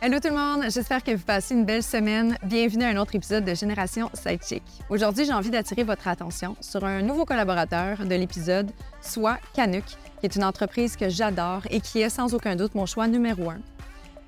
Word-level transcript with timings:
Hello 0.00 0.20
tout 0.20 0.28
le 0.28 0.36
monde, 0.36 0.62
j'espère 0.70 1.02
que 1.02 1.10
vous 1.10 1.24
passez 1.24 1.54
une 1.54 1.64
belle 1.64 1.82
semaine. 1.82 2.38
Bienvenue 2.44 2.84
à 2.84 2.90
un 2.90 2.96
autre 2.98 3.16
épisode 3.16 3.44
de 3.44 3.52
Génération 3.52 4.08
Sidechick. 4.14 4.62
Aujourd'hui, 4.90 5.24
j'ai 5.24 5.32
envie 5.32 5.50
d'attirer 5.50 5.82
votre 5.82 6.06
attention 6.06 6.54
sur 6.60 6.84
un 6.84 7.02
nouveau 7.02 7.24
collaborateur 7.24 8.06
de 8.06 8.14
l'épisode, 8.14 8.70
soit 9.00 9.38
Canuck, 9.54 9.82
qui 10.20 10.26
est 10.26 10.36
une 10.36 10.44
entreprise 10.44 10.94
que 10.94 11.08
j'adore 11.08 11.62
et 11.70 11.80
qui 11.80 12.00
est 12.00 12.10
sans 12.10 12.32
aucun 12.32 12.54
doute 12.54 12.76
mon 12.76 12.86
choix 12.86 13.08
numéro 13.08 13.50
un 13.50 13.58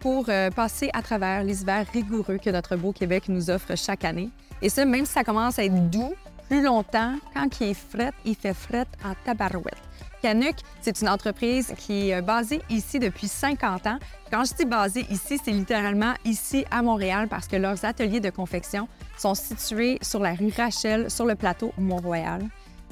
pour 0.00 0.24
euh, 0.28 0.50
passer 0.50 0.90
à 0.92 1.02
travers 1.02 1.44
les 1.44 1.62
hivers 1.62 1.86
rigoureux 1.92 2.38
que 2.38 2.50
notre 2.50 2.74
beau 2.74 2.90
Québec 2.90 3.28
nous 3.28 3.48
offre 3.48 3.76
chaque 3.76 4.04
année. 4.04 4.30
Et 4.62 4.70
ça, 4.70 4.84
même 4.84 5.06
si 5.06 5.12
ça 5.12 5.22
commence 5.22 5.60
à 5.60 5.64
être 5.64 5.88
doux 5.88 6.14
plus 6.48 6.64
longtemps, 6.64 7.14
quand 7.32 7.60
il 7.60 7.68
est 7.68 7.74
fret, 7.74 8.10
il 8.24 8.34
fait 8.34 8.54
fret 8.54 8.86
en 9.04 9.12
tabarouette. 9.24 9.89
Canuck, 10.22 10.56
c'est 10.82 11.00
une 11.00 11.08
entreprise 11.08 11.72
qui 11.78 12.10
est 12.10 12.20
basée 12.20 12.60
ici 12.68 12.98
depuis 12.98 13.28
50 13.28 13.86
ans. 13.86 13.98
Quand 14.30 14.44
je 14.44 14.54
dis 14.54 14.64
basée 14.66 15.06
ici, 15.10 15.40
c'est 15.42 15.50
littéralement 15.50 16.14
ici 16.24 16.64
à 16.70 16.82
Montréal 16.82 17.26
parce 17.28 17.46
que 17.46 17.56
leurs 17.56 17.84
ateliers 17.84 18.20
de 18.20 18.30
confection 18.30 18.86
sont 19.16 19.34
situés 19.34 19.98
sur 20.02 20.20
la 20.20 20.34
rue 20.34 20.52
Rachel, 20.54 21.10
sur 21.10 21.24
le 21.24 21.34
plateau 21.36 21.72
Mont-Royal. 21.78 22.42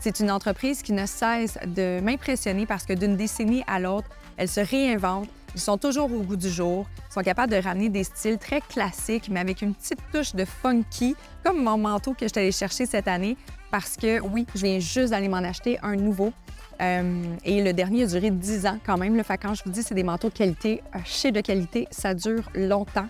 C'est 0.01 0.20
une 0.20 0.30
entreprise 0.30 0.82
qui 0.82 0.92
ne 0.92 1.06
cesse 1.06 1.59
de 1.66 2.01
m'impressionner 2.01 2.66
parce 2.66 2.84
que 2.84 2.92
d'une 2.92 3.16
décennie 3.16 3.65
à 3.66 3.79
l'autre, 3.79 4.09
elle 4.37 4.48
se 4.48 4.60
réinvente. 4.60 5.29
Ils 5.54 5.60
sont 5.60 5.76
toujours 5.76 6.13
au 6.13 6.23
goût 6.23 6.37
du 6.37 6.48
jour. 6.48 6.87
Ils 7.10 7.13
sont 7.13 7.23
capables 7.23 7.52
de 7.52 7.60
ramener 7.60 7.88
des 7.88 8.04
styles 8.04 8.38
très 8.38 8.60
classiques, 8.60 9.29
mais 9.29 9.40
avec 9.40 9.60
une 9.60 9.74
petite 9.74 9.98
touche 10.13 10.35
de 10.35 10.45
funky, 10.45 11.16
comme 11.42 11.63
mon 11.63 11.79
manteau 11.79 12.13
que 12.13 12.20
je 12.23 12.29
suis 12.29 12.38
allée 12.38 12.52
chercher 12.52 12.87
cette 12.87 13.09
année, 13.09 13.37
parce 13.70 13.96
que 13.96 14.20
oui, 14.20 14.46
je 14.54 14.66
viens 14.66 14.79
juste 14.79 15.10
d'aller 15.10 15.29
m'en 15.29 15.38
acheter 15.38 15.79
un 15.82 15.96
nouveau. 15.96 16.32
Euh, 16.80 17.23
et 17.45 17.62
le 17.62 17.73
dernier 17.73 18.04
a 18.04 18.07
duré 18.07 18.30
10 18.30 18.66
ans 18.66 18.79
quand 18.84 18.96
même. 18.96 19.16
Le 19.16 19.23
fait 19.23 19.38
quand 19.38 19.54
je 19.54 19.65
vous 19.65 19.71
dis 19.71 19.82
c'est 19.82 19.95
des 19.95 20.04
manteaux 20.04 20.29
de 20.29 20.34
qualité, 20.34 20.82
chez 21.04 21.32
de 21.32 21.40
qualité, 21.40 21.88
ça 21.90 22.15
dure 22.15 22.48
longtemps. 22.54 23.09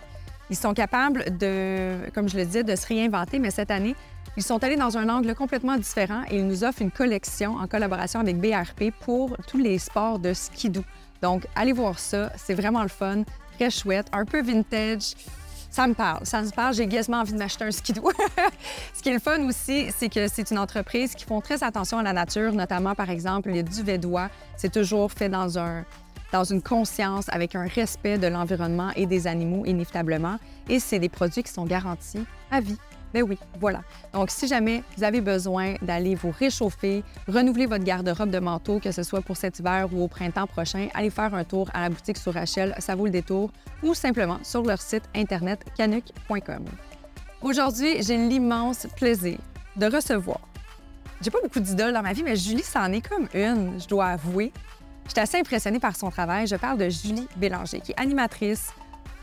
Ils 0.51 0.57
sont 0.57 0.73
capables 0.73 1.37
de, 1.37 2.11
comme 2.15 2.29
je 2.29 2.39
le 2.39 2.45
disais, 2.47 2.65
de 2.65 2.75
se 2.75 2.87
réinventer, 2.87 3.39
mais 3.39 3.51
cette 3.51 3.71
année, 3.71 3.95
ils 4.37 4.43
sont 4.43 4.63
allés 4.65 4.77
dans 4.77 4.97
un 4.97 5.09
angle 5.09 5.35
complètement 5.35 5.77
différent 5.77 6.23
et 6.31 6.37
ils 6.37 6.47
nous 6.47 6.65
offrent 6.65 6.81
une 6.81 6.91
collection 6.91 7.57
en 7.57 7.67
collaboration 7.67 8.21
avec 8.21 8.39
BRP 8.41 8.93
pour 9.01 9.37
tous 9.47 9.59
les 9.59 9.79
sports 9.79 10.19
de 10.19 10.33
skidoo. 10.33 10.85
Donc, 11.23 11.47
allez 11.55 11.73
voir 11.73 11.99
ça, 11.99 12.33
c'est 12.37 12.55
vraiment 12.55 12.83
le 12.83 12.89
fun, 12.89 13.25
très 13.57 13.71
chouette, 13.71 14.07
un 14.13 14.25
peu 14.25 14.41
vintage. 14.41 15.15
Ça 15.79 15.87
me 15.87 15.95
parle, 15.95 16.27
ça 16.27 16.43
me 16.43 16.51
parle. 16.51 16.75
J'ai 16.75 16.89
quasiment 16.89 17.19
envie 17.19 17.33
de 17.33 17.39
m'acheter 17.39 17.63
un 17.65 17.71
skidoo. 17.71 18.11
Ce 18.95 19.01
qui 19.01 19.11
est 19.11 19.13
le 19.13 19.21
fun 19.21 19.47
aussi, 19.47 19.93
c'est 19.97 20.09
que 20.09 20.27
c'est 20.27 20.51
une 20.51 20.59
entreprise 20.59 21.15
qui 21.15 21.25
font 21.25 21.41
très 21.41 21.63
attention 21.63 21.99
à 21.99 22.03
la 22.03 22.13
nature, 22.13 22.53
notamment, 22.53 22.97
par 22.97 23.11
exemple, 23.11 23.51
les 23.51 23.63
duvets 23.63 23.97
d'oie. 23.97 24.29
C'est 24.57 24.73
toujours 24.73 25.13
fait 25.13 25.29
dans, 25.29 25.57
un, 25.57 25.85
dans 26.33 26.43
une 26.43 26.63
conscience, 26.63 27.27
avec 27.29 27.55
un 27.55 27.69
respect 27.69 28.19
de 28.19 28.27
l'environnement 28.27 28.91
et 28.97 29.07
des 29.07 29.29
animaux, 29.29 29.67
inévitablement. 29.67 30.41
Et 30.69 30.81
c'est 30.81 30.99
des 30.99 31.09
produits 31.09 31.45
qui 31.45 31.53
sont 31.53 31.65
garantis 31.65 32.25
à 32.51 32.61
vie. 32.61 32.77
Ben 33.15 33.23
oui, 33.23 33.39
voilà. 33.59 33.83
Donc, 34.13 34.31
si 34.31 34.47
jamais 34.47 34.83
vous 34.97 35.05
avez 35.05 35.21
besoin 35.21 35.75
d'aller 35.81 36.15
vous 36.15 36.31
réchauffer, 36.31 37.03
renouveler 37.27 37.67
votre 37.67 37.85
garde-robe 37.85 38.31
de 38.31 38.39
manteau, 38.39 38.81
que 38.81 38.93
ce 38.93 39.03
soit 39.03 39.23
pour 39.23 39.37
cet 39.37 39.59
hiver 39.59 39.89
ou 39.93 40.03
au 40.03 40.09
printemps 40.09 40.47
prochain, 40.47 40.89
allez 40.95 41.11
faire 41.11 41.35
un 41.35 41.45
tour 41.45 41.71
à 41.73 41.83
la 41.83 41.89
boutique 41.89 42.19
sur 42.19 42.35
Rachel, 42.35 42.75
ça 42.79 42.95
vaut 42.95 43.07
le 43.07 43.11
détour, 43.11 43.51
ou 43.83 43.95
simplement 43.95 44.39
sur 44.43 44.63
leur 44.63 44.81
site 44.81 45.05
internet 45.15 45.65
canuck.com. 45.77 46.65
Aujourd'hui, 47.41 48.03
j'ai 48.03 48.17
l'immense 48.17 48.87
plaisir 48.97 49.39
de 49.77 49.87
recevoir. 49.87 50.41
J'ai 51.21 51.31
pas 51.31 51.39
beaucoup 51.43 51.61
d'idoles 51.61 51.93
dans 51.93 52.03
ma 52.03 52.13
vie, 52.13 52.23
mais 52.23 52.37
Julie, 52.37 52.63
c'en 52.63 52.93
est 52.93 53.07
comme 53.07 53.29
une, 53.35 53.81
je 53.81 53.89
dois 53.89 54.07
avouer. 54.07 54.53
J'étais 55.09 55.21
assez 55.23 55.39
impressionnée 55.39 55.81
par 55.81 55.97
son 55.97 56.11
travail. 56.11 56.47
Je 56.47 56.57
parle 56.57 56.79
de 56.79 56.89
Julie 56.89 57.27
Bélanger, 57.37 57.81
qui 57.81 57.93
est 57.93 58.01
animatrice, 58.01 58.73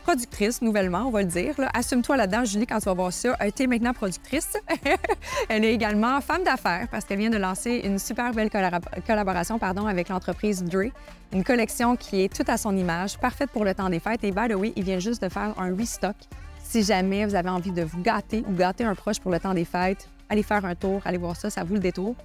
productrice 0.05 0.61
nouvellement, 0.61 1.07
on 1.07 1.09
va 1.09 1.23
le 1.23 1.27
dire. 1.27 1.55
Assume-toi 1.73 2.15
là-dedans, 2.15 2.45
Julie, 2.45 2.67
quand 2.67 2.77
tu 2.77 2.85
vas 2.85 2.93
voir 2.93 3.11
ça. 3.11 3.35
Elle 3.39 3.47
était 3.47 3.65
maintenant 3.65 3.91
productrice. 3.91 4.53
elle 5.49 5.65
est 5.65 5.73
également 5.73 6.21
femme 6.21 6.43
d'affaires 6.43 6.87
parce 6.91 7.05
qu'elle 7.05 7.17
vient 7.17 7.31
de 7.31 7.37
lancer 7.37 7.81
une 7.83 7.97
super 7.97 8.31
belle 8.31 8.51
collaboration 8.51 9.57
pardon, 9.57 9.87
avec 9.87 10.09
l'entreprise 10.09 10.63
Dre. 10.63 10.91
Une 11.33 11.43
collection 11.43 11.95
qui 11.95 12.21
est 12.21 12.31
toute 12.31 12.49
à 12.49 12.57
son 12.57 12.77
image, 12.77 13.17
parfaite 13.17 13.49
pour 13.49 13.65
le 13.65 13.73
temps 13.73 13.89
des 13.89 13.99
fêtes. 13.99 14.23
Et 14.23 14.31
by 14.31 14.47
the 14.47 14.53
way, 14.53 14.73
il 14.75 14.83
vient 14.83 14.99
juste 14.99 15.23
de 15.23 15.29
faire 15.29 15.55
un 15.57 15.75
restock. 15.75 16.15
Si 16.63 16.83
jamais 16.83 17.25
vous 17.25 17.33
avez 17.33 17.49
envie 17.49 17.71
de 17.71 17.81
vous 17.81 17.99
gâter 18.03 18.43
ou 18.47 18.53
gâter 18.53 18.83
un 18.83 18.93
proche 18.93 19.19
pour 19.19 19.31
le 19.31 19.39
temps 19.39 19.55
des 19.55 19.65
fêtes, 19.65 20.07
allez 20.29 20.43
faire 20.43 20.63
un 20.65 20.75
tour, 20.75 21.01
allez 21.05 21.17
voir 21.17 21.35
ça, 21.35 21.49
ça 21.49 21.63
vaut 21.63 21.73
le 21.73 21.79
détour. 21.79 22.15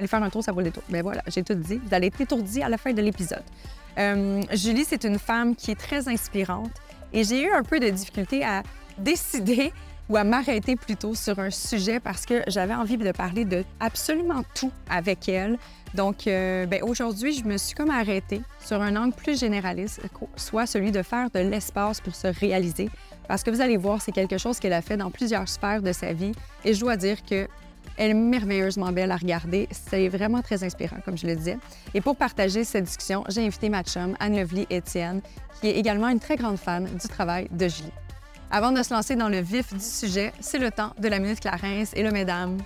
Allez 0.00 0.08
faire 0.08 0.22
un 0.24 0.30
tour, 0.30 0.42
ça 0.42 0.50
vaut 0.50 0.58
le 0.58 0.64
détour. 0.64 0.82
Mais 0.88 0.98
ben 0.98 1.04
voilà, 1.04 1.22
j'ai 1.28 1.44
tout 1.44 1.54
dit. 1.54 1.80
Vous 1.86 1.94
allez 1.94 2.08
être 2.08 2.20
étourdi 2.20 2.64
à 2.64 2.68
la 2.68 2.78
fin 2.78 2.92
de 2.92 3.00
l'épisode. 3.00 3.44
Euh, 3.96 4.42
Julie, 4.52 4.84
c'est 4.84 5.04
une 5.04 5.20
femme 5.20 5.54
qui 5.54 5.70
est 5.70 5.78
très 5.78 6.08
inspirante 6.08 6.72
et 7.12 7.24
j'ai 7.24 7.42
eu 7.42 7.50
un 7.50 7.62
peu 7.62 7.80
de 7.80 7.88
difficulté 7.88 8.44
à 8.44 8.62
décider 8.98 9.72
ou 10.08 10.16
à 10.16 10.24
m'arrêter 10.24 10.76
plutôt 10.76 11.14
sur 11.14 11.38
un 11.38 11.50
sujet 11.50 12.00
parce 12.00 12.24
que 12.24 12.42
j'avais 12.46 12.74
envie 12.74 12.96
de 12.96 13.12
parler 13.12 13.44
de 13.44 13.64
absolument 13.80 14.42
tout 14.54 14.72
avec 14.88 15.28
elle. 15.28 15.58
Donc, 15.94 16.26
euh, 16.26 16.66
ben, 16.66 16.82
aujourd'hui, 16.82 17.32
je 17.32 17.44
me 17.44 17.56
suis 17.56 17.74
comme 17.74 17.90
arrêtée 17.90 18.42
sur 18.64 18.80
un 18.80 18.96
angle 18.96 19.14
plus 19.14 19.38
généraliste, 19.38 20.00
soit 20.36 20.66
celui 20.66 20.92
de 20.92 21.02
faire 21.02 21.30
de 21.30 21.40
l'espace 21.40 22.00
pour 22.00 22.14
se 22.14 22.26
réaliser. 22.26 22.90
Parce 23.26 23.42
que 23.42 23.50
vous 23.50 23.60
allez 23.60 23.76
voir, 23.76 24.00
c'est 24.00 24.12
quelque 24.12 24.38
chose 24.38 24.58
qu'elle 24.58 24.72
a 24.72 24.82
fait 24.82 24.96
dans 24.96 25.10
plusieurs 25.10 25.48
sphères 25.48 25.82
de 25.82 25.92
sa 25.92 26.12
vie. 26.12 26.32
Et 26.64 26.74
je 26.74 26.80
dois 26.80 26.96
dire 26.96 27.22
que 27.22 27.46
elle 27.98 28.12
est 28.12 28.14
merveilleusement 28.14 28.92
belle 28.92 29.10
à 29.10 29.16
regarder. 29.16 29.68
C'est 29.70 30.08
vraiment 30.08 30.40
très 30.40 30.64
inspirant, 30.64 30.96
comme 31.04 31.18
je 31.18 31.26
le 31.26 31.36
disais. 31.36 31.58
Et 31.92 32.00
pour 32.00 32.16
partager 32.16 32.64
cette 32.64 32.84
discussion, 32.84 33.24
j'ai 33.28 33.44
invité 33.44 33.68
ma 33.68 33.82
chum, 33.82 34.16
Anne-Lovely 34.20 34.66
Étienne, 34.70 35.20
qui 35.60 35.68
est 35.68 35.76
également 35.76 36.08
une 36.08 36.20
très 36.20 36.36
grande 36.36 36.58
fan 36.58 36.84
du 36.84 37.08
travail 37.08 37.48
de 37.50 37.68
Julie. 37.68 37.92
Avant 38.50 38.72
de 38.72 38.82
se 38.82 38.94
lancer 38.94 39.16
dans 39.16 39.28
le 39.28 39.40
vif 39.40 39.74
du 39.74 39.84
sujet, 39.84 40.32
c'est 40.40 40.58
le 40.58 40.70
temps 40.70 40.92
de 40.98 41.08
la 41.08 41.18
Minute 41.18 41.40
Clarence. 41.40 41.92
Et 41.94 42.02
là, 42.02 42.10
mesdames, 42.10 42.56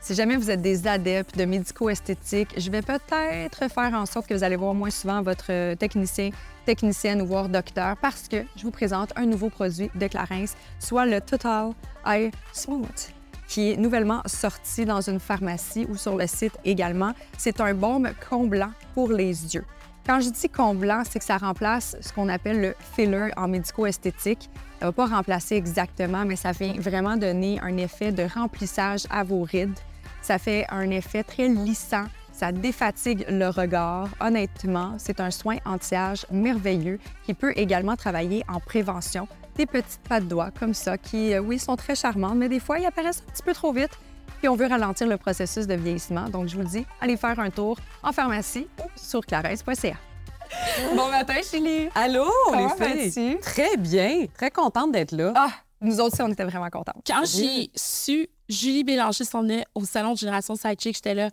si 0.00 0.14
jamais 0.14 0.36
vous 0.36 0.50
êtes 0.50 0.62
des 0.62 0.88
adeptes 0.88 1.38
de 1.38 1.44
médico-esthétique, 1.44 2.48
je 2.56 2.70
vais 2.70 2.82
peut-être 2.82 3.70
faire 3.70 3.94
en 3.94 4.06
sorte 4.06 4.26
que 4.26 4.34
vous 4.34 4.42
allez 4.42 4.56
voir 4.56 4.74
moins 4.74 4.90
souvent 4.90 5.22
votre 5.22 5.74
technicien, 5.74 6.30
technicienne 6.66 7.22
ou 7.22 7.26
voir 7.26 7.48
docteur 7.48 7.96
parce 7.98 8.26
que 8.26 8.44
je 8.56 8.64
vous 8.64 8.72
présente 8.72 9.12
un 9.14 9.26
nouveau 9.26 9.48
produit 9.48 9.90
de 9.94 10.06
Clarence, 10.08 10.54
soit 10.80 11.06
le 11.06 11.20
Total 11.20 11.70
Eye 12.04 12.32
Smooth 12.52 13.12
qui 13.52 13.72
est 13.72 13.76
nouvellement 13.76 14.22
sorti 14.24 14.86
dans 14.86 15.02
une 15.02 15.20
pharmacie 15.20 15.86
ou 15.90 15.98
sur 15.98 16.16
le 16.16 16.26
site 16.26 16.54
également. 16.64 17.12
C'est 17.36 17.60
un 17.60 17.74
baume 17.74 18.08
comblant 18.30 18.70
pour 18.94 19.12
les 19.12 19.54
yeux. 19.54 19.66
Quand 20.06 20.20
je 20.20 20.30
dis 20.30 20.48
comblant, 20.48 21.02
c'est 21.06 21.18
que 21.18 21.24
ça 21.26 21.36
remplace 21.36 21.94
ce 22.00 22.14
qu'on 22.14 22.30
appelle 22.30 22.62
le 22.62 22.74
filler 22.96 23.28
en 23.36 23.48
médico-esthétique. 23.48 24.48
Ça 24.80 24.86
ne 24.86 24.90
va 24.90 24.92
pas 24.92 25.04
remplacer 25.04 25.56
exactement, 25.56 26.24
mais 26.24 26.36
ça 26.36 26.52
vient 26.52 26.72
vraiment 26.78 27.18
donner 27.18 27.60
un 27.60 27.76
effet 27.76 28.10
de 28.10 28.22
remplissage 28.22 29.02
à 29.10 29.22
vos 29.22 29.42
rides. 29.42 29.78
Ça 30.22 30.38
fait 30.38 30.64
un 30.70 30.88
effet 30.88 31.22
très 31.22 31.48
lissant, 31.48 32.06
ça 32.32 32.52
défatigue 32.52 33.26
le 33.28 33.48
regard. 33.50 34.08
Honnêtement, 34.18 34.94
c'est 34.96 35.20
un 35.20 35.30
soin 35.30 35.58
anti-âge 35.66 36.24
merveilleux 36.30 36.98
qui 37.24 37.34
peut 37.34 37.52
également 37.54 37.96
travailler 37.96 38.44
en 38.48 38.60
prévention 38.60 39.28
des 39.56 39.66
petites 39.66 40.00
pattes 40.08 40.24
de 40.24 40.28
doigts 40.28 40.50
comme 40.50 40.74
ça 40.74 40.98
qui, 40.98 41.34
euh, 41.34 41.40
oui, 41.40 41.58
sont 41.58 41.76
très 41.76 41.94
charmantes, 41.94 42.36
mais 42.36 42.48
des 42.48 42.60
fois, 42.60 42.78
ils 42.78 42.86
apparaissent 42.86 43.22
un 43.28 43.32
petit 43.32 43.42
peu 43.42 43.52
trop 43.52 43.72
vite. 43.72 43.90
Puis 44.38 44.48
on 44.48 44.56
veut 44.56 44.66
ralentir 44.66 45.06
le 45.06 45.16
processus 45.16 45.66
de 45.66 45.74
vieillissement. 45.74 46.28
Donc, 46.28 46.48
je 46.48 46.56
vous 46.56 46.62
le 46.62 46.68
dis, 46.68 46.84
allez 47.00 47.16
faire 47.16 47.38
un 47.38 47.50
tour 47.50 47.78
en 48.02 48.12
pharmacie 48.12 48.66
ou 48.80 48.88
sur 48.96 49.24
clarence.ca. 49.24 49.96
bon 50.96 51.08
matin, 51.08 51.36
Julie. 51.50 51.88
Allô, 51.94 52.28
les 52.52 53.10
filles? 53.10 53.38
Très 53.40 53.76
bien. 53.76 54.26
Très 54.34 54.50
contente 54.50 54.92
d'être 54.92 55.12
là. 55.12 55.32
Ah, 55.36 55.50
nous 55.80 56.00
autres 56.00 56.14
aussi, 56.14 56.22
on 56.22 56.28
était 56.28 56.44
vraiment 56.44 56.70
contentes. 56.70 57.02
Quand 57.06 57.24
j'ai 57.24 57.70
su 57.74 58.28
Julie 58.48 58.84
Bélanger 58.84 59.24
s'en 59.24 59.48
est 59.48 59.64
au 59.74 59.84
salon 59.84 60.12
de 60.12 60.18
Génération 60.18 60.54
Sidechick, 60.54 60.96
j'étais 60.96 61.14
là, 61.14 61.30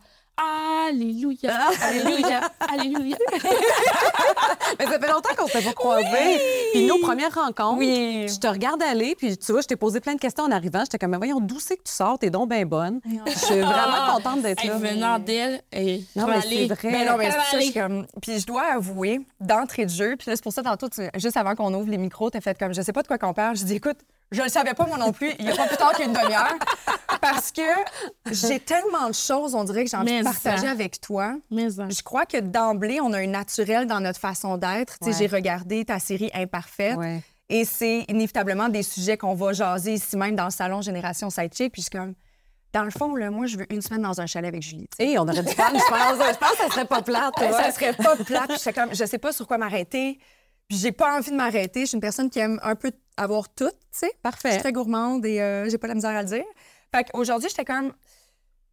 Alléluia, 0.87 1.49
ah. 1.49 1.69
Alléluia, 1.81 2.41
Alléluia. 2.59 3.17
Mais 4.79 4.85
ça 4.85 4.99
fait 4.99 5.07
longtemps 5.07 5.35
qu'on 5.37 5.47
s'est 5.47 5.61
pas 5.61 5.73
croisés. 5.73 6.39
Puis 6.73 6.85
nos 6.87 6.99
premières 6.99 7.33
rencontres, 7.33 7.79
oui. 7.79 8.27
je 8.27 8.39
te 8.39 8.47
regarde 8.47 8.81
aller, 8.81 9.15
puis 9.15 9.37
tu 9.37 9.51
vois, 9.51 9.61
je 9.61 9.67
t'ai 9.67 9.75
posé 9.75 9.99
plein 9.99 10.15
de 10.15 10.19
questions 10.19 10.45
en 10.45 10.51
arrivant. 10.51 10.79
J'étais 10.81 10.97
comme, 10.97 11.15
voyons, 11.15 11.39
d'où 11.39 11.59
c'est 11.59 11.77
que 11.77 11.83
tu 11.83 11.91
sors? 11.91 12.17
T'es 12.17 12.29
donc 12.29 12.49
bien 12.49 12.65
bonne. 12.65 13.01
Je 13.25 13.37
suis 13.37 13.59
vraiment 13.59 14.15
contente 14.15 14.41
d'être 14.41 14.63
là. 14.63 14.77
Venant 14.77 15.19
d'elle, 15.19 15.61
et 15.71 16.03
non, 16.15 16.27
mais 16.27 16.41
c'est 16.41 16.67
vrai. 16.67 16.91
Mais 16.91 17.05
non, 17.05 17.17
mais 17.17 17.31
c'est 17.51 17.61
ça, 17.61 17.81
comme... 17.81 18.05
Puis 18.21 18.39
je 18.39 18.45
dois 18.45 18.63
avouer, 18.73 19.21
d'entrée 19.39 19.85
de 19.85 19.91
jeu, 19.91 20.15
puis 20.17 20.27
c'est 20.29 20.43
pour 20.43 20.53
ça, 20.53 20.63
tantôt, 20.63 20.87
juste 21.15 21.37
avant 21.37 21.55
qu'on 21.55 21.73
ouvre 21.73 21.89
les 21.89 21.97
micros, 21.97 22.29
t'as 22.29 22.41
fait 22.41 22.57
comme, 22.57 22.73
je 22.73 22.81
sais 22.81 22.93
pas 22.93 23.01
de 23.01 23.07
quoi 23.07 23.17
qu'on 23.17 23.33
parle. 23.33 23.55
Je 23.55 23.63
dis, 23.63 23.75
écoute, 23.75 23.97
Je 24.31 24.43
le 24.43 24.49
savais 24.49 24.73
pas 24.75 24.85
moi 24.85 24.97
non 24.97 25.11
plus, 25.11 25.31
il 25.39 25.45
n'y 25.45 25.51
a 25.51 25.55
pas 25.55 25.67
plus 25.67 25.77
tard 25.77 25.93
qu'une 25.93 26.13
demi-heure. 26.13 26.55
Parce 27.21 27.51
que 27.51 27.61
j'ai 28.31 28.59
tellement 28.59 29.07
de 29.07 29.15
choses, 29.15 29.55
on 29.55 29.63
dirait 29.63 29.83
que 29.83 29.89
j'ai 29.89 29.97
envie 29.97 30.11
Mais 30.11 30.19
de 30.19 30.25
partager 30.25 30.67
ça. 30.67 30.71
avec 30.71 31.01
toi. 31.01 31.35
Mais 31.49 31.79
hein. 31.79 31.87
Je 31.89 32.01
crois 32.03 32.25
que 32.25 32.37
d'emblée, 32.37 32.99
on 33.01 33.11
a 33.13 33.19
un 33.19 33.27
naturel 33.27 33.87
dans 33.87 33.99
notre 33.99 34.19
façon 34.19 34.57
d'être. 34.57 34.97
Ouais. 35.01 35.13
J'ai 35.13 35.27
regardé 35.27 35.83
ta 35.85 35.99
série 35.99 36.29
Imparfaite. 36.33 36.97
Ouais. 36.97 37.21
Et 37.49 37.65
c'est 37.65 38.05
inévitablement 38.07 38.69
des 38.69 38.83
sujets 38.83 39.17
qu'on 39.17 39.33
va 39.33 39.53
jaser 39.53 39.93
ici 39.93 40.15
même 40.15 40.35
dans 40.35 40.45
le 40.45 40.51
salon 40.51 40.81
Génération 40.81 41.31
Sidechick. 41.31 41.73
Puis 41.73 41.81
je 41.81 41.87
suis 41.89 41.97
comme, 41.97 42.13
dans 42.71 42.83
le 42.83 42.91
fond, 42.91 43.15
là, 43.15 43.31
moi, 43.31 43.47
je 43.47 43.57
veux 43.57 43.73
une 43.73 43.81
semaine 43.81 44.03
dans 44.03 44.21
un 44.21 44.27
chalet 44.27 44.49
avec 44.49 44.61
Julie. 44.61 44.87
Et 44.99 45.17
on 45.17 45.23
aurait 45.23 45.41
dû 45.41 45.51
faire, 45.51 45.69
je 45.69 45.89
pense. 45.89 46.33
Je 46.33 46.37
pense 46.37 46.51
que 46.51 46.57
ça 46.57 46.69
serait 46.69 46.85
pas 46.85 47.01
plate. 47.01 47.33
Ça 47.39 47.71
serait 47.71 47.93
pas 47.93 48.15
plate. 48.15 48.51
J'étais 48.57 48.73
comme, 48.73 48.93
je 48.93 49.05
sais 49.05 49.17
pas 49.17 49.31
sur 49.31 49.47
quoi 49.47 49.57
m'arrêter. 49.57 50.19
Puis 50.67 50.77
j'ai 50.77 50.91
pas 50.91 51.17
envie 51.17 51.31
de 51.31 51.35
m'arrêter. 51.35 51.81
Je 51.81 51.85
suis 51.87 51.95
une 51.95 52.01
personne 52.01 52.29
qui 52.29 52.37
aime 52.37 52.59
un 52.61 52.75
peu 52.75 52.91
avoir 53.21 53.49
tout, 53.49 53.69
tu 53.69 53.75
sais. 53.91 54.05
Je 54.07 54.11
suis 54.11 54.19
Parfait. 54.21 54.57
très 54.59 54.71
gourmande 54.71 55.25
et 55.25 55.41
euh, 55.41 55.69
j'ai 55.69 55.77
pas 55.77 55.87
la 55.87 55.95
misère 55.95 56.11
à 56.15 56.21
le 56.23 56.27
dire. 56.27 56.45
Fait 56.93 57.03
qu'aujourd'hui, 57.11 57.49
j'étais 57.49 57.65
comme, 57.65 57.93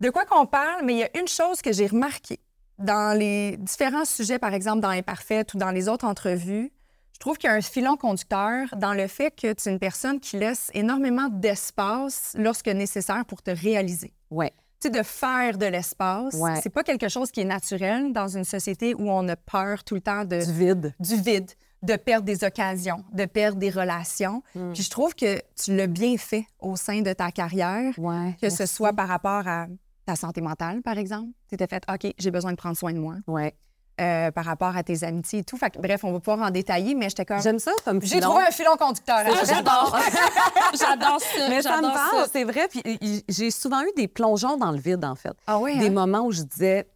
de 0.00 0.10
quoi 0.10 0.25
qu'on 0.25 0.46
parle, 0.46 0.84
mais 0.84 0.93
il 0.94 0.98
y 0.98 1.04
a 1.04 1.19
une 1.19 1.28
chose 1.28 1.60
que 1.62 1.72
j'ai 1.72 1.87
remarquée 1.87 2.40
dans 2.78 3.19
les 3.19 3.56
différents 3.56 4.04
sujets, 4.04 4.38
par 4.38 4.52
exemple 4.54 4.81
dans 4.81 4.90
Imparfaite 4.90 5.54
ou 5.54 5.58
dans 5.58 5.70
les 5.70 5.88
autres 5.88 6.04
entrevues. 6.06 6.70
Je 7.14 7.19
trouve 7.19 7.38
qu'il 7.38 7.48
y 7.48 7.52
a 7.52 7.56
un 7.56 7.62
filon 7.62 7.96
conducteur 7.96 8.69
dans 8.76 8.93
le 8.93 9.06
fait 9.06 9.31
que 9.31 9.50
tu 9.54 9.69
es 9.69 9.72
une 9.72 9.78
personne 9.78 10.20
qui 10.20 10.37
laisse 10.37 10.70
énormément 10.75 11.28
d'espace 11.31 12.34
lorsque 12.38 12.69
nécessaire 12.69 13.25
pour 13.25 13.42
te 13.42 13.50
réaliser. 13.50 14.12
Ouais. 14.31 14.50
Tu 14.82 14.88
sais, 14.88 14.90
de 14.90 15.02
faire 15.02 15.56
de 15.56 15.64
l'espace, 15.64 16.34
Ouais. 16.34 16.60
c'est 16.62 16.69
pas 16.69 16.82
quelque 16.82 17.08
chose 17.08 17.31
qui 17.31 17.40
est 17.40 17.44
naturel 17.46 18.12
dans 18.12 18.28
une 18.28 18.44
société 18.44 18.94
où 18.94 19.10
on 19.10 19.26
a 19.28 19.37
peur 19.37 19.82
tout 19.84 19.94
le 19.94 20.02
temps 20.02 20.26
de, 20.26 20.44
Du 20.44 20.52
vide. 20.52 20.94
du 21.00 21.16
vide, 21.16 21.50
de 21.86 21.96
perdre 21.96 22.24
des 22.26 22.44
occasions, 22.44 23.04
de 23.12 23.24
perdre 23.24 23.58
des 23.58 23.70
relations. 23.70 24.42
Mm. 24.54 24.72
Puis 24.72 24.82
je 24.82 24.90
trouve 24.90 25.14
que 25.14 25.40
tu 25.62 25.74
l'as 25.74 25.86
bien 25.86 26.16
fait 26.18 26.44
au 26.60 26.76
sein 26.76 27.00
de 27.02 27.12
ta 27.12 27.30
carrière, 27.30 27.92
Ouais. 27.98 28.36
que 28.40 28.50
ce 28.50 28.66
soit 28.66 28.92
par 28.92 29.08
rapport 29.08 29.46
à 29.48 29.66
ta 30.04 30.16
santé 30.16 30.40
mentale, 30.40 30.82
par 30.82 30.98
exemple. 30.98 31.30
Tu 31.48 31.56
t'es 31.56 31.66
fait, 31.66 31.82
OK, 31.92 32.12
j'ai 32.18 32.30
besoin 32.30 32.52
de 32.52 32.56
prendre 32.56 32.76
soin 32.76 32.92
de 32.92 32.98
moi, 32.98 33.14
Ouais. 33.26 33.54
euh, 34.00 34.30
par 34.30 34.44
rapport 34.44 34.76
à 34.76 34.82
tes 34.82 35.02
amitiés 35.04 35.38
et 35.40 35.44
tout. 35.44 35.56
Fait 35.56 35.70
que, 35.70 35.78
bref, 35.80 36.04
on 36.04 36.12
va 36.12 36.20
pouvoir 36.20 36.46
en 36.46 36.50
détailler, 36.50 36.94
mais 36.94 37.08
j'étais 37.08 37.24
comme. 37.24 37.40
J'aime 37.40 37.58
ça 37.58 37.72
comme 37.84 38.00
J'ai 38.02 38.20
trouvé 38.20 38.42
un 38.46 38.50
filon 38.50 38.76
conducteur. 38.78 39.18
hein. 39.18 39.32
J'adore. 39.44 39.98
j'adore 40.78 41.20
ça. 41.20 41.48
Mais 41.48 41.62
ça 41.62 41.78
me 41.78 41.92
parle, 41.92 42.26
c'est 42.32 42.44
vrai. 42.44 42.68
Puis 42.68 43.24
j'ai 43.28 43.50
souvent 43.50 43.82
eu 43.82 43.90
des 43.96 44.06
plongeons 44.08 44.56
dans 44.56 44.70
le 44.70 44.78
vide, 44.78 45.04
en 45.04 45.14
fait. 45.14 45.32
Ah 45.46 45.58
oui, 45.58 45.78
Des 45.78 45.86
hein? 45.86 45.90
moments 45.90 46.26
où 46.26 46.32
je 46.32 46.42
disais, 46.42 46.86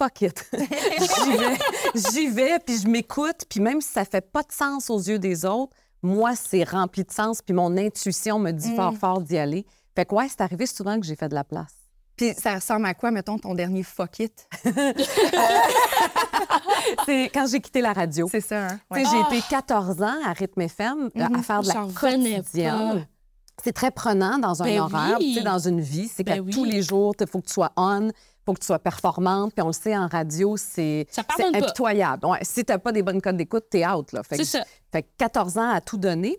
fuck 0.00 0.22
it. 0.22 0.50
j'y 0.54 1.36
vais, 1.36 1.58
j'y 2.12 2.28
vais, 2.28 2.58
puis 2.58 2.78
je 2.78 2.88
m'écoute. 2.88 3.44
Puis 3.48 3.60
même 3.60 3.80
si 3.80 3.88
ça 3.92 4.04
fait 4.04 4.20
pas 4.32 4.42
de 4.42 4.52
sens 4.52 4.88
aux 4.90 4.98
yeux 5.00 5.18
des 5.18 5.44
autres, 5.44 5.72
moi, 6.02 6.32
c'est 6.34 6.64
rempli 6.64 7.04
de 7.04 7.12
sens. 7.12 7.42
Puis 7.42 7.54
mon 7.54 7.76
intuition 7.76 8.38
me 8.38 8.50
dit 8.52 8.74
fort, 8.74 8.92
Mm. 8.92 8.96
fort 8.96 9.20
d'y 9.20 9.36
aller. 9.38 9.66
Fait 9.94 10.06
que 10.06 10.14
ouais, 10.14 10.26
c'est 10.28 10.40
arrivé 10.40 10.66
souvent 10.66 10.98
que 10.98 11.04
j'ai 11.06 11.16
fait 11.16 11.28
de 11.28 11.34
la 11.34 11.44
place. 11.44 11.72
Puis 12.16 12.32
ça 12.36 12.54
ressemble 12.54 12.86
à 12.86 12.94
quoi, 12.94 13.10
mettons, 13.10 13.38
ton 13.38 13.54
dernier 13.54 13.82
fuck 13.82 14.18
it? 14.20 14.46
C'est 17.06 17.30
quand 17.32 17.46
j'ai 17.46 17.60
quitté 17.60 17.80
la 17.80 17.92
radio. 17.92 18.28
C'est 18.30 18.40
ça, 18.40 18.66
hein? 18.66 18.80
Tu 18.92 19.00
sais, 19.00 19.06
Ouais. 19.06 19.24
J'ai 19.30 19.36
été 19.38 19.46
14 19.48 20.02
ans 20.02 20.16
à 20.26 20.32
Rythme 20.32 20.62
FM 20.62 21.10
euh, 21.16 21.20
à 21.24 21.28
Mhm. 21.28 21.42
faire 21.42 21.62
de 21.62 21.68
la 21.68 21.74
J'en 21.74 21.88
quotidienne. 21.88 23.06
C'est 23.62 23.72
très 23.72 23.90
prenant 23.90 24.38
dans 24.38 24.62
un 24.62 24.64
Ben 24.64 24.80
horaire, 24.80 25.16
oui. 25.20 25.32
tu 25.34 25.38
sais, 25.38 25.44
dans 25.44 25.58
une 25.58 25.80
vie. 25.80 26.08
C'est 26.08 26.24
Ben 26.24 26.36
qu'à 26.36 26.42
oui. 26.42 26.50
tous 26.52 26.64
les 26.64 26.82
jours, 26.82 27.14
il 27.20 27.26
faut 27.26 27.40
que 27.40 27.46
tu 27.46 27.52
sois 27.52 27.72
on, 27.76 28.10
faut 28.46 28.54
que 28.54 28.60
tu 28.60 28.66
sois 28.66 28.78
performante. 28.78 29.52
Puis 29.54 29.62
on 29.62 29.68
le 29.68 29.72
sait, 29.72 29.96
en 29.96 30.06
radio, 30.08 30.56
c'est 30.56 31.06
impitoyable. 31.54 32.26
Ouais, 32.26 32.38
si 32.42 32.64
tu 32.64 32.72
n'as 32.72 32.78
pas 32.78 32.92
des 32.92 33.02
bonnes 33.02 33.20
codes 33.20 33.36
d'écoute, 33.36 33.64
tu 33.70 33.78
es 33.78 33.86
out. 33.86 34.12
Là. 34.12 34.22
Fait, 34.22 34.38
que, 34.38 34.44
ça. 34.44 34.64
fait 34.92 35.02
que 35.02 35.08
14 35.18 35.58
ans 35.58 35.70
à 35.70 35.80
tout 35.80 35.96
donner. 35.98 36.38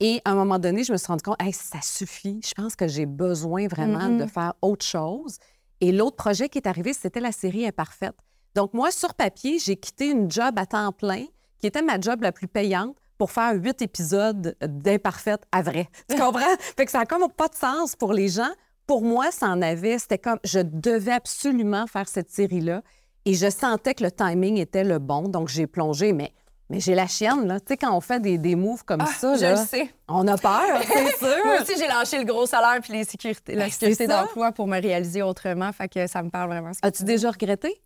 Et 0.00 0.20
à 0.24 0.30
un 0.30 0.34
moment 0.34 0.58
donné, 0.60 0.84
je 0.84 0.92
me 0.92 0.96
suis 0.96 1.08
rendu 1.08 1.22
compte, 1.22 1.40
hey, 1.42 1.52
ça 1.52 1.80
suffit. 1.82 2.40
Je 2.46 2.54
pense 2.54 2.76
que 2.76 2.86
j'ai 2.86 3.06
besoin 3.06 3.66
vraiment 3.66 4.08
Mhm. 4.08 4.18
de 4.18 4.26
faire 4.26 4.54
autre 4.62 4.84
chose. 4.84 5.38
Et 5.80 5.90
l'autre 5.92 6.16
projet 6.16 6.48
qui 6.48 6.58
est 6.58 6.68
arrivé, 6.68 6.92
c'était 6.92 7.20
la 7.20 7.32
série 7.32 7.66
Imparfaite. 7.66 8.14
Donc, 8.54 8.74
moi, 8.74 8.90
sur 8.90 9.14
papier, 9.14 9.58
j'ai 9.58 9.76
quitté 9.76 10.10
une 10.10 10.30
job 10.30 10.56
à 10.56 10.66
temps 10.66 10.92
plein, 10.92 11.24
qui 11.60 11.66
était 11.66 11.82
ma 11.82 12.00
job 12.00 12.22
la 12.22 12.30
plus 12.32 12.46
payante, 12.48 12.96
pour 13.16 13.32
faire 13.32 13.52
huit 13.54 13.82
épisodes 13.82 14.56
d'Imparfaite 14.64 15.42
à 15.50 15.62
vrai. 15.62 15.88
Tu 16.08 16.16
comprends? 16.16 16.56
fait 16.76 16.84
que 16.84 16.90
ça 16.92 16.98
n'a 16.98 17.06
comme 17.06 17.28
pas 17.32 17.48
de 17.48 17.56
sens 17.56 17.96
pour 17.96 18.12
les 18.12 18.28
gens. 18.28 18.50
Pour 18.88 19.02
moi, 19.02 19.30
ça 19.30 19.46
en 19.46 19.62
avait. 19.62 19.98
C'était 20.00 20.18
comme, 20.18 20.40
je 20.44 20.58
devais 20.58 21.12
absolument 21.12 21.86
faire 21.86 22.08
cette 22.08 22.30
série-là. 22.30 22.82
Et 23.24 23.34
je 23.34 23.48
sentais 23.50 23.94
que 23.94 24.02
le 24.02 24.10
timing 24.10 24.56
était 24.56 24.82
le 24.82 24.98
bon. 24.98 25.28
Donc, 25.28 25.48
j'ai 25.48 25.66
plongé. 25.66 26.12
Mais, 26.14 26.32
mais 26.70 26.80
j'ai 26.80 26.94
la 26.94 27.06
chienne, 27.06 27.46
là. 27.46 27.60
Tu 27.60 27.66
sais, 27.68 27.76
quand 27.76 27.94
on 27.94 28.00
fait 28.00 28.18
des, 28.20 28.38
des 28.38 28.54
moves 28.56 28.84
comme 28.84 29.00
ça, 29.06 29.32
Ah, 29.34 29.36
je 29.36 29.42
là, 29.42 29.50
le 29.60 29.66
sais. 29.66 29.90
on 30.08 30.26
a 30.26 30.36
peur, 30.38 30.80
c'est 30.82 31.16
sûr. 31.18 31.44
Moi 31.44 31.60
aussi, 31.60 31.74
j'ai 31.78 31.86
lâché 31.86 32.18
le 32.18 32.24
gros 32.24 32.46
salaire 32.46 32.80
puis 32.82 32.94
les 32.94 33.04
sécurités, 33.04 33.54
la 33.54 33.66
Ben, 33.66 33.70
sécurité 33.70 34.06
ça. 34.06 34.22
d'emploi 34.22 34.52
pour 34.52 34.66
me 34.66 34.80
réaliser 34.80 35.20
autrement. 35.22 35.70
Fait 35.72 35.88
que 35.88 36.06
ça 36.06 36.22
me 36.22 36.30
parle 36.30 36.48
vraiment. 36.50 36.70
que 36.72 36.78
As-tu 36.82 37.04
déjà 37.04 37.30
regretté? 37.30 37.82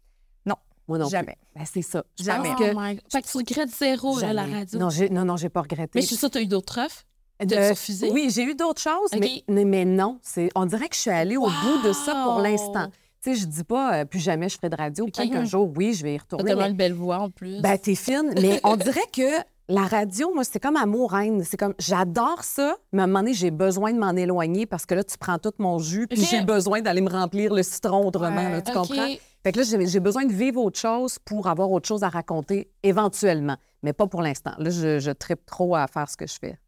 Non. 0.47 0.55
Moi 0.87 0.99
non 0.99 1.07
plus. 1.07 1.11
Jamais. 1.13 1.37
Ben, 1.57 1.65
c'est 1.65 1.83
ça. 1.83 2.05
Je 2.19 2.25
Jamais. 2.25 2.51
pense 2.51 2.59
Oh 2.61 2.65
que... 2.65 2.75
my 2.77 2.95
God. 2.95 3.05
Fait 3.11 3.23
que 3.23 3.27
tu 3.29 3.37
regrettes 3.39 3.71
zéro, 3.77 4.21
là, 4.21 4.33
la 4.33 4.43
Jamais. 4.45 4.59
radio. 4.59 4.79
Non, 4.79 4.91
j'ai, 4.91 5.11
non, 5.11 5.25
non, 5.25 5.37
j'ai 5.37 5.49
pas 5.49 5.63
regretté. 5.63 5.91
Mais 5.97 6.03
je 6.03 6.07
suis 6.07 6.17
sûre 6.17 6.29
que 6.29 6.35
tu 6.35 6.39
as 6.39 6.43
eu 6.43 6.47
d'autres 6.47 6.79
offres? 6.85 7.03
Euh? 7.51 7.75
Oui, 8.13 8.31
j'ai 8.35 8.43
eu 8.45 8.55
d'autres 8.55 8.81
choses, 8.81 9.11
mais, 9.49 9.85
non. 9.85 10.19
On 10.55 10.67
dirait 10.67 10.89
que 10.89 10.95
je 10.97 11.01
suis 11.01 11.11
allée 11.11 11.37
au 11.37 11.47
bout 11.47 11.83
de 11.89 11.93
ça 11.93 12.23
pour 12.25 12.39
l'instant. 12.41 12.87
Tu 13.25 13.35
sais, 13.35 13.41
je 13.41 13.47
dis 13.47 13.63
pas 13.63 13.99
euh, 14.01 14.05
plus 14.05 14.19
jamais 14.19 14.49
je 14.49 14.57
ferai 14.57 14.69
de 14.69 14.75
radio. 14.77 15.05
Peut-être 15.05 15.27
OK. 15.29 15.33
qu'un 15.33 15.45
jour, 15.45 15.71
oui, 15.77 15.95
je 15.95 16.03
vais 16.03 16.15
y 16.15 16.17
T'as 16.19 16.23
retourner. 16.25 16.45
tellement 16.45 16.63
mais- 16.65 16.71
une 16.71 16.77
belle 16.77 16.93
voix 16.93 17.19
en 17.19 17.31
plus. 17.31 17.61
Ben, 17.61 17.79
t'es 17.79 17.95
fine, 17.95 18.33
mais 18.41 18.59
on 18.65 18.75
dirait 18.77 18.99
que 19.15 19.23
la 19.69 19.83
radio, 19.83 20.35
moi, 20.35 20.43
c'est 20.43 20.59
comme 20.59 20.75
amour-haine. 20.75 21.45
C'est 21.45 21.57
comme, 21.57 21.73
j'adore 21.79 22.43
ça, 22.43 22.75
mais 22.93 23.03
à 23.03 23.05
un 23.05 23.07
moment 23.07 23.21
donné, 23.21 23.33
j'ai 23.33 23.53
besoin 23.53 23.93
de 23.93 23.99
m'en 24.01 24.11
éloigner 24.11 24.67
parce 24.67 24.87
que 24.87 24.97
là, 24.97 25.05
tu 25.05 25.17
prends 25.19 25.39
tout 25.39 25.53
mon 25.59 25.79
jus, 25.79 26.09
puis 26.09 26.21
j'ai 26.21 26.43
besoin 26.43 26.81
d'aller 26.81 27.01
me 27.01 27.09
remplir 27.11 27.55
le 27.55 27.63
citron 27.63 28.05
autrement, 28.09 28.45
Ouais. 28.45 28.51
là, 28.51 28.61
tu 28.61 28.73
comprends? 28.73 29.07
Fait 29.45 29.53
que 29.53 29.59
là, 29.59 29.65
j'ai 29.65 29.87
j'ai 29.87 30.01
besoin 30.01 30.25
de 30.25 30.33
vivre 30.33 30.61
autre 30.61 30.79
chose 30.81 31.19
pour 31.25 31.47
avoir 31.47 31.71
autre 31.71 31.87
chose 31.87 32.03
à 32.03 32.09
raconter 32.09 32.71
éventuellement, 32.83 33.57
mais 33.85 33.93
pas 33.93 34.09
pour 34.09 34.23
l'instant. 34.23 34.53
Là, 34.59 34.71
je, 34.71 34.99
je 34.99 35.11
tripe 35.13 35.47
trop 35.47 35.77
à 35.77 35.87
faire 35.87 36.09
ce 36.11 36.17
que 36.17 36.27
je 36.27 36.35
fais. 36.41 36.59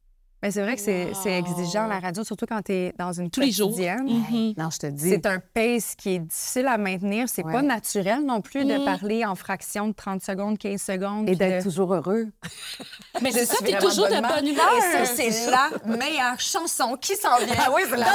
Mais 0.44 0.50
c'est 0.50 0.60
vrai 0.60 0.76
que 0.76 0.80
c'est 0.82 1.06
Wow. 1.10 1.26
exigeant, 1.38 1.86
la 1.86 1.98
radio, 2.00 2.22
surtout 2.22 2.44
quand 2.46 2.60
tu 2.60 2.72
es 2.72 2.94
dans 2.98 3.12
une 3.12 3.30
Tous 3.30 3.40
les 3.40 3.50
jours. 3.50 3.70
quotidienne. 3.70 4.04
Mhm. 4.04 4.52
Non, 4.58 4.68
je 4.70 4.78
te 4.78 4.86
dis. 4.88 5.08
C'est 5.08 5.24
un 5.24 5.38
pace 5.38 5.94
qui 5.96 6.16
est 6.16 6.18
difficile 6.18 6.66
à 6.66 6.76
maintenir. 6.76 7.30
C'est 7.30 7.42
Ouais. 7.42 7.50
pas 7.52 7.62
naturel 7.62 8.20
non 8.26 8.42
plus 8.42 8.66
de 8.66 8.74
Mm. 8.76 8.84
parler 8.84 9.24
en 9.24 9.34
fractions 9.36 9.88
de 9.88 9.94
30 9.94 10.22
secondes, 10.22 10.58
15 10.58 10.82
secondes. 10.82 11.30
Et 11.30 11.34
d'être 11.34 11.60
de- 11.64 11.70
toujours 11.70 11.94
heureux. 11.94 12.26
Mais 13.22 13.32
c'est 13.32 13.46
ça, 13.46 13.56
t'es 13.64 13.78
toujours 13.78 14.06
de 14.08 14.20
bonne 14.20 14.46
humeur. 14.46 14.70
Et 14.76 15.06
ça, 15.06 15.14
c'est 15.16 15.50
la 15.50 15.70
meilleure 15.96 16.38
chanson 16.38 16.96
qui 17.00 17.16
s'en 17.16 17.38
vient. 17.38 17.54
Ah 17.66 17.70
oui, 17.74 17.80
c'est 17.88 17.96
la 17.96 18.04
dans 18.04 18.10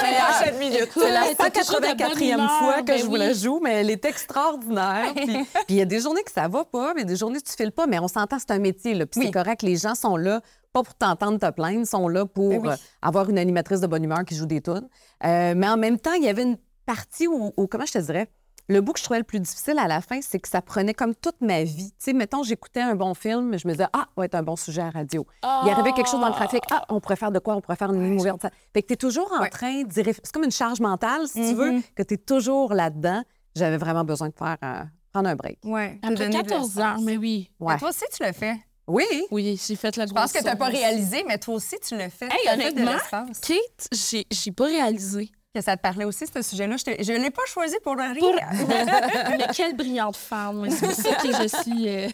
les 0.51 0.57
meilleure. 0.59 0.83
Écoute, 0.83 1.03
C'est 1.03 1.11
la 1.11 1.49
t'es 1.49 1.61
toujours 1.61 1.81
de 1.81 1.87
bonne 1.87 1.97
184e 1.97 2.33
humeur, 2.39 2.59
fois 2.59 2.81
que 2.81 2.85
ben 2.85 2.99
je 2.99 3.05
vous 3.05 3.13
oui. 3.13 3.19
la 3.19 3.33
joue, 3.33 3.59
mais 3.63 3.71
elle 3.81 3.89
est 3.89 4.05
extraordinaire. 4.05 5.13
Puis 5.15 5.45
il 5.69 5.75
y 5.77 5.81
a 5.81 5.85
des 5.85 5.99
journées 5.99 6.21
que 6.23 6.31
ça 6.31 6.47
va 6.47 6.63
pas, 6.63 6.93
mais 6.93 7.05
des 7.05 7.15
journées 7.15 7.39
que 7.41 7.49
tu 7.49 7.55
files 7.55 7.71
pas, 7.71 7.87
mais 7.87 7.97
on 7.97 8.07
s'entend, 8.07 8.37
c'est 8.37 8.51
un 8.51 8.59
métier. 8.59 8.93
Là, 8.93 9.07
puis 9.07 9.19
Oui. 9.21 9.25
c'est 9.27 9.31
correct, 9.31 9.63
les 9.63 9.77
gens 9.77 9.95
sont 9.95 10.15
là, 10.15 10.41
pas 10.73 10.83
pour 10.83 10.95
t'entendre 10.95 11.39
te 11.39 11.49
plaindre, 11.51 11.85
sont 11.87 12.07
là 12.07 12.25
pour 12.25 12.49
Ben 12.49 12.59
oui. 12.61 12.69
euh, 12.69 12.75
avoir 13.01 13.29
une 13.29 13.37
animatrice 13.39 13.79
de 13.81 13.87
bonne 13.87 14.03
humeur 14.03 14.23
qui 14.25 14.35
joue 14.35 14.45
des 14.45 14.61
tunes. 14.61 14.87
Euh, 15.25 15.53
mais 15.55 15.67
en 15.67 15.77
même 15.77 15.99
temps, 15.99 16.13
il 16.13 16.23
y 16.23 16.29
avait 16.29 16.43
une 16.43 16.57
partie 16.85 17.27
où, 17.27 17.51
où, 17.57 17.67
comment 17.67 17.85
je 17.85 17.93
te 17.93 17.97
dirais, 17.99 18.29
le 18.67 18.81
bout 18.81 18.93
que 18.93 18.99
je 18.99 19.03
trouvais 19.03 19.17
le 19.19 19.25
plus 19.25 19.39
difficile 19.39 19.79
à 19.79 19.87
la 19.87 19.99
fin, 19.99 20.19
c'est 20.21 20.39
que 20.39 20.47
ça 20.47 20.61
prenait 20.61 20.93
comme 20.93 21.15
toute 21.15 21.41
ma 21.41 21.63
vie. 21.63 21.89
Tu 21.91 21.95
sais, 21.97 22.13
mettons, 22.13 22.43
j'écoutais 22.43 22.81
un 22.81 22.93
bon 22.95 23.15
film, 23.15 23.57
je 23.57 23.67
me 23.67 23.73
disais, 23.73 23.87
ah, 23.93 24.07
va 24.15 24.25
être 24.25 24.35
un 24.35 24.43
bon 24.43 24.55
sujet 24.55 24.81
à 24.81 24.85
la 24.85 24.91
radio. 24.91 25.25
Il 25.43 25.69
arrivait 25.71 25.91
quelque 25.93 26.07
chose 26.09 26.19
dans 26.21 26.27
le 26.27 26.33
trafic. 26.33 26.61
Ah, 26.69 26.85
on 26.89 26.99
pourrait 26.99 27.15
faire 27.15 27.31
de 27.31 27.39
quoi? 27.39 27.55
On 27.55 27.61
pourrait 27.61 27.75
faire 27.77 27.91
une 27.91 28.03
ligne 28.03 28.19
ouverte. 28.19 28.45
Fait 28.71 28.83
que 28.83 28.87
tu 28.87 28.93
es 28.93 28.97
toujours 28.97 29.31
en 29.33 29.41
Ouais. 29.41 29.49
train 29.49 29.81
d'y 29.83 29.97
réfléchir. 30.01 30.21
C'est 30.23 30.31
comme 30.33 30.43
une 30.43 30.51
charge 30.51 30.79
mentale, 30.81 31.27
si 31.27 31.49
tu 31.49 31.55
veux, 31.55 31.71
Mhm. 31.71 31.81
que 31.95 32.03
tu 32.03 32.13
es 32.13 32.17
toujours 32.17 32.73
là-dedans. 32.75 33.23
J'avais 33.55 33.77
vraiment 33.77 34.03
besoin 34.03 34.29
de 34.29 34.35
faire 34.37 34.57
euh, 34.63 34.83
prendre 35.11 35.29
un 35.29 35.35
break. 35.35 35.57
Ouais, 35.63 35.97
te 35.99 36.05
Après 36.05 36.25
donner 36.27 36.43
de 36.43 36.47
14 36.49 36.77
ans, 36.77 36.83
l'espace. 36.89 37.01
mais 37.05 37.17
oui. 37.17 37.49
Ouais. 37.59 37.77
Toi 37.79 37.89
aussi, 37.89 38.05
tu 38.15 38.23
le 38.23 38.31
fais. 38.33 38.55
Oui. 38.89 39.05
Oui, 39.31 39.61
j'ai 39.65 39.75
fait 39.75 39.95
la 39.95 40.07
Je 40.07 40.13
pense 40.13 40.31
que 40.33 40.39
tu 40.39 40.43
n'as 40.45 40.55
pas 40.55 40.65
réalisé, 40.67 41.23
mais 41.27 41.37
toi 41.37 41.55
aussi, 41.55 41.75
tu 41.87 41.95
le 41.95 42.09
fais. 42.09 42.25
Hey, 42.25 42.31
T'as 42.43 42.57
fait 42.57 42.73
de 42.73 42.81
honnêtement. 42.81 43.25
Kate, 43.41 43.87
j'ai 43.91 44.51
pas 44.51 44.65
réalisé. 44.65 45.31
Que 45.53 45.61
ça 45.61 45.75
te 45.75 45.81
parlait 45.81 46.05
aussi, 46.05 46.25
ce 46.31 46.41
sujet-là. 46.43 46.75
Je 46.77 47.11
ne 47.11 47.23
l'ai 47.23 47.31
pas 47.31 47.41
choisi 47.47 47.75
pour 47.83 47.95
rien. 47.95 48.13
Mais 49.29 49.47
quelle 49.55 49.75
brillante 49.75 50.15
femme. 50.15 50.69
C'est 50.69 50.85
pour 50.85 50.95
ça 50.95 51.15
que 51.15 51.27
je 51.27 51.47
suis. 51.63 51.89
euh, 51.89 52.07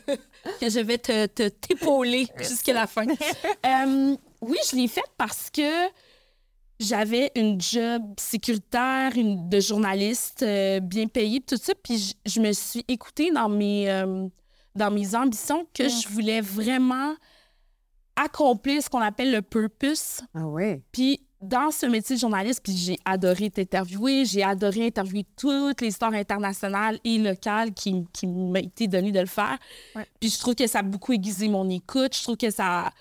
que 0.62 0.70
je 0.70 0.79
vais 0.79 0.98
te 0.98 1.25
t'épauler 1.25 2.27
jusqu'à 2.39 2.74
la 2.74 2.88
fin. 2.88 3.05
Euh, 3.65 4.15
oui, 4.41 4.58
je 4.70 4.75
l'ai 4.77 4.88
faite 4.88 5.12
parce 5.17 5.50
que 5.50 5.88
j'avais 6.79 7.32
une 7.36 7.60
job 7.60 8.03
sécuritaire, 8.17 9.12
une, 9.15 9.50
de 9.50 9.60
journaliste 9.60 10.44
euh, 10.44 10.79
bien 10.79 11.08
payée, 11.08 11.41
tout 11.41 11.58
ça. 11.58 11.74
Puis 11.84 12.15
je, 12.25 12.32
je 12.32 12.39
me 12.39 12.53
suis 12.53 12.86
écoutée 12.88 13.32
dans 13.32 13.50
mes, 13.50 13.89
dans 14.75 14.91
mes 14.91 15.15
ambitions 15.15 15.65
que 15.74 15.88
je 15.88 16.08
voulais 16.10 16.41
vraiment 16.41 17.15
accomplir 18.15 18.82
ce 18.82 18.89
qu'on 18.89 19.01
appelle 19.01 19.32
le 19.32 19.41
purpose. 19.41 20.22
Ah 20.34 20.46
oui. 20.48 20.82
Puis 20.91 21.22
dans 21.41 21.70
ce 21.70 21.86
métier 21.86 22.15
de 22.15 22.22
journaliste, 22.22 22.62
puis 22.63 22.75
j'ai 22.75 22.98
adoré 23.05 23.50
t'interviewer, 23.51 24.25
j'ai 24.25 24.41
adoré 24.44 24.88
interviewer 24.88 25.25
toutes 25.38 25.82
les 25.82 25.89
histoires 25.89 26.13
internationales 26.13 27.00
et 27.03 27.17
locales 27.17 27.74
qui, 27.74 28.05
qui 28.13 28.25
m'ont 28.25 28.55
été 28.55 28.88
données 28.88 29.12
de 29.12 29.20
le 29.20 29.25
faire. 29.25 29.58
Ouais. 29.96 30.05
Puis 30.20 30.29
je 30.29 30.39
trouve 30.39 30.55
que 30.55 30.65
ça 30.65 30.79
a 30.79 30.84
beaucoup 30.84 31.13
aiguisé 31.13 31.48
mon 31.50 31.70
écoute. 31.70 32.15
Je 32.15 32.24
trouve 32.24 32.38
que 32.38 32.50
ça 32.50 32.91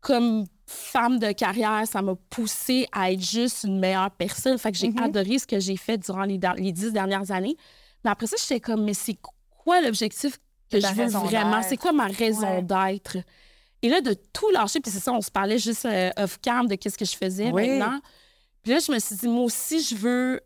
comme 0.00 0.44
femme 0.66 1.18
de 1.18 1.32
carrière, 1.32 1.82
ça 1.86 2.02
m'a 2.02 2.14
poussée 2.28 2.86
à 2.92 3.10
être 3.10 3.20
juste 3.22 3.64
une 3.64 3.78
meilleure 3.80 4.10
personne. 4.10 4.58
Fait 4.58 4.70
que 4.70 4.76
j'ai 4.78 4.90
Mhm. 4.90 4.98
adoré 5.02 5.38
ce 5.38 5.46
que 5.46 5.58
j'ai 5.58 5.76
fait 5.76 5.98
durant 5.98 6.22
les, 6.24 6.38
les 6.58 6.72
dix 6.72 6.92
dernières 6.92 7.30
années. 7.30 7.56
Mais 8.04 8.10
après 8.10 8.26
ça, 8.26 8.36
j'étais 8.38 8.60
comme, 8.60 8.84
mais 8.84 8.94
c'est 8.94 9.16
quoi 9.64 9.80
l'objectif 9.80 10.38
que 10.70 10.80
je 10.80 10.86
veux 10.94 11.06
vraiment? 11.06 11.62
C'est 11.62 11.76
quoi 11.76 11.92
ma 11.92 12.06
raison 12.06 12.56
Ouais. 12.56 12.62
d'être? 12.62 13.16
Et 13.82 13.88
là, 13.88 14.00
de 14.00 14.14
tout 14.32 14.50
lâcher, 14.50 14.80
puis 14.80 14.90
c'est 14.90 14.98
ça, 15.00 15.12
on 15.12 15.20
se 15.20 15.30
parlait 15.30 15.58
juste 15.58 15.84
euh, 15.86 16.10
off-cam 16.16 16.66
de 16.66 16.74
qu'est-ce 16.74 16.98
que 16.98 17.04
je 17.04 17.16
faisais 17.16 17.50
Oui. 17.52 17.68
maintenant. 17.68 18.00
Puis 18.62 18.72
là, 18.72 18.78
je 18.84 18.90
me 18.92 18.98
suis 18.98 19.14
dit, 19.16 19.28
moi 19.28 19.44
aussi, 19.44 19.80
je 19.80 19.94
veux 19.94 20.40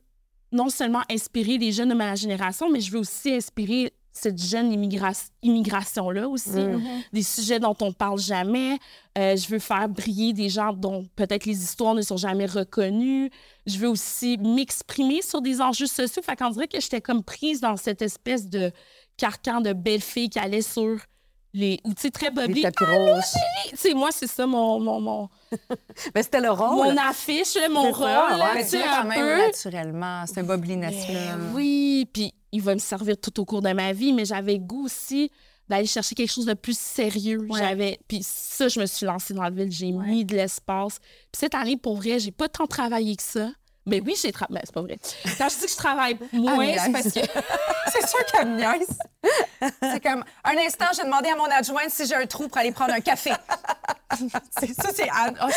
non 0.53 0.69
seulement 0.69 1.01
inspirer 1.11 1.57
les 1.57 1.73
jeunes 1.73 1.89
de 1.89 1.95
ma 1.95 2.15
génération, 2.15 2.69
mais 2.71 2.81
je 2.81 2.93
veux 2.93 2.99
aussi 2.99 3.33
inspirer 3.33 3.93
cette 4.15 4.39
jeune 4.39 4.71
immigra- 4.71 5.31
immigration-là 5.43 6.29
aussi. 6.29 6.51
Mm. 6.51 6.83
Des 7.15 7.23
sujets 7.23 7.59
dont 7.59 7.75
on 7.81 7.95
parle 7.95 8.19
jamais. 8.19 8.79
Euh, 9.17 9.35
je 9.37 9.49
veux 9.49 9.59
faire 9.59 9.89
briller 9.89 10.35
des 10.35 10.51
gens 10.51 10.75
dont 10.75 11.07
peut-être 11.17 11.47
les 11.47 11.63
histoires 11.63 11.95
ne 11.95 12.03
sont 12.03 12.19
jamais 12.19 12.45
reconnues. 12.45 13.31
Je 13.65 13.79
veux 13.79 13.89
aussi 13.89 14.37
m'exprimer 14.37 15.23
sur 15.23 15.41
des 15.41 15.63
enjeux 15.63 15.87
sociaux. 15.87 16.21
Fait 16.23 16.37
qu'on 16.37 16.51
dirait 16.51 16.69
que 16.69 16.79
j'étais 16.79 17.01
comme 17.01 17.23
prise 17.25 17.63
dans 17.63 17.79
cette 17.79 18.03
espèce 18.03 18.47
de 18.47 18.71
carcan 19.17 19.61
de 19.61 19.73
belle 19.73 20.01
fille 20.03 20.29
qui 20.31 20.39
allait 20.39 20.63
sur 20.63 20.97
les... 21.55 21.79
ou 21.85 21.93
tu 21.93 22.03
sais, 22.03 22.11
très 22.11 22.31
Les 22.31 22.33
bubbly. 22.47 22.65
Tu 23.69 23.77
sais, 23.77 23.93
moi, 23.95 24.09
c'est 24.11 24.27
ça 24.27 24.47
mon, 24.47 24.81
mon, 24.81 25.01
mon, 25.01 25.29
Mais 26.15 26.23
c'était 26.23 26.41
le 26.41 26.51
rôle. 26.51 26.77
mon 26.95 26.97
affiche, 26.97 27.57
mon 27.71 27.91
rôle. 27.91 27.95
ça, 28.07 28.37
là, 28.39 28.55
ouais. 28.55 28.63
tu 28.63 28.69
sais, 28.71 28.79
C'est 28.79 28.85
quand 28.85 29.01
un 29.01 29.05
même 29.05 29.21
peu. 29.21 29.47
naturellement. 29.47 30.25
C'est 30.27 30.41
un 30.41 30.45
bobli 30.45 30.77
Mais 30.77 30.91
naturel. 30.91 31.39
oui, 31.55 32.09
puis 32.13 32.33
il 32.53 32.63
va 32.63 32.75
me 32.75 32.79
servir 32.81 33.17
tout 33.21 33.39
au 33.41 33.45
cours 33.45 33.61
de 33.63 33.71
ma 33.73 33.93
vie, 33.93 34.13
mais 34.15 34.25
j'avais 34.25 34.59
goût 34.59 34.85
aussi 34.87 35.31
d'aller 35.69 35.87
chercher 35.87 36.15
quelque 36.15 36.31
chose 36.33 36.47
de 36.47 36.55
plus 36.55 36.77
sérieux. 36.79 37.47
Ouais. 37.49 37.59
J'avais 37.61 37.99
puis 38.09 38.21
ça 38.23 38.69
je 38.69 38.81
me 38.81 38.87
suis 38.87 39.07
lancée 39.07 39.33
dans 39.35 39.45
le 39.49 39.55
vide, 39.55 39.71
j'ai 39.73 39.93
Ouais. 39.93 40.07
mis 40.07 40.25
de 40.25 40.35
l'espace. 40.35 40.99
Puis 41.01 41.39
cette 41.41 41.55
année 41.55 41.77
pour 41.77 41.97
vrai, 41.97 42.19
j'ai 42.19 42.33
pas 42.33 42.49
tant 42.49 42.67
travaillé 42.67 43.15
que 43.17 43.23
ça. 43.23 43.51
Mais 43.85 44.01
oui, 44.01 44.15
j'ai 44.21 44.31
travaillé, 44.31 44.61
c'est 44.65 44.75
pas 44.75 44.83
vrai. 44.83 44.99
Quand 45.39 45.49
je 45.49 45.57
dis 45.57 45.65
que 45.67 45.71
je 45.71 45.77
travaille 45.77 46.17
moins, 46.33 46.57
mais 46.57 46.79
c'est 46.79 46.93
parce 46.93 47.13
que 47.13 47.21
C'est 47.93 48.09
sûr 48.09 48.25
qu'elle 48.27 48.49
me 48.49 48.57
niaise. 48.57 48.99
C'est 49.83 50.03
comme, 50.03 50.25
un 50.45 50.59
instant, 50.59 50.87
j'ai 50.97 51.05
demandé 51.05 51.29
à 51.29 51.37
mon 51.37 51.47
adjointe 51.47 51.91
si 51.91 52.07
j'ai 52.07 52.15
un 52.15 52.27
trou 52.27 52.49
pour 52.49 52.59
aller 52.59 52.73
prendre 52.73 52.95
un 52.95 53.01
café. 53.01 53.33
c'est 54.59 54.73
ça, 54.75 54.89
c'est 54.95 55.09
Anne. 55.11 55.37
Oh, 55.43 55.49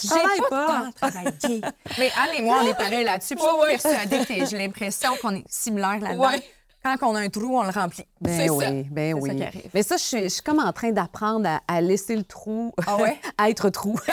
j'ai 0.00 0.08
travaille 0.08 0.40
pas, 0.40 0.48
pas. 0.48 0.66
de 0.66 0.66
temps 0.66 0.88
à 0.88 1.10
travailler. 1.10 1.60
Mais 1.98 2.10
Anne 2.16 2.30
et 2.38 2.42
moi, 2.42 2.60
on 2.62 2.66
est 2.66 2.74
pareil 2.74 3.04
là-dessus. 3.04 3.36
Je 3.38 3.42
suis 3.42 3.80
persuadée 3.90 4.26
que 4.26 4.46
j'ai 4.46 4.58
l'impression 4.58 5.16
qu'on 5.20 5.36
est 5.36 5.44
similaires 5.48 6.00
là-dedans. 6.00 6.28
Ouais. 6.28 6.42
Quand 6.84 6.96
on 7.02 7.14
a 7.14 7.20
un 7.20 7.28
trou, 7.28 7.58
on 7.58 7.62
le 7.62 7.70
remplit. 7.70 8.04
Ben 8.20 8.50
oui, 8.50 8.64
ça. 8.64 8.70
ben 8.90 9.14
ça 9.14 9.20
oui. 9.22 9.36
qui 9.36 9.42
arrive. 9.44 9.70
Mais 9.72 9.82
ça, 9.82 9.96
je 9.96 10.02
suis, 10.02 10.22
je 10.24 10.28
suis 10.28 10.42
comme 10.42 10.58
en 10.58 10.72
train 10.72 10.90
d'apprendre 10.90 11.48
à, 11.48 11.60
à 11.68 11.80
laisser 11.80 12.16
le 12.16 12.24
trou, 12.24 12.72
Ah 12.86 12.96
ouais? 12.96 13.18
à 13.38 13.48
être 13.50 13.70
trou. 13.70 13.96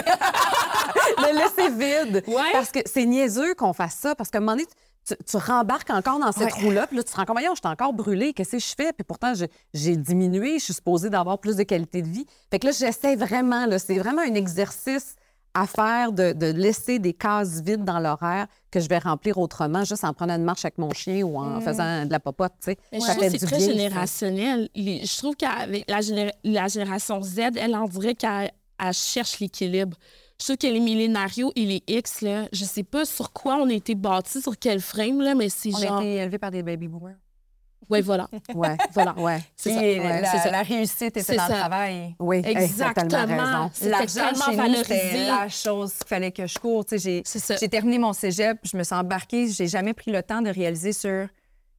le 1.17 1.37
laisser 1.37 1.69
vide. 1.71 2.23
Ouais. 2.27 2.51
Parce 2.53 2.71
que 2.71 2.79
c'est 2.85 3.05
niaiseux 3.05 3.53
qu'on 3.55 3.73
fasse 3.73 3.95
ça, 3.95 4.15
parce 4.15 4.29
qu'à 4.29 4.37
un 4.37 4.41
moment 4.41 4.53
donné, 4.53 4.67
tu, 5.07 5.15
tu 5.25 5.37
rembarques 5.37 5.89
encore 5.89 6.19
dans 6.19 6.31
cette 6.31 6.53
Ouais. 6.55 6.61
roue-là, 6.63 6.87
puis 6.87 6.97
là, 6.97 7.03
tu 7.03 7.11
te 7.11 7.15
rends 7.17 7.25
compte, 7.25 7.37
voyons, 7.37 7.53
je 7.55 7.59
suis 7.63 7.71
encore 7.73 7.93
brûlée, 7.93 8.33
qu'est-ce 8.33 8.51
que 8.51 8.59
je 8.59 8.73
fais? 8.77 8.93
Puis 8.93 9.03
pourtant, 9.03 9.33
j'ai 9.73 9.95
diminué, 9.95 10.59
je 10.59 10.65
suis 10.65 10.73
supposée 10.73 11.09
d'avoir 11.09 11.39
plus 11.39 11.55
de 11.55 11.63
qualité 11.63 12.01
de 12.01 12.07
vie. 12.07 12.25
Fait 12.51 12.59
que 12.59 12.67
là, 12.67 12.73
j'essaie 12.77 13.15
vraiment, 13.15 13.65
là, 13.65 13.79
c'est 13.79 13.97
vraiment 13.97 14.21
un 14.21 14.35
exercice 14.35 15.15
à 15.61 15.65
faire 15.67 16.11
de, 16.11 16.33
de 16.33 16.47
laisser 16.47 16.99
des 16.99 17.13
cases 17.13 17.61
vides 17.61 17.83
dans 17.83 17.99
l'horaire 17.99 18.47
que 18.71 18.79
je 18.79 18.87
vais 18.87 18.99
remplir 18.99 19.37
autrement, 19.37 19.83
juste 19.83 20.03
en 20.03 20.13
prenant 20.13 20.35
une 20.35 20.43
marche 20.43 20.63
avec 20.65 20.77
mon 20.77 20.91
chien 20.91 21.23
ou 21.23 21.37
en 21.37 21.59
faisant 21.61 22.05
de 22.05 22.11
la 22.11 22.19
popote, 22.19 22.53
tu 22.63 22.71
sais. 22.71 22.77
Mais 22.91 22.99
je 22.99 23.05
trouve 23.05 23.17
que 23.19 23.29
c'est 23.29 23.45
très 23.45 23.57
bien, 23.57 23.67
générationnel. 23.67 24.69
Les- 24.75 25.05
je 25.05 25.17
trouve 25.17 25.35
qu'avec 25.35 25.89
la, 25.89 25.99
géné- 26.01 26.31
la 26.43 26.67
génération 26.67 27.21
Z, 27.21 27.39
elle, 27.57 27.75
on 27.75 27.87
dirait 27.87 28.15
qu'elle 28.15 28.51
elle 28.81 28.93
cherche 28.93 29.39
l'équilibre. 29.39 29.97
Je 30.39 30.45
trouve 30.45 30.57
que 30.57 30.67
les 30.67 30.79
millénarios 30.79 31.51
et 31.57 31.65
les 31.65 31.83
X, 31.87 32.21
là, 32.21 32.47
je 32.53 32.63
sais 32.63 32.83
pas 32.83 33.03
sur 33.03 33.33
quoi 33.33 33.55
on 33.57 33.69
a 33.69 33.73
été 33.73 33.93
bâtis, 33.95 34.41
sur 34.41 34.57
quel 34.57 34.79
frame, 34.79 35.19
là, 35.21 35.35
mais 35.35 35.49
c'est 35.49 35.73
On 35.75 35.77
genre... 35.79 35.97
a 35.97 36.01
été 36.03 36.15
élevés 36.15 36.37
par 36.37 36.51
des 36.51 36.63
baby 36.63 36.87
Ouais, 37.89 38.01
voilà. 38.01 38.27
Ouais, 38.53 38.77
Voilà. 38.93 39.13
ouais. 39.17 39.39
C'est 39.55 39.73
ça. 39.73 39.81
la, 40.21 40.31
c'est 40.31 40.37
ça. 40.39 40.51
la 40.51 40.61
réussite 40.61 41.17
était 41.17 41.35
dans 41.35 41.47
le 41.47 41.53
travail. 41.53 42.15
Oui, 42.19 42.41
Exactement. 42.45 43.07
L'argent 43.89 44.35
chez 44.51 44.55
nous, 44.69 44.75
c'était 44.75 45.27
la 45.27 45.49
chose 45.49 45.93
qu'il 45.93 46.07
fallait 46.07 46.31
que 46.31 46.45
je 46.47 46.59
cours. 46.59 46.85
J'ai 46.91 47.69
terminé 47.69 47.97
mon 47.97 48.13
cégep, 48.13 48.59
je 48.63 48.77
me 48.77 48.83
suis 48.83 48.95
embarquée, 48.95 49.47
j'ai 49.47 49.67
jamais 49.67 49.93
pris 49.93 50.11
le 50.11 50.21
temps 50.21 50.41
de 50.41 50.49
réaliser 50.49 50.93
sur 50.93 51.27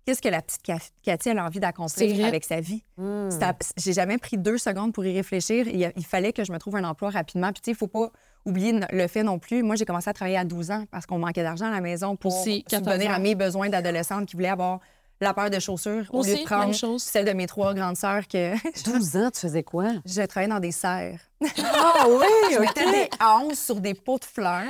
qu'est-ce 0.06 0.22
que 0.22 0.28
la 0.28 0.42
petite 0.42 0.62
Ca- 0.66 0.78
Cathy 1.02 1.28
elle 1.28 1.38
a 1.38 1.44
envie 1.44 1.60
d'accomplir 1.60 2.26
avec 2.26 2.44
sa 2.44 2.60
vie. 2.60 2.82
C'était- 3.30 3.46
J'ai 3.76 3.92
jamais 3.92 4.18
pris 4.18 4.36
deux 4.38 4.58
secondes 4.58 4.92
pour 4.92 5.04
y 5.04 5.14
réfléchir. 5.14 5.68
Il, 5.68 6.04
fallait 6.04 6.32
que 6.32 6.42
je 6.42 6.50
me 6.52 6.58
trouve 6.58 6.76
un 6.76 6.84
emploi 6.84 7.10
rapidement. 7.10 7.52
Puis 7.52 7.60
tu 7.62 7.66
sais, 7.66 7.70
il 7.72 7.76
faut 7.76 7.86
pas 7.86 8.10
oublier 8.46 8.80
le 8.90 9.06
fait 9.06 9.22
non 9.22 9.38
plus. 9.38 9.62
Moi, 9.62 9.76
j'ai 9.76 9.84
commencé 9.84 10.08
à 10.08 10.12
travailler 10.14 10.38
à 10.38 10.44
12 10.44 10.70
ans 10.70 10.84
parce 10.90 11.04
qu'on 11.06 11.18
manquait 11.18 11.42
d'argent 11.42 11.66
à 11.66 11.70
la 11.70 11.80
maison 11.82 12.16
pour 12.16 12.34
Aussi, 12.40 12.64
14 12.64 12.90
subvenir 12.94 13.12
à 13.14 13.18
mes 13.18 13.34
besoins 13.34 13.68
d'adolescente 13.68 14.26
qui 14.26 14.34
voulait 14.36 14.48
avoir 14.48 14.80
la 15.20 15.34
paire 15.34 15.50
de 15.50 15.58
chaussures 15.58 16.06
au 16.12 16.22
lieu 16.22 16.36
de 16.36 16.44
prendre 16.44 16.74
chose. 16.74 17.02
celle 17.02 17.24
de 17.26 17.32
mes 17.32 17.46
trois 17.46 17.74
grandes 17.74 17.96
sœurs 17.96 18.26
que 18.26 18.54
12 18.84 19.16
ans, 19.16 19.30
tu 19.30 19.40
faisais 19.40 19.62
quoi? 19.62 19.92
je 20.06 20.22
travaillais 20.22 20.48
dans 20.52 20.60
des 20.60 20.72
serres. 20.72 21.20
Ah 21.42 22.06
oui, 22.08 22.26
Je 22.52 22.58
mettais 22.58 22.90
des 22.90 23.54
sur 23.54 23.80
des 23.80 23.94
pots 23.94 24.18
de 24.18 24.24
fleurs 24.24 24.64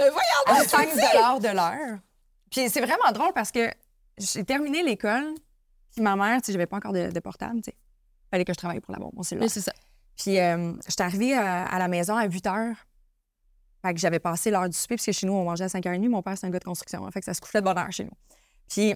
Euh, 0.00 0.10
à 0.46 0.64
5 0.64 0.88
de 1.40 1.54
l'heure. 1.54 1.98
Puis 2.50 2.68
c'est 2.68 2.80
vraiment 2.80 3.10
drôle 3.12 3.32
parce 3.34 3.50
que 3.50 3.70
j'ai 4.18 4.44
terminé 4.44 4.82
l'école, 4.82 5.24
puis 5.92 6.02
ma 6.02 6.16
mère, 6.16 6.40
tu 6.40 6.46
sais, 6.46 6.52
j'avais 6.52 6.66
pas 6.66 6.76
encore 6.76 6.92
de, 6.92 7.10
de 7.10 7.20
portable, 7.20 7.56
tu 7.62 7.70
sais. 7.70 7.76
Fallait 8.30 8.44
que 8.44 8.52
je 8.52 8.58
travaille 8.58 8.80
pour 8.80 8.94
Mais 9.18 9.22
cellulaire. 9.24 9.50
c'est 9.50 9.60
ça. 9.60 9.72
Puis 10.16 10.38
euh, 10.40 10.72
j'étais 10.88 11.02
arrivée 11.02 11.34
à, 11.34 11.64
à 11.66 11.78
la 11.78 11.88
maison 11.88 12.16
à 12.16 12.24
8 12.24 12.46
heures. 12.46 12.76
Fait 13.84 13.94
que 13.94 14.00
j'avais 14.00 14.18
passé 14.18 14.50
l'heure 14.50 14.68
du 14.68 14.76
souper, 14.76 14.96
parce 14.96 15.06
que 15.06 15.12
chez 15.12 15.26
nous, 15.26 15.34
on 15.34 15.44
mangeait 15.44 15.64
à 15.64 15.68
5h30. 15.68 16.08
Mon 16.08 16.22
père, 16.22 16.36
c'est 16.36 16.46
un 16.46 16.50
gars 16.50 16.58
de 16.58 16.64
construction. 16.64 17.06
hein, 17.06 17.10
fait 17.12 17.20
que 17.20 17.26
ça 17.26 17.34
se 17.34 17.40
couchait 17.40 17.60
de 17.60 17.64
bonne 17.64 17.78
heure 17.78 17.92
chez 17.92 18.04
nous. 18.04 18.10
Puis 18.68 18.94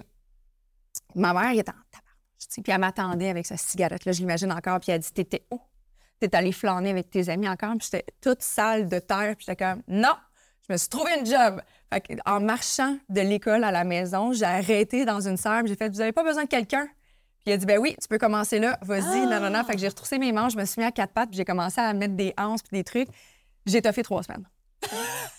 ma 1.15 1.33
mère, 1.33 1.51
elle 1.51 1.59
était 1.59 1.71
en 1.71 1.83
tabarnouche, 1.91 2.45
sais, 2.49 2.61
Puis 2.61 2.71
elle 2.71 2.79
m'attendait 2.79 3.29
avec 3.29 3.45
sa 3.45 3.57
cigarette. 3.57 4.05
Là, 4.05 4.11
je 4.11 4.19
l'imagine 4.19 4.51
encore. 4.51 4.79
Puis 4.79 4.91
elle 4.91 4.99
dit 4.99 5.11
T'étais 5.11 5.45
où? 5.51 5.59
T'es 6.19 6.35
allée 6.35 6.51
flâner 6.51 6.91
avec 6.91 7.09
tes 7.09 7.29
amis 7.29 7.49
encore. 7.49 7.71
Puis 7.77 7.89
j'étais 7.91 8.05
toute 8.21 8.41
sale 8.41 8.87
de 8.87 8.99
terre. 8.99 9.35
Puis 9.35 9.45
j'étais 9.47 9.63
comme 9.63 9.81
Non 9.87 10.15
Je 10.67 10.73
me 10.73 10.77
suis 10.77 10.89
trouvé 10.89 11.11
une 11.19 11.25
job. 11.25 11.61
Fait 11.91 12.19
en 12.25 12.39
marchant 12.39 12.97
de 13.09 13.21
l'école 13.21 13.63
à 13.63 13.71
la 13.71 13.83
maison, 13.83 14.31
j'ai 14.33 14.45
arrêté 14.45 15.05
dans 15.05 15.27
une 15.27 15.37
serre. 15.37 15.65
J'ai 15.65 15.75
fait 15.75 15.89
Vous 15.89 16.01
avez 16.01 16.11
pas 16.13 16.23
besoin 16.23 16.43
de 16.43 16.49
quelqu'un 16.49 16.87
puis 17.43 17.49
il 17.49 17.53
a 17.53 17.57
dit, 17.57 17.65
ben 17.65 17.79
oui, 17.79 17.95
tu 17.99 18.07
peux 18.07 18.19
commencer 18.19 18.59
là, 18.59 18.77
vas-y, 18.83 19.25
non, 19.25 19.39
non, 19.39 19.49
non. 19.49 19.63
Fait 19.63 19.73
que 19.73 19.79
j'ai 19.79 19.87
retroussé 19.87 20.19
mes 20.19 20.31
manches, 20.31 20.53
je 20.53 20.59
me 20.59 20.65
suis 20.65 20.79
mis 20.79 20.85
à 20.85 20.91
quatre 20.91 21.11
pattes, 21.11 21.29
puis 21.29 21.37
j'ai 21.37 21.45
commencé 21.45 21.81
à 21.81 21.91
mettre 21.91 22.13
des 22.13 22.35
hanches 22.37 22.61
puis 22.61 22.77
des 22.77 22.83
trucs. 22.83 23.09
J'ai 23.65 23.81
toffé 23.81 24.03
trois 24.03 24.21
semaines. 24.21 24.45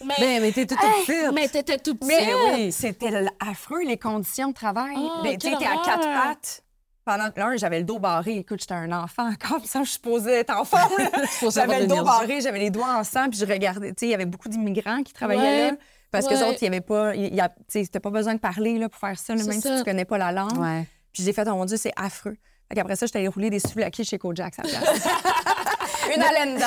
Mais, 0.05 0.15
Ben, 0.19 0.43
mais 0.43 0.53
t'es 0.53 0.67
toute 0.67 0.79
Hey, 0.83 1.05
petite. 1.05 1.33
mais 1.33 1.49
t'étais 1.49 1.79
tout 1.79 1.95
petit. 1.95 2.09
Mais 2.09 2.33
oui. 2.55 2.73
c'était 2.73 3.11
affreux, 3.41 3.83
les 3.85 3.97
conditions 3.99 4.49
de 4.49 4.55
travail. 4.55 4.95
Oh, 4.97 5.21
Ben, 5.23 5.37
tu 5.37 5.49
t'es 5.51 5.67
à 5.67 5.77
quatre 5.85 6.03
pattes. 6.03 6.63
Pendant 7.05 7.29
l'heure, 7.37 7.57
j'avais 7.57 7.79
le 7.81 7.85
dos 7.85 7.99
barré. 7.99 8.37
Écoute, 8.39 8.61
j'étais 8.61 8.75
un 8.75 8.93
enfant 8.93 9.29
encore, 9.29 9.59
puis 9.59 9.67
ça, 9.69 9.81
je 9.81 9.87
suis 9.87 9.95
supposée 9.95 10.33
être 10.35 10.57
en 10.57 10.65
forme. 10.65 10.93
j'avais 11.53 11.81
le 11.81 11.87
dos 11.89 12.05
barré, 12.05 12.41
j'avais 12.41 12.61
les 12.61 12.71
doigts 12.71 12.95
en 12.97 13.03
sang, 13.05 13.29
puis 13.29 13.39
je 13.39 13.45
regardais. 13.45 13.89
Tu 13.89 13.95
sais, 14.01 14.07
il 14.07 14.11
y 14.11 14.15
avait 14.15 14.27
beaucoup 14.27 14.49
d'immigrants 14.49 15.03
qui 15.03 15.13
travaillaient 15.13 15.43
Ouais, 15.43 15.71
là. 15.73 15.77
Parce 16.13 16.29
que 16.29 16.35
ouais. 16.35 16.43
autres, 16.43 16.59
il 16.61 16.65
y 16.65 16.69
avait 16.69 16.81
pas. 16.81 17.15
Y 17.17 17.41
a, 17.41 17.51
sais, 17.69 17.85
t'as 17.91 17.99
pas 17.99 18.11
besoin 18.11 18.35
de 18.35 18.39
parler 18.41 18.79
là, 18.79 18.89
pour 18.89 19.01
faire 19.01 19.19
ça, 19.19 19.35
là, 19.35 19.43
même 19.43 19.61
ça. 19.61 19.73
si 19.73 19.83
tu 19.83 19.85
connais 19.85 20.05
pas 20.05 20.19
la 20.19 20.31
langue. 20.31 20.59
Ouais. 20.59 20.87
Puis 21.13 21.23
j'ai 21.25 21.33
fait, 21.33 21.47
oh 21.49 21.55
mon 21.57 21.65
Dieu, 21.65 21.77
c'est 21.77 21.93
affreux. 21.97 22.37
Fait 22.69 22.77
qu'après 22.77 22.97
ça, 22.97 23.07
j'étais 23.07 23.19
allée 23.19 23.29
rouler 23.29 23.51
des 23.51 23.59
souvlaki 23.59 24.05
chez 24.05 24.19
Kojak 24.19 24.59
à 24.59 24.63
la 24.63 24.69
place. 24.69 25.09
Une 26.15 26.23
haleine 26.23 26.59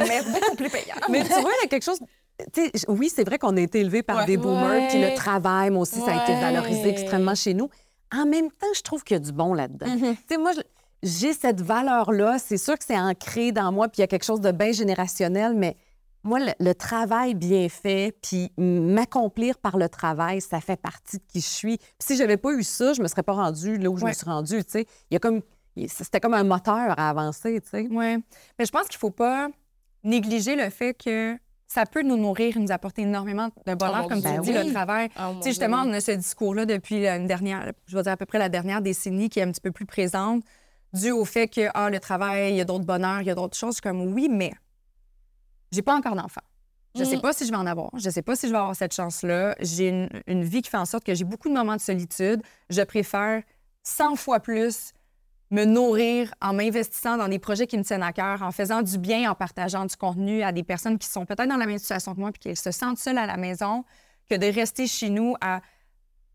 mais 0.00 0.22
beaucoup 0.22 0.56
plus 0.56 0.68
payante. 0.70 1.00
Mais 1.08 1.22
tu 1.22 1.28
vois, 1.28 1.50
il 1.58 1.62
y 1.62 1.66
a 1.66 1.68
quelque 1.68 1.84
chose. 1.84 2.00
Oui, 2.88 3.10
c'est 3.14 3.24
vrai 3.24 3.38
qu'on 3.38 3.56
a 3.56 3.60
été 3.60 3.80
élevé 3.80 4.02
par 4.02 4.18
Ouais. 4.18 4.26
des 4.26 4.36
boomers, 4.36 4.88
puis 4.88 5.00
le 5.00 5.14
travail, 5.14 5.70
moi 5.70 5.82
aussi, 5.82 6.00
ça 6.00 6.12
a 6.18 6.22
été 6.24 6.40
valorisé 6.40 6.88
extrêmement 6.88 7.34
chez 7.34 7.54
nous. 7.54 7.68
En 8.12 8.26
même 8.26 8.50
temps, 8.50 8.66
je 8.74 8.82
trouve 8.82 9.04
qu'il 9.04 9.14
y 9.16 9.20
a 9.20 9.22
du 9.22 9.32
bon 9.32 9.54
là-dedans. 9.54 9.86
Mm-hmm. 9.86 10.38
Moi, 10.40 10.50
j'ai 11.02 11.32
cette 11.32 11.60
valeur-là. 11.60 12.38
C'est 12.38 12.58
sûr 12.58 12.76
que 12.76 12.84
c'est 12.84 12.98
ancré 12.98 13.52
dans 13.52 13.70
moi, 13.72 13.88
puis 13.88 13.98
il 13.98 14.00
y 14.00 14.04
a 14.04 14.08
quelque 14.08 14.24
chose 14.24 14.40
de 14.40 14.50
bien 14.52 14.72
générationnel, 14.72 15.54
mais 15.54 15.76
moi, 16.22 16.38
le, 16.40 16.52
le 16.58 16.74
travail 16.74 17.34
bien 17.34 17.68
fait, 17.68 18.14
puis 18.20 18.52
m'accomplir 18.58 19.56
par 19.58 19.78
le 19.78 19.88
travail, 19.88 20.40
ça 20.40 20.60
fait 20.60 20.76
partie 20.76 21.16
de 21.18 21.22
qui 21.28 21.40
je 21.40 21.48
suis. 21.48 21.78
Puis 21.78 21.88
si 22.00 22.16
j'avais 22.16 22.36
pas 22.36 22.52
eu 22.52 22.62
ça, 22.62 22.92
je 22.92 23.00
me 23.00 23.08
serais 23.08 23.22
pas 23.22 23.32
rendue 23.32 23.78
là 23.78 23.88
où 23.88 23.96
je 23.96 24.04
me 24.04 24.12
suis 24.12 24.26
rendue. 24.26 24.62
Tu 24.64 24.70
sais, 24.70 24.86
il 25.10 25.14
y 25.14 25.16
a 25.16 25.20
comme, 25.20 25.40
c'était 25.88 26.20
comme 26.20 26.34
un 26.34 26.44
moteur 26.44 26.98
à 26.98 27.08
avancer. 27.08 27.60
Tu 27.62 27.70
sais. 27.70 27.88
Oui. 27.90 28.22
Mais 28.58 28.64
je 28.66 28.70
pense 28.70 28.88
qu'il 28.88 28.98
faut 28.98 29.10
pas 29.10 29.48
négliger 30.04 30.56
le 30.56 30.68
fait 30.68 30.94
que 30.94 31.36
ça 31.72 31.86
peut 31.86 32.02
nous 32.02 32.16
nourrir, 32.16 32.58
nous 32.58 32.72
apporter 32.72 33.02
énormément 33.02 33.48
de 33.64 33.74
bonheur, 33.74 34.02
mon 34.02 34.08
comme 34.08 34.18
tu 34.18 34.24
Ben 34.24 34.40
dis, 34.40 34.50
oui. 34.50 34.66
le 34.66 34.72
travail. 34.72 35.08
Oh, 35.16 35.20
mon 35.22 35.34
Tu 35.36 35.42
sais, 35.44 35.48
justement, 35.50 35.82
Dieu. 35.82 35.90
on 35.92 35.94
a 35.94 36.00
ce 36.00 36.10
discours-là 36.10 36.66
depuis 36.66 37.06
une 37.06 37.28
dernière, 37.28 37.70
je 37.86 37.96
vais 37.96 38.02
dire 38.02 38.12
à 38.12 38.16
peu 38.16 38.26
près 38.26 38.38
la 38.40 38.48
dernière 38.48 38.82
décennie 38.82 39.28
qui 39.28 39.38
est 39.38 39.42
un 39.44 39.52
petit 39.52 39.60
peu 39.60 39.70
plus 39.70 39.86
présente, 39.86 40.42
dû 40.92 41.12
au 41.12 41.24
fait 41.24 41.46
que, 41.46 41.68
ah, 41.74 41.88
le 41.88 42.00
travail, 42.00 42.50
il 42.52 42.56
y 42.56 42.60
a 42.60 42.64
d'autres 42.64 42.84
bonheurs, 42.86 43.20
il 43.20 43.28
y 43.28 43.30
a 43.30 43.36
d'autres 43.36 43.56
choses. 43.56 43.70
Je 43.70 43.74
suis 43.74 43.82
comme, 43.82 44.00
oui, 44.12 44.28
mais 44.28 44.52
j'ai 45.70 45.82
pas 45.82 45.94
encore 45.94 46.16
d'enfant. 46.16 46.40
Je 46.98 47.04
sais 47.04 47.18
Mm. 47.18 47.20
pas 47.20 47.32
si 47.32 47.46
je 47.46 47.50
vais 47.52 47.56
en 47.56 47.66
avoir. 47.66 47.90
Je 47.96 48.10
sais 48.10 48.22
pas 48.22 48.34
si 48.34 48.48
je 48.48 48.52
vais 48.52 48.58
avoir 48.58 48.74
cette 48.74 48.92
chance-là. 48.92 49.54
J'ai 49.60 49.90
une, 49.90 50.08
une 50.26 50.42
vie 50.42 50.62
qui 50.62 50.70
fait 50.70 50.76
en 50.76 50.84
sorte 50.86 51.04
que 51.04 51.14
j'ai 51.14 51.24
beaucoup 51.24 51.48
de 51.48 51.54
moments 51.54 51.76
de 51.76 51.80
solitude. 51.80 52.42
Je 52.68 52.82
préfère 52.82 53.44
100 53.84 54.16
fois 54.16 54.40
plus 54.40 54.90
me 55.50 55.64
nourrir 55.64 56.32
en 56.40 56.52
m'investissant 56.52 57.16
dans 57.16 57.26
des 57.28 57.38
projets 57.40 57.66
qui 57.66 57.76
me 57.76 57.82
tiennent 57.82 58.02
à 58.04 58.12
cœur, 58.12 58.42
en 58.42 58.52
faisant 58.52 58.82
du 58.82 58.98
bien, 58.98 59.30
en 59.30 59.34
partageant 59.34 59.84
du 59.84 59.96
contenu 59.96 60.42
à 60.42 60.52
des 60.52 60.62
personnes 60.62 60.98
qui 60.98 61.08
sont 61.08 61.26
peut-être 61.26 61.48
dans 61.48 61.56
la 61.56 61.66
même 61.66 61.78
situation 61.78 62.14
que 62.14 62.20
moi 62.20 62.30
puis 62.30 62.38
qui 62.50 62.56
se 62.56 62.70
sentent 62.70 62.98
seules 62.98 63.18
à 63.18 63.26
la 63.26 63.36
maison, 63.36 63.84
que 64.28 64.36
de 64.36 64.46
rester 64.46 64.86
chez 64.86 65.10
nous 65.10 65.34
à 65.40 65.60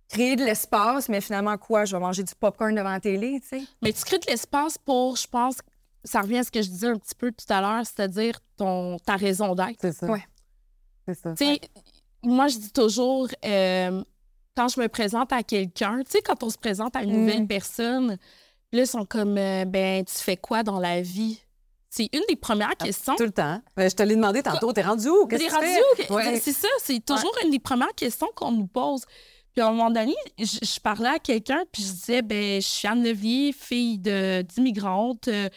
créer 0.10 0.36
de 0.36 0.43
l'espace, 0.43 1.07
mais 1.10 1.22
finalement, 1.22 1.57
quoi? 1.57 1.86
Je 1.86 1.95
vais 1.95 2.01
manger 2.01 2.24
du 2.24 2.36
popcorn 2.36 2.75
devant 2.75 2.89
la 2.91 3.00
télé, 3.00 3.39
tu 3.41 3.48
sais? 3.60 3.63
Mais 3.81 3.93
tu 3.93 4.03
crées 4.03 4.19
de 4.19 4.27
l'espace 4.27 4.77
pour, 4.77 5.15
je 5.15 5.27
pense, 5.27 5.57
ça 6.03 6.22
revient 6.22 6.39
à 6.39 6.43
ce 6.43 6.51
que 6.51 6.62
je 6.62 6.69
disais 6.69 6.88
un 6.89 6.98
petit 6.98 7.15
peu 7.15 7.31
tout 7.31 7.51
à 7.51 7.62
l'heure, 7.62 7.86
c'est-à-dire 7.86 8.39
ton, 8.57 8.98
ta 9.00 9.15
raison 9.15 9.55
d'être. 9.55 9.79
C'est 9.79 9.93
ça. 9.93 10.07
Ouais. 10.07 10.24
C'est 11.07 11.15
ça. 11.15 11.34
Tu 11.36 11.45
sais, 11.45 11.62
moi, 12.22 12.48
je 12.48 12.57
dis 12.57 12.72
toujours, 12.72 13.27
euh, 13.45 14.03
quand 14.57 14.67
je 14.67 14.79
me 14.79 14.88
présente 14.89 15.31
à 15.34 15.41
quelqu'un, 15.41 16.00
tu 16.03 16.12
sais, 16.12 16.22
quand 16.22 16.43
on 16.43 16.50
se 16.50 16.57
présente 16.57 16.95
à 16.95 17.01
une 17.01 17.22
nouvelle 17.22 17.43
Mm. 17.43 17.48
personne, 17.48 18.17
là, 18.75 18.82
ils 18.84 18.88
sont 18.88 19.05
comme, 19.05 19.38
euh, 19.38 19.65
ben, 19.65 20.03
tu 20.05 20.13
fais 20.15 20.38
quoi 20.38 20.63
dans 20.63 20.79
la 20.79 21.01
vie? 21.01 21.39
C'est 21.89 22.10
une 22.13 22.24
des 22.27 22.36
premières 22.36 22.75
questions. 22.75 23.15
Tout 23.15 23.24
le 23.24 23.32
temps. 23.32 23.62
Ben, 23.77 23.89
je 23.89 23.96
te 23.96 24.03
l'ai 24.03 24.15
demandé 24.15 24.44
tantôt. 24.44 24.74
T'es 24.74 24.82
rendu 24.82 25.08
où? 25.08 25.25
Qu'est-ce 25.27 25.46
que 25.46 26.05
tu 26.08 26.13
Ouais. 26.13 26.39
c'est 26.41 26.51
ça, 26.53 26.67
c'est 26.84 27.03
toujours 27.03 27.32
une 27.44 27.51
des 27.51 27.60
premières 27.60 27.94
questions 27.96 28.27
qu'on 28.36 28.51
nous 28.51 28.67
pose. 28.67 29.03
Puis 29.53 29.62
à 29.62 29.67
un 29.67 29.72
moment 29.72 29.89
donné, 29.89 30.13
je, 30.38 30.58
je 30.62 30.79
parlais 30.82 31.08
à 31.08 31.20
quelqu'un, 31.20 31.63
puis 31.72 31.82
je 31.84 31.91
disais, 31.94 32.22
ben, 32.22 32.62
je 32.62 32.67
suis 32.67 32.88
Anne 32.89 33.01
Levier, 33.01 33.53
fille 33.53 33.98
d'immigrante, 33.98 35.27
euh, 35.29 35.48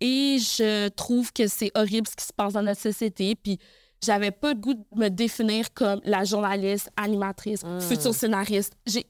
et 0.00 0.36
je 0.38 0.88
trouve 0.88 1.32
que 1.32 1.46
c'est 1.48 1.70
horrible 1.74 2.06
ce 2.08 2.16
qui 2.16 2.24
se 2.26 2.32
passe 2.32 2.52
dans 2.52 2.62
notre 2.62 2.80
société. 2.80 3.34
Puis 3.34 3.58
j'avais 4.04 4.30
pas 4.30 4.50
le 4.52 4.60
goût 4.60 4.74
de 4.74 4.84
me 4.94 5.08
définir 5.08 5.72
comme 5.72 6.00
la 6.04 6.24
journaliste, 6.24 6.90
animatrice, 6.98 7.64
Mm. 7.64 7.80
future 7.80 8.14
scénariste. 8.14 8.74
J'ai 8.86 9.06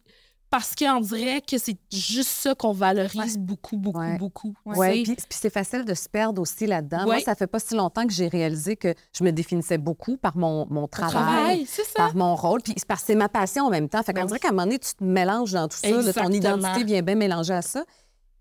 parce 0.50 0.74
qu'on 0.74 1.00
dirait 1.00 1.40
que 1.40 1.58
c'est 1.58 1.76
juste 1.92 2.28
ça 2.30 2.54
qu'on 2.54 2.72
valorise 2.72 3.36
beaucoup, 3.38 3.76
beaucoup, 3.76 3.98
Ouais. 3.98 4.16
beaucoup. 4.16 4.54
Oui, 4.64 5.02
puis, 5.02 5.16
c'est 5.30 5.50
facile 5.52 5.84
de 5.84 5.94
se 5.94 6.08
perdre 6.08 6.40
aussi 6.40 6.66
là-dedans. 6.66 7.04
Moi, 7.04 7.20
ça 7.20 7.34
fait 7.34 7.46
pas 7.46 7.58
si 7.58 7.74
longtemps 7.74 8.06
que 8.06 8.12
j'ai 8.12 8.28
réalisé 8.28 8.76
que 8.76 8.94
je 9.12 9.24
me 9.24 9.32
définissais 9.32 9.78
beaucoup 9.78 10.16
par 10.16 10.36
mon, 10.36 10.66
mon 10.70 10.86
travail, 10.88 11.12
Travail, 11.12 11.66
c'est 11.66 11.84
ça. 11.84 11.92
par 11.96 12.14
mon 12.16 12.34
rôle, 12.36 12.62
puis 12.62 12.74
c'est 12.76 12.86
parce 12.86 13.00
que 13.00 13.06
c'est 13.08 13.14
ma 13.16 13.28
passion 13.28 13.64
en 13.64 13.70
même 13.70 13.88
temps. 13.88 14.02
Fait 14.02 14.12
qu'on 14.12 14.20
Ben 14.20 14.26
dirait 14.26 14.38
qu'à 14.38 14.48
un 14.48 14.52
moment 14.52 14.64
donné, 14.64 14.78
tu 14.78 14.94
te 14.94 15.04
mélanges 15.04 15.52
dans 15.52 15.68
tout 15.68 15.76
ça. 15.78 15.88
là, 15.90 16.12
ton 16.12 16.30
identité 16.30 16.84
vient 16.84 17.02
bien 17.02 17.14
mélanger 17.16 17.54
à 17.54 17.62
ça. 17.62 17.84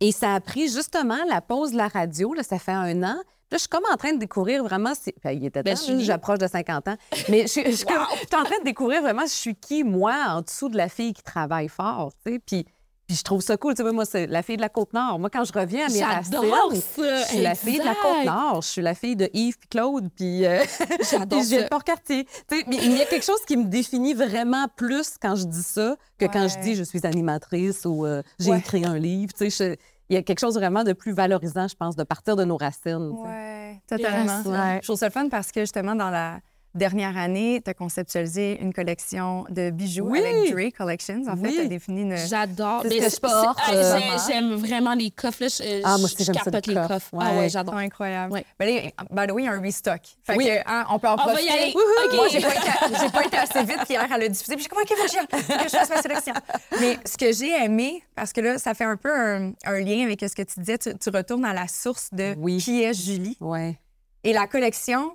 Et 0.02 0.12
ça 0.12 0.36
a 0.36 0.40
pris 0.42 0.68
justement 0.70 1.18
la 1.30 1.42
pause 1.42 1.72
de 1.72 1.78
la 1.78 1.88
radio, 1.88 2.34
là, 2.34 2.44
ça 2.44 2.60
fait 2.60 2.72
un 2.74 3.02
an. 3.04 3.16
Là, 3.56 3.58
je 3.58 3.60
suis 3.60 3.70
comme 3.70 3.86
en 3.90 3.96
train 3.96 4.12
de 4.12 4.18
découvrir 4.20 4.64
vraiment. 4.66 4.94
si- 4.96 5.14
Enfin, 5.18 5.32
il 5.32 5.46
était 5.46 5.64
Ben, 5.64 5.78
temps, 5.78 5.94
là, 5.94 6.00
j'approche 6.00 6.40
de 6.40 6.48
50 6.48 6.90
ans. 6.90 6.98
Mais 7.30 7.44
je, 7.44 7.48
suis- 7.48 7.66
je 7.66 7.72
suis 7.72 7.86
comme- 7.86 8.06
je 8.16 8.18
suis 8.28 8.36
en 8.36 8.44
train 8.44 8.60
de 8.60 8.66
découvrir 8.66 9.02
vraiment 9.02 9.24
je 9.26 9.32
suis 9.32 9.56
qui, 9.56 9.86
moi, 9.86 10.14
en 10.28 10.42
dessous 10.42 10.68
de 10.68 10.76
la 10.76 10.90
fille 10.90 11.14
qui 11.14 11.24
travaille 11.24 11.70
fort. 11.70 12.12
tu 12.26 12.34
sais. 12.34 12.40
Puis, 12.40 12.66
puis 13.08 13.16
je 13.16 13.24
trouve 13.24 13.40
ça 13.42 13.56
cool. 13.56 13.74
Tu 13.76 13.82
sais, 13.84 13.92
moi, 13.94 14.04
c'est 14.04 14.28
la 14.28 14.42
fille 14.44 14.58
de 14.58 14.62
la 14.62 14.68
Côte-Nord. 14.68 15.20
Moi, 15.20 15.30
quand 15.30 15.46
je 15.46 15.54
reviens 15.54 15.86
à 15.86 15.90
mes 15.90 16.04
racines, 16.04 16.34
je 16.34 17.24
suis 17.30 17.42
la 17.42 17.56
fille 17.56 17.80
de 17.80 17.86
la. 17.86 17.96
Côte-Nord. 17.96 18.62
Je 18.62 18.68
suis 18.68 18.82
la 18.82 18.94
fille 18.96 19.16
de 19.16 19.30
Yves 19.34 19.58
puis 19.58 19.70
Claude. 19.70 20.10
Puis, 20.14 20.46
euh, 20.46 20.60
J'adore 21.10 21.40
puis 21.40 21.48
je 21.48 21.56
viens 21.56 21.64
de. 21.64 21.68
Port-Cartier. 21.70 22.26
Tu 22.50 22.58
sais, 22.58 22.64
mais 22.68 22.76
il 22.78 22.98
y 22.98 23.02
a 23.02 23.06
quelque 23.06 23.26
chose 23.26 23.40
qui 23.48 23.56
me 23.56 23.66
définit 23.66 24.14
vraiment 24.16 24.66
plus 24.76 25.14
quand 25.22 25.36
je 25.36 25.46
dis 25.46 25.64
ça 25.64 25.96
que 26.18 26.26
quand 26.26 26.48
je 26.50 26.60
dis 26.60 26.76
je 26.76 26.84
suis 26.84 27.06
animatrice 27.06 27.86
ou 27.86 28.06
euh, 28.06 28.22
j'ai 28.40 28.52
Ouais. 28.52 28.60
écrit 28.60 28.84
un 28.86 28.98
livre. 28.98 29.32
Tu 29.34 29.50
sais, 29.50 29.78
il 30.10 30.16
y 30.16 30.18
a 30.18 30.24
quelque 30.24 30.40
chose 30.40 30.56
vraiment 30.56 30.84
de 30.84 30.94
plus 30.94 31.14
valorisant, 31.14 31.68
je 31.68 31.76
pense, 31.76 31.96
de 31.96 32.04
partir 32.04 32.36
de 32.36 32.44
nos 32.44 32.58
racines. 32.58 33.12
Ouais, 33.12 33.82
totalement. 33.88 34.42
Ouais. 34.46 34.80
Je 34.82 34.88
trouve 34.88 34.98
ça 34.98 35.08
le 35.08 35.12
fun 35.12 35.30
parce 35.30 35.52
que 35.52 35.62
justement, 35.62 35.96
dans 35.96 36.10
la 36.10 36.40
dernière 36.76 37.18
année, 37.18 37.62
tu 37.64 37.70
as 37.72 37.74
conceptualisé 37.74 38.60
une 38.62 38.74
collection 38.74 39.46
de 39.50 39.70
bijoux 39.72 40.10
Oui. 40.10 40.20
avec 40.20 40.52
Dre 40.54 40.78
Collections. 40.78 41.24
En 41.28 41.36
fait, 41.38 41.52
tu 41.54 41.62
as 41.62 41.66
défini 41.66 42.02
une. 42.02 42.16
J'adore. 42.18 42.84
C'est 42.84 43.10
ce 43.10 43.20
que 43.20 43.28
je 43.28 43.34
porte, 43.34 43.60
c'est- 43.66 43.74
euh, 43.76 44.00
j'ai- 44.00 44.34
J'aime 44.34 44.54
vraiment 44.56 44.94
les 44.94 45.12
coffres. 45.12 45.42
Là. 45.44 45.48
Je, 45.48 45.82
Ah, 45.84 45.98
moi 45.98 46.06
aussi, 46.06 46.16
je 46.20 46.24
j'aime 46.26 46.36
ça, 46.36 46.44
capote 46.46 46.68
les 46.68 46.74
les 46.74 46.80
coffres. 46.82 46.94
coffres. 46.94 47.10
Ah 47.14 47.32
Ouais. 47.32 47.38
ouais, 47.40 47.48
Ils 47.48 47.50
j'adore. 47.50 47.74
sont 47.74 47.80
incroyables. 47.80 48.34
Ouais. 48.34 48.46
Ben 48.60 48.66
là, 48.76 48.82
by 49.12 49.28
the 49.28 49.32
way, 49.34 49.44
il 49.44 49.46
y 49.46 49.48
a 49.48 49.52
un 49.54 49.62
restock. 49.62 50.02
Fait 50.24 50.36
Oui. 50.36 50.46
que, 50.46 50.52
hein, 50.70 50.86
on 50.90 51.00
peut 51.00 51.08
en 51.08 51.14
On 51.14 51.16
va 51.18 51.24
y 51.42 51.46
profiter. 51.48 51.54
aller. 51.54 51.74
Wouhou! 51.74 52.08
OK. 52.08 52.14
Moi, 52.16 52.28
j'ai 52.30 52.42
pas, 52.42 52.50
été, 52.54 52.96
j'ai 53.02 53.10
pas 53.10 53.26
été 53.26 53.38
assez 53.38 53.64
vite, 53.64 53.78
puis 53.86 53.94
hier, 53.94 54.08
elle 54.14 54.24
a 54.24 54.28
diffusé. 54.28 54.56
Puis 54.56 54.64
j'ai 54.64 54.70
comme, 54.70 54.82
OK, 54.82 54.90
faut 54.90 55.48
que 55.58 55.64
je 55.64 55.70
fasse 55.70 55.90
ma 55.90 56.02
sélection. 56.02 56.34
Mais 56.80 56.98
ce 57.06 57.18
que 57.18 57.32
j'ai 57.32 57.52
aimé, 57.64 58.04
parce 58.16 58.34
que 58.34 58.42
là, 58.42 58.58
ça 58.58 58.74
fait 58.74 58.84
un 58.84 58.98
peu 58.98 59.12
un, 59.12 59.52
un 59.66 59.80
lien 59.80 60.04
avec 60.04 60.20
ce 60.22 60.36
que 60.36 60.42
tu 60.44 60.60
disais, 60.60 60.78
tu, 60.78 60.98
tu 60.98 61.10
retournes 61.10 61.46
à 61.46 61.54
la 61.54 61.68
source 61.68 62.10
de 62.12 62.36
Oui. 62.38 62.58
qui 62.58 62.84
est 62.84 62.94
Julie. 62.94 63.38
Ouais. 63.40 63.80
Et 64.24 64.34
la 64.34 64.48
collection, 64.48 65.12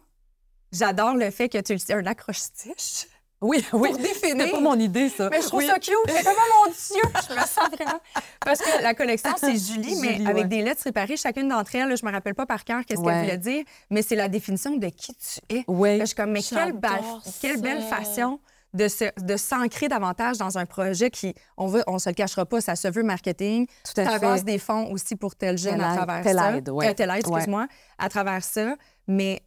j'adore 0.73 1.15
le 1.15 1.31
fait 1.31 1.49
que 1.49 1.59
tu 1.59 1.73
utilises 1.75 1.91
un 1.91 2.07
accroche-tiche. 2.07 3.07
Oui, 3.43 3.65
oui. 3.73 3.89
Pour 3.89 3.97
définir. 3.99 4.45
C'était 4.45 4.51
pas 4.51 4.61
mon 4.61 4.79
idée, 4.79 5.09
ça. 5.09 5.31
Mais 5.31 5.41
je 5.41 5.47
trouve 5.47 5.61
Oui. 5.61 5.67
ça 5.67 5.79
cute. 5.79 5.95
C'est 6.09 6.23
comme, 6.25 6.35
oh 6.37 6.67
mon 6.67 6.71
Dieu, 6.73 7.03
je 7.27 7.35
me 7.35 7.41
sens 7.41 7.71
vraiment. 7.73 7.99
Parce 8.45 8.59
que 8.61 8.83
la 8.83 8.93
collection, 8.93 9.31
c'est 9.39 9.57
Julie, 9.73 9.97
mais 10.03 10.13
Julie, 10.17 10.27
avec 10.27 10.43
ouais. 10.43 10.49
des 10.49 10.61
lettres 10.63 10.83
séparées. 10.83 11.17
Chacune 11.17 11.49
d'entre 11.49 11.75
elles, 11.75 11.97
je 11.97 12.05
me 12.05 12.13
rappelle 12.13 12.35
pas 12.35 12.45
par 12.45 12.65
cœur 12.65 12.83
qu'est-ce 12.85 13.01
Ouais. 13.01 13.13
qu'elle 13.15 13.23
voulait 13.23 13.39
dire, 13.39 13.65
mais 13.89 14.03
c'est 14.03 14.15
la 14.15 14.29
définition 14.29 14.77
de 14.77 14.87
qui 14.89 15.15
tu 15.15 15.57
es. 15.57 15.65
Oui. 15.69 16.01
Je 16.01 16.05
suis 16.05 16.15
comme, 16.15 16.33
mais 16.33 16.43
quelle, 16.43 16.73
ba- 16.75 16.89
J'adore 16.97 17.23
quelle 17.41 17.61
belle 17.63 17.83
façon 17.85 18.41
de, 18.75 18.89
se, 18.89 19.05
de 19.23 19.37
s'ancrer 19.39 19.89
davantage 19.89 20.37
dans 20.37 20.59
un 20.59 20.67
projet 20.67 21.09
qui, 21.09 21.35
on 21.57 21.67
veut, 21.67 21.83
on 21.87 21.99
se 21.99 22.11
le 22.11 22.15
cachera 22.15 22.45
pas, 22.45 22.61
ça 22.61 22.77
se 22.77 22.89
veut 22.89 23.03
marketing. 23.03 23.67
Tout 23.67 24.01
à 24.03 24.05
Tu 24.05 24.09
fait. 24.11 24.15
avances 24.27 24.45
des 24.45 24.59
fonds 24.59 24.93
aussi 24.93 25.17
pour 25.17 25.35
tel 25.35 25.57
jeune 25.57 25.81
à 25.81 25.89
Tel 25.89 25.97
travers 25.97 26.23
tel 26.25 26.37
ça. 26.37 26.57
aide, 26.59 26.69
ouais. 26.69 26.89
Euh, 26.91 26.93
tel 26.93 27.09
aide, 27.09 27.27
Ouais. 27.27 27.37
excuse-moi, 27.39 27.67
à 27.97 28.09
travers 28.11 28.45
ça. 28.45 28.77
Mais 29.09 29.41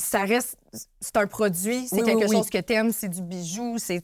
ça 0.00 0.24
reste, 0.24 0.56
c'est 1.00 1.16
un 1.16 1.26
produit, 1.26 1.86
c'est 1.88 1.96
Oui, 1.96 2.02
quelque 2.04 2.18
oui, 2.20 2.26
oui. 2.28 2.36
chose 2.36 2.50
que 2.50 2.58
tu 2.58 2.72
aimes, 2.72 2.92
c'est 2.92 3.08
du 3.08 3.22
bijou, 3.22 3.76
c'est, 3.78 4.00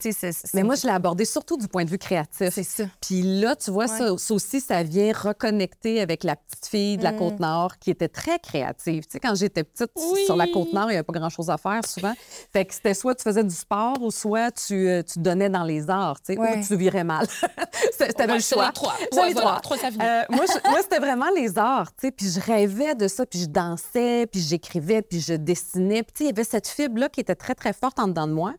Mais 0.53 0.63
moi, 0.63 0.75
je 0.75 0.83
l'ai 0.85 0.93
abordé 0.93 1.25
surtout 1.25 1.57
du 1.57 1.67
point 1.67 1.85
de 1.85 1.89
vue 1.89 1.97
créatif. 1.97 2.49
c'est 2.53 2.63
ça. 2.63 2.83
Puis 3.01 3.21
là, 3.21 3.55
tu 3.55 3.71
vois, 3.71 3.87
ça, 3.87 4.17
ça 4.17 4.33
aussi, 4.33 4.59
ça 4.59 4.83
vient 4.83 5.13
reconnecter 5.13 6.01
avec 6.01 6.23
la 6.23 6.35
petite 6.35 6.65
fille 6.67 6.97
de 6.97 7.03
la 7.03 7.11
Mm. 7.13 7.17
Côte-Nord 7.17 7.77
qui 7.79 7.91
était 7.91 8.07
très 8.09 8.39
créative. 8.39 9.03
Tu 9.05 9.11
sais, 9.13 9.19
quand 9.19 9.35
j'étais 9.35 9.63
petite, 9.63 9.91
Oui. 9.95 10.25
sur 10.25 10.35
la 10.35 10.47
Côte-Nord, 10.47 10.85
il 10.85 10.93
n'y 10.93 10.97
avait 10.97 11.03
pas 11.03 11.13
grand-chose 11.13 11.49
à 11.49 11.57
faire 11.57 11.81
souvent. 11.87 12.13
Fait 12.51 12.65
que 12.65 12.73
c'était 12.73 12.93
soit 12.93 13.15
tu 13.15 13.23
faisais 13.23 13.43
du 13.43 13.55
sport 13.55 14.01
ou 14.01 14.11
soit 14.11 14.51
tu, 14.51 14.87
euh, 14.89 15.03
tu 15.03 15.19
donnais 15.19 15.49
dans 15.49 15.63
les 15.63 15.89
arts, 15.89 16.19
tu 16.21 16.33
sais, 16.33 16.39
Ouais. 16.39 16.57
ou 16.57 16.63
tu 16.67 16.75
virais 16.75 17.03
mal. 17.03 17.27
C'était 17.97 18.27
le 18.27 18.39
choix. 18.39 18.71
trois. 18.71 18.93
Ouais, 19.13 19.33
voilà, 19.33 19.59
trois. 19.61 19.77
Euh, 19.77 20.23
moi, 20.29 20.45
moi, 20.69 20.79
c'était 20.81 20.99
vraiment 20.99 21.29
les 21.35 21.57
arts, 21.57 21.91
tu 21.95 22.07
sais, 22.07 22.11
puis 22.11 22.29
je 22.29 22.39
rêvais 22.39 22.95
de 22.95 23.07
ça, 23.07 23.25
puis 23.25 23.39
je 23.41 23.45
dansais, 23.47 24.27
puis 24.31 24.41
j'écrivais, 24.41 25.01
puis 25.01 25.19
je 25.19 25.33
dessinais. 25.33 26.03
Puis 26.03 26.13
tu 26.13 26.17
sais, 26.17 26.23
il 26.25 26.27
y 26.27 26.29
avait 26.29 26.43
cette 26.43 26.56
fibre-là 26.65 27.09
qui 27.09 27.19
était 27.19 27.35
très, 27.35 27.53
très 27.53 27.73
forte 27.73 27.99
en 27.99 28.07
dedans 28.07 28.25
de 28.27 28.33
moi, 28.33 28.53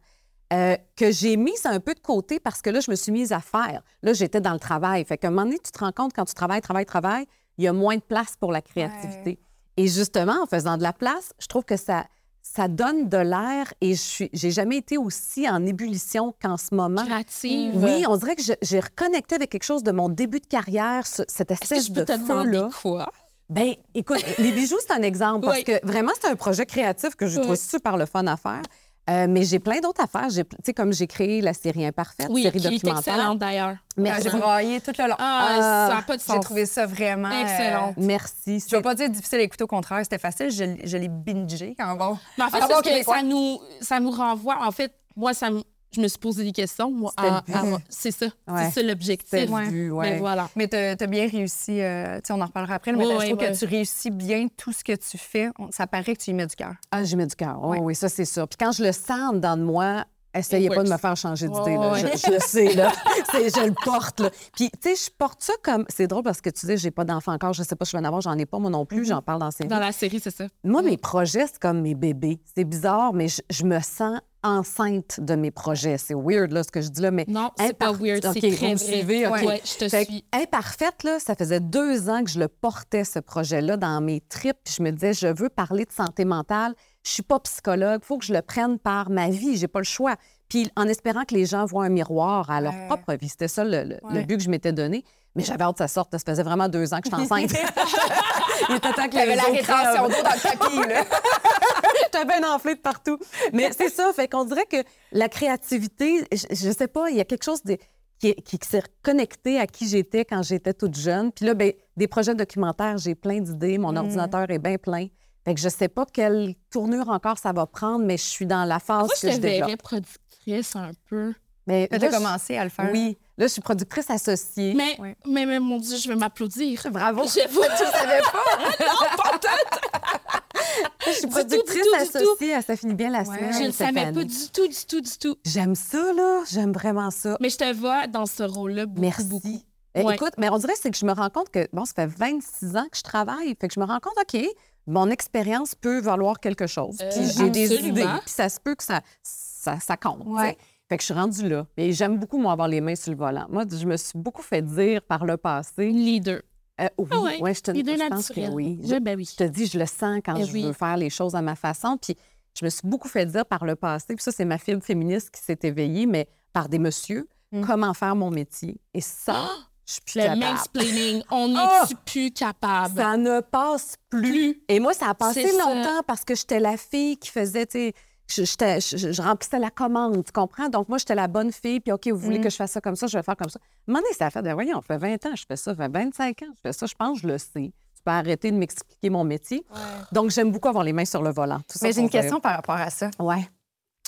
euh, 0.52 0.76
que 0.96 1.10
j'ai 1.10 1.36
mise 1.36 1.66
un 1.66 1.80
peu 1.80 1.94
de 1.94 2.00
côté 2.00 2.38
parce 2.38 2.62
que 2.62 2.70
là, 2.70 2.80
je 2.80 2.90
me 2.90 2.96
suis 2.96 3.10
mise 3.12 3.32
à 3.32 3.40
faire. 3.40 3.82
Là, 4.02 4.12
j'étais 4.12 4.40
dans 4.40 4.52
le 4.52 4.60
travail. 4.60 5.04
Fait 5.04 5.18
qu'à 5.18 5.28
un 5.28 5.30
moment 5.30 5.44
donné, 5.44 5.58
tu 5.58 5.70
te 5.72 5.78
rends 5.78 5.92
compte, 5.92 6.12
quand 6.14 6.24
tu 6.26 6.34
travailles, 6.34 6.60
travailles, 6.60 6.86
travailles, 6.86 7.26
il 7.58 7.64
y 7.64 7.68
a 7.68 7.72
moins 7.72 7.96
de 7.96 8.02
place 8.02 8.34
pour 8.38 8.52
la 8.52 8.62
créativité. 8.62 9.38
Et 9.76 9.88
justement, 9.88 10.42
en 10.42 10.46
faisant 10.46 10.76
de 10.76 10.82
la 10.82 10.92
place, 10.92 11.32
je 11.38 11.46
trouve 11.48 11.64
que 11.64 11.76
ça, 11.76 12.04
ça 12.42 12.66
donne 12.66 13.08
de 13.08 13.18
l'air 13.18 13.72
et 13.82 13.94
je 13.94 14.24
j'ai 14.32 14.50
jamais 14.50 14.78
été 14.78 14.96
aussi 14.96 15.48
en 15.48 15.64
ébullition 15.66 16.34
qu'en 16.40 16.56
ce 16.56 16.74
moment. 16.74 17.04
Créative. 17.04 17.76
Oui, 17.76 18.04
on 18.08 18.16
dirait 18.16 18.34
que 18.36 18.42
j'ai 18.62 18.80
reconnecté 18.80 19.34
avec 19.34 19.50
quelque 19.50 19.64
chose 19.64 19.82
de 19.82 19.92
mon 19.92 20.08
début 20.08 20.40
de 20.40 20.46
carrière, 20.46 21.06
ce- 21.06 21.22
cette 21.28 21.50
Est-ce 21.50 21.60
que 21.60 21.74
espèce 21.74 21.90
peux 21.90 22.04
te 22.06 22.12
demander 22.12 22.52
feu-là. 22.58 22.68
quoi? 22.80 23.12
Ben, 23.50 23.74
écoute, 23.94 24.22
les 24.38 24.52
bijoux, 24.52 24.76
c'est 24.86 24.92
un 24.92 25.02
exemple 25.02 25.46
parce 25.46 25.58
Oui. 25.58 25.64
que 25.64 25.86
vraiment, 25.86 26.12
c'est 26.20 26.28
un 26.28 26.36
projet 26.36 26.66
créatif 26.66 27.14
que 27.16 27.26
j'ai 27.26 27.36
trouvé 27.36 27.52
Oui. 27.52 27.56
super 27.56 27.96
le 27.96 28.04
fun 28.06 28.26
à 28.26 28.36
faire. 28.36 28.60
Euh, 29.08 29.26
mais 29.26 29.42
j'ai 29.44 29.58
plein 29.58 29.80
d'autres 29.80 30.02
affaires. 30.02 30.28
J'ai, 30.28 30.44
tu 30.44 30.56
sais, 30.62 30.74
comme 30.74 30.92
j'ai 30.92 31.06
créé 31.06 31.40
la 31.40 31.54
série 31.54 31.86
Imparfaite, 31.86 32.26
Oui, 32.28 32.42
série 32.42 32.60
qui 32.60 32.66
est 32.66 32.70
documentaire. 32.72 33.14
excellente 33.14 33.38
d'ailleurs. 33.38 33.76
Merci. 33.96 34.28
J'ai 34.30 34.36
braillé 34.38 34.80
tout 34.82 34.92
le 34.98 35.08
long. 35.08 35.14
Ah, 35.18 35.86
ça 35.88 35.94
n'a 35.94 36.02
pas 36.02 36.16
de 36.16 36.20
J'ai 36.20 36.26
sens. 36.34 36.44
trouvé 36.44 36.66
ça 36.66 36.84
vraiment... 36.84 37.30
euh, 37.30 37.40
Excellent. 37.40 37.94
Merci. 37.96 38.60
je 38.68 38.74
ne 38.76 38.78
vais 38.78 38.82
pas 38.82 38.94
dire 38.94 39.08
difficile 39.08 39.38
à 39.38 39.42
écouter, 39.44 39.64
au 39.64 39.66
contraire, 39.66 40.00
c'était 40.02 40.18
facile. 40.18 40.50
Je, 40.50 40.62
l'ai- 40.64 40.86
je 40.86 40.98
l'ai 40.98 41.08
bingé 41.08 41.74
quand 41.78 41.96
bon. 41.96 42.18
Mais 42.36 42.44
en 42.44 42.50
fait, 42.50 42.58
Ah 42.60 42.82
que 42.82 43.02
ça 43.02 43.22
nous, 43.22 43.58
ça 43.80 43.98
nous 43.98 44.10
renvoie. 44.10 44.58
En 44.62 44.72
fait, 44.72 44.92
moi, 45.16 45.32
ça 45.32 45.48
me- 45.48 45.62
je 45.92 46.00
me 46.00 46.08
suis 46.08 46.18
posé 46.18 46.44
des 46.44 46.52
questions. 46.52 46.90
Moi, 46.90 47.10
C'était 47.16 47.30
le 47.30 47.36
à- 47.36 47.40
but. 47.42 47.54
à- 47.76 47.78
c'est 47.88 48.10
ça. 48.10 48.26
Ouais. 48.46 48.64
C'est 48.70 48.80
ça 48.80 48.82
l'objectif. 48.82 49.28
C'était 49.30 49.46
le 49.46 49.52
Ouais. 49.52 49.68
but, 49.68 49.90
ouais. 49.90 50.10
Mais 50.12 50.18
voilà. 50.18 50.48
Mais 50.56 50.68
tu 50.68 50.76
as, 50.76 50.96
bien 51.06 51.28
réussi, 51.28 51.80
euh, 51.80 52.20
on 52.30 52.40
en 52.40 52.46
reparlera 52.46 52.74
après, 52.74 52.92
mais 52.92 52.98
Oui, 52.98 53.04
je 53.04 53.18
oui, 53.18 53.26
trouve 53.30 53.38
oui. 53.40 53.52
que 53.52 53.58
tu 53.58 53.64
réussis 53.64 54.10
bien 54.10 54.48
tout 54.56 54.72
ce 54.72 54.84
que 54.84 54.94
tu 54.96 55.16
fais. 55.18 55.50
Ça 55.70 55.86
paraît 55.86 56.14
que 56.14 56.20
tu 56.22 56.30
y 56.30 56.34
mets 56.34 56.46
du 56.46 56.56
cœur. 56.56 56.74
Ah, 56.90 57.04
j'y 57.04 57.16
mets 57.16 57.26
du 57.26 57.34
cœur. 57.36 57.58
Oh, 57.62 57.68
Ouais. 57.70 57.78
Oui, 57.80 57.94
ça, 57.94 58.08
c'est 58.08 58.24
sûr. 58.24 58.46
Puis 58.48 58.56
quand 58.58 58.72
je 58.72 58.82
le 58.84 58.92
sens 58.92 59.30
en 59.30 59.32
dedans 59.34 59.56
de 59.56 59.62
moi, 59.62 60.04
essayez 60.38 60.68
pas 60.70 60.82
de 60.82 60.90
me 60.90 60.96
faire 60.96 61.16
changer 61.16 61.48
d'idée. 61.48 61.76
Ouais. 61.76 62.00
Je, 62.00 62.18
je 62.26 62.32
le 62.32 62.38
sais, 62.40 62.74
là. 62.74 62.92
C'est- 63.30 63.54
je 63.54 63.66
le 63.66 63.74
porte, 63.84 64.20
là. 64.20 64.30
Puis, 64.56 64.70
tu 64.82 64.94
sais, 64.94 65.06
je 65.06 65.10
porte 65.16 65.42
ça 65.42 65.52
comme... 65.62 65.84
C'est 65.88 66.06
drôle 66.06 66.22
parce 66.22 66.40
que 66.40 66.50
tu 66.50 66.66
dis, 66.66 66.76
j'ai 66.76 66.90
pas 66.90 67.04
d'enfant 67.04 67.32
encore, 67.32 67.52
je 67.52 67.62
sais 67.62 67.76
pas 67.76 67.84
si 67.84 67.92
je 67.92 67.96
vais 67.96 68.02
en 68.02 68.04
avoir, 68.06 68.20
j'en 68.20 68.36
ai 68.38 68.46
pas, 68.46 68.58
moi 68.58 68.70
non 68.70 68.84
plus, 68.86 69.04
j'en 69.06 69.22
parle 69.22 69.40
dans 69.40 69.50
ces 69.50 69.64
Dans 69.64 69.78
la 69.78 69.92
série, 69.92 70.20
c'est 70.20 70.30
ça. 70.34 70.46
Moi, 70.64 70.82
mes 70.82 70.96
projets, 70.96 71.46
c'est 71.46 71.58
comme 71.58 71.80
mes 71.80 71.94
bébés. 71.94 72.40
C'est 72.56 72.64
bizarre, 72.64 73.12
mais 73.12 73.28
je, 73.28 73.40
je 73.50 73.64
me 73.64 73.80
sens 73.80 74.18
enceinte 74.44 75.18
de 75.20 75.34
mes 75.34 75.50
projets. 75.50 75.98
C'est 75.98 76.14
weird, 76.14 76.52
là, 76.52 76.62
ce 76.62 76.70
que 76.70 76.80
je 76.80 76.88
dis 76.88 77.00
là, 77.00 77.10
mais... 77.10 77.24
Non, 77.28 77.50
c'est 77.58 77.76
pas 77.76 77.92
weird. 77.92 78.24
OK, 78.24 78.32
c'est 78.40 78.52
très 78.52 78.74
vrai. 78.74 78.76
suivez, 78.76 79.26
OK. 79.26 79.32
Ouais, 79.42 79.60
je 79.64 79.78
te 79.84 79.88
Fait 79.88 80.04
suis. 80.04 80.24
Imparfaite, 80.32 81.02
là, 81.02 81.18
ça 81.18 81.34
faisait 81.34 81.58
deux 81.60 82.08
ans 82.08 82.22
que 82.22 82.30
je 82.30 82.38
le 82.38 82.46
portais, 82.48 83.04
ce 83.04 83.18
projet-là, 83.18 83.76
dans 83.76 84.00
mes 84.00 84.20
tripes. 84.20 84.56
Puis 84.64 84.74
je 84.78 84.82
me 84.82 84.90
disais, 84.92 85.12
je 85.12 85.26
veux 85.26 85.48
parler 85.48 85.84
de 85.84 85.92
santé 85.92 86.24
mentale. 86.24 86.74
Je 87.04 87.10
suis 87.10 87.22
pas 87.22 87.38
psychologue. 87.40 88.00
Il 88.02 88.06
faut 88.06 88.18
que 88.18 88.24
je 88.24 88.32
le 88.34 88.42
prenne 88.42 88.78
par 88.78 89.08
ma 89.10 89.28
vie. 89.30 89.56
J'ai 89.56 89.68
pas 89.68 89.78
le 89.80 89.84
choix. 89.84 90.16
Puis 90.48 90.70
en 90.76 90.86
espérant 90.88 91.24
que 91.24 91.34
les 91.34 91.46
gens 91.46 91.64
voient 91.64 91.84
un 91.84 91.88
miroir 91.90 92.50
à 92.50 92.60
leur 92.60 92.72
Ouais. 92.74 92.86
propre 92.86 93.14
vie. 93.14 93.28
C'était 93.28 93.48
ça 93.48 93.64
le, 93.64 93.84
le- 93.84 93.98
le 94.02 94.14
Ouais. 94.14 94.24
but 94.24 94.36
que 94.38 94.42
je 94.42 94.50
m'étais 94.50 94.72
donné. 94.72 95.04
Mais 95.34 95.44
j'avais 95.44 95.62
hâte 95.64 95.74
que 95.74 95.84
ça 95.84 95.88
sorte. 95.88 96.10
Ça 96.12 96.18
faisait 96.26 96.42
vraiment 96.42 96.68
deux 96.68 96.92
ans 96.92 96.98
que 97.00 97.04
j'étais 97.04 97.16
enceinte. 97.16 97.50
Il 98.70 98.76
était 98.76 98.92
temps 98.92 99.08
que 99.08 99.16
les 99.26 99.36
la 99.36 99.42
rétention 99.44 100.08
d'eau 100.08 100.22
dans 100.22 100.34
le 100.34 100.40
tapis, 100.40 100.88
là. 100.88 101.04
J'étais 102.02 102.24
bien 102.24 102.52
enflée 102.54 102.74
de 102.74 102.80
partout. 102.80 103.18
Mais 103.52 103.70
c'est 103.76 103.88
ça, 103.90 104.12
fait 104.14 104.28
qu'on 104.28 104.44
dirait 104.44 104.64
que 104.66 104.78
la 105.12 105.28
créativité, 105.28 106.26
je, 106.32 106.46
je 106.50 106.70
sais 106.72 106.88
pas, 106.88 107.10
il 107.10 107.16
y 107.16 107.20
a 107.20 107.24
quelque 107.24 107.44
chose 107.44 107.62
de, 107.62 107.76
qui, 108.18 108.34
qui 108.34 108.58
s'est 108.68 108.80
reconnecté 108.80 109.60
à 109.60 109.66
qui 109.66 109.86
j'étais 109.88 110.24
quand 110.24 110.42
j'étais 110.42 110.74
toute 110.74 110.96
jeune. 110.96 111.30
Puis 111.30 111.44
là, 111.44 111.54
ben, 111.54 111.72
des 111.96 112.08
projets 112.08 112.34
documentaires, 112.34 112.98
j'ai 112.98 113.14
plein 113.14 113.40
d'idées. 113.40 113.78
Mon 113.78 113.94
ordinateur 113.96 114.50
est 114.50 114.58
bien 114.58 114.76
plein. 114.78 115.06
Fait 115.48 115.54
que 115.54 115.60
je 115.62 115.68
sais 115.70 115.88
pas 115.88 116.04
quelle 116.04 116.54
tournure 116.70 117.08
encore 117.08 117.38
ça 117.38 117.52
va 117.54 117.64
prendre, 117.64 118.04
mais 118.04 118.18
je 118.18 118.22
suis 118.24 118.44
dans 118.44 118.64
la 118.66 118.78
phase 118.80 119.06
Moi, 119.06 119.14
je 119.16 119.22
que 119.28 119.30
je 119.32 119.36
te 119.36 119.40
développe. 119.40 119.64
verrais 119.66 119.76
productrice 119.78 120.76
un 120.76 120.90
peu. 121.08 121.32
Mais 121.66 121.88
t'as 121.90 121.98
je- 121.98 122.14
commencé 122.14 122.56
à 122.58 122.64
le 122.64 122.70
faire. 122.70 122.90
Oui. 122.92 123.16
Là, 123.38 123.46
je 123.46 123.52
suis 123.52 123.62
productrice 123.62 124.10
associée. 124.10 124.74
Mais, 124.74 124.98
mais, 125.26 125.46
mais 125.46 125.58
mon 125.58 125.78
Dieu, 125.78 125.96
je 125.96 126.06
vais 126.08 126.16
m'applaudir. 126.16 126.82
Bravo. 126.90 127.22
Je 127.26 127.34
vais- 127.40 127.46
Tu 127.48 127.84
savais 127.98 128.20
pas? 128.20 129.38
je 131.06 131.12
suis 131.12 131.20
du 131.22 131.26
tout, 131.26 131.30
productrice 131.30 131.74
du 131.74 131.80
tout, 131.82 132.04
du 132.04 132.10
tout. 132.10 132.18
associée 132.18 132.54
à 132.54 132.62
Ça 132.62 132.76
finit 132.76 132.94
bien 132.94 133.10
la 133.10 133.20
Ouais. 133.20 133.24
semaine. 133.24 133.52
Je 133.54 133.62
ne 133.68 133.70
savais 133.72 134.00
année. 134.00 134.12
pas 134.12 134.24
du 134.24 134.50
tout, 134.52 134.68
du 134.68 134.86
tout, 134.86 135.00
du 135.00 135.18
tout. 135.18 135.36
J'aime 135.46 135.74
ça, 135.74 136.12
là. 136.12 136.42
J'aime 136.50 136.72
vraiment 136.72 137.10
ça. 137.10 137.36
Mais 137.40 137.48
je 137.50 137.56
te 137.56 137.72
vois 137.74 138.06
dans 138.06 138.26
ce 138.26 138.42
rôle-là 138.42 138.86
beaucoup, 138.86 139.00
Merci. 139.00 139.24
beaucoup. 139.24 139.62
Eh, 139.94 140.02
Ouais. 140.02 140.14
Écoute, 140.14 140.32
mais 140.38 140.48
on 140.50 140.58
dirait 140.58 140.74
c'est 140.80 140.90
que 140.90 140.96
je 140.98 141.06
me 141.06 141.12
rends 141.12 141.30
compte 141.30 141.50
que, 141.50 141.66
bon, 141.72 141.84
ça 141.84 141.94
fait 141.94 142.06
26 142.06 142.76
ans 142.76 142.86
que 142.90 142.96
je 142.98 143.02
travaille. 143.02 143.56
Fait 143.60 143.68
que 143.68 143.74
je 143.74 143.80
me 143.80 143.84
rends 143.86 143.98
compte, 144.00 144.14
OK, 144.20 144.40
mon 144.88 145.10
expérience 145.10 145.74
peut 145.74 146.00
valoir 146.00 146.40
quelque 146.40 146.66
chose. 146.66 146.96
Euh, 147.02 147.10
Puis 147.10 147.28
j'ai 147.36 147.50
des 147.50 147.72
idées. 147.86 148.02
Puis 148.22 148.30
ça 148.30 148.48
se 148.48 148.58
peut 148.58 148.74
que 148.74 148.82
ça, 148.82 149.00
ça, 149.22 149.78
ça 149.80 149.96
compte. 149.96 150.22
Ouais. 150.26 150.56
Fait 150.88 150.96
que 150.96 151.02
je 151.02 151.06
suis 151.06 151.14
rendue 151.14 151.48
là. 151.48 151.66
Et 151.76 151.92
j'aime 151.92 152.18
beaucoup, 152.18 152.38
moi, 152.38 152.52
avoir 152.52 152.66
les 152.68 152.80
mains 152.80 152.94
sur 152.96 153.12
le 153.12 153.18
volant. 153.18 153.46
Moi, 153.50 153.64
je 153.70 153.84
me 153.86 153.96
suis 153.96 154.18
beaucoup 154.18 154.42
fait 154.42 154.62
dire 154.62 155.02
par 155.02 155.24
le 155.26 155.36
passé. 155.36 155.90
Leader. 155.90 156.40
euh, 156.80 156.88
oui, 156.96 157.08
Ah 157.10 157.20
ouais, 157.20 157.40
ouais, 157.42 157.54
je, 157.54 157.60
te, 157.60 157.70
Leader 157.70 157.96
je 157.96 158.08
pense 158.08 158.28
que 158.28 158.34
naturel. 158.40 158.50
oui. 158.54 158.80
Je, 158.82 158.98
ben 158.98 159.16
oui. 159.16 159.28
Je 159.30 159.36
te 159.36 159.44
dis, 159.44 159.66
je 159.66 159.78
le 159.78 159.84
sens 159.86 160.20
quand 160.24 160.36
Eh 160.36 160.44
je 160.46 160.52
oui. 160.52 160.62
veux 160.64 160.72
faire 160.72 160.96
les 160.96 161.10
choses 161.10 161.34
à 161.34 161.42
ma 161.42 161.54
façon. 161.56 161.98
Puis 162.00 162.16
je 162.58 162.64
me 162.64 162.70
suis 162.70 162.88
beaucoup 162.88 163.08
fait 163.08 163.26
dire 163.26 163.44
par 163.44 163.64
le 163.66 163.76
passé, 163.76 164.14
puis 164.14 164.22
ça, 164.22 164.32
c'est 164.32 164.46
ma 164.46 164.56
fibre 164.58 164.82
féministe 164.82 165.30
qui 165.30 165.42
s'est 165.42 165.58
éveillée, 165.62 166.06
mais 166.06 166.26
par 166.52 166.68
des 166.68 166.78
messieurs, 166.78 167.28
Mm. 167.50 167.64
comment 167.66 167.94
faire 167.94 168.14
mon 168.14 168.30
métier. 168.30 168.76
Et 168.92 169.00
ça, 169.00 169.32
plus 169.32 169.77
Le 170.14 170.22
capable. 170.22 170.40
mansplaining, 170.40 171.22
on 171.30 171.54
Ah! 171.56 171.86
n'est 171.88 171.96
plus 172.04 172.30
capable? 172.30 172.96
Ça 172.96 173.16
ne 173.16 173.40
passe 173.40 173.96
plus. 174.10 174.20
Plus. 174.22 174.62
Et 174.68 174.80
moi, 174.80 174.92
ça 174.92 175.08
a 175.10 175.14
passé 175.14 175.46
ça. 175.48 175.64
longtemps 175.64 176.02
parce 176.06 176.24
que 176.24 176.34
j'étais 176.34 176.60
la 176.60 176.76
fille 176.76 177.16
qui 177.16 177.30
faisait, 177.30 177.64
tu 177.66 177.78
sais, 177.78 177.94
je, 178.30 178.44
j'étais- 178.44 178.80
je- 178.80 179.12
je 179.12 179.22
remplissais 179.22 179.58
la 179.58 179.70
commande, 179.70 180.22
tu 180.24 180.32
comprends? 180.32 180.68
Donc, 180.68 180.88
moi, 180.90 180.98
j'étais 180.98 181.14
la 181.14 181.28
bonne 181.28 181.50
fille, 181.52 181.80
puis 181.80 181.92
OK, 181.92 182.06
vous 182.08 182.18
voulez 182.18 182.38
Mm. 182.38 182.42
que 182.44 182.50
je 182.50 182.56
fasse 182.56 182.72
ça 182.72 182.80
comme 182.82 182.96
ça, 182.96 183.06
je 183.06 183.16
vais 183.16 183.22
faire 183.22 183.36
comme 183.36 183.48
ça. 183.48 183.58
À 183.58 183.62
un 183.64 183.92
moment 183.92 184.02
donné, 184.02 184.14
ça 184.14 184.26
a 184.26 184.30
fait, 184.30 184.42
de, 184.42 184.50
voyons, 184.50 184.76
on 184.78 184.82
fait 184.82 184.98
20 184.98 185.24
ans, 185.24 185.34
je 185.34 185.44
fais 185.48 185.56
ça, 185.56 185.74
ça 185.74 185.76
fait 185.76 185.88
25 185.90 186.42
ans, 186.42 186.52
je 186.56 186.60
fais 186.60 186.72
ça, 186.74 186.84
je 186.84 186.94
pense, 186.94 187.16
que 187.20 187.22
je 187.26 187.32
le 187.32 187.38
sais. 187.38 187.48
Tu 187.54 188.02
peux 188.04 188.10
arrêter 188.10 188.50
de 188.50 188.56
m'expliquer 188.58 189.08
mon 189.08 189.24
métier. 189.24 189.64
Donc, 190.12 190.30
j'aime 190.30 190.52
beaucoup 190.52 190.68
avoir 190.68 190.84
les 190.84 190.92
mains 190.92 191.06
sur 191.06 191.22
le 191.22 191.30
volant. 191.32 191.58
Tout 191.60 191.78
ça 191.78 191.86
Mais 191.86 191.92
j'ai 191.94 192.02
une 192.02 192.10
question 192.10 192.38
par 192.40 192.54
rapport 192.56 192.76
à 192.76 192.90
ça. 192.90 193.10
Ouais. 193.18 193.48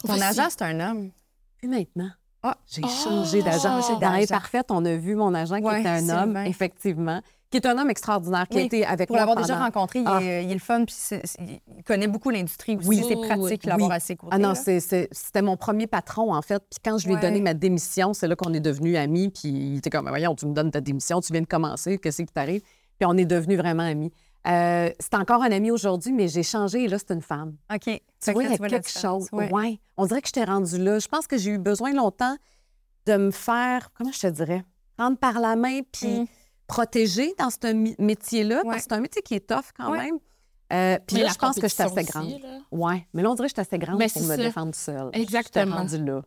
Ton 0.07 0.21
agent, 0.21 0.49
c'est 0.51 0.63
un 0.63 0.79
homme. 0.91 1.11
Puis 1.57 1.69
maintenant, 1.69 2.11
Ah, 2.43 2.57
j'ai 2.71 2.83
Oh, 2.85 2.89
changé 2.89 3.43
d'agent. 3.43 3.83
changé 3.83 4.01
Dans. 4.01 4.27
Parfaites, 4.29 4.71
on 4.71 4.85
a 4.85 4.95
vu 4.97 5.15
mon 5.15 5.35
agent 5.35 5.57
qui 5.59 5.63
Ouais, 5.65 5.81
était 5.81 5.89
un 5.91 6.09
homme, 6.09 6.37
effectivement, 6.39 7.21
qui 7.51 7.59
est 7.59 7.67
un 7.67 7.77
homme 7.77 7.91
extraordinaire, 7.91 8.47
qui 8.49 8.57
a 8.57 8.61
Oui, 8.61 8.67
été 8.67 8.87
avec 8.87 9.09
Pour 9.09 9.17
moi 9.17 9.27
l'avoir 9.27 9.45
déjà 9.45 9.59
rencontré, 9.59 9.99
il, 10.01 10.05
Ah. 10.09 10.21
est, 10.23 10.45
il 10.45 10.51
est 10.51 10.55
le 10.55 10.61
fun, 10.61 10.85
puis 10.87 10.95
c'est- 10.97 11.21
c'est- 11.27 11.39
il 11.77 11.83
connaît 11.85 12.07
beaucoup 12.07 12.31
l'industrie 12.31 12.77
aussi. 12.77 12.89
Oui. 12.89 13.05
C'est 13.07 13.17
pratique 13.17 13.63
oui. 13.65 13.69
l'avoir 13.69 13.93
à 13.93 14.01
ses 14.01 14.17
côtés. 14.17 14.33
Ah 14.35 14.39
non, 14.39 14.51
là. 14.51 14.55
c'est- 14.55 14.81
c'est- 14.81 15.09
c'était 15.13 15.43
mon 15.43 15.57
premier 15.59 15.87
patron, 15.87 16.33
en 16.35 16.41
fait. 16.43 16.63
Puis 16.71 16.79
quand 16.83 16.97
je 16.97 17.07
lui 17.07 17.13
ai 17.13 17.17
Ouais. 17.17 17.23
donné 17.23 17.41
ma 17.43 17.53
démission, 17.55 18.15
c'est 18.15 18.29
là 18.29 18.37
qu'on 18.37 18.55
est 18.55 18.61
devenus 18.61 18.97
amis. 18.97 19.29
Puis 19.29 19.49
il 19.51 19.77
était 19.79 19.91
comme, 19.91 20.09
voyons, 20.09 20.35
tu 20.35 20.47
me 20.47 20.55
donnes 20.55 20.71
ta 20.71 20.81
démission, 20.81 21.21
tu 21.21 21.33
viens 21.33 21.43
de 21.43 21.47
commencer, 21.47 21.99
qu'est-ce 21.99 22.23
qui 22.23 22.33
t'arrive? 22.33 22.63
Puis 22.99 23.07
on 23.07 23.17
est 23.19 23.25
devenus 23.27 23.59
vraiment 23.59 23.83
amis. 23.83 24.13
Euh, 24.47 24.91
c'est 24.99 25.15
encore 25.15 25.43
un 25.43 25.53
ami 25.53 25.71
aujourd'hui, 25.71 26.13
mais 26.13 26.29
j'ai 26.29 26.43
changé 26.43 26.85
et 26.85 26.89
là, 26.89 26.97
c'est 26.99 27.13
une 27.13 27.21
femme. 27.23 27.57
OK. 27.73 27.83
Tu 27.85 28.01
Fait 28.21 28.33
vois, 28.33 28.45
il 28.45 28.51
y 28.51 28.55
a 28.55 28.59
quelque 28.69 28.89
chose. 28.89 29.29
Ouais. 29.33 29.53
Ouais. 29.53 29.81
On 29.97 30.07
dirait 30.07 30.23
que 30.23 30.29
j'étais 30.29 30.45
rendue 30.45 30.79
là. 30.79 30.99
Je 30.99 31.09
pense 31.09 31.27
que 31.27 31.37
j'ai 31.37 31.51
eu 31.51 31.59
besoin 31.59 31.93
longtemps 31.93 32.37
de 33.07 33.17
me 33.17 33.31
faire, 33.31 33.91
comment 33.95 34.13
je 34.13 34.21
te 34.21 34.27
dirais, 34.29 34.65
prendre 34.97 35.19
par 35.19 35.41
la 35.41 35.57
main 35.57 35.81
puis 35.93 36.21
Mm. 36.21 36.27
protéger 36.67 37.35
dans 37.39 37.51
ce 37.51 37.73
métier-là. 38.01 38.57
Ouais. 38.59 38.63
Parce 38.65 38.77
que 38.79 38.83
c'est 38.85 38.93
un 38.93 39.01
métier 39.01 39.23
qui 39.23 39.35
est 39.35 39.47
tough 39.47 39.73
quand 39.77 39.91
Ouais. 39.91 39.99
même. 40.05 40.19
Euh, 40.73 40.99
puis 41.07 41.17
là, 41.17 41.29
je 41.33 41.35
pense 41.39 41.59
que 41.59 41.67
j'étais 41.69 41.83
assez 41.83 41.91
compétition 41.91 42.21
grande. 42.21 42.63
Ouais, 42.71 43.07
mais 43.13 43.23
là, 43.23 43.31
on 43.31 43.35
dirait 43.35 43.49
que 43.49 43.51
j'étais 43.51 43.63
assez 43.63 43.79
grande 43.79 43.99
pour 44.01 44.23
me 44.23 44.27
ça. 44.29 44.37
défendre 44.37 44.75
seule. 44.75 45.11
Exactement. 45.15 45.83
J'étais 45.87 45.97
rendue 45.99 46.05
là. 46.05 46.23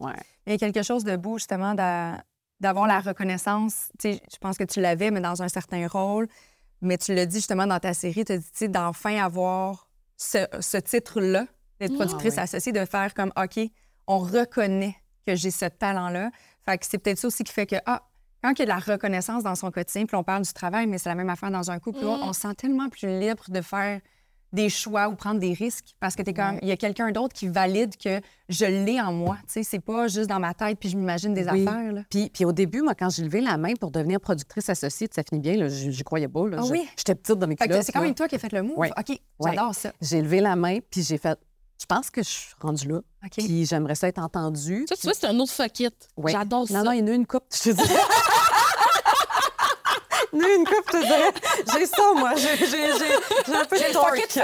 Ouais. 0.00 0.16
Il 0.46 0.52
y 0.52 0.54
a 0.54 0.58
quelque 0.58 0.82
chose 0.82 1.04
de 1.04 1.16
beau, 1.16 1.38
justement, 1.38 1.74
d'a- 1.74 2.22
d'avoir 2.60 2.88
la 2.88 2.98
reconnaissance. 3.00 3.88
Tu 4.00 4.14
sais, 4.14 4.20
je 4.32 4.36
pense 4.38 4.58
que 4.58 4.64
tu 4.64 4.80
l'avais, 4.80 5.12
mais 5.12 5.20
dans 5.20 5.42
un 5.42 5.48
certain 5.48 5.86
rôle. 5.86 6.26
Mais 6.80 6.96
tu 6.98 7.14
l'as 7.14 7.26
dit 7.26 7.36
justement 7.36 7.66
dans 7.66 7.80
ta 7.80 7.94
série, 7.94 8.24
tu 8.24 8.32
as 8.32 8.38
dit, 8.38 8.68
d'enfin 8.68 9.22
avoir 9.22 9.88
ce, 10.16 10.46
ce 10.60 10.76
titre-là, 10.76 11.46
d'être 11.80 11.92
Ah 11.94 11.96
productrice 11.96 12.34
oui. 12.34 12.40
associée, 12.40 12.72
de 12.72 12.84
faire 12.84 13.14
comme, 13.14 13.32
OK, 13.36 13.58
on 14.06 14.18
reconnaît 14.18 14.96
que 15.26 15.34
j'ai 15.34 15.50
ce 15.50 15.66
talent-là. 15.66 16.30
Fait 16.64 16.78
que 16.78 16.86
c'est 16.86 16.98
peut-être 16.98 17.18
ça 17.18 17.28
aussi 17.28 17.44
qui 17.44 17.52
fait 17.52 17.66
que, 17.66 17.76
ah, 17.86 18.02
quand 18.42 18.52
il 18.52 18.58
y 18.60 18.62
a 18.62 18.64
de 18.66 18.70
la 18.70 18.78
reconnaissance 18.78 19.42
dans 19.42 19.54
son 19.54 19.70
quotidien, 19.70 20.06
puis 20.06 20.16
on 20.16 20.22
parle 20.24 20.42
du 20.42 20.52
travail, 20.52 20.86
mais 20.86 20.98
c'est 20.98 21.08
la 21.08 21.14
même 21.14 21.28
affaire 21.30 21.50
dans 21.50 21.70
un 21.70 21.78
couple, 21.78 22.00
Mm. 22.04 22.06
on 22.22 22.32
se 22.32 22.40
sent 22.42 22.54
tellement 22.54 22.88
plus 22.88 23.08
libre 23.20 23.44
de 23.48 23.60
faire 23.60 24.00
des 24.52 24.68
choix 24.70 25.08
ou 25.08 25.14
prendre 25.14 25.38
des 25.40 25.52
risques 25.52 25.94
parce 26.00 26.14
que 26.16 26.22
t'es 26.22 26.32
comme 26.32 26.54
Ouais. 26.54 26.58
il 26.62 26.68
y 26.68 26.72
a 26.72 26.76
quelqu'un 26.76 27.10
d'autre 27.10 27.34
qui 27.34 27.48
valide 27.48 27.96
que 27.96 28.20
je 28.48 28.64
l'ai 28.64 29.00
en 29.00 29.12
moi. 29.12 29.36
Tu 29.46 29.52
sais, 29.54 29.62
c'est 29.62 29.78
pas 29.80 30.08
juste 30.08 30.28
dans 30.28 30.40
ma 30.40 30.54
tête 30.54 30.78
puis 30.80 30.88
je 30.88 30.96
m'imagine 30.96 31.34
des 31.34 31.46
Oui. 31.48 31.66
affaires. 31.66 31.92
Là. 31.92 32.02
Puis, 32.08 32.30
puis 32.32 32.44
au 32.46 32.52
début, 32.52 32.80
moi, 32.82 32.94
quand 32.94 33.10
j'ai 33.10 33.24
levé 33.24 33.40
la 33.42 33.56
main 33.58 33.74
pour 33.78 33.90
devenir 33.90 34.20
productrice 34.20 34.68
associée, 34.70 35.08
ça 35.14 35.22
finit 35.22 35.40
bien, 35.42 35.56
là, 35.56 35.68
j'y 35.68 35.92
j'y 35.92 36.02
croyais 36.02 36.28
pas. 36.28 36.48
là. 36.48 36.58
Ah 36.60 36.64
Je- 36.66 36.72
oui? 36.72 36.88
J'étais 36.96 37.14
petite 37.14 37.38
dans 37.38 37.46
mes 37.46 37.56
culottes. 37.56 37.82
c'est 37.82 37.92
quand 37.92 38.00
même 38.00 38.14
toi 38.14 38.26
qui 38.28 38.36
as 38.36 38.38
fait 38.38 38.52
le 38.52 38.62
move. 38.62 38.78
Ouais. 38.78 38.90
OK, 38.98 39.08
Ouais. 39.10 39.20
j'adore 39.50 39.74
ça. 39.74 39.92
J'ai 40.00 40.22
levé 40.22 40.40
la 40.40 40.56
main, 40.56 40.78
puis 40.90 41.02
j'ai 41.02 41.18
fait... 41.18 41.38
Je 41.80 41.86
pense 41.86 42.10
que 42.10 42.22
je 42.24 42.28
suis 42.28 42.54
rendue 42.60 42.88
là. 42.88 42.96
OK. 43.24 43.30
Puis 43.36 43.64
j'aimerais 43.66 43.94
ça 43.94 44.08
être 44.08 44.18
entendue. 44.18 44.84
Ça, 44.88 44.96
tu 44.96 45.02
vois, 45.02 45.14
c'est 45.14 45.26
un 45.28 45.38
autre 45.38 45.52
fuck 45.52 45.78
it. 45.78 45.94
Ouais. 46.16 46.32
J'adore 46.32 46.66
ça. 46.66 46.78
Non, 46.78 46.84
non, 46.86 46.90
il 46.92 46.98
y 46.98 47.02
en 47.02 47.06
a 47.06 47.12
une 47.14 47.26
coupe, 47.26 47.44
je 47.54 47.70
te 47.70 47.76
dis. 47.76 47.82
Une 50.32 50.64
coupe, 50.64 50.84
je 50.86 50.92
te 50.98 51.04
dirais. 51.04 51.32
J'ai 51.78 51.86
ça, 51.86 52.12
moi. 52.16 52.32
J'ai 52.36 53.54
un 53.54 53.64
peu 53.64 53.76
de 53.78 53.92
torque. 53.92 54.38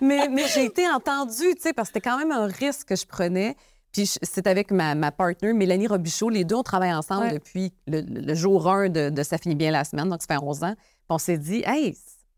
mais 0.00 0.28
mais 0.28 0.46
j'ai 0.48 0.64
été 0.64 0.88
entendue, 0.88 1.54
tu 1.54 1.62
sais, 1.62 1.72
parce 1.72 1.88
que 1.88 1.94
c'était 1.94 2.08
quand 2.08 2.18
même 2.18 2.32
un 2.32 2.46
risque 2.46 2.88
que 2.88 2.96
je 2.96 3.06
prenais. 3.06 3.56
Puis 3.92 4.10
c'est 4.22 4.46
avec 4.46 4.70
ma, 4.70 4.94
ma 4.94 5.10
partner, 5.10 5.52
Mélanie 5.54 5.86
Robichaud. 5.86 6.28
Les 6.28 6.44
deux, 6.44 6.56
on 6.56 6.62
travaille 6.62 6.92
ensemble 6.92 7.26
Ouais. 7.26 7.32
depuis 7.34 7.72
le, 7.86 8.02
le 8.02 8.34
jour 8.34 8.68
1 8.68 8.90
de, 8.90 9.08
de 9.10 9.22
Ça 9.22 9.38
finit 9.38 9.54
bien 9.54 9.70
la 9.70 9.84
semaine, 9.84 10.08
donc 10.10 10.20
ça 10.20 10.34
fait 10.34 10.42
11 10.42 10.64
ans. 10.64 10.74
Puis 10.76 11.06
on 11.08 11.18
s'est 11.18 11.38
dit, 11.38 11.62
hey, 11.66 11.96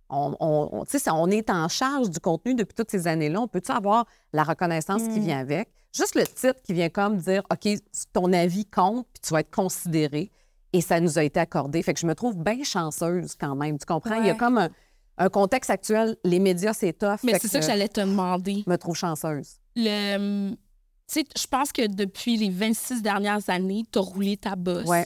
on, 0.08 0.36
on- 0.38 0.84
on 1.12 1.30
est 1.30 1.50
en 1.50 1.68
charge 1.68 2.10
du 2.10 2.20
contenu 2.20 2.54
depuis 2.54 2.74
toutes 2.74 2.90
ces 2.92 3.08
années-là. 3.08 3.40
On 3.40 3.48
peut-tu 3.48 3.72
avoir 3.72 4.04
la 4.32 4.44
reconnaissance 4.44 5.02
qui 5.02 5.18
Mm. 5.18 5.22
vient 5.24 5.38
avec? 5.40 5.68
Juste 5.92 6.14
le 6.14 6.24
titre 6.26 6.60
qui 6.62 6.74
vient 6.74 6.90
comme 6.90 7.16
dire, 7.16 7.42
OK, 7.50 7.68
ton 8.12 8.32
avis 8.32 8.64
compte, 8.66 9.06
puis 9.12 9.20
tu 9.26 9.32
vas 9.32 9.40
être 9.40 9.50
considéré. 9.50 10.30
Et 10.72 10.80
ça 10.80 11.00
nous 11.00 11.18
a 11.18 11.22
été 11.24 11.40
accordé. 11.40 11.82
Fait 11.82 11.94
que 11.94 12.00
je 12.00 12.06
me 12.06 12.14
trouve 12.14 12.36
bien 12.36 12.62
chanceuse 12.62 13.34
quand 13.38 13.56
même. 13.56 13.78
Tu 13.78 13.86
comprends? 13.86 14.20
Il 14.20 14.26
y 14.26 14.30
a 14.30 14.34
comme 14.34 14.58
un, 14.58 14.68
un 15.16 15.28
contexte 15.28 15.70
actuel. 15.70 16.16
Les 16.24 16.38
médias, 16.38 16.74
c'est 16.74 16.92
tough. 16.92 17.20
Mais 17.24 17.38
c'est 17.38 17.48
ça 17.48 17.60
que 17.60 17.66
j'allais 17.66 17.88
te 17.88 18.00
demander. 18.00 18.62
Je 18.66 18.70
me 18.70 18.76
trouve 18.76 18.94
chanceuse. 18.94 19.56
Le, 19.76 20.50
tu 20.50 20.56
sais, 21.06 21.24
je 21.36 21.46
pense 21.46 21.72
que 21.72 21.86
depuis 21.86 22.36
les 22.36 22.50
26 22.50 23.00
dernières 23.02 23.48
années, 23.48 23.84
tu 23.90 23.98
as 23.98 24.02
roulé 24.02 24.36
ta 24.36 24.56
bosse. 24.56 24.86
Ouais. 24.86 25.04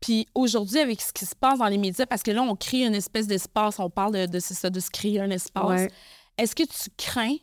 Puis 0.00 0.26
aujourd'hui, 0.34 0.78
avec 0.78 1.00
ce 1.00 1.12
qui 1.12 1.24
se 1.24 1.34
passe 1.34 1.58
dans 1.58 1.66
les 1.66 1.78
médias, 1.78 2.06
parce 2.06 2.22
que 2.22 2.30
là, 2.30 2.42
on 2.42 2.54
crée 2.54 2.84
une 2.86 2.94
espèce 2.94 3.26
d'espace, 3.26 3.78
on 3.80 3.90
parle 3.90 4.28
de, 4.28 4.38
ça, 4.38 4.70
de 4.70 4.80
se 4.80 4.90
créer 4.90 5.18
un 5.20 5.30
espace. 5.30 5.64
Ouais. 5.80 5.90
Est-ce 6.36 6.54
que 6.54 6.62
tu 6.62 6.90
crains, 6.96 7.34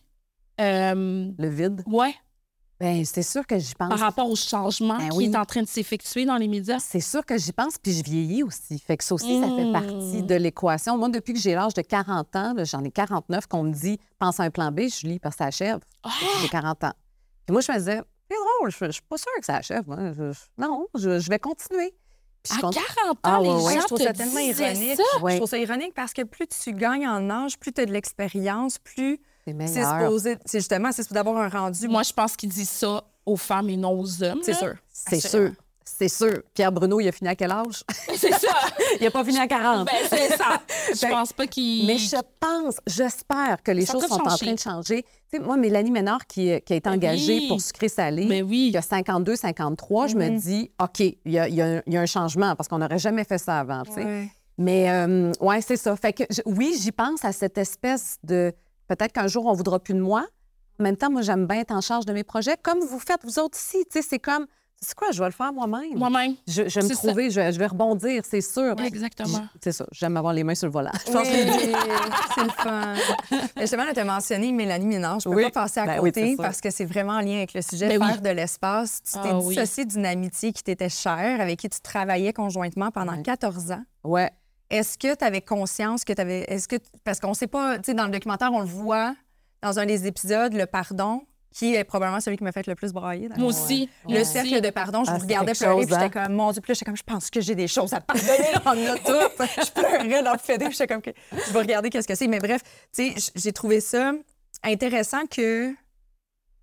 euh, 0.62 1.32
Le 1.38 1.50
vide? 1.50 1.82
ouais, 1.88 2.14
Bien, 2.80 3.04
c'est 3.06 3.24
sûr 3.24 3.48
que 3.48 3.58
j'y 3.58 3.74
pense. 3.74 3.88
par 3.90 4.00
rapport 4.00 4.30
au 4.30 4.36
changement 4.36 4.98
Ben 4.98 5.10
qui 5.10 5.18
oui. 5.18 5.26
est 5.32 5.38
en 5.38 5.46
train 5.46 5.62
de 5.62 5.68
s'effectuer 5.68 6.26
dans 6.26 6.36
les 6.36 6.48
médias? 6.50 6.80
C'est 6.80 7.00
sûr 7.00 7.26
que 7.26 7.38
j'y 7.38 7.54
pense, 7.54 7.78
puis 7.78 7.94
je 7.94 8.04
vieillis 8.04 8.44
aussi. 8.44 8.78
Fait 8.80 8.98
que 8.98 9.04
ça 9.04 9.16
aussi, 9.16 9.40
ça 9.40 9.48
fait 9.48 9.72
partie 9.72 10.24
de 10.24 10.36
l'équation. 10.36 10.98
Moi, 10.98 11.08
depuis 11.10 11.34
que 11.34 11.40
j'ai 11.40 11.56
l'âge 11.56 11.74
de 11.74 11.82
40 11.82 12.36
ans, 12.36 12.54
j'en 12.66 12.84
ai 12.84 12.92
49, 12.92 13.48
qu'on 13.48 13.64
me 13.64 13.72
dit 13.74 13.98
«pense 14.20 14.40
à 14.42 14.44
un 14.44 14.50
plan 14.50 14.72
B», 14.72 14.82
je 14.90 15.08
lis 15.08 15.20
parce 15.20 15.36
que 15.36 15.44
ça 15.44 15.46
achève. 15.46 15.80
Ah! 16.04 16.10
J'ai 16.42 16.50
40 16.50 16.84
ans. 16.84 16.94
Puis 17.46 17.54
moi, 17.54 17.62
je 17.62 17.72
me 17.72 17.78
disais 17.78 18.02
«c'est 18.30 18.36
drôle, 18.38 18.72
je, 18.72 18.86
je 18.88 18.92
suis 18.92 19.02
pas 19.04 19.18
sûre 19.18 19.32
que 19.40 19.46
ça 19.46 19.56
achève. 19.56 19.84
moi. 19.88 19.98
Je- 20.14 20.32
je- 20.34 20.40
non, 20.58 20.86
je, 20.96 21.20
je 21.20 21.30
vais 21.30 21.40
continuer.» 21.40 21.94
À 22.52 22.60
continue. 22.62 22.84
40 22.98 23.10
ans, 23.12 23.16
Ah, 23.24 23.40
les 23.42 23.50
ouais, 23.50 23.74
gens 23.76 23.82
je 23.82 23.86
trouve 23.86 23.98
te 24.00 24.04
ça 24.04 24.14
tellement 24.14 24.40
ironique. 24.40 24.98
ça. 24.98 25.22
Ouais. 25.24 25.32
Je 25.32 25.38
trouve 25.38 25.50
ça 25.50 25.58
ironique 25.58 25.94
parce 25.96 26.14
que 26.14 26.22
plus 26.24 26.46
tu 26.48 26.74
gagnes 26.74 27.08
en 27.08 27.28
âge, 27.30 27.58
plus 27.58 27.72
tu 27.74 27.82
as 27.82 27.86
de 27.86 27.92
l'expérience, 27.92 28.78
plus 28.78 29.20
C'est 29.48 29.54
meilleur. 29.54 30.00
supposé. 30.02 30.38
C'est 30.46 30.60
justement, 30.60 30.92
c'est 30.92 31.04
supposé 31.04 31.16
d'avoir 31.16 31.38
un 31.38 31.50
rendu. 31.50 31.88
Moi, 31.88 32.04
je 32.04 32.14
pense 32.14 32.36
qu'ils 32.36 32.50
disent 32.50 32.70
ça 32.70 33.04
aux 33.26 33.38
femmes 33.38 33.70
et 33.70 33.78
non 33.78 34.00
aux 34.00 34.24
hommes. 34.24 34.40
c'est 34.44 34.54
sûr. 34.54 34.74
C'est 34.92 35.20
sûr. 35.20 35.52
c'est 35.84 36.08
sûr. 36.10 36.42
Pierre 36.54 36.72
Bruno, 36.72 37.00
il 37.00 37.08
a 37.08 37.12
fini 37.12 37.30
à 37.30 37.36
quel 37.36 37.52
âge? 37.52 37.84
C'est 38.16 38.32
ça. 38.34 38.54
il 39.00 39.06
a 39.06 39.12
pas 39.12 39.24
fini 39.24 39.38
à 39.40 39.48
40. 39.48 39.86
Ben, 39.86 39.94
c'est 40.10 40.36
ça. 40.36 40.62
Je 41.08 41.10
pense 41.12 41.32
pas 41.34 41.46
qu'il. 41.48 41.86
Mais 41.86 41.98
je 41.98 42.16
pense, 42.40 42.78
j'espère 42.88 43.62
que 43.64 43.72
les 43.72 43.86
Ça 43.86 43.94
choses 43.94 44.08
sont 44.08 44.22
en 44.22 44.36
train 44.36 44.54
de 44.54 44.60
changer. 44.60 45.06
Moi, 45.42 45.58
Mélanie 45.58 45.92
Ménard, 45.92 46.26
qui, 46.28 46.50
qui 46.62 46.74
a 46.74 46.76
été 46.78 46.90
engagée 46.90 47.40
oui. 47.40 47.48
pour 47.50 47.60
sucré 47.62 47.90
salé, 47.90 48.26
Mais 48.26 48.42
oui. 48.42 48.70
qui 48.72 48.78
a 48.78 48.82
52, 48.82 49.36
53, 49.36 50.08
je 50.08 50.16
me 50.16 50.30
dis, 50.40 50.72
OK, 50.82 51.00
il 51.02 51.18
y 51.26 51.38
a, 51.38 51.48
il 51.50 51.56
y 51.56 51.62
a 51.62 51.66
un- 51.66 51.82
il 51.86 51.94
y 51.94 51.98
a 51.98 52.02
un 52.02 52.06
changement 52.06 52.56
parce 52.56 52.70
qu'on 52.70 52.78
n'aurait 52.78 53.00
jamais 53.00 53.26
fait 53.26 53.38
ça 53.38 53.60
avant. 53.60 53.84
Ouais. 53.98 54.30
Mais 54.58 54.90
euh, 54.90 55.34
ouais, 55.42 55.60
c'est 55.62 55.76
ça. 55.78 55.94
Fait 55.98 56.14
que 56.14 56.24
je- 56.30 56.42
oui, 56.46 56.78
j'y 56.80 56.92
pense 56.94 57.26
à 57.26 57.34
cette 57.34 57.58
espèce 57.58 58.18
de 58.24 58.54
peut-être 58.88 59.12
qu'un 59.14 59.28
jour 59.28 59.46
on 59.46 59.54
voudra 59.54 59.80
plus 59.80 59.94
de 59.94 60.02
moi. 60.02 60.26
En 60.80 60.84
même 60.84 60.98
temps, 60.98 61.10
moi, 61.10 61.22
j'aime 61.22 61.48
bien 61.48 61.60
être 61.62 61.72
en 61.72 61.80
charge 61.80 62.06
de 62.06 62.12
mes 62.12 62.26
projets, 62.26 62.58
comme 62.62 62.80
vous 62.82 63.00
faites 63.00 63.22
vous 63.24 63.40
autres 63.40 63.58
ici. 63.58 63.86
Tu 63.90 64.02
sais, 64.02 64.06
c'est 64.10 64.20
comme, 64.20 64.46
c'est 64.82 64.94
quoi, 64.94 65.08
je 65.14 65.20
vais 65.20 65.26
le 65.28 65.32
faire 65.32 65.54
moi-même? 65.54 65.96
Moi-même. 65.98 66.36
Je, 66.50 66.68
je 66.68 66.80
vais 66.82 66.86
me 66.90 66.94
trouver, 66.94 67.30
je, 67.30 67.50
je 67.50 67.58
vais 67.58 67.68
rebondir, 67.68 68.24
c'est 68.30 68.42
sûr. 68.42 68.76
Exactement. 68.84 69.48
C'est 69.64 69.72
ça. 69.72 69.86
J'aime 69.94 70.18
avoir 70.18 70.34
les 70.34 70.44
mains 70.44 70.54
sur 70.54 70.68
le 70.68 70.74
volant. 70.74 70.92
Je 71.08 71.12
Oui, 71.12 71.14
pense 71.14 71.30
que- 71.30 72.36
c'est 72.36 72.44
le 72.44 72.50
fun. 72.50 72.94
Justement, 73.58 73.84
tu 73.94 74.00
as 74.02 74.04
mentionné 74.04 74.52
Mélanie 74.52 74.86
Ménard. 74.86 75.22
Je 75.22 75.30
peux 75.30 75.36
Oui. 75.36 75.44
pas 75.44 75.52
passer 75.52 75.80
à 75.80 75.86
Ben 75.86 76.00
côté 76.02 76.36
parce 76.36 76.60
que 76.60 76.70
c'est 76.70 76.84
vraiment 76.86 77.14
en 77.14 77.22
lien 77.22 77.38
avec 77.38 77.54
le 77.54 77.62
sujet 77.62 77.88
Ben 77.98 78.06
faire 78.06 78.22
de 78.22 78.30
l'espace. 78.32 79.02
Tu 79.02 79.14
t'es 79.14 79.30
Ah 79.32 79.40
oui. 79.40 79.56
dissocié 79.56 79.86
d'une 79.86 80.06
amitié 80.06 80.52
qui 80.52 80.62
t'était 80.62 80.90
chère, 80.90 81.40
avec 81.40 81.58
qui 81.58 81.70
tu 81.70 81.80
travaillais 81.80 82.34
conjointement 82.34 82.92
pendant 82.92 83.14
Ouais. 83.16 83.24
14 83.24 83.72
ans. 83.72 83.84
Ouais. 84.04 84.30
Est-ce 84.70 84.98
que 84.98 85.16
tu 85.16 85.24
avais 85.24 85.42
conscience 85.42 86.04
que 86.04 86.14
tu 86.14 86.22
avais. 86.22 86.42
Est-ce 86.52 86.68
que. 86.68 86.78
Parce 87.04 87.20
qu'on 87.20 87.34
sait 87.34 87.48
pas, 87.48 87.78
tu 87.78 87.86
sais, 87.86 87.94
dans 87.94 88.06
le 88.06 88.12
documentaire, 88.12 88.52
on 88.54 88.60
le 88.62 88.66
voit 88.66 89.16
dans 89.62 89.80
un 89.80 89.86
des 89.86 90.08
épisodes, 90.08 90.54
le 90.54 90.66
pardon, 90.66 91.22
qui 91.54 91.74
est 91.76 91.84
probablement 91.84 92.20
celui 92.20 92.36
qui 92.38 92.44
m'a 92.44 92.52
fait 92.52 92.68
le 92.68 92.76
plus 92.76 92.92
brailler. 92.92 93.30
Moi 93.38 93.48
aussi. 93.50 93.90
Le 94.10 94.24
cercle 94.24 94.60
de 94.62 94.70
pardon, 94.72 95.04
je 95.04 95.10
Ah, 95.12 95.14
vous 95.14 95.20
c'est 95.20 95.26
regardais 95.26 95.54
pleurer, 95.54 95.76
chose, 95.76 95.86
puis 95.86 95.96
j'étais 95.96 96.20
hein? 96.20 96.26
comme, 96.26 96.36
mon 96.36 96.52
Dieu, 96.52 96.62
puis 96.62 96.74
j'étais 96.74 96.86
comme, 96.86 96.98
je 96.98 97.04
pense 97.04 97.30
que 97.30 97.42
j'ai 97.42 97.56
des 97.56 97.68
choses 97.68 97.94
à 97.94 98.02
te 98.02 98.06
pardonner. 98.06 98.52
On 98.66 98.94
a 98.94 98.98
tout. 98.98 99.46
Je 99.66 99.72
pleurais 99.72 100.24
dans 100.24 100.34
le 100.34 100.40
fait, 100.40 100.58
puis 100.58 100.72
j'étais 100.72 100.88
comme, 100.88 101.02
je 101.32 101.54
vais 101.54 101.60
regarder 101.60 101.90
qu'est-ce 101.90 102.08
que 102.08 102.16
c'est. 102.16 102.28
Mais 102.28 102.40
bref, 102.40 102.62
tu 102.94 103.12
sais, 103.14 103.32
j'ai 103.36 103.54
trouvé 103.54 103.80
ça 103.80 104.14
intéressant 104.64 105.26
que 105.30 105.74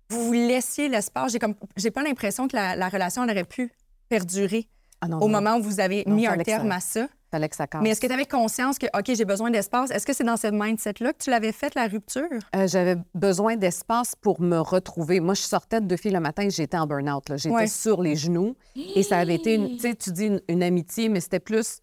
vous 0.09 0.25
vous 0.25 0.33
laissiez 0.33 0.89
l'espace. 0.89 1.31
J'ai 1.31 1.39
comme, 1.39 1.55
j'ai 1.77 1.89
pas 1.91 2.03
l'impression 2.03 2.47
que 2.47 2.55
la, 2.55 2.75
la 2.75 2.89
relation 2.89 3.23
elle 3.23 3.31
aurait 3.31 3.43
pu 3.45 3.71
perdurer 4.09 4.67
Ah 5.01 5.07
non, 5.07 5.17
au 5.17 5.21
non, 5.21 5.41
moment 5.41 5.57
où 5.57 5.63
vous 5.63 5.79
avez 5.79 6.03
Non, 6.05 6.15
mis 6.15 6.27
un 6.27 6.37
terme 6.37 6.71
à 6.71 6.79
ça. 6.79 7.07
Fallait 7.37 7.49
que 7.49 7.55
ça 7.55 7.67
casse. 7.67 7.81
Mais 7.81 7.89
est-ce 7.89 7.99
que 8.01 8.07
tu 8.07 8.13
avais 8.13 8.25
conscience 8.25 8.77
que, 8.77 8.85
OK, 8.97 9.13
j'ai 9.15 9.25
besoin 9.25 9.51
d'espace? 9.51 9.91
Est-ce 9.91 10.05
que 10.05 10.13
c'est 10.13 10.23
dans 10.23 10.37
ce 10.37 10.47
mindset-là 10.47 11.13
que 11.13 11.23
tu 11.23 11.29
l'avais 11.29 11.51
fait, 11.51 11.75
la 11.75 11.87
rupture? 11.87 12.23
Euh, 12.55 12.67
J'avais 12.67 12.95
besoin 13.13 13.55
d'espace 13.57 14.15
pour 14.19 14.39
me 14.41 14.57
retrouver. 14.59 15.19
Moi, 15.19 15.33
je 15.33 15.41
sortais 15.41 15.81
de 15.81 15.85
deux 15.87 15.97
filles 15.97 16.11
le 16.13 16.19
matin 16.19 16.43
et 16.43 16.49
j'étais 16.49 16.77
en 16.77 16.87
burn-out. 16.87 17.23
J'étais 17.35 17.53
Ouais. 17.55 17.67
sur 17.67 18.01
les 18.01 18.15
genoux. 18.15 18.55
Et 18.75 19.03
ça 19.03 19.17
avait 19.19 19.35
été, 19.35 19.55
une- 19.55 19.71
tu 19.73 19.79
sais, 19.79 19.95
tu 19.95 20.11
dis 20.11 20.25
une, 20.27 20.41
une 20.47 20.63
amitié, 20.63 21.09
mais 21.09 21.19
c'était 21.19 21.39
plus... 21.39 21.79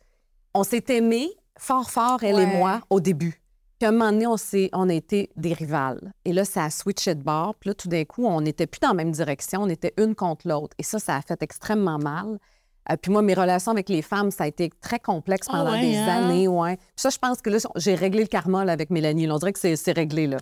On 0.54 0.64
s'est 0.64 0.84
aimés 0.88 1.28
fort, 1.58 1.90
fort, 1.90 2.22
elle 2.22 2.38
et 2.40 2.46
moi, 2.46 2.80
au 2.90 3.00
début. 3.00 3.40
Puis 3.78 3.86
à 3.86 3.88
un 3.88 3.92
moment 3.92 4.12
donné, 4.12 4.26
on, 4.26 4.36
on 4.74 4.88
a 4.90 4.94
été 4.94 5.30
des 5.36 5.52
rivales. 5.54 6.12
Et 6.24 6.32
là, 6.32 6.44
ça 6.44 6.64
a 6.64 6.70
switché 6.70 7.14
de 7.14 7.22
bord. 7.22 7.54
Puis 7.54 7.68
là, 7.70 7.74
tout 7.74 7.88
d'un 7.88 8.04
coup, 8.04 8.26
on 8.26 8.40
n'était 8.42 8.66
plus 8.66 8.80
dans 8.80 8.88
la 8.88 8.94
même 8.94 9.10
direction. 9.10 9.62
On 9.62 9.68
était 9.68 9.94
une 9.96 10.14
contre 10.14 10.46
l'autre. 10.48 10.74
Et 10.78 10.82
ça, 10.82 10.98
ça 10.98 11.16
a 11.16 11.22
fait 11.22 11.42
extrêmement 11.42 11.98
mal. 11.98 12.38
Euh, 12.90 12.96
puis 13.00 13.12
moi, 13.12 13.22
mes 13.22 13.34
relations 13.34 13.72
avec 13.72 13.88
les 13.88 14.02
femmes, 14.02 14.30
ça 14.30 14.44
a 14.44 14.46
été 14.46 14.70
très 14.80 14.98
complexe 14.98 15.46
Ah 15.50 15.58
pendant 15.58 15.72
ouais, 15.72 15.80
des 15.80 15.96
hein? 15.96 16.24
années. 16.24 16.48
Ouais. 16.48 16.76
Puis 16.76 16.86
ça, 16.96 17.10
je 17.10 17.18
pense 17.18 17.42
que 17.42 17.50
là, 17.50 17.58
j'ai 17.76 17.94
réglé 17.94 18.22
le 18.22 18.28
karma 18.28 18.64
là, 18.64 18.72
avec 18.72 18.90
Mélanie. 18.90 19.26
là. 19.26 19.34
On 19.34 19.38
dirait 19.38 19.52
que 19.52 19.76
c'est 19.76 19.92
réglé. 19.92 20.26
Là. 20.26 20.38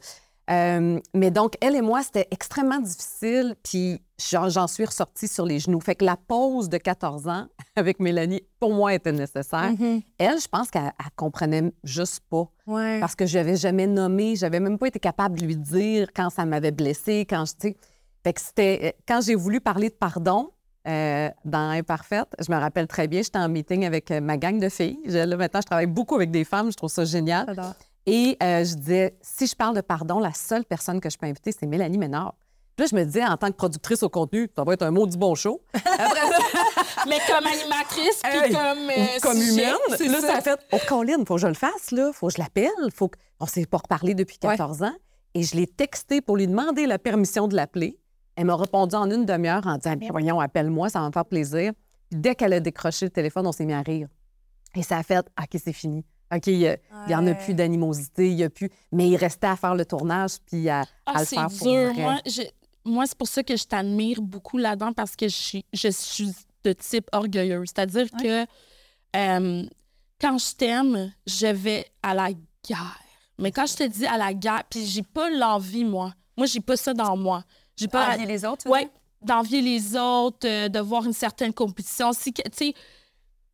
Euh, 0.51 0.99
mais 1.15 1.31
donc, 1.31 1.55
elle 1.61 1.77
et 1.77 1.83
moi, 1.83 2.03
c'était 2.03 2.27
extrêmement 2.31 2.81
difficile. 2.81 3.55
Puis 3.63 4.01
j'en 4.31 4.67
suis 4.67 4.85
ressortie 4.85 5.29
sur 5.29 5.45
les 5.45 5.59
genoux. 5.59 5.81
Fait 5.81 5.95
que 5.95 6.05
la 6.05 6.17
pause 6.17 6.69
de 6.69 6.79
14 6.79 7.29
ans 7.29 7.47
avec 7.77 8.01
Mélanie, 8.01 8.43
pour 8.59 8.73
moi, 8.73 8.95
était 8.95 9.13
nécessaire. 9.13 9.73
Elle, 10.19 10.41
je 10.41 10.49
pense 10.49 10.71
qu'elle 10.71 10.93
elle 10.99 11.11
comprenait 11.17 11.73
juste 11.85 12.21
pas. 12.31 12.49
Ouais. 12.67 12.99
Parce 13.01 13.15
que 13.15 13.27
je 13.27 13.39
n'avais 13.39 13.57
jamais 13.57 13.87
nommé, 13.87 14.37
j'avais 14.37 14.61
même 14.61 14.79
pas 14.79 14.87
été 14.87 14.99
capable 14.99 15.39
de 15.39 15.45
lui 15.45 15.57
dire 15.57 16.09
quand 16.15 16.31
ça 16.31 16.45
m'avait 16.45 16.73
blessée, 16.73 17.27
quand 17.29 17.45
je. 17.45 17.71
Fait 18.25 18.33
que 18.33 18.41
c'était, 18.41 18.81
euh, 18.83 19.03
quand 19.07 19.21
j'ai 19.21 19.35
voulu 19.37 19.61
parler 19.61 19.91
de 19.91 19.95
pardon 19.95 20.51
euh, 20.89 21.29
dans 21.45 21.71
Imparfaite, 21.71 22.29
je 22.39 22.51
me 22.51 22.57
rappelle 22.59 22.87
très 22.87 23.09
bien, 23.09 23.23
j'étais 23.23 23.39
en 23.39 23.49
meeting 23.49 23.85
avec 23.85 24.11
euh, 24.11 24.21
ma 24.21 24.37
gang 24.37 24.59
de 24.59 24.69
filles. 24.69 24.99
Je- 25.05 25.19
là, 25.19 25.37
maintenant, 25.37 25.61
je 25.61 25.67
travaille 25.67 25.87
beaucoup 25.87 26.15
avec 26.15 26.31
des 26.31 26.45
femmes, 26.45 26.71
je 26.73 26.77
trouve 26.77 26.91
ça 26.91 27.05
génial. 27.05 27.55
Et 28.07 28.37
euh, 28.43 28.65
je 28.65 28.75
disais, 28.75 29.17
si 29.21 29.47
je 29.47 29.55
parle 29.55 29.77
de 29.77 29.83
pardon, 29.83 30.19
la 30.19 30.33
seule 30.33 30.65
personne 30.65 31.01
que 31.01 31.11
je 31.11 31.19
peux 31.19 31.27
inviter, 31.27 31.53
c'est 31.53 31.67
Mélanie 31.67 31.99
Ménard. 31.99 32.35
Puis 32.75 32.85
là, 32.87 32.89
je 32.93 32.97
me 32.97 33.05
disais, 33.05 33.25
en 33.27 33.37
tant 33.37 33.49
que 33.49 33.57
productrice 33.57 34.03
au 34.05 34.09
contenu, 34.09 34.49
ça 34.57 34.63
va 34.65 34.73
être 34.73 34.83
un 34.85 34.93
mot 34.93 35.07
du 35.07 35.19
bon 35.19 35.35
show. 35.35 35.61
Après 35.75 35.99
ça, 35.99 37.05
Mais 37.09 37.19
comme 37.29 37.45
animatrice, 37.47 38.21
puis 38.23 38.53
comme. 38.53 38.91
euh, 38.91 39.07
comme 39.21 39.37
sujet, 39.37 39.63
humaine. 39.65 39.75
c'est 39.97 40.07
Là, 40.09 40.21
ça 40.21 40.35
ça. 40.37 40.41
fait 40.43 40.61
Oh, 40.73 40.79
Colin, 40.89 41.25
faut 41.27 41.35
que 41.35 41.41
je 41.41 41.49
le 41.49 41.55
fasse, 41.55 41.91
là. 41.91 42.13
Faut 42.15 42.29
que 42.29 42.35
je 42.35 42.39
l'appelle. 42.41 42.71
Faut 42.95 43.09
que... 43.09 43.19
On 43.41 43.47
s'est 43.47 43.67
pas 43.67 43.79
reparlé 43.79 44.15
depuis 44.15 44.39
14 44.39 44.85
ans. 44.85 44.95
Et 45.35 45.43
je 45.43 45.57
l'ai 45.57 45.67
texté 45.67 46.21
pour 46.21 46.37
lui 46.37 46.47
demander 46.47 46.87
la 46.87 46.99
permission 46.99 47.47
de 47.49 47.57
l'appeler. 47.57 47.99
Elle 48.41 48.45
m'a 48.45 48.55
répondu 48.57 48.95
en 48.95 49.11
une 49.11 49.27
demi-heure 49.27 49.67
en 49.67 49.77
disant 49.79 49.97
Bien, 49.97 50.11
voyons, 50.11 50.39
appelle-moi, 50.39 50.89
ça 50.89 51.01
va 51.01 51.09
me 51.09 51.13
faire 51.13 51.25
plaisir. 51.25 51.73
Puis 52.09 52.21
dès 52.21 52.35
qu'elle 52.37 52.53
a 52.53 52.61
décroché 52.61 53.07
le 53.07 53.11
téléphone, 53.11 53.47
on 53.47 53.53
s'est 53.53 53.65
mis 53.67 53.73
à 53.73 53.83
rire. 53.83 54.07
Et 54.77 54.83
ça 54.83 54.99
a 54.99 55.03
fait 55.03 55.19
OK, 55.19 55.61
c'est 55.63 55.73
fini. 55.73 56.05
OK, 56.33 56.47
il 56.47 56.79
n'y 57.09 57.15
en 57.15 57.27
a 57.27 57.35
plus 57.35 57.55
d'animosité, 57.55 58.29
il 58.31 58.35
y 58.39 58.45
a 58.45 58.51
plus. 58.51 58.71
Mais 58.93 59.09
il 59.09 59.17
restait 59.17 59.47
à 59.49 59.57
faire 59.57 59.75
le 59.75 59.85
tournage 59.85 60.37
puis 60.47 60.69
à, 60.69 60.83
à 60.83 60.85
Ah, 61.07 61.21
le 61.21 61.25
faire 61.25 61.49
pour 61.49 61.67
dur. 61.67 61.93
vrai. 61.93 62.03
Moi, 62.03 62.15
je- 62.27 62.43
moi 62.85 63.07
c'est 63.07 63.19
pour 63.19 63.27
ça 63.29 63.43
que 63.43 63.57
je 63.57 63.65
t'admire 63.65 64.21
beaucoup 64.23 64.57
là-dedans 64.59 64.93
parce 64.93 65.17
que 65.17 65.27
je 65.27 65.35
suis, 65.35 65.65
je 65.73 65.89
suis 65.89 66.31
de 66.65 66.73
type 66.75 67.09
orgueilleuse. 67.13 67.69
C'est-à-dire 67.75 68.07
que 68.11 68.47
euh, 69.17 69.65
quand 70.21 70.39
je 70.39 70.55
t'aime, 70.55 71.13
je 71.27 71.47
vais 71.47 71.87
à 72.03 72.15
la 72.15 72.29
guerre. 72.67 73.01
Mais 73.39 73.51
quand 73.53 73.67
je 73.67 73.75
te 73.77 73.85
dis 73.89 74.07
à 74.07 74.17
la 74.19 74.33
guerre, 74.35 74.63
puis 74.69 74.85
j'ai 74.85 75.03
pas 75.03 75.31
l'envie, 75.31 75.85
moi. 75.85 76.13
Moi, 76.37 76.47
j'ai 76.47 76.61
pas 76.61 76.77
ça 76.77 76.93
dans 76.95 77.17
moi. 77.17 77.43
J'ai 77.79 77.89
pas. 77.89 78.15
Envier 78.15 78.27
les 78.27 78.45
autres, 78.45 78.65
dire? 78.65 78.89
d'envier 79.23 79.61
les 79.61 79.97
autres, 79.97 80.47
euh, 80.47 80.69
de 80.69 80.79
voir 80.79 81.05
une 81.05 81.13
certaine 81.13 81.53
compétition. 81.53 82.13
Si, 82.13 82.33
tu 82.33 82.43
sais, 82.53 82.75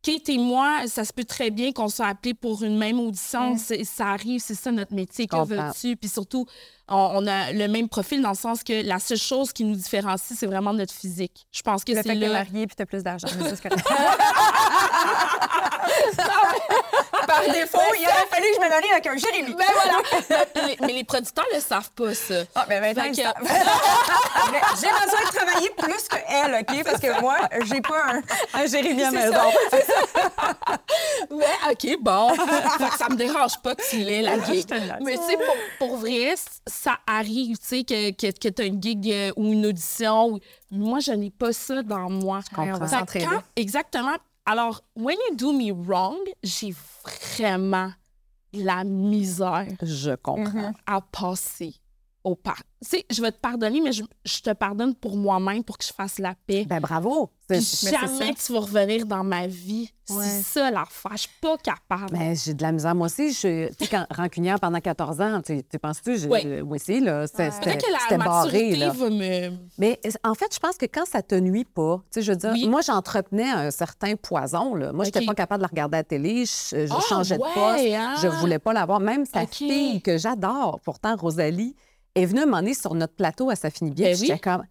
Kate 0.01 0.29
et 0.29 0.37
moi, 0.37 0.87
ça 0.87 1.03
se 1.03 1.11
peut 1.11 1.23
très 1.23 1.49
bien 1.49 1.71
qu'on 1.71 1.87
soit 1.87 2.05
appelés 2.05 2.35
pour 2.35 2.63
une 2.63 2.77
même 2.77 2.99
audition. 2.99 3.57
Ça 3.57 4.07
arrive, 4.07 4.39
c'est 4.39 4.53
ça 4.53 4.71
notre 4.71 4.93
métier. 4.93 5.25
Que 5.25 5.43
veux-tu? 5.43 5.95
Puis 5.95 6.09
surtout, 6.09 6.45
on, 6.87 6.95
on 7.23 7.27
a 7.27 7.51
le 7.51 7.67
même 7.67 7.89
profil 7.89 8.21
dans 8.21 8.29
le 8.29 8.35
sens 8.35 8.63
que 8.63 8.85
la 8.85 8.99
seule 8.99 9.17
chose 9.17 9.51
qui 9.53 9.63
nous 9.63 9.75
différencie, 9.75 10.37
c'est 10.37 10.45
vraiment 10.45 10.73
notre 10.73 10.93
physique. 10.93 11.45
Je 11.51 11.61
pense 11.61 11.83
que 11.83 11.91
Le 11.91 11.97
c'est 11.97 12.03
fait 12.09 12.15
que 12.15 12.19
t'es 12.19 12.27
là. 12.27 12.33
marié 12.33 12.67
puis 12.67 12.75
t'as 12.75 12.85
plus 12.85 13.03
d'argent. 13.03 13.27
Par 17.27 17.41
défaut, 17.51 17.79
il 17.99 18.05
aurait 18.05 18.27
fallu 18.29 18.45
que 18.45 18.55
je 18.55 18.61
me 18.61 18.69
marie 18.69 18.91
avec 18.91 19.07
un 19.07 19.17
Jérémy. 19.17 19.55
Ben 19.55 19.65
voilà! 19.73 20.45
mais, 20.67 20.77
mais 20.81 20.93
les 20.93 21.03
producteurs 21.03 21.45
le 21.53 21.59
savent 21.59 21.89
pas, 21.91 22.13
ça. 22.13 22.35
Ah, 22.53 22.65
ben 22.69 22.81
maintenant, 22.81 23.03
Fait 23.03 23.09
que- 23.11 23.17
j'ai 24.81 24.87
besoin 24.91 25.21
de 25.21 25.35
travailler 25.35 25.69
plus 25.77 26.07
que 26.07 26.17
elle, 26.29 26.55
OK? 26.61 26.83
Parce 26.83 26.99
que 27.01 27.19
moi, 27.21 27.37
j'ai 27.65 27.81
pas 27.81 28.03
un, 28.13 28.21
un 28.61 28.67
Jérémy 28.67 29.03
à 29.03 29.11
maison. 29.11 29.39
Mais 31.31 31.45
OK, 31.71 31.97
bon. 32.01 32.29
Fait 32.35 32.89
que 32.89 32.97
ça 32.97 33.09
me 33.09 33.15
dérange 33.15 33.57
pas 33.63 33.75
que 33.75 33.89
tu 33.89 33.97
l'aies, 33.97 34.21
la 34.21 34.39
gig. 34.43 34.65
Mais 35.01 35.17
tu 35.17 35.23
sais, 35.25 35.37
pour, 35.37 35.55
pour 35.87 35.97
vrai, 35.97 36.35
ça 36.75 36.99
arrive, 37.07 37.57
tu 37.57 37.65
sais, 37.65 37.83
que, 37.83 38.11
que, 38.11 38.31
que 38.37 38.47
tu 38.49 38.61
as 38.61 38.65
une 38.65 38.81
gig 38.81 39.09
euh, 39.11 39.31
ou 39.35 39.51
une 39.53 39.65
audition. 39.65 40.33
ou- 40.33 40.39
Moi, 40.71 40.99
je 40.99 41.11
n'ai 41.11 41.31
pas 41.31 41.53
ça 41.53 41.81
dans 41.83 42.09
moi. 42.09 42.39
Je 42.49 42.55
comprends. 42.55 42.85
Fait 43.07 43.19
quand- 43.25 43.43
Exactement. 43.55 44.15
Alors, 44.45 44.81
when 44.95 45.17
you 45.29 45.35
do 45.35 45.51
me 45.53 45.71
wrong, 45.71 46.17
j'ai 46.43 46.73
vraiment 47.37 47.91
la 48.53 48.83
misère 48.83 49.67
Je 49.81 50.11
comprends. 50.15 50.73
à 50.85 51.01
passer 51.01 51.75
au. 52.25 52.35
Tu 52.35 52.51
sais, 52.89 53.05
je 53.09 53.21
vais 53.21 53.31
te 53.31 53.39
pardonner, 53.39 53.79
mais 53.81 53.91
je, 53.93 54.03
je 54.25 54.39
te 54.41 54.51
pardonne 54.53 54.93
pour 54.93 55.15
moi-même, 55.15 55.63
pour 55.63 55.77
que 55.77 55.85
je 55.85 55.93
fasse 55.93 56.19
la 56.19 56.35
paix. 56.45 56.65
Ben 56.67 56.79
bravo. 56.81 57.31
Puis 57.47 57.61
jamais 57.61 58.33
tu 58.33 58.51
vas 58.53 58.59
revenir 58.59 59.05
dans 59.05 59.23
ma 59.23 59.45
vie. 59.47 59.89
Ouais. 60.09 60.23
C'est 60.23 60.41
ça 60.59 60.71
l'affaire. 60.71 61.11
Je 61.13 61.17
suis 61.21 61.29
pas 61.41 61.57
capable. 61.57 62.11
Ben, 62.11 62.35
j'ai 62.35 62.53
de 62.55 62.61
la 62.61 62.71
misère. 62.71 62.93
Moi 62.95 63.05
aussi, 63.07 63.31
je, 63.33 63.69
quand 63.89 64.05
rancunière 64.11 64.59
pendant 64.59 64.79
14 64.79 65.21
ans, 65.21 65.41
tu 65.43 65.63
penses-tu, 65.79 66.17
j'ai- 66.17 66.27
Ouais. 66.27 66.61
moi 66.63 66.75
aussi, 66.75 66.99
là, 66.99 67.25
c'était 67.27 67.49
que 67.49 68.11
la 68.11 68.17
barré, 68.17 68.49
maturité 68.51 68.75
là. 68.77 68.89
va 68.91 69.09
me... 69.09 69.51
Mais 69.77 69.99
en 70.23 70.33
fait, 70.33 70.53
je 70.53 70.59
pense 70.59 70.77
que 70.77 70.85
quand 70.85 71.05
ça 71.05 71.21
te 71.21 71.35
nuit 71.35 71.65
pas, 71.65 71.97
tu 72.11 72.19
sais, 72.19 72.21
je 72.23 72.31
veux 72.31 72.37
dire, 72.37 72.51
Oui. 72.51 72.67
moi, 72.67 72.81
j'entretenais 72.81 73.49
un 73.49 73.71
certain 73.71 74.15
poison, 74.15 74.75
là. 74.75 74.91
Moi, 74.91 75.05
j'étais 75.05 75.19
OK. 75.21 75.27
pas 75.27 75.35
capable 75.35 75.59
de 75.59 75.63
la 75.65 75.69
regarder 75.69 75.97
à 75.97 75.99
la 75.99 76.03
télé, 76.03 76.45
je, 76.45 76.85
je 76.87 76.93
Ah, 76.93 76.99
changeais 77.07 77.37
de 77.37 77.43
ouais, 77.43 77.53
poste, 77.53 77.93
hein? 77.95 78.15
je 78.21 78.27
voulais 78.27 78.59
pas 78.59 78.73
l'avoir. 78.73 78.99
Même 78.99 79.25
sa 79.25 79.43
OK. 79.43 79.53
fille, 79.53 80.01
que 80.01 80.17
j'adore, 80.17 80.79
pourtant, 80.83 81.15
Rosalie, 81.15 81.75
est 82.15 82.25
venue 82.25 82.45
m'emmener 82.45 82.73
sur 82.73 82.93
notre 82.95 83.13
plateau 83.13 83.49
à 83.49 83.55
Ça 83.55 83.69
finit 83.69 83.91
bien. 83.91 84.07
Ben 84.11 84.15
J'étais 84.17 84.39
comme, 84.39 84.63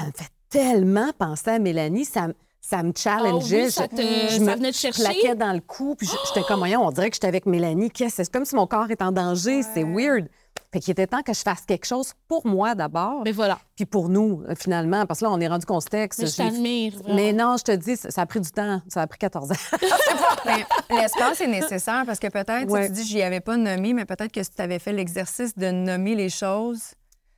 elle 0.00 0.06
me 0.08 0.12
fait 0.12 0.30
tellement 0.50 1.10
penser 1.18 1.50
à 1.50 1.58
Mélanie, 1.58 2.04
ça, 2.04 2.28
me- 2.28 2.34
ça 2.60 2.82
me 2.82 2.90
Ah 2.90 2.98
challengeait. 2.98 3.64
oui, 3.66 3.70
ça, 3.70 3.86
Je- 3.90 3.96
te, 3.96 4.02
je 4.02 4.34
ça 4.34 4.40
me 4.40 4.54
venait 4.56 4.72
te 4.72 4.76
chercher? 4.76 5.02
claquais 5.02 5.34
dans 5.34 5.52
le 5.52 5.60
cou, 5.60 5.94
puis 5.96 6.08
j'étais 6.26 6.46
comme, 6.46 6.58
voyons, 6.58 6.84
on 6.86 6.90
dirait 6.90 7.08
que 7.10 7.16
j'étais 7.16 7.26
avec 7.28 7.46
Mélanie. 7.46 7.90
Qu'est-ce- 7.90 8.16
C'est 8.24 8.32
comme 8.32 8.44
si 8.44 8.54
mon 8.56 8.66
corps 8.66 8.90
était 8.90 9.04
en 9.04 9.12
danger, 9.12 9.62
c'est 9.62 9.84
weird. 9.84 10.28
Fait 10.72 10.80
qu'il 10.80 10.92
était 10.92 11.06
temps 11.06 11.22
que 11.22 11.32
je 11.32 11.40
fasse 11.40 11.62
quelque 11.66 11.86
chose 11.86 12.12
pour 12.26 12.46
moi 12.46 12.74
d'abord, 12.74 13.22
Mais 13.24 13.32
voilà. 13.32 13.58
puis 13.74 13.86
pour 13.86 14.10
nous, 14.10 14.42
euh, 14.48 14.54
finalement. 14.54 15.06
Parce 15.06 15.20
que 15.20 15.24
là, 15.24 15.30
on 15.30 15.40
est 15.40 15.48
rendu 15.48 15.64
qu'on 15.64 15.80
se 15.80 15.88
texte. 15.88 16.20
Mais 16.20 16.26
je 16.26 16.36
t'admire. 16.36 16.92
Mais 17.08 17.32
non, 17.32 17.56
je 17.56 17.64
te 17.64 17.72
dis, 17.72 17.96
ça 17.96 18.20
a 18.20 18.26
pris 18.26 18.40
du 18.42 18.50
temps. 18.50 18.82
Ça 18.88 19.00
a 19.00 19.06
pris 19.06 19.18
14 19.18 19.50
ans. 19.50 19.54
Mais 20.44 20.64
l'espace 20.90 21.40
est 21.40 21.46
nécessaire 21.46 22.04
parce 22.06 22.18
que 22.18 22.26
peut-être, 22.28 22.68
Ouais. 22.70 22.86
tu 22.86 22.92
dis, 22.92 23.04
j'y 23.04 23.22
avais 23.22 23.40
pas 23.40 23.56
nommé, 23.56 23.92
mais 23.94 24.04
peut-être 24.04 24.30
que 24.32 24.42
si 24.42 24.50
tu 24.50 24.60
avais 24.62 24.78
fait 24.78 24.92
l'exercice 24.92 25.56
de 25.56 25.70
nommer 25.70 26.14
les 26.14 26.28
choses, 26.28 26.92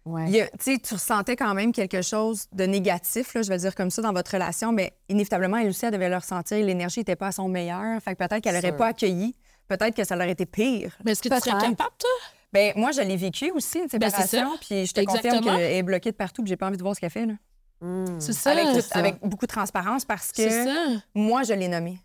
Ouais. 0.05 0.25
il 0.27 0.31
y 0.35 0.41
a- 0.41 0.49
tu 0.59 0.79
ressentais 0.95 1.37
quand 1.37 1.55
même 1.55 1.73
quelque 1.73 2.03
chose 2.03 2.47
de 2.53 2.65
négatif, 2.65 3.35
là, 3.35 3.43
je 3.43 3.49
vais 3.49 3.57
le 3.57 3.61
dire 3.61 3.75
comme 3.75 3.91
ça, 3.91 4.03
dans 4.03 4.13
votre 4.13 4.33
relation, 4.33 4.73
mais 4.73 4.93
inévitablement, 5.09 5.59
elle 5.59 5.69
aussi, 5.69 5.85
elle 5.87 5.93
devait 5.93 6.09
le 6.09 6.17
ressentir. 6.17 6.65
L'énergie 6.65 7.01
n'était 7.01 7.17
pas 7.17 7.29
à 7.29 7.33
son 7.33 7.49
meilleur. 7.49 8.01
Fait 8.03 8.15
que 8.15 8.25
peut-être 8.27 8.43
qu'elle 8.43 8.55
n'aurait 8.57 8.77
pas 8.77 8.89
accueilli. 8.89 9.37
Peut-être 9.69 9.95
que 9.95 10.03
ça 10.05 10.17
aurait 10.17 10.31
été 10.31 10.47
pire. 10.47 10.97
Mais 11.05 11.13
est-ce 11.13 11.23
que 11.23 11.29
tu 11.29 11.37
serais 11.39 11.51
capable, 11.51 11.77
toi? 11.77 12.11
Ben 12.53 12.73
moi, 12.77 12.91
je 12.93 13.01
l'ai 13.01 13.17
vécu 13.17 13.51
aussi, 13.53 13.79
une 13.79 13.87
Ben, 13.87 14.11
séparation, 14.11 14.57
puis 14.61 14.87
je 14.87 14.93
te 14.93 15.01
confirme 15.05 15.27
Exactement. 15.27 15.57
qu'elle 15.57 15.73
est 15.73 15.83
bloquée 15.83 16.11
de 16.11 16.17
partout, 16.17 16.43
puis 16.43 16.49
j'ai 16.51 16.57
pas 16.57 16.67
envie 16.67 16.77
de 16.77 16.83
voir 16.83 16.95
ce 16.97 17.01
qu'elle 17.01 17.11
fait, 17.11 17.27
là. 17.27 17.35
Mm. 17.81 18.21
C'est 18.21 18.33
ça. 18.33 18.51
avec, 18.53 18.65
tout- 18.75 18.81
ça. 18.81 18.99
avec 18.99 19.21
beaucoup 19.23 19.47
de 19.47 19.53
transparence 19.53 20.05
parce 20.05 20.33
que 20.33 20.49
ça. 20.51 20.75
moi, 21.15 21.45
je 21.45 21.55
l'ai 21.55 21.69
nommé. 21.69 21.99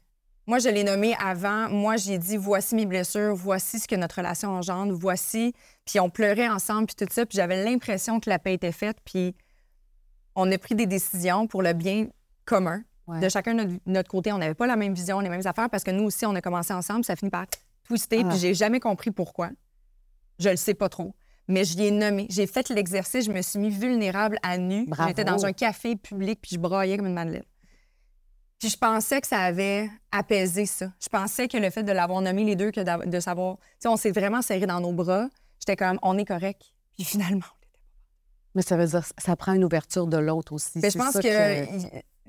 Moi, 0.47 0.59
je 0.59 0.69
l'ai 0.69 0.83
nommé 0.83 1.15
avant. 1.19 1.67
Moi, 1.69 1.97
j'ai 1.97 2.17
dit 2.19 2.37
voici 2.37 2.75
mes 2.75 2.85
blessures, 2.85 3.35
voici 3.35 3.79
ce 3.79 3.87
que 3.87 3.95
notre 3.95 4.17
relation 4.17 4.49
engendre, 4.51 4.93
voici. 4.93 5.53
Puis 5.85 5.99
on 5.99 6.09
pleurait 6.11 6.47
ensemble, 6.47 6.85
puis 6.85 6.95
tout 6.95 7.11
ça. 7.11 7.25
Puis 7.25 7.35
j'avais 7.37 7.63
l'impression 7.65 8.19
que 8.19 8.29
la 8.29 8.37
paix 8.37 8.53
était 8.53 8.71
faite. 8.71 8.97
Puis 9.03 9.35
on 10.35 10.49
a 10.51 10.57
pris 10.59 10.75
des 10.75 10.85
décisions 10.85 11.47
pour 11.47 11.63
le 11.63 11.73
bien 11.73 12.07
commun. 12.45 12.83
Ouais. 13.07 13.19
De 13.19 13.27
chacun 13.29 13.53
de 13.55 13.63
notre, 13.63 13.73
notre 13.87 14.09
côté, 14.09 14.31
on 14.33 14.37
n'avait 14.37 14.53
pas 14.53 14.67
la 14.67 14.75
même 14.75 14.93
vision, 14.93 15.19
les 15.19 15.29
mêmes 15.29 15.45
affaires, 15.45 15.69
parce 15.69 15.83
que 15.83 15.91
nous 15.91 16.03
aussi, 16.03 16.25
on 16.25 16.35
a 16.35 16.41
commencé 16.41 16.73
ensemble, 16.73 17.03
ça 17.05 17.15
finit 17.15 17.29
par 17.31 17.45
twister, 17.87 18.21
Ah. 18.25 18.29
puis 18.29 18.37
j'ai 18.39 18.53
jamais 18.53 18.79
compris 18.79 19.11
pourquoi. 19.11 19.49
Je 20.39 20.49
le 20.49 20.55
sais 20.57 20.73
pas 20.73 20.89
trop. 20.89 21.13
Mais 21.47 21.63
je 21.63 21.77
l'ai 21.77 21.91
nommé. 21.91 22.25
J'ai 22.29 22.47
fait 22.47 22.69
l'exercice, 22.69 23.25
je 23.25 23.31
me 23.31 23.41
suis 23.41 23.59
mis 23.59 23.69
vulnérable 23.69 24.37
à 24.41 24.57
nu. 24.57 24.87
J'étais 25.07 25.23
dans 25.23 25.45
un 25.45 25.53
café 25.53 25.95
public, 25.95 26.39
puis 26.41 26.51
je 26.55 26.59
braillais 26.59 26.97
comme 26.97 27.05
une 27.07 27.13
madeleine. 27.13 27.43
Puis 28.59 28.69
je 28.69 28.77
pensais 28.77 29.21
que 29.21 29.27
ça 29.27 29.39
avait 29.41 29.89
apaisé 30.11 30.65
ça. 30.65 30.91
Je 30.99 31.09
pensais 31.09 31.47
que 31.47 31.57
le 31.57 31.69
fait 31.69 31.83
de 31.83 31.91
l'avoir 31.91 32.21
nommé 32.21 32.43
les 32.45 32.55
deux, 32.55 32.71
que 32.71 33.05
de 33.05 33.19
savoir... 33.19 33.57
Tu 33.57 33.63
sais, 33.79 33.87
on 33.89 33.97
s'est 33.97 34.11
vraiment 34.11 34.41
serré 34.41 34.65
dans 34.65 34.79
nos 34.79 34.93
bras. 34.93 35.27
J'étais 35.59 35.75
comme, 35.75 35.99
on 36.01 36.17
est 36.17 36.25
correct. 36.25 36.61
Puis 36.95 37.03
finalement, 37.03 37.41
Mais 38.55 38.61
ça 38.61 38.77
veut 38.77 38.87
dire 38.87 39.01
que 39.01 39.21
ça 39.21 39.35
prend 39.35 39.53
une 39.53 39.65
ouverture 39.65 40.07
de 40.07 40.17
l'autre 40.17 40.53
aussi. 40.53 40.71
Mais 40.75 40.81
Ben, 40.83 40.91
je 40.91 40.97
pense 40.97 41.11
ça 41.13 41.21
que, 41.21 41.65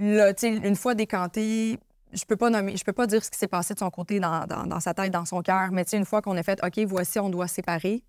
il- 0.01 0.15
là, 0.17 0.35
tu 0.35 0.41
sais, 0.41 0.57
une 0.69 0.77
fois 0.77 0.95
décanté, 0.95 1.79
je 2.17 2.25
peux 2.25 2.37
pas 2.37 2.51
nommer, 2.51 2.77
je 2.77 2.85
peux 2.85 2.93
pas 2.93 3.07
dire 3.07 3.25
ce 3.25 3.31
qui 3.31 3.39
s'est 3.39 3.47
passé 3.49 3.75
de 3.75 3.79
son 3.79 3.91
côté 3.91 4.19
dans, 4.21 4.47
dans- 4.47 4.67
dans 4.67 4.81
sa 4.81 4.95
tête, 4.95 5.13
dans 5.13 5.25
son 5.25 5.43
cœur. 5.43 5.71
Mais 5.73 5.85
tu 5.85 5.91
sais, 5.91 5.97
une 5.99 6.05
fois 6.05 6.23
qu'on 6.23 6.37
a 6.37 6.43
fait, 6.43 6.59
OK, 6.65 6.79
voici, 6.87 7.19
on 7.19 7.29
doit 7.31 7.47
séparer 7.49 8.03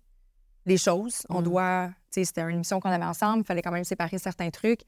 les 0.66 0.76
choses. 0.78 1.22
On 1.28 1.40
Mm. 1.40 1.44
doit, 1.44 1.88
tu 2.12 2.20
sais, 2.20 2.24
c'était 2.24 2.42
une 2.42 2.58
mission 2.58 2.80
qu'on 2.80 2.90
avait 2.90 3.04
ensemble, 3.04 3.40
il 3.40 3.44
fallait 3.44 3.62
quand 3.62 3.70
même 3.72 3.84
séparer 3.84 4.18
certains 4.18 4.50
trucs. 4.50 4.80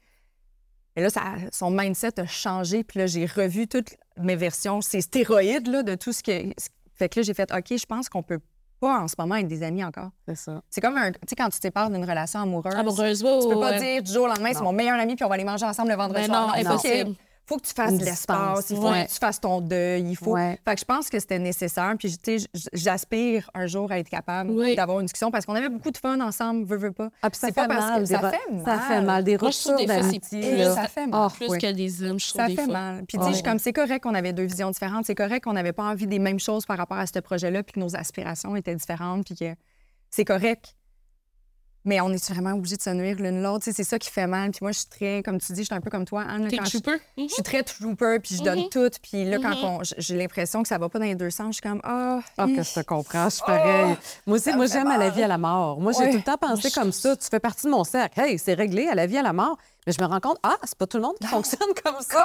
Et 0.95 1.01
là, 1.01 1.09
ça, 1.09 1.21
son 1.51 1.71
mindset 1.71 2.19
a 2.19 2.25
changé. 2.25 2.83
Puis 2.83 2.99
là, 2.99 3.07
j'ai 3.07 3.25
revu 3.25 3.67
toutes 3.67 3.95
mes 4.17 4.35
versions, 4.35 4.81
ces 4.81 5.01
stéroïdes 5.01 5.67
là, 5.67 5.83
de 5.83 5.95
tout 5.95 6.11
ce 6.13 6.21
que. 6.21 6.51
Fait 6.95 7.07
que 7.09 7.19
là, 7.19 7.23
j'ai 7.23 7.33
fait, 7.33 7.49
OK, 7.53 7.77
je 7.77 7.85
pense 7.85 8.09
qu'on 8.09 8.21
peut 8.23 8.39
pas 8.79 8.99
en 8.99 9.07
ce 9.07 9.15
moment 9.17 9.35
être 9.35 9.47
des 9.47 9.63
amis 9.63 9.83
encore. 9.83 10.09
C'est 10.27 10.35
ça. 10.35 10.61
C'est 10.69 10.81
comme 10.81 10.97
un. 10.97 11.11
Tu 11.11 11.19
sais, 11.29 11.35
quand 11.35 11.49
tu 11.49 11.57
te 11.57 11.61
sépares 11.61 11.89
d'une 11.91 12.03
relation 12.03 12.39
amoureuse. 12.41 12.73
Amoureuse, 12.75 13.19
Tu 13.19 13.23
peux 13.47 13.59
pas 13.59 13.71
ouais. 13.71 13.79
dire 13.79 14.03
du 14.03 14.11
jour 14.11 14.23
au 14.25 14.27
lendemain, 14.27 14.49
c'est 14.53 14.59
Non. 14.59 14.65
mon 14.65 14.73
meilleur 14.73 14.99
ami, 14.99 15.15
puis 15.15 15.23
on 15.23 15.27
va 15.29 15.35
aller 15.35 15.43
manger 15.45 15.65
ensemble 15.65 15.89
le 15.91 15.95
vendredi 15.95 16.25
soir. 16.25 16.47
non, 16.47 16.53
faut 16.53 16.59
impossible. 16.69 17.15
Faut 17.45 17.57
que 17.57 17.65
tu 17.67 17.73
fasses 17.73 17.97
de 17.97 18.05
l'espace, 18.05 18.69
il 18.69 18.77
faut 18.77 18.89
Ouais. 18.89 19.05
que 19.05 19.11
tu 19.11 19.17
fasses 19.17 19.39
ton 19.41 19.59
deuil, 19.61 20.03
il 20.11 20.15
faut. 20.15 20.31
Ouais. 20.31 20.57
Fait 20.63 20.75
que 20.75 20.79
je 20.79 20.85
pense 20.85 21.09
que 21.09 21.19
c'était 21.19 21.39
nécessaire, 21.39 21.93
puis 21.99 22.15
tu 22.17 22.39
sais, 22.39 22.47
j'aspire 22.71 23.49
un 23.53 23.67
jour 23.67 23.91
à 23.91 23.99
être 23.99 24.09
capable 24.09 24.51
Oui. 24.51 24.75
d'avoir 24.75 24.99
une 24.99 25.05
discussion 25.05 25.31
parce 25.31 25.45
qu'on 25.45 25.55
avait 25.55 25.69
beaucoup 25.69 25.91
de 25.91 25.97
fun 25.97 26.19
ensemble, 26.21 26.65
veux, 26.65 26.77
veux 26.77 26.91
pas. 26.91 27.09
Ah, 27.21 27.29
puis 27.29 27.39
ça 27.39 27.47
C'est 27.47 27.53
fait 27.53 27.67
pas 27.67 27.75
parce 27.75 27.85
mal. 27.85 28.01
que 28.03 28.07
ça 28.07 28.19
fait 28.19 28.51
mal. 28.53 28.63
Ça 28.65 28.79
fait 28.79 29.01
mal. 29.01 29.23
Des 29.23 29.35
ruptures 29.35 29.85
d'amitié. 29.85 30.63
Ça 30.65 30.87
fait 30.87 31.07
mal. 31.07 31.21
Ah, 31.23 31.27
Plus 31.35 31.49
oui. 31.49 31.57
que 31.59 31.71
des 31.71 32.03
hommes, 32.03 32.19
je 32.19 32.29
trouve, 32.29 32.41
Ça 32.41 32.47
des 32.47 32.55
fait 32.55 32.63
fois. 32.65 32.73
mal. 32.73 33.05
Puis 33.07 33.17
tu 33.17 33.23
sais, 33.25 33.31
Ouais. 33.31 33.41
comme 33.43 33.59
c'est 33.59 33.73
correct 33.73 34.03
qu'on 34.03 34.15
avait 34.15 34.33
deux 34.33 34.45
visions 34.45 34.71
différentes, 34.71 35.05
c'est 35.05 35.15
correct 35.15 35.43
qu'on 35.43 35.53
n'avait 35.53 35.73
pas 35.73 35.83
envie 35.83 36.07
des 36.07 36.19
mêmes 36.19 36.39
choses 36.39 36.65
par 36.65 36.77
rapport 36.77 36.97
à 36.97 37.05
ce 37.07 37.19
projet-là, 37.19 37.63
puis 37.63 37.73
que 37.73 37.79
nos 37.79 37.95
aspirations 37.95 38.55
étaient 38.55 38.75
différentes, 38.75 39.25
puis 39.25 39.35
que 39.35 39.55
c'est 40.09 40.25
correct. 40.25 40.75
Mais 41.83 41.99
on 41.99 42.11
est 42.11 42.31
vraiment 42.31 42.51
obligé 42.51 42.75
de 42.77 42.81
se 42.81 42.89
nuire 42.91 43.15
l'une 43.17 43.41
l'autre. 43.41 43.65
C'est 43.71 43.83
ça 43.83 43.97
qui 43.97 44.09
fait 44.11 44.27
mal. 44.27 44.51
Puis 44.51 44.59
moi, 44.61 44.71
je 44.71 44.79
suis 44.79 44.87
très, 44.87 45.23
comme 45.23 45.39
tu 45.39 45.51
dis, 45.53 45.61
je 45.61 45.65
suis 45.65 45.73
un 45.75 45.81
peu 45.81 45.89
comme 45.89 46.05
toi, 46.05 46.21
Anne. 46.29 46.43
là, 46.43 46.49
quand 46.57 46.65
je- 46.65 46.77
trooper? 46.77 47.01
Mhm. 47.17 47.27
Je 47.29 47.33
suis 47.33 47.43
très 47.43 47.63
trooper, 47.63 48.19
puis 48.21 48.35
je 48.35 48.43
donne 48.43 48.59
Mhm. 48.59 48.69
tout. 48.69 48.89
Puis 49.01 49.25
là, 49.25 49.37
quand 49.41 49.49
Mhm. 49.49 49.63
on- 49.63 49.79
j'ai 49.97 50.15
l'impression 50.15 50.61
que 50.61 50.67
ça 50.67 50.77
va 50.77 50.89
pas 50.89 50.99
dans 50.99 51.05
les 51.05 51.15
deux 51.15 51.31
sens, 51.31 51.47
je 51.47 51.51
suis 51.53 51.61
comme, 51.61 51.81
ah, 51.83 52.19
Ah, 52.37 52.45
hi. 52.47 52.55
que 52.55 52.63
je 52.63 52.73
te 52.73 52.79
comprends, 52.81 53.25
je 53.29 53.35
suis 53.35 53.43
pareil. 53.45 53.95
moi 54.27 54.37
aussi, 54.37 54.53
moi, 54.53 54.67
j'aime 54.67 54.87
à 54.87 54.97
la 54.97 55.09
vie 55.09 55.23
à 55.23 55.27
la 55.27 55.37
mort. 55.39 55.79
Moi, 55.81 55.91
j'ai 55.93 55.99
Ouais. 56.05 56.11
tout 56.11 56.17
le 56.17 56.23
temps 56.23 56.37
pensé 56.37 56.69
je 56.69 56.75
comme 56.75 56.91
ça. 56.91 57.15
Tu 57.15 57.27
fais 57.29 57.39
partie 57.39 57.65
de 57.65 57.71
mon 57.71 57.83
cercle. 57.83 58.19
Hey, 58.19 58.37
c'est 58.37 58.53
réglé, 58.53 58.87
à 58.87 58.93
la 58.95 59.07
vie 59.07 59.17
à 59.17 59.23
la 59.23 59.33
mort. 59.33 59.57
Mais 59.87 59.93
je 59.93 60.01
me 60.01 60.07
rends 60.07 60.19
compte, 60.19 60.37
ah, 60.43 60.57
c'est 60.63 60.77
pas 60.77 60.85
tout 60.85 60.97
le 60.97 61.03
monde 61.03 61.15
qui 61.19 61.25
fonctionne 61.27 61.69
comme 61.83 61.95
ça. 62.01 62.23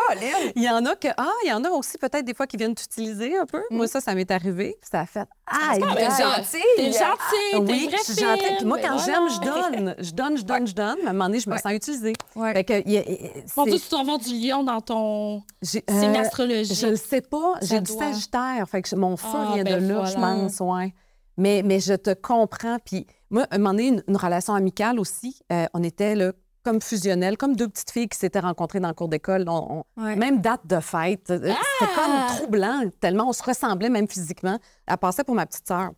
Il 0.55 0.63
y 0.63 0.69
en 0.69 0.85
a 0.85 0.95
que, 0.95 1.09
ah, 1.17 1.31
il 1.45 1.49
y 1.49 1.53
en 1.55 1.65
a 1.65 1.71
aussi 1.71 1.97
peut-être 1.97 2.25
des 2.25 2.35
fois 2.35 2.47
qui 2.47 2.59
viennent 2.59 2.75
t'utiliser 2.75 3.39
un 3.39 3.47
peu. 3.47 3.63
Moi, 3.71 3.87
ça, 3.89 4.01
ça 4.03 4.15
m'est 4.15 4.31
arrivé. 4.31 4.77
Ça 4.83 5.01
a 5.01 5.07
fait, 5.07 5.27
ah, 5.47 5.57
Ah, 5.73 5.73
mais 5.75 5.81
gars. 5.81 6.11
gentil! 6.11 6.63
T'es 6.77 6.93
gentil, 6.93 7.55
Oui, 7.55 7.85
une 7.85 7.89
vraie 7.89 7.97
je 8.07 8.13
suis 8.13 8.23
gentille. 8.23 8.45
fine, 8.47 8.57
Puis 8.59 8.67
moi, 8.67 8.79
quand 8.79 8.97
ben 8.97 9.03
j'aime, 9.05 9.29
je 9.31 9.41
donne. 9.41 9.95
Je 9.99 10.11
donne, 10.13 10.37
je 10.37 10.43
donne, 10.45 10.67
je 10.67 10.75
donne. 10.75 10.97
Mais 11.01 11.07
à 11.07 11.11
un 11.11 11.13
moment 11.15 11.27
donné, 11.27 11.41
je 11.41 11.49
me 11.49 11.55
Ouais. 11.55 11.61
sens 11.61 11.73
utilisée. 11.73 12.13
Ouais. 12.35 12.53
Fait 12.53 12.65
que, 12.65 12.83
il 12.85 12.93
y 12.93 12.99
a- 12.99 13.09
il- 13.09 13.31
Mon 13.57 13.65
c'est- 13.65 13.71
Dieu, 13.71 13.81
tu 14.21 14.31
du 14.35 14.47
lion 14.49 14.63
dans 14.63 14.81
ton 14.83 15.43
j'ai- 15.63 15.83
signe 15.89 16.15
euh, 16.17 16.21
astrologique. 16.21 16.77
Je 16.79 16.87
le 16.89 16.97
sais 16.97 17.23
pas. 17.23 17.55
J'ai 17.63 17.81
du. 17.81 17.91
Sagittaire. 17.93 18.67
Fait 18.71 18.83
que 18.83 18.95
mon 18.97 19.17
feu 19.17 19.29
Ah, 19.33 19.53
vient 19.55 19.65
ben 19.65 19.83
de 19.83 19.89
là, 19.93 20.05
je 20.05 20.15
pense, 20.15 20.61
ouais. 20.61 20.93
Mais, 21.39 21.63
mais 21.65 21.81
je 21.81 21.95
te 21.95 22.13
comprends. 22.13 22.77
Puis 22.85 23.07
moi, 23.31 23.45
à 23.51 23.55
un 23.55 23.59
moment 23.59 23.71
donné, 23.71 23.89
une, 23.89 24.03
une 24.09 24.17
relation 24.17 24.55
amicale 24.55 25.01
aussi, 25.01 25.39
euh, 25.53 25.65
on 25.75 25.83
était 25.83 26.15
là, 26.15 26.33
comme 26.67 26.83
fusionnelles, 26.83 27.37
comme 27.37 27.55
deux 27.55 27.69
petites 27.69 27.91
filles 27.93 28.09
qui 28.09 28.19
s'étaient 28.19 28.41
rencontrées 28.41 28.81
dans 28.81 28.89
le 28.89 28.95
cours 28.95 29.09
d'école. 29.09 29.45
On- 29.49 29.85
on- 29.97 30.03
Ouais. 30.03 30.17
Même 30.17 30.41
date 30.41 30.67
de 30.67 30.81
fête. 30.81 31.31
Euh, 31.31 31.39
C'était 31.79 31.93
Ah! 31.97 32.27
comme 32.29 32.37
troublant, 32.37 32.81
tellement 33.01 33.29
on 33.29 33.33
se 33.33 33.43
ressemblait 33.43 33.89
même 33.89 34.09
physiquement. 34.09 34.59
Elle 34.87 34.97
passait 34.97 35.23
pour 35.25 35.35
ma 35.37 35.47
petite 35.47 35.67
sœur. 35.69 35.91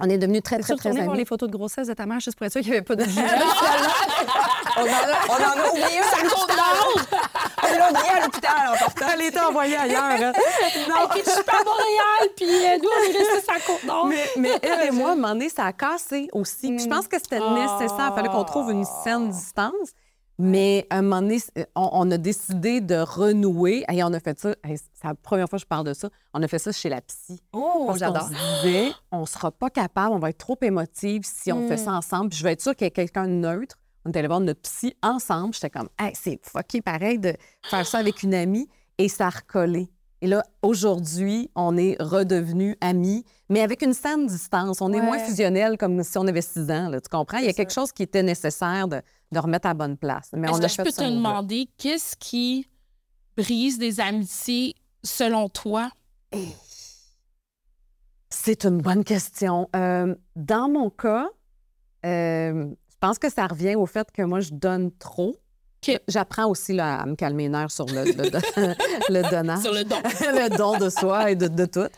On 0.00 0.08
est 0.08 0.18
devenus 0.18 0.42
très, 0.42 0.58
très, 0.58 0.74
très 0.76 0.90
voir 0.92 1.10
amis. 1.10 1.18
les 1.18 1.24
photos 1.26 1.48
de 1.50 1.56
grossesse 1.56 1.86
de 1.88 1.92
ta 1.94 2.06
mère 2.06 2.18
juste 2.20 2.36
pour 2.36 2.46
être 2.46 2.52
sûr 2.52 2.62
qu'il 2.62 2.70
n'y 2.70 2.76
avait 2.78 2.84
pas 2.84 2.96
de 2.96 3.04
on, 4.80 4.84
en 4.84 5.12
a, 5.12 5.18
on 5.28 5.60
en 5.60 5.64
a 5.64 5.70
oublié 5.70 5.98
un. 5.98 6.02
Ça 6.02 6.22
compte 6.22 6.50
On 7.62 7.78
l'a 7.78 7.90
oublié 7.90 8.08
à 8.10 8.20
l'hôpital 8.24 8.52
en 8.68 8.76
partant. 8.78 9.06
Elle 9.14 9.22
était 9.22 9.40
envoyée 9.40 9.76
ailleurs. 9.76 10.02
hein. 10.02 10.32
Non. 10.88 11.08
Puis 11.10 11.22
je 11.24 11.30
suis 11.30 11.42
pas 11.44 11.52
à 11.60 11.64
Montréal, 11.64 12.30
puis 12.36 12.46
euh, 12.46 12.78
nous, 12.82 12.88
on 12.88 13.02
est 13.04 13.16
restés 13.18 13.40
sur 13.44 13.52
la 13.54 13.60
côte. 13.60 14.08
Mais, 14.08 14.30
mais 14.36 14.58
elle 14.62 14.88
et 14.88 14.90
moi, 14.90 15.10
à 15.10 15.12
un 15.12 15.16
moment 15.16 15.28
donné, 15.28 15.48
ça 15.48 15.64
a 15.66 15.72
cassé 15.72 16.28
aussi. 16.32 16.68
Puis 16.68 16.84
je 16.84 16.88
pense 16.88 17.06
que 17.08 17.16
c'était 17.18 17.40
Ah. 17.42 17.54
nécessaire. 17.54 18.08
Il 18.12 18.14
fallait 18.16 18.28
qu'on 18.28 18.44
trouve 18.44 18.70
une 18.70 18.84
saine 19.04 19.30
distance. 19.30 19.90
Mais 20.42 20.86
à 20.88 20.96
un 20.96 21.02
moment 21.02 21.20
donné, 21.20 21.38
c'est- 21.38 21.68
on, 21.76 21.90
on 21.92 22.10
a 22.10 22.16
décidé 22.16 22.80
de 22.80 22.96
renouer. 22.96 23.84
Et 23.92 24.02
on 24.02 24.12
a 24.14 24.20
fait 24.20 24.40
ça. 24.40 24.48
hey, 24.64 24.78
C'est 24.78 25.06
la 25.06 25.14
première 25.14 25.46
fois 25.50 25.58
que 25.58 25.62
je 25.62 25.66
parle 25.66 25.84
de 25.84 25.92
ça. 25.92 26.08
On 26.32 26.42
a 26.42 26.48
fait 26.48 26.58
ça 26.58 26.72
chez 26.72 26.88
la 26.88 27.02
psy. 27.02 27.42
Oh, 27.52 27.84
Parce 27.88 27.98
j'adore. 27.98 28.22
se 28.28 28.62
disait, 28.62 28.92
on 29.12 29.26
sera 29.26 29.50
pas 29.50 29.68
capable, 29.68 30.14
on 30.14 30.18
va 30.18 30.30
être 30.30 30.38
trop 30.38 30.56
émotive 30.62 31.22
si 31.24 31.52
on 31.52 31.68
fait 31.68 31.76
ça 31.76 31.90
ensemble. 31.92 32.30
Puis 32.30 32.38
je 32.38 32.44
vais 32.44 32.52
être 32.52 32.62
sûre 32.62 32.74
qu'il 32.74 32.86
y 32.86 32.88
a 32.88 32.90
quelqu'un 32.90 33.24
de 33.24 33.32
neutre. 33.32 33.76
On 34.04 34.10
est 34.10 34.16
allé 34.16 34.28
voir 34.28 34.40
notre 34.40 34.60
psy 34.62 34.94
ensemble. 35.02 35.54
J'étais 35.54 35.70
comme, 35.70 35.88
hey, 35.98 36.12
c'est 36.14 36.40
fucké 36.42 36.80
pareil 36.80 37.18
de 37.18 37.34
faire 37.64 37.86
ça 37.86 37.98
avec 37.98 38.22
une 38.22 38.34
amie. 38.34 38.68
Et 38.98 39.08
ça 39.08 39.26
a 39.26 39.30
recollé. 39.30 39.90
Et 40.22 40.26
là, 40.26 40.42
aujourd'hui, 40.60 41.50
on 41.54 41.78
est 41.78 41.96
redevenus 42.00 42.76
amis, 42.82 43.24
mais 43.48 43.62
avec 43.62 43.80
une 43.80 43.94
saine 43.94 44.26
distance. 44.26 44.82
On 44.82 44.92
est 44.92 45.00
moins 45.00 45.18
fusionnels 45.18 45.78
comme 45.78 46.02
si 46.02 46.18
on 46.18 46.26
avait 46.26 46.42
six 46.42 46.70
ans. 46.70 46.90
là, 46.90 47.00
tu 47.00 47.08
comprends? 47.08 47.38
Il 47.38 47.46
y 47.46 47.48
a 47.48 47.54
quelque 47.54 47.72
chose 47.72 47.90
qui 47.92 48.02
était 48.02 48.22
nécessaire 48.22 48.86
de, 48.86 49.00
de 49.32 49.38
remettre 49.38 49.68
à 49.68 49.74
bonne 49.74 49.96
place. 49.96 50.30
Mais 50.34 50.50
on 50.50 50.58
que 50.58 50.68
je 50.68 50.76
peux 50.76 50.92
te 50.92 51.02
demander 51.02 51.68
qu'est-ce 51.78 52.16
qui 52.16 52.66
brise 53.36 53.78
des 53.78 54.00
amitiés 54.00 54.74
selon 55.02 55.48
toi? 55.48 55.90
C'est 58.28 58.64
une 58.64 58.82
bonne 58.82 59.04
question. 59.04 59.68
Euh, 59.74 60.14
dans 60.36 60.68
mon 60.68 60.90
cas, 60.90 61.28
euh, 62.04 62.66
pense 63.00 63.18
que 63.18 63.30
ça 63.30 63.46
revient 63.46 63.74
au 63.74 63.86
fait 63.86 64.10
que 64.12 64.22
moi, 64.22 64.40
je 64.40 64.50
donne 64.52 64.90
trop. 64.92 65.36
J'apprends 66.08 66.46
aussi 66.46 66.74
là, 66.74 67.00
à 67.00 67.06
me 67.06 67.14
calmer 67.14 67.44
les 67.44 67.48
nerfs 67.48 67.70
sur 67.70 67.86
le, 67.86 68.04
le, 68.04 68.30
le 69.08 69.30
donnage. 69.30 69.62
Sur 69.62 69.72
le 69.72 69.84
don. 69.84 69.96
le 70.20 70.56
don 70.56 70.78
de 70.78 70.90
soi 70.90 71.30
et 71.30 71.36
de, 71.36 71.48
de 71.48 71.64
tout. 71.64 71.88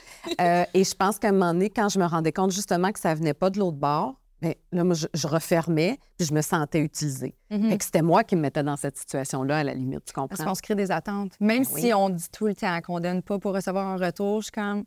Euh, 0.41 0.65
et 0.73 0.85
je 0.85 0.95
pense 0.95 1.19
qu'à 1.19 1.29
un 1.31 1.33
moment 1.33 1.53
donné, 1.53 1.69
quand 1.69 1.89
je 1.89 1.99
me 1.99 2.07
rendais 2.07 2.31
compte 2.33 2.53
justement 2.53 2.93
que 2.93 3.01
ça 3.01 3.13
venait 3.15 3.35
pas 3.35 3.51
de 3.51 3.59
l'autre 3.59 3.77
bord, 3.79 4.15
bien, 4.41 4.53
là, 4.71 4.85
moi, 4.85 4.95
je, 4.95 5.09
je 5.13 5.27
refermais, 5.27 5.99
puis 6.17 6.29
je 6.29 6.33
me 6.33 6.43
sentais 6.43 6.79
utilisée. 6.79 7.35
Mhm. 7.51 7.71
Fait 7.71 7.79
que 7.79 7.85
c'était 7.85 8.03
moi 8.03 8.23
qui 8.23 8.37
me 8.37 8.43
mettais 8.43 8.63
dans 8.63 8.77
cette 8.77 8.97
situation-là, 8.99 9.59
à 9.59 9.65
la 9.65 9.75
limite, 9.75 10.05
tu 10.05 10.13
Parce 10.15 10.29
comprends? 10.29 10.45
qu'on 10.45 10.55
se 10.55 10.63
crée 10.63 10.77
des 10.77 10.93
attentes. 10.93 11.33
Même 11.41 11.65
Oui. 11.73 11.81
si 11.83 11.93
on 11.93 12.09
dit 12.09 12.29
tout 12.31 12.47
le 12.47 12.55
temps 12.55 12.81
qu'on 12.83 13.01
donne 13.01 13.21
pas 13.23 13.41
pour 13.41 13.53
recevoir 13.53 13.89
un 13.89 13.97
retour, 13.97 14.43
je 14.43 14.45
suis 14.45 14.53
comme, 14.53 14.85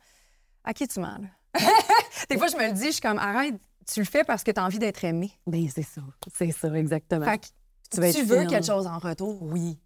à 0.63 0.73
qui 0.73 0.87
tu 0.87 1.01
mens, 1.01 1.17
là? 1.19 1.27
Des 2.29 2.37
fois, 2.37 2.47
je 2.47 2.55
me 2.55 2.65
le 2.67 2.71
dis, 2.73 2.87
je 2.87 2.91
suis 2.91 3.01
comme, 3.01 3.17
arrête, 3.19 3.55
tu 3.91 3.99
le 3.99 4.05
fais 4.05 4.23
parce 4.23 4.43
que 4.43 4.51
tu 4.51 4.59
as 4.59 4.65
envie 4.65 4.79
d'être 4.79 5.03
aimé. 5.03 5.31
Bien, 5.47 5.67
c'est 5.73 5.83
ça. 5.83 6.01
C'est 6.35 6.51
ça, 6.51 6.73
exactement. 6.75 7.25
Fait 7.25 7.37
que 7.37 7.45
tu 7.91 8.01
vas 8.01 8.11
tu 8.11 8.23
veux 8.23 8.45
quelque 8.45 8.65
chose 8.65 8.87
en 8.87 8.97
retour. 8.99 9.37
Oui. 9.43 9.77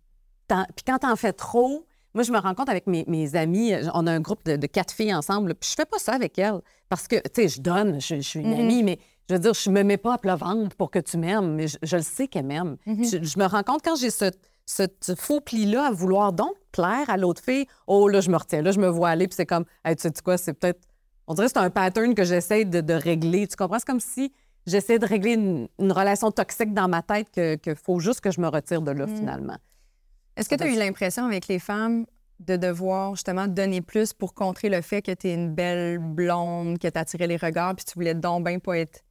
Puis 0.47 0.83
quand 0.85 0.99
t'en 0.99 1.15
fais 1.15 1.33
trop, 1.33 1.85
moi, 2.13 2.23
je 2.23 2.31
me 2.31 2.39
rends 2.39 2.55
compte 2.55 2.69
avec 2.69 2.87
mes, 2.87 3.03
mes 3.07 3.35
amis, 3.35 3.73
euh, 3.73 3.83
on 3.93 4.07
a 4.07 4.11
un 4.11 4.19
groupe 4.19 4.43
de, 4.45 4.55
de 4.55 4.67
quatre 4.67 4.91
filles 4.93 5.13
ensemble, 5.13 5.53
puis 5.53 5.69
je 5.69 5.75
fais 5.75 5.85
pas 5.85 5.99
ça 5.99 6.13
avec 6.13 6.39
elles. 6.39 6.59
Parce 6.89 7.07
que, 7.07 7.17
tu 7.17 7.29
sais, 7.43 7.47
je 7.49 7.61
donne, 7.61 8.01
je, 8.01 8.15
je 8.15 8.21
suis 8.21 8.39
une 8.39 8.49
Mhm. 8.53 8.59
amie, 8.59 8.83
mais 8.83 8.99
Je 9.29 9.35
veux 9.35 9.39
dire, 9.39 9.53
je 9.53 9.69
me 9.69 9.83
mets 9.83 9.97
pas 9.97 10.15
à 10.15 10.17
plat 10.17 10.35
ventre 10.35 10.75
pour 10.75 10.89
que 10.89 10.97
tu 10.97 11.17
m'aimes, 11.17 11.53
mais 11.53 11.67
je, 11.67 11.77
je 11.83 11.97
le 11.97 12.01
sais 12.01 12.27
qu'elle 12.27 12.47
m'aime. 12.47 12.77
Mm-hmm. 12.87 13.11
je, 13.21 13.23
je 13.29 13.37
me 13.37 13.45
rends 13.45 13.61
compte 13.61 13.81
quand 13.83 13.95
j'ai 13.95 14.09
ce, 14.09 14.31
ce, 14.65 14.83
ce 15.01 15.13
faux 15.13 15.39
pli-là 15.39 15.85
à 15.85 15.91
vouloir 15.91 16.33
donc 16.33 16.53
plaire 16.71 17.07
à 17.11 17.15
l'autre 17.15 17.43
fille, 17.43 17.67
oh 17.85 18.07
là, 18.07 18.21
je 18.21 18.31
me 18.31 18.37
retiens, 18.37 18.63
là, 18.63 18.71
je 18.71 18.79
me 18.79 18.87
vois 18.87 19.09
aller, 19.09 19.27
puis 19.27 19.35
c'est 19.35 19.45
comme, 19.45 19.65
hey, 19.85 19.95
tu 19.95 20.01
sais 20.01 20.13
quoi, 20.23 20.37
c'est 20.39 20.53
peut-être. 20.53 20.79
On 21.29 21.33
dirait 21.35 21.47
que 21.47 21.53
c'est 21.53 21.59
un 21.59 21.69
pattern 21.69 22.13
que 22.15 22.23
j'essaie 22.25 22.65
de, 22.65 22.81
de 22.81 22.93
régler. 22.93 23.47
Tu 23.47 23.55
comprends? 23.55 23.77
C'est 23.79 23.85
comme 23.87 23.99
si 23.99 24.33
j'essaie 24.65 24.99
de 24.99 25.05
régler 25.05 25.33
une, 25.35 25.67
une 25.79 25.91
relation 25.91 26.31
toxique 26.31 26.73
dans 26.73 26.87
ma 26.89 27.01
tête 27.03 27.27
que, 27.33 27.55
que 27.55 27.75
faut 27.75 27.99
juste 27.99 28.19
que 28.21 28.31
je 28.31 28.41
me 28.41 28.47
retire 28.47 28.81
de 28.81 28.91
là, 28.91 29.05
Mm. 29.05 29.15
finalement. 29.15 29.57
Est-ce 30.35 30.49
que 30.49 30.55
tu 30.55 30.63
as 30.63 30.67
eu 30.67 30.75
l'impression 30.77 31.25
avec 31.25 31.47
les 31.47 31.59
femmes 31.59 32.05
de 32.39 32.55
devoir 32.55 33.15
justement 33.15 33.47
donner 33.47 33.81
plus 33.81 34.13
pour 34.13 34.33
contrer 34.33 34.69
le 34.69 34.81
fait 34.81 35.01
que 35.01 35.11
tu 35.13 35.27
es 35.27 35.33
une 35.33 35.53
belle 35.53 35.99
blonde, 35.99 36.79
que 36.79 36.87
tu 36.87 36.97
attirais 36.97 37.27
les 37.27 37.37
regards, 37.37 37.75
puis 37.75 37.85
tu 37.85 37.93
voulais 37.95 38.13
donc 38.15 38.45
bien 38.45 38.57
pas 38.59 38.77
être 38.79 39.01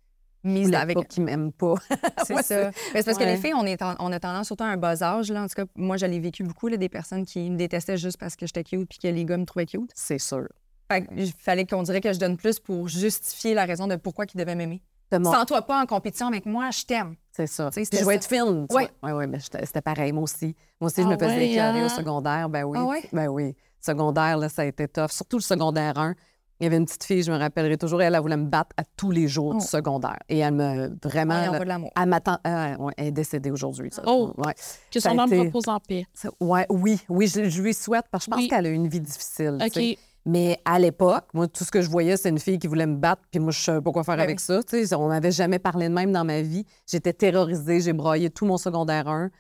mise 0.43 0.73
avec. 0.75 0.97
pas 0.97 1.05
qu'ils 1.05 1.25
m'aiment 1.25 1.53
pas. 1.53 1.75
C'est 2.27 2.35
Ouais, 2.35 2.43
ça. 2.43 2.71
Mais 2.95 3.03
c'est 3.03 3.05
parce 3.05 3.19
que 3.19 3.25
les 3.25 3.37
filles, 3.37 3.53
on, 3.55 3.65
est 3.67 3.83
en- 3.83 3.97
on 3.99 4.11
a 4.13 4.19
tendance, 4.19 4.47
surtout 4.47 4.65
à 4.65 4.69
un 4.69 4.77
bas 4.79 5.03
âge, 5.03 5.31
là, 5.31 5.43
en 5.43 5.47
tout 5.47 5.55
cas, 5.55 5.65
moi, 5.77 5.97
je 5.99 6.07
l'ai 6.07 6.19
vécu 6.21 6.43
beaucoup, 6.43 6.69
là, 6.69 6.77
des 6.79 6.89
personnes 6.89 7.27
qui 7.27 7.51
me 7.51 7.57
détestaient 7.57 7.97
juste 7.99 8.17
parce 8.19 8.35
que 8.37 8.47
j'étais 8.47 8.65
cute 8.65 8.89
puis 8.89 8.99
que 8.99 9.09
les 9.09 9.25
gars 9.25 9.37
me 9.37 9.45
trouvaient 9.45 9.67
cute. 9.67 9.91
C'est 9.95 10.19
sûr. 10.19 10.49
Fait 10.91 11.03
que 11.03 11.15
il 11.17 11.33
fallait 11.33 11.67
qu'on 11.67 11.83
dirait 11.83 12.01
que 12.01 12.13
je 12.13 12.19
donne 12.19 12.37
plus 12.37 12.59
pour 12.59 12.89
justifier 12.89 13.55
la 13.55 13.65
raison 13.65 13.87
de 13.87 13.97
pourquoi 13.97 14.25
ils 14.33 14.37
devaient 14.39 14.55
m'aimer. 14.55 14.83
Mon- 15.13 15.33
Sens-toi 15.33 15.63
pas 15.63 15.83
en 15.83 15.87
compétition 15.87 16.27
avec 16.27 16.45
moi, 16.45 16.71
je 16.71 16.85
t'aime. 16.85 17.15
C'est 17.33 17.47
ça. 17.47 17.71
Tu 17.73 17.83
sais, 17.85 17.89
Puis 17.91 17.99
je 18.01 18.05
vais 18.05 18.13
ça. 18.13 18.15
être 18.17 18.27
fine. 18.27 18.67
tu 18.69 18.77
Ouais. 18.77 18.91
vois. 19.03 19.11
Ouais, 19.13 19.17
ouais, 19.19 19.27
mais 19.27 19.39
c'était 19.41 19.81
pareil, 19.81 20.13
moi 20.13 20.25
aussi. 20.25 20.55
Moi 20.81 20.89
aussi, 20.91 21.03
je 21.03 21.07
Ah 21.07 21.11
me 21.11 21.19
faisais 21.19 21.37
ouais, 21.37 21.51
écœurer 21.51 21.83
au 21.83 21.87
hein? 21.87 21.89
secondaire. 21.89 22.49
Ben 22.51 22.65
oui. 22.65 22.79
Ah 22.81 22.85
ouais? 22.85 23.03
Ben 23.13 23.29
oui. 23.29 23.55
Secondaire, 23.81 24.37
là, 24.37 24.49
ça 24.51 24.63
a 24.63 24.65
été 24.67 24.87
tough. 24.89 25.11
Surtout 25.11 25.39
le 25.39 25.43
secondaire 25.43 25.97
1. 25.99 26.15
Il 26.61 26.65
y 26.65 26.67
avait 26.67 26.77
une 26.77 26.87
petite 26.87 27.05
fille, 27.05 27.23
je 27.23 27.31
me 27.31 27.39
rappellerai 27.39 27.79
toujours, 27.79 28.03
elle, 28.03 28.17
elle 28.17 28.21
voulait 28.21 28.37
me 28.37 28.47
battre 28.47 28.71
à 28.77 28.83
tous 28.97 29.13
les 29.13 29.29
jours 29.29 29.53
Oh. 29.55 29.61
du 29.61 29.65
secondaire. 29.65 30.19
Et 30.29 30.39
elle 30.39 30.53
me 30.55 30.91
vraiment. 31.05 31.41
Ouais, 31.41 31.49
on 31.51 31.55
elle- 31.55 32.05
de 32.05 32.11
m'attend. 32.11 32.39
euh, 32.45 32.77
ouais, 32.79 32.93
elle 32.97 33.07
est 33.07 33.13
décédée 33.13 33.53
aujourd'hui. 33.53 33.91
Oh. 34.05 34.33
Ouais. 34.37 34.55
Que 34.91 34.99
son 34.99 35.17
âme 35.19 35.33
été- 35.33 35.39
repose 35.47 35.69
en 35.69 35.79
paix. 35.79 36.05
Oui, 36.41 36.61
oui, 37.09 37.29
je, 37.29 37.49
je 37.49 37.63
lui 37.63 37.73
souhaite 37.73 38.07
parce 38.11 38.25
que 38.25 38.31
je 38.33 38.35
pense 38.35 38.41
Oui. 38.43 38.49
qu'elle 38.49 38.67
a 38.67 38.69
eu 38.71 38.75
une 38.75 38.89
vie 38.89 39.01
difficile. 39.01 39.57
OK. 39.65 39.99
Mais 40.29 40.61
à 40.67 40.79
l'époque, 40.79 41.25
moi, 41.33 41.49
tout 41.49 41.65
ce 41.65 41.71
que 41.71 41.81
je 41.81 41.89
voyais, 41.89 42.19
c'est 42.19 42.29
une 42.29 42.39
fille 42.39 42.59
qui 42.59 42.67
voulait 42.67 42.85
me 42.85 42.97
battre, 42.97 43.23
puis 43.31 43.41
moi, 43.41 43.51
je 43.51 43.61
savais 43.61 43.81
pas 43.81 43.91
quoi 43.93 44.05
faire 44.05 44.19
Ben 44.19 44.25
avec 44.25 44.41
ça. 44.41 44.63
tu 44.63 44.85
sais. 44.87 44.95
On 44.95 45.09
m'avait 45.09 45.33
jamais 45.33 45.59
parlé 45.59 45.89
de 45.89 45.95
même 45.95 46.13
dans 46.13 46.23
ma 46.25 46.43
vie. 46.43 46.67
J'étais 46.87 47.15
terrorisée, 47.15 47.81
j'ai 47.81 47.95
broyé 47.95 48.29
tout 48.29 48.45
mon 48.45 48.59
secondaire 48.59 49.09
1. 49.09 49.31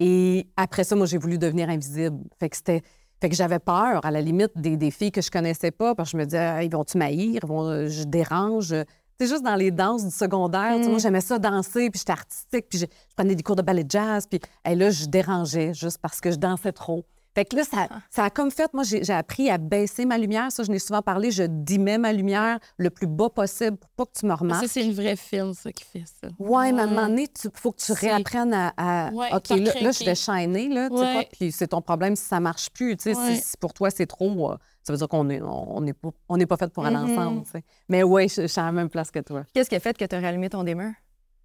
Et 0.00 0.48
après 0.56 0.82
ça, 0.82 0.96
moi, 0.96 1.06
j'ai 1.06 1.18
voulu 1.18 1.38
devenir 1.38 1.68
invisible. 1.68 2.18
Fait 2.40 2.48
que 2.48 2.56
c'était. 2.56 2.82
Fait 3.20 3.28
que 3.28 3.36
j'avais 3.36 3.60
peur, 3.60 4.04
à 4.04 4.10
la 4.10 4.20
limite, 4.20 4.50
des, 4.56 4.76
des 4.76 4.90
filles 4.90 5.12
que 5.12 5.20
je 5.22 5.30
connaissais 5.30 5.70
pas, 5.70 5.94
parce 5.94 6.10
que 6.10 6.18
je 6.18 6.20
me 6.20 6.24
disais, 6.24 6.38
Ah, 6.38 6.64
ils 6.64 6.72
vont-tu 6.72 6.98
m'haïr? 6.98 7.38
Ils 7.40 7.46
vont, 7.46 7.68
euh, 7.68 7.86
je 7.86 8.02
dérange? 8.02 8.74
C'est 9.20 9.28
juste 9.28 9.44
dans 9.44 9.54
les 9.54 9.70
danses 9.70 10.04
du 10.04 10.10
secondaire. 10.10 10.76
Moi, 10.80 10.98
j'aimais 10.98 11.20
ça 11.20 11.38
danser, 11.38 11.88
puis 11.88 12.00
j'étais 12.00 12.10
artistique, 12.10 12.66
puis 12.68 12.80
je, 12.80 12.86
je 12.86 13.14
prenais 13.14 13.36
des 13.36 13.44
cours 13.44 13.54
de 13.54 13.62
ballet 13.62 13.84
jazz, 13.88 14.26
puis 14.28 14.40
hey, 14.64 14.74
là, 14.74 14.90
je 14.90 15.04
dérangeais 15.04 15.72
juste 15.72 15.98
parce 16.02 16.20
que 16.20 16.32
je 16.32 16.36
dansais 16.36 16.72
trop. 16.72 17.04
Fait 17.34 17.44
que 17.46 17.56
là, 17.56 17.64
ça, 17.64 17.88
ça 18.10 18.24
a 18.24 18.30
comme 18.30 18.50
fait, 18.50 18.72
moi, 18.74 18.84
j'ai 18.84 19.10
appris 19.12 19.48
à 19.50 19.56
baisser 19.58 20.04
ma 20.04 20.18
lumière. 20.18 20.52
Ça, 20.52 20.62
je 20.64 20.70
n'ai 20.70 20.78
souvent 20.78 21.00
parlé, 21.00 21.30
je 21.30 21.44
dimais 21.44 21.96
ma 21.98 22.12
lumière 22.12 22.58
le 22.76 22.90
plus 22.90 23.06
bas 23.06 23.30
possible 23.30 23.76
pour 23.78 23.88
pas 23.90 24.04
que 24.04 24.18
tu 24.20 24.26
me 24.26 24.34
remarques. 24.34 24.62
Ça, 24.66 24.68
c'est 24.72 24.84
une 24.84 24.92
vraie 24.92 25.16
film, 25.16 25.54
ça, 25.54 25.72
qui 25.72 25.84
fait 25.84 26.04
ça. 26.20 26.28
Ouais, 26.38 26.72
mais 26.72 26.80
à 26.80 26.84
un 26.84 26.86
moment 26.88 27.06
donné, 27.08 27.28
il 27.44 27.50
faut 27.54 27.72
que 27.72 27.80
tu 27.80 27.92
réapprennes 27.92 28.52
à. 28.52 28.72
à- 28.76 29.10
Ouais, 29.12 29.28
OK, 29.34 29.48
là, 29.50 29.56
là, 29.80 29.90
je 29.92 30.04
vais 30.04 30.14
shiner, 30.14 30.68
là, 30.68 30.90
tu 30.90 30.96
sais 30.96 31.02
Ouais. 31.02 31.12
quoi, 31.14 31.24
puis 31.32 31.52
c'est 31.52 31.68
ton 31.68 31.80
problème 31.80 32.16
si 32.16 32.24
ça 32.24 32.38
marche 32.40 32.68
plus. 32.70 32.96
Tu 32.96 33.12
sais, 33.14 33.16
Ouais. 33.18 33.36
si, 33.36 33.42
si 33.42 33.56
pour 33.58 33.72
toi, 33.72 33.90
c'est 33.90 34.06
trop, 34.06 34.50
euh, 34.52 34.56
ça 34.82 34.92
veut 34.92 34.98
dire 34.98 35.08
qu'on 35.08 35.24
n'est 35.24 35.40
on, 35.40 35.76
on 35.78 35.86
est 35.86 35.92
pas, 35.94 36.10
on 36.28 36.36
n'est 36.36 36.46
pas 36.46 36.56
fait 36.56 36.70
pour 36.72 36.84
aller 36.84 36.96
Mhm. 36.96 37.18
ensemble. 37.18 37.44
tu 37.44 37.50
sais. 37.52 37.64
Mais 37.88 38.02
oui, 38.02 38.28
je, 38.28 38.42
je 38.42 38.46
suis 38.46 38.60
à 38.60 38.64
la 38.64 38.72
même 38.72 38.88
place 38.90 39.10
que 39.10 39.20
toi. 39.20 39.44
Qu'est-ce 39.54 39.70
qui 39.70 39.76
a 39.76 39.80
fait 39.80 39.96
que 39.96 40.04
tu 40.04 40.14
as 40.14 40.20
rallumé 40.20 40.50
ton 40.50 40.64
dimmer 40.64 40.90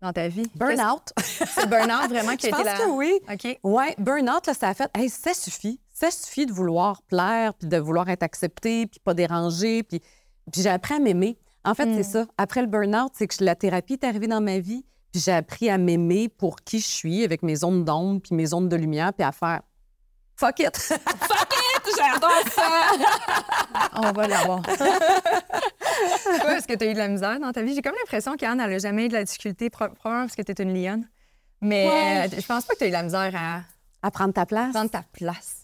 dans 0.01 0.13
ta 0.13 0.27
vie? 0.27 0.49
Burnout. 0.55 1.13
C'est 1.17 1.63
le 1.63 1.67
burn-out 1.67 2.09
vraiment 2.09 2.35
qui 2.35 2.47
Je 2.47 2.55
a 2.55 2.59
été 2.59 2.63
pense 2.63 2.65
la... 2.65 2.85
que 2.85 2.89
oui. 2.89 3.19
OK. 3.31 3.59
Ouais, 3.63 3.95
burn-out, 3.97 4.47
là, 4.47 4.53
ça 4.53 4.69
a 4.69 4.73
fait, 4.73 4.89
hey, 4.95 5.09
ça 5.09 5.33
suffit. 5.33 5.79
Ça 5.93 6.11
suffit 6.11 6.45
de 6.45 6.53
vouloir 6.53 7.01
plaire, 7.03 7.53
puis 7.55 7.67
de 7.67 7.77
vouloir 7.77 8.07
être 8.09 8.23
accepté, 8.23 8.85
puis 8.85 8.99
pas 8.99 9.13
déranger. 9.13 9.83
Puis, 9.83 9.99
puis 10.51 10.61
j'ai 10.61 10.69
appris 10.69 10.95
à 10.95 10.99
m'aimer. 10.99 11.37
En 11.65 11.73
fait, 11.73 11.93
c'est 11.95 12.03
ça. 12.03 12.25
Après 12.37 12.61
le 12.61 12.67
burn-out, 12.67 13.11
c'est 13.13 13.27
que 13.27 13.43
la 13.43 13.55
thérapie 13.55 13.93
est 13.93 14.03
arrivée 14.05 14.27
dans 14.27 14.39
ma 14.39 14.59
vie, 14.59 14.85
puis 15.11 15.21
j'ai 15.21 15.33
appris 15.33 15.69
à 15.69 15.77
m'aimer 15.77 16.29
pour 16.29 16.61
qui 16.61 16.79
je 16.79 16.87
suis, 16.87 17.23
avec 17.23 17.43
mes 17.43 17.55
zones 17.55 17.83
d'ombre, 17.83 18.21
puis 18.21 18.35
mes 18.35 18.45
zones 18.45 18.69
de 18.69 18.75
lumière, 18.75 19.11
puis 19.13 19.25
à 19.25 19.31
faire 19.31 19.61
fuck 20.37 20.59
it. 20.59 20.93
J'adore 21.97 22.43
ça! 22.51 22.69
On 24.03 24.11
va 24.11 24.27
l'avoir. 24.27 24.61
Toi, 26.41 26.57
est-ce 26.57 26.67
que 26.67 26.73
tu 26.75 26.85
as 26.85 26.91
eu 26.91 26.93
de 26.93 26.97
la 26.99 27.07
misère 27.07 27.39
dans 27.39 27.51
ta 27.51 27.61
vie? 27.61 27.73
J'ai 27.75 27.81
comme 27.81 27.95
l'impression 27.99 28.35
qu'Anne, 28.35 28.59
elle 28.59 28.69
n'a 28.71 28.77
jamais 28.79 29.05
eu 29.05 29.07
de 29.09 29.13
la 29.13 29.23
difficulté, 29.23 29.69
pro- 29.69 29.89
probablement 29.89 30.25
parce 30.27 30.35
que 30.35 30.41
tu 30.41 30.51
es 30.51 30.63
une 30.63 30.73
lionne. 30.73 31.07
Mais 31.61 31.87
Ouais. 31.87 32.27
euh, 32.33 32.39
je 32.39 32.45
pense 32.45 32.65
pas 32.65 32.73
que 32.73 32.79
tu 32.79 32.83
as 32.83 32.87
eu 32.87 32.91
de 32.91 32.95
la 32.95 33.03
misère 33.03 33.31
à 33.35 33.61
à 34.03 34.11
prendre 34.11 34.33
ta 34.33 34.45
place? 34.45 34.71
prendre 34.73 34.91
ta 34.91 35.03
place. 35.11 35.63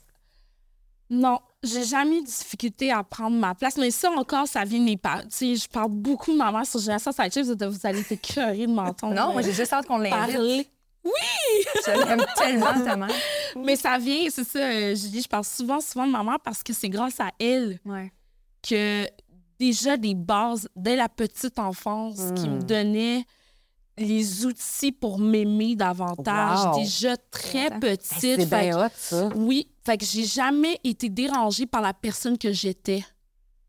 Non, 1.10 1.40
j'ai 1.62 1.84
jamais 1.84 2.18
eu 2.18 2.22
de 2.22 2.26
difficulté 2.26 2.92
à 2.92 3.04
prendre 3.04 3.38
ma 3.38 3.54
place. 3.54 3.78
Mais 3.78 3.92
ça 3.92 4.10
encore, 4.12 4.48
ça 4.48 4.64
vient 4.64 4.80
de 4.80 4.86
mes 4.86 4.98
parents. 4.98 5.22
Tu 5.24 5.28
sais, 5.30 5.56
je 5.56 5.68
parle 5.70 5.92
beaucoup 5.92 6.32
de 6.32 6.38
ma 6.38 6.52
mère 6.52 6.66
sur 6.66 6.80
Génération 6.80 7.12
Sidechick. 7.12 7.44
Vous, 7.46 7.70
vous 7.72 7.80
allez 7.88 8.04
t'écœurer 8.04 8.66
de 8.66 8.72
m'entendre. 8.72 9.14
Non, 9.14 9.34
moi, 9.34 9.44
j'ai 9.44 9.52
juste 9.54 9.72
hâte 9.72 9.86
qu'on 9.86 9.98
l'invite. 10.00 10.34
parler. 10.36 10.68
Je 11.06 12.06
l'aime 12.08 12.26
tellement, 12.38 12.74
ta 12.84 12.96
mère. 12.96 13.10
Mais 13.64 13.76
ça 13.76 13.98
vient, 14.00 14.28
c'est 14.30 14.46
ça, 14.46 14.60
euh, 14.60 14.96
Julie, 14.96 15.22
je 15.22 15.28
parle 15.28 15.44
souvent, 15.44 15.80
souvent 15.82 16.08
de 16.08 16.12
ma 16.12 16.24
mère 16.24 16.40
parce 16.44 16.64
que 16.64 16.74
c'est 16.74 16.90
grâce 16.90 17.20
à 17.20 17.30
elle 17.40 17.80
Ouais. 17.86 18.12
que 18.68 19.06
déjà 19.66 19.98
des 19.98 20.16
bases 20.16 20.68
dès 20.76 20.96
la 20.96 21.10
petite 21.10 21.58
enfance 21.60 22.20
qui 22.36 22.50
me 22.50 22.58
Mm. 22.60 22.64
donnait 22.64 23.26
les 23.98 24.46
outils 24.46 24.92
pour 24.92 25.20
m'aimer 25.20 25.76
davantage. 25.76 26.66
Wow. 26.66 26.76
Déjà 26.80 27.16
très 27.32 27.68
Attends. 27.68 27.80
petite. 27.80 28.20
C'est 28.20 28.46
Fait 28.46 28.62
bien 28.70 28.86
hot, 28.86 28.90
ça. 28.96 29.30
Oui, 29.36 29.68
fait 29.86 29.98
que 29.98 30.06
j'ai 30.06 30.26
jamais 30.26 30.80
été 30.84 31.10
dérangée 31.10 31.66
par 31.68 31.82
la 31.82 31.94
personne 31.94 32.38
que 32.38 32.52
j'étais. 32.52 33.04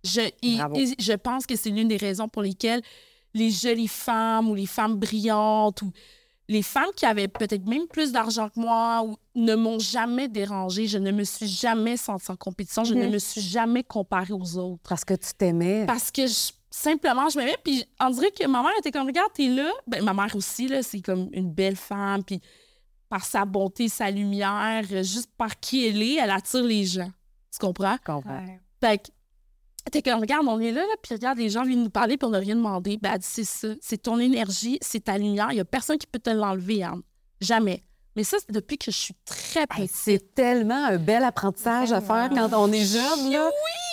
Je, 0.03 0.21
et 0.43 0.59
je 0.99 1.13
pense 1.15 1.47
que 1.47 1.57
c'est 1.57 1.71
l'une 1.71 1.89
des 1.89 1.97
raisons 1.97 2.29
pour 2.29 2.43
lesquelles 2.43 2.83
les 3.35 3.51
jolies 3.51 3.89
femmes 3.89 4.49
ou 4.51 4.55
les 4.55 4.67
femmes 4.67 4.97
brillantes 4.97 5.83
ou 5.83 5.91
les 6.49 6.63
femmes 6.63 6.91
qui 6.97 7.07
avaient 7.07 7.29
peut-être 7.29 7.67
même 7.67 7.87
plus 7.87 8.13
d'argent 8.13 8.49
que 8.49 8.61
moi 8.61 9.03
ou, 9.05 9.17
ne 9.35 9.55
m'ont 9.55 9.79
jamais 9.79 10.29
dérangée. 10.29 10.87
Je 10.87 10.99
ne 10.99 11.11
me 11.11 11.25
suis 11.25 11.47
jamais 11.49 11.97
sentie 11.97 12.31
en 12.31 12.37
compétition. 12.37 12.85
Je 12.85 12.95
ne 12.95 13.05
Mhm. 13.07 13.13
me 13.13 13.19
suis 13.19 13.41
jamais 13.41 13.83
comparée 13.83 14.33
aux 14.33 14.57
autres. 14.57 14.83
Parce 14.89 15.05
que 15.05 15.15
tu 15.15 15.33
t'aimais. 15.37 15.85
Parce 15.87 16.11
que 16.11 16.27
je- 16.27 16.53
simplement, 16.71 17.29
je 17.29 17.39
m'aimais. 17.39 17.57
Puis 17.65 17.85
on 18.01 18.11
dirait 18.11 18.31
que 18.31 18.47
ma 18.47 18.63
mère 18.63 18.73
était 18.79 18.91
comme, 18.93 19.07
regarde, 19.07 19.33
t'es 19.35 19.49
là. 19.49 19.71
Ben, 19.87 20.05
ma 20.05 20.13
mère 20.15 20.35
aussi, 20.37 20.69
là, 20.69 20.83
c'est 20.83 21.01
comme 21.01 21.29
une 21.33 21.51
belle 21.53 21.77
femme. 21.77 22.23
Puis 22.23 22.41
par 23.09 23.25
sa 23.25 23.45
bonté, 23.45 23.89
sa 23.89 24.11
lumière, 24.11 24.85
euh, 24.93 25.03
juste 25.03 25.31
par 25.37 25.59
qui 25.61 25.87
elle 25.87 26.03
est, 26.03 26.15
elle 26.15 26.31
attire 26.31 26.63
les 26.65 26.85
gens. 26.85 27.11
Tu 27.53 27.59
comprends? 27.59 27.97
Je 28.01 28.13
comprends. 28.13 28.39
Ouais. 28.39 28.61
Fait 28.81 28.99
que, 28.99 29.91
t'es 29.91 30.03
comme, 30.03 30.21
regarde, 30.21 30.47
on 30.49 30.59
est 30.61 30.73
là, 30.73 30.81
là, 30.83 30.95
puis 31.03 31.15
regarde, 31.15 31.39
les 31.39 31.51
gens 31.51 31.65
viennent 31.65 31.83
nous 31.85 31.91
parler, 31.91 32.17
puis 32.17 32.27
on 32.27 32.31
n'a 32.31 32.39
rien 32.39 32.57
demandé. 32.57 32.99
Ben, 33.01 33.13
elle 33.15 33.19
dit, 33.19 33.27
c'est 33.29 33.45
ça. 33.45 33.69
C'est 33.81 33.99
ton 34.03 34.19
énergie, 34.19 34.79
c'est 34.81 35.05
ta 35.05 35.19
lumière. 35.19 35.49
Il 35.51 35.55
n'y 35.57 35.61
a 35.61 35.65
personne 35.65 35.99
qui 35.99 36.07
peut 36.07 36.19
te 36.19 36.31
l'enlever, 36.31 36.83
Anne. 36.83 37.03
Jamais. 37.41 37.85
Mais 38.17 38.23
ça, 38.25 38.37
c'est 38.39 38.53
depuis 38.53 38.79
que 38.79 38.91
je 38.91 38.97
suis 38.97 39.15
très 39.25 39.61
Hey, 39.61 39.67
petite. 39.87 39.91
c'est 39.95 40.35
tellement 40.35 40.85
un 40.87 40.99
bel 40.99 41.25
apprentissage 41.25 41.93
à 41.93 42.01
faire 42.01 42.29
quand 42.35 42.51
on 42.53 42.71
est 42.73 42.85
jeune. 42.85 43.31
Là. 43.33 43.51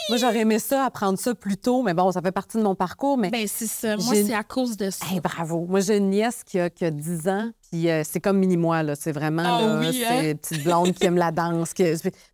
Moi, 0.10 0.18
j'aurais 0.18 0.40
aimé 0.40 0.60
ça, 0.60 0.86
apprendre 0.86 1.18
ça 1.18 1.34
plus 1.34 1.58
tôt, 1.58 1.82
mais 1.84 1.94
bon, 1.94 2.12
ça 2.12 2.22
fait 2.22 2.32
partie 2.32 2.58
de 2.58 2.64
mon 2.64 2.76
parcours. 2.76 3.18
Mais 3.18 3.30
Ben, 3.32 3.48
c'est 3.48 3.68
ça. 3.68 3.98
Moi, 3.98 4.16
c'est 4.16 4.34
à 4.34 4.44
cause 4.44 4.78
de 4.78 4.90
ça. 4.90 5.06
Hey, 5.10 5.20
bravo. 5.22 5.66
Moi, 5.68 5.80
j'ai 5.80 5.98
une 5.98 6.10
nièce 6.10 6.44
qui 6.44 6.60
a, 6.60 6.70
qui 6.70 6.86
a 6.86 6.92
10 6.92 7.28
ans, 7.30 7.50
puis 7.72 7.90
euh, 7.90 8.04
c'est 8.04 8.20
comme 8.20 8.38
mini-moi, 8.38 8.84
là. 8.84 8.96
C'est 8.96 9.12
vraiment, 9.12 9.44
Ah 9.46 9.62
là, 9.62 9.80
oui, 9.80 9.94
c'est 9.94 10.06
hein? 10.08 10.32
une 10.32 10.38
petite 10.38 10.64
blonde 10.64 10.92
qui 10.94 11.06
aime 11.06 11.18
la 11.18 11.32
danse. 11.32 11.74
Qui... 11.74 11.84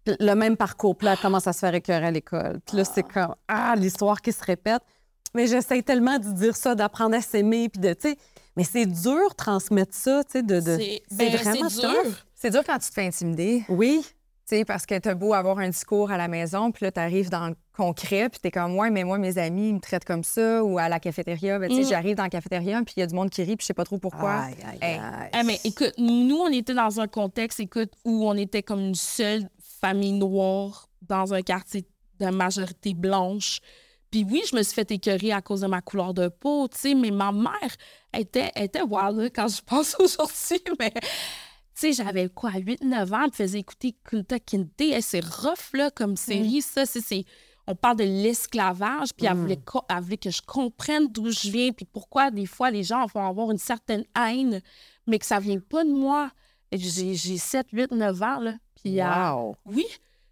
Le 0.06 0.34
même 0.34 0.58
parcours, 0.58 0.96
puis 0.98 1.06
là, 1.06 1.14
elle 1.14 1.20
commence 1.20 1.48
à 1.48 1.54
se 1.54 1.60
faire 1.60 1.74
écœurer 1.76 2.08
à 2.08 2.12
l'école. 2.12 2.60
Puis 2.66 2.78
là, 2.78 2.84
c'est 2.86 3.04
comme, 3.04 3.36
ah, 3.48 3.76
l'histoire 3.78 4.22
qui 4.22 4.32
se 4.34 4.44
répète. 4.44 4.82
Mais 5.36 5.46
j'essaie 5.48 5.82
tellement 5.84 6.18
de 6.18 6.32
dire 6.32 6.56
ça, 6.56 6.74
d'apprendre 6.74 7.16
à 7.16 7.22
s'aimer, 7.22 7.70
puis 7.70 7.80
de, 7.82 7.94
tu 7.94 8.10
sais... 8.10 8.18
Mais 8.58 8.64
c'est 8.66 8.86
dur 8.86 9.34
transmettre 9.38 9.94
ça, 9.96 10.24
tu 10.26 10.32
sais, 10.34 10.44
de... 10.44 10.56
de... 10.60 10.78
C'est 10.78 11.02
ben, 11.12 11.36
vraiment 11.38 11.68
dur. 11.68 12.26
C'est 12.36 12.50
dur 12.50 12.64
quand 12.66 12.78
tu 12.80 12.90
te 12.90 12.94
fais 12.94 13.06
intimider. 13.08 13.64
Oui, 13.70 14.02
Tu 14.50 14.56
sais, 14.58 14.66
parce 14.66 14.86
que 14.86 14.98
t'as 14.98 15.14
beau 15.14 15.34
avoir 15.34 15.60
un 15.60 15.70
discours 15.70 16.10
à 16.12 16.18
la 16.18 16.28
maison, 16.28 16.72
puis 16.72 16.86
là, 16.86 16.92
t'arrives 16.92 17.30
dans 17.30 17.48
le 17.50 17.56
concret, 17.76 18.30
puis 18.30 18.40
t'es 18.40 18.50
comme, 18.52 18.76
ouais, 18.78 18.90
mais 18.90 19.04
moi, 19.04 19.18
mes 19.18 19.38
amis, 19.38 19.70
ils 19.70 19.76
me 19.76 19.80
traitent 19.80 20.06
comme 20.06 20.24
ça, 20.24 20.64
ou 20.64 20.78
à 20.80 20.88
la 20.90 21.00
cafétéria, 21.00 21.60
ben, 21.60 21.70
tu 21.70 21.76
sais, 21.76 21.82
Mm. 21.84 21.90
j'arrive 21.90 22.16
dans 22.16 22.24
la 22.24 22.30
cafétéria, 22.30 22.82
puis 22.84 22.94
il 22.98 23.02
y 23.02 23.04
a 23.04 23.08
du 23.08 23.14
monde 23.14 23.30
qui 23.30 23.44
rit, 23.44 23.56
puis 23.58 23.64
je 23.64 23.68
sais 23.68 23.74
pas 23.74 23.84
trop 23.84 23.98
pourquoi. 24.00 24.32
Aïe, 24.40 24.56
aïe, 24.66 24.78
Hey. 24.82 25.00
aïe. 25.00 25.30
Ah, 25.34 25.44
mais 25.44 25.60
écoute, 25.64 25.94
nous, 25.98 26.38
on 26.38 26.48
était 26.52 26.74
dans 26.74 27.00
un 27.00 27.08
contexte, 27.08 27.60
écoute, 27.60 27.92
où 28.06 28.28
on 28.28 28.34
était 28.36 28.64
comme 28.64 28.80
une 28.80 28.96
seule 28.96 29.50
famille 29.82 30.14
noire 30.14 30.88
dans 31.08 31.34
un 31.34 31.42
quartier 31.42 31.86
de 32.20 32.28
majorité 32.28 32.94
blanche. 32.96 33.60
Puis 34.12 34.24
oui, 34.30 34.42
je 34.50 34.56
me 34.56 34.64
suis 34.64 34.74
fait 34.74 34.90
écœurer 34.92 35.32
à 35.34 35.42
cause 35.42 35.62
de 35.62 35.68
ma 35.68 35.82
couleur 35.82 36.14
de 36.14 36.28
peau, 36.30 36.68
tu 36.68 36.78
sais, 36.78 36.94
mais 36.96 37.12
ma 37.12 37.32
mère 37.32 37.76
était, 38.14 38.52
était 38.56 38.82
wild 38.82 39.18
là, 39.18 39.30
quand 39.30 39.48
je 39.48 39.62
pense 39.66 39.96
aujourd'hui, 40.00 40.62
mais... 40.80 40.94
Tu 41.80 41.94
sais, 41.94 42.04
j'avais 42.04 42.28
quoi, 42.30 42.52
8-9 42.52 43.14
ans, 43.14 43.20
elle 43.22 43.28
me 43.28 43.32
faisait 43.32 43.60
écouter 43.60 43.96
Kunta 44.04 44.40
Kinte. 44.40 44.82
Hey, 44.82 45.00
C'est 45.02 45.24
rough, 45.24 45.74
là, 45.74 45.92
comme 45.92 46.18
série, 46.18 46.64
ça. 46.64 46.88
C'est, 46.88 47.24
on 47.68 47.76
parle 47.76 47.98
de 47.98 48.04
l'esclavage, 48.04 49.10
puis 49.16 49.28
elle, 49.28 49.36
Mm. 49.36 49.42
voulait, 49.42 49.60
elle 49.90 50.02
voulait 50.02 50.18
que 50.18 50.32
je 50.32 50.42
comprenne 50.42 51.08
d'où 51.08 51.30
je 51.30 51.50
viens, 51.52 51.72
puis 51.72 51.86
pourquoi 51.86 52.32
des 52.32 52.48
fois 52.48 52.72
les 52.72 52.82
gens 52.84 53.06
vont 53.14 53.28
avoir 53.28 53.52
une 53.52 53.60
certaine 53.60 54.06
haine, 54.20 54.62
mais 55.06 55.20
que 55.20 55.26
ça 55.28 55.40
vient 55.40 55.60
pas 55.60 55.84
de 55.84 55.92
moi. 55.92 56.32
J'ai 56.72 57.14
j'ai 57.14 57.38
7, 57.38 57.68
8, 57.72 57.92
9 57.92 58.22
ans, 58.24 58.40
là. 58.40 58.54
Puis, 58.82 59.00
euh, 59.00 59.34
Wow. 59.34 59.56
oui. 59.66 59.86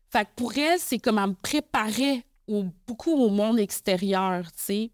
Fait 0.10 0.26
que 0.26 0.30
pour 0.36 0.58
elle, 0.58 0.80
c'est 0.80 0.98
comme 0.98 1.20
elle 1.20 1.30
me 1.30 1.34
préparait 1.36 2.24
au- 2.48 2.66
beaucoup 2.88 3.14
au 3.14 3.30
monde 3.30 3.60
extérieur, 3.60 4.46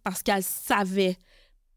parce 0.03 0.23
qu'elle 0.23 0.43
savait 0.43 1.17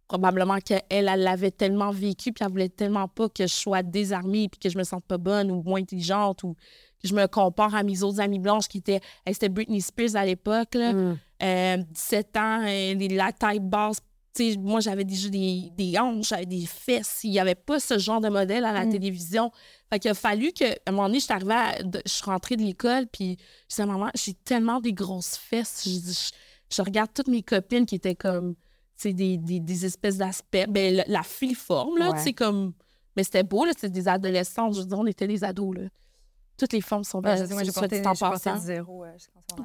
probablement 0.07 0.59
qu'elle, 0.59 0.83
elle 0.91 1.07
l'avait 1.07 1.51
tellement 1.51 1.91
vécu, 1.91 2.33
puis 2.33 2.45
elle 2.45 2.51
voulait 2.51 2.69
tellement 2.69 3.09
pas 3.09 3.29
que 3.29 3.47
je 3.47 3.53
sois 3.53 3.83
désarmée, 3.83 4.49
puis 4.49 4.59
que 4.61 4.69
je 4.69 4.77
me 4.79 4.85
sente 4.85 5.05
pas 5.05 5.19
bonne 5.19 5.51
ou 5.51 5.63
moins 5.63 5.81
intelligente, 5.81 6.43
ou 6.45 6.55
que 7.03 7.09
je 7.09 7.15
me 7.15 7.27
compare 7.27 7.75
à 7.75 7.83
mes 7.83 8.03
autres 8.03 8.21
amies 8.21 8.39
blanches 8.39 8.69
qui 8.69 8.79
étaient... 8.79 9.01
elle, 9.25 9.33
C'était 9.35 9.49
Britney 9.49 9.81
Spears 9.81 10.15
à 10.15 10.25
l'époque, 10.27 10.75
là. 10.75 10.93
Mm. 10.93 11.19
Euh, 11.43 11.77
17 11.79 12.37
ans, 12.37 12.61
la 13.17 13.33
taille 13.33 13.61
basse. 13.61 13.99
Moi, 14.59 14.81
j'avais 14.81 15.05
déjà 15.05 15.29
des, 15.29 15.71
des 15.77 15.99
hanches, 15.99 16.29
j'avais 16.29 16.47
des 16.47 16.67
fesses. 16.67 17.21
Il 17.23 17.31
n'y 17.31 17.39
avait 17.39 17.55
pas 17.55 17.79
ce 17.79 17.99
genre 17.99 18.21
de 18.21 18.29
modèle 18.29 18.65
à 18.65 18.73
la 18.73 18.85
télévision. 18.87 19.53
Fait 19.93 19.99
qu'il 20.01 20.11
a 20.11 20.15
fallu 20.15 20.53
que, 20.53 20.65
à 20.65 20.77
un 20.87 20.91
moment 20.93 21.07
donné, 21.07 21.21
je 21.21 21.25
suis 21.25 21.33
arrivée, 21.33 21.55
à- 21.55 21.83
de- 21.83 22.03
je 22.05 22.11
suis 22.13 22.25
rentrée 22.25 22.57
de 22.57 22.63
l'école, 22.63 23.07
puis 23.07 23.37
je 23.71 23.77
disais, 23.77 23.87
maman, 23.87 24.11
j'ai 24.15 24.35
tellement 24.35 24.81
des 24.81 24.93
grosses 24.93 25.37
fesses. 25.37 25.83
Je, 25.85 25.91
dis, 26.01 26.13
je- 26.71 26.77
je 26.77 26.83
regarde 26.83 27.11
toutes 27.15 27.29
mes 27.29 27.43
copines 27.43 27.87
qui 27.87 27.95
étaient 27.95 28.17
comme, 28.17 28.57
tu 29.01 29.13
des, 29.15 29.37
des, 29.39 29.61
des 29.61 29.87
espèces 29.87 30.17
d'aspects. 30.19 30.67
Ben, 30.69 31.05
la, 31.07 31.23
filiforme, 31.23 31.99
là, 31.99 32.11
Ouais. 32.11 32.17
tu 32.19 32.25
sais, 32.25 32.33
comme. 32.33 32.73
Mais 33.17 33.23
c'était 33.23 33.45
beau, 33.45 33.65
là, 33.65 33.71
c'était 33.75 33.91
des 33.91 34.09
adolescentes. 34.09 34.75
Je 34.75 34.81
veux 34.81 34.87
dire, 34.87 34.99
on 34.99 35.07
était 35.07 35.29
des 35.29 35.45
ados, 35.45 35.77
là. 35.77 35.83
Toutes 36.57 36.73
les 36.73 36.81
formes 36.81 37.03
sont 37.05 37.21
belles. 37.21 37.39
je 37.39 37.47
sais, 37.47 37.53
moi, 37.55 37.65
j'ai 37.65 37.73
porté, 37.73 38.01
porté 38.01 38.51
zéro. 38.61 39.05
euh. 39.05 39.11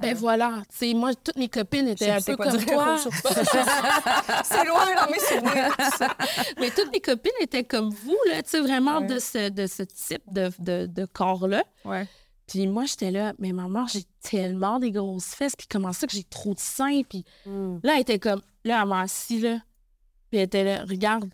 Ben 0.02 0.16
voilà, 0.16 0.64
tu 0.70 0.78
sais, 0.78 0.94
moi, 0.96 1.14
toutes 1.14 1.38
mes 1.38 1.48
copines 1.48 1.88
étaient 1.88 2.10
un 2.10 2.20
peu 2.22 2.36
quoi 2.36 2.52
comme 2.52 2.66
toi. 2.66 2.98
C'est 4.44 4.66
loin 4.66 4.86
dans 4.96 5.12
mes 5.12 5.20
souvenirs. 5.20 5.76
tout 5.78 5.98
ça. 5.98 6.16
Mais 6.60 6.70
toutes 6.72 6.92
mes 6.92 7.00
copines 7.00 7.32
étaient 7.42 7.64
comme 7.64 7.90
vous, 7.92 8.18
là, 8.30 8.42
tu 8.42 8.50
sais, 8.50 8.60
vraiment 8.62 9.00
Ouais. 9.00 9.08
de, 9.08 9.20
ce, 9.20 9.50
de 9.50 9.68
ce 9.68 9.84
type 9.84 10.24
de, 10.32 10.52
de, 10.60 10.86
de 10.88 11.06
corps-là. 11.06 11.64
Ouais. 11.86 12.08
Puis 12.48 12.66
moi, 12.68 12.86
j'étais 12.86 13.12
là, 13.12 13.34
mais 13.38 13.52
maman, 13.52 13.86
j'ai 13.86 14.04
tellement 14.22 14.80
des 14.80 14.90
grosses 14.92 15.36
fesses, 15.36 15.56
puis 15.56 15.68
comment 15.70 15.94
ça 15.94 16.08
que 16.08 16.14
j'ai 16.14 16.24
trop 16.24 16.54
de 16.56 16.60
seins? 16.60 17.02
Puis 17.08 17.24
Mm. 17.46 17.78
là, 17.84 17.94
elle 17.96 18.02
était 18.02 18.18
comme, 18.20 18.42
là, 18.66 18.80
elle 18.82 18.88
m'a 18.88 19.02
assis, 19.02 19.40
là, 19.40 19.60
puis 20.32 20.40
elle 20.40 20.46
était 20.46 20.64
là, 20.64 20.84
regarde, 20.90 21.30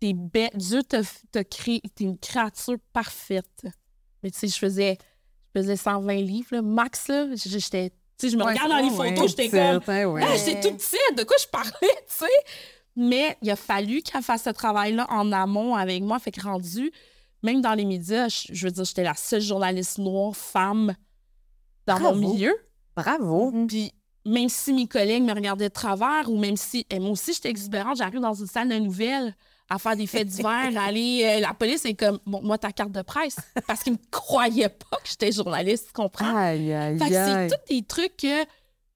t'es 0.00 0.12
belle, 0.12 0.50
Dieu 0.54 0.82
t'a 0.82 1.00
t'a 1.30 1.44
créé, 1.44 1.80
t'es 1.94 2.04
une 2.04 2.18
créature 2.18 2.76
parfaite. 2.92 3.66
Mais 4.22 4.30
tu 4.30 4.38
sais, 4.38 4.48
je 4.48 4.58
faisais, 4.58 4.98
je 5.54 5.60
faisais 5.60 5.76
120 5.76 6.14
livres, 6.14 6.48
là, 6.52 6.62
max, 6.62 7.08
là, 7.08 7.26
j'étais, 7.34 7.90
tu 7.90 7.96
sais, 8.16 8.28
je 8.30 8.36
me 8.36 8.44
Ouais, 8.44 8.52
regarde 8.52 8.70
dans 8.70 8.78
les 8.78 8.90
photos, 8.90 9.30
j'étais 9.30 9.48
comme, 9.48 9.82
ah, 10.22 10.36
j'étais 10.36 10.60
toute 10.60 10.78
petite, 10.78 11.18
de 11.18 11.24
quoi 11.24 11.36
je 11.40 11.46
parlais, 11.48 11.72
tu 11.80 12.24
sais? 12.24 12.26
Mais 12.94 13.36
il 13.42 13.50
a 13.50 13.56
fallu 13.56 14.02
qu'elle 14.02 14.22
fasse 14.22 14.44
ce 14.44 14.50
travail-là 14.50 15.06
en 15.08 15.32
amont 15.32 15.74
avec 15.74 16.02
moi. 16.02 16.18
Fait 16.18 16.30
que 16.30 16.42
rendu, 16.42 16.92
même 17.42 17.62
dans 17.62 17.72
les 17.72 17.86
médias, 17.86 18.28
je, 18.28 18.48
je 18.52 18.66
veux 18.66 18.70
dire, 18.70 18.84
j'étais 18.84 19.02
la 19.02 19.14
seule 19.14 19.40
journaliste 19.40 19.96
noire, 19.98 20.36
femme, 20.36 20.94
dans 21.86 21.98
Bravo. 21.98 22.20
mon 22.20 22.32
milieu. 22.32 22.54
Bravo. 22.94 23.50
Puis 23.66 23.92
même 24.26 24.48
si 24.48 24.72
mes 24.72 24.86
collègues 24.86 25.22
me 25.22 25.32
regardaient 25.32 25.68
de 25.68 25.74
travers 25.74 26.30
ou 26.30 26.38
même 26.38 26.56
si 26.56 26.86
et 26.90 26.98
moi 26.98 27.10
aussi 27.10 27.32
j'étais 27.32 27.48
exubérante, 27.50 27.96
j'arrive 27.96 28.20
dans 28.20 28.34
une 28.34 28.46
salle 28.46 28.68
de 28.68 28.76
nouvelles 28.76 29.34
à 29.74 29.78
faire 29.78 29.96
des 29.96 30.06
faits 30.06 30.26
divers, 30.28 30.70
à 30.76 30.84
aller 30.84 31.22
euh, 31.24 31.40
la 31.40 31.54
police 31.54 31.84
est 31.84 31.94
comme 31.94 32.18
bon, 32.26 32.40
moi 32.42 32.58
ta 32.58 32.72
carte 32.72 32.92
de 32.92 33.02
presse 33.02 33.36
parce 33.66 33.82
qu'ils 33.82 33.94
me 33.94 33.98
croyaient 34.10 34.68
pas 34.68 34.96
que 35.02 35.08
j'étais 35.08 35.32
journaliste, 35.32 35.86
tu 35.88 35.92
comprends? 35.92 36.36
Aïe, 36.36 36.72
aïe, 36.72 36.98
fait 36.98 37.08
que 37.08 37.14
c'est 37.14 37.48
tous 37.48 37.74
des 37.74 37.82
trucs 37.82 38.16
que 38.16 38.44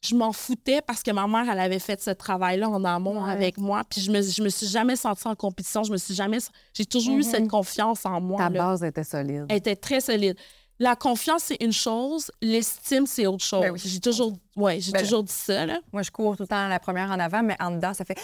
je 0.02 0.14
m'en 0.14 0.32
foutais 0.32 0.80
parce 0.86 1.02
que 1.02 1.10
ma 1.10 1.26
mère, 1.26 1.46
elle 1.50 1.58
avait 1.58 1.78
fait 1.80 2.00
ce 2.00 2.10
travail-là 2.10 2.68
en 2.68 2.84
amont 2.84 3.24
Ouais. 3.24 3.32
avec 3.32 3.58
moi. 3.58 3.82
Puis 3.88 4.00
je 4.02 4.10
me, 4.12 4.20
je 4.22 4.42
me 4.42 4.48
suis 4.50 4.66
jamais 4.68 4.94
sentie 4.94 5.26
en 5.26 5.34
compétition. 5.34 5.82
Je 5.82 5.90
me 5.90 5.96
suis 5.96 6.14
jamais... 6.14 6.38
J'ai 6.74 6.84
toujours 6.84 7.14
eu 7.14 7.18
Mhm. 7.18 7.22
cette 7.24 7.48
confiance 7.48 8.04
en 8.06 8.20
moi. 8.20 8.38
Ta 8.38 8.50
là. 8.50 8.66
base 8.68 8.84
était 8.84 9.02
solide. 9.02 9.46
Elle 9.48 9.56
était 9.56 9.74
très 9.74 10.00
solide. 10.00 10.36
La 10.78 10.94
confiance, 10.94 11.44
c'est 11.44 11.60
une 11.60 11.72
chose. 11.72 12.30
L'estime, 12.42 13.06
c'est 13.06 13.26
autre 13.26 13.42
chose. 13.44 13.62
Ben 13.62 13.72
oui. 13.72 13.80
J'ai 13.82 13.98
toujours, 13.98 14.34
ouais, 14.54 14.78
j'ai 14.78 14.92
Ben 14.92 15.02
toujours 15.02 15.24
dit 15.24 15.32
ça. 15.32 15.64
Là. 15.66 15.80
Moi, 15.92 16.02
je 16.02 16.10
cours 16.12 16.36
tout 16.36 16.42
le 16.42 16.46
temps 16.48 16.68
la 16.68 16.78
première 16.78 17.10
en 17.10 17.18
avant, 17.18 17.42
mais 17.42 17.56
en 17.58 17.70
dedans, 17.72 17.94
ça 17.94 18.04
fait. 18.04 18.18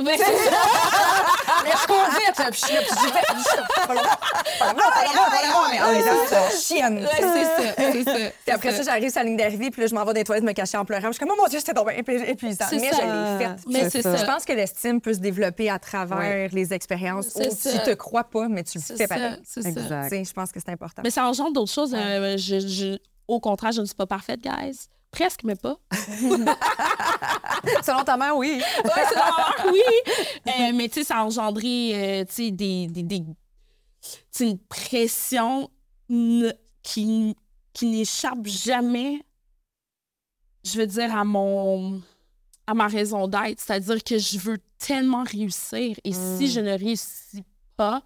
Mais 0.00 0.16
je 0.16 1.86
cours 1.86 2.04
vite, 2.10 2.38
là, 2.38 2.50
puis 2.50 2.60
je 2.60 2.66
suis 2.66 2.74
là, 2.74 2.80
puis 2.82 2.90
je 2.94 3.48
suis 3.48 3.56
là, 3.56 3.86
pas 3.86 3.94
loin, 3.94 4.02
pas 4.58 4.72
loin, 4.72 4.82
pas 4.82 5.04
loin, 5.04 5.24
pas 5.30 5.48
loin, 5.48 5.92
mais 5.92 6.02
c'est 6.28 6.74
chienne. 6.74 6.98
Ouais, 6.98 7.08
c'est 7.18 7.22
ça, 7.44 7.92
c'est 7.92 8.04
ça. 8.04 8.30
Puis 8.44 8.54
après 8.54 8.72
ça, 8.72 8.82
j'arrive 8.82 9.10
sur 9.10 9.20
la 9.20 9.24
ligne 9.24 9.36
d'arrivée, 9.36 9.70
puis 9.70 9.80
là, 9.82 9.86
je 9.88 9.94
m'en 9.94 10.00
vais 10.04 10.12
dans 10.12 10.18
les 10.18 10.24
toilettes 10.24 10.44
me 10.44 10.52
cacher 10.52 10.76
en 10.78 10.84
pleurant. 10.84 11.08
Je 11.08 11.12
suis 11.12 11.18
comme, 11.20 11.34
oh 11.36 11.40
mon 11.40 11.48
Dieu, 11.48 11.58
c'était 11.58 11.74
donc 11.74 11.90
épuisant. 11.96 12.66
C'est 12.70 12.76
Mais 12.76 12.90
ça. 12.92 12.96
je 12.96 13.06
l'ai 13.38 13.44
faite. 13.44 13.58
Mais 13.66 13.80
C'est 13.84 13.90
c'est 13.90 14.02
ça. 14.02 14.16
ça. 14.16 14.24
Je 14.24 14.30
pense 14.30 14.44
que 14.44 14.52
l'estime 14.52 15.00
peut 15.00 15.14
se 15.14 15.18
développer 15.18 15.68
à 15.70 15.78
travers 15.78 16.18
Ouais. 16.18 16.48
les 16.52 16.72
expériences. 16.72 17.28
C'est 17.34 17.48
où 17.48 17.56
ça. 17.56 17.70
Tu 17.72 17.78
te 17.90 17.94
crois 17.94 18.24
pas, 18.24 18.46
mais 18.48 18.62
tu 18.62 18.78
le 18.78 18.84
C'est 18.86 18.96
fais 18.96 19.06
ça, 19.06 19.14
pareil. 19.16 19.36
c'est 19.44 19.62
ça. 19.62 19.68
Exact. 19.68 20.24
Je 20.24 20.32
pense 20.32 20.52
que 20.52 20.60
c'est 20.60 20.70
important. 20.72 21.02
Mais 21.04 21.10
ça 21.10 21.24
engendre 21.26 21.52
d'autres 21.52 21.72
choses. 21.72 21.92
Ouais. 21.92 21.98
Euh, 22.00 22.36
je- 22.36 22.60
je- 22.60 22.98
au 23.26 23.40
contraire, 23.40 23.72
je 23.72 23.80
ne 23.80 23.86
suis 23.86 23.94
pas 23.96 24.06
parfaite, 24.06 24.40
guys. 24.40 24.88
Presque, 25.10 25.42
mais 25.44 25.56
pas. 25.56 25.76
Selon 27.82 28.04
ta 28.04 28.16
mère, 28.16 28.36
oui. 28.36 28.60
Ouais, 28.84 28.90
c'est 29.08 29.16
normal, 29.16 29.54
oui. 29.72 29.80
Euh, 30.48 30.72
mais 30.74 30.88
tu 30.88 31.00
sais, 31.00 31.04
ça 31.04 31.18
a 31.18 31.24
engendré 31.24 31.92
euh, 32.20 32.24
tu 32.24 32.32
sais, 32.34 32.50
des, 32.50 32.86
des, 32.88 33.02
des- 33.02 33.24
une 34.40 34.58
pression 34.58 35.68
qui, 36.82 37.36
qui 37.72 37.86
n'échappe 37.86 38.46
jamais, 38.46 39.20
je 40.64 40.78
veux 40.78 40.86
dire, 40.86 41.14
à 41.16 41.24
mon 41.24 42.00
à 42.66 42.74
ma 42.74 42.86
raison 42.86 43.26
d'être. 43.28 43.58
C'est-à-dire 43.60 44.04
que 44.04 44.18
je 44.18 44.38
veux 44.38 44.58
tellement 44.78 45.24
réussir. 45.24 45.96
Et 46.04 46.12
si 46.12 46.50
je 46.50 46.60
ne 46.60 46.78
réussis 46.78 47.42
pas, 47.76 48.02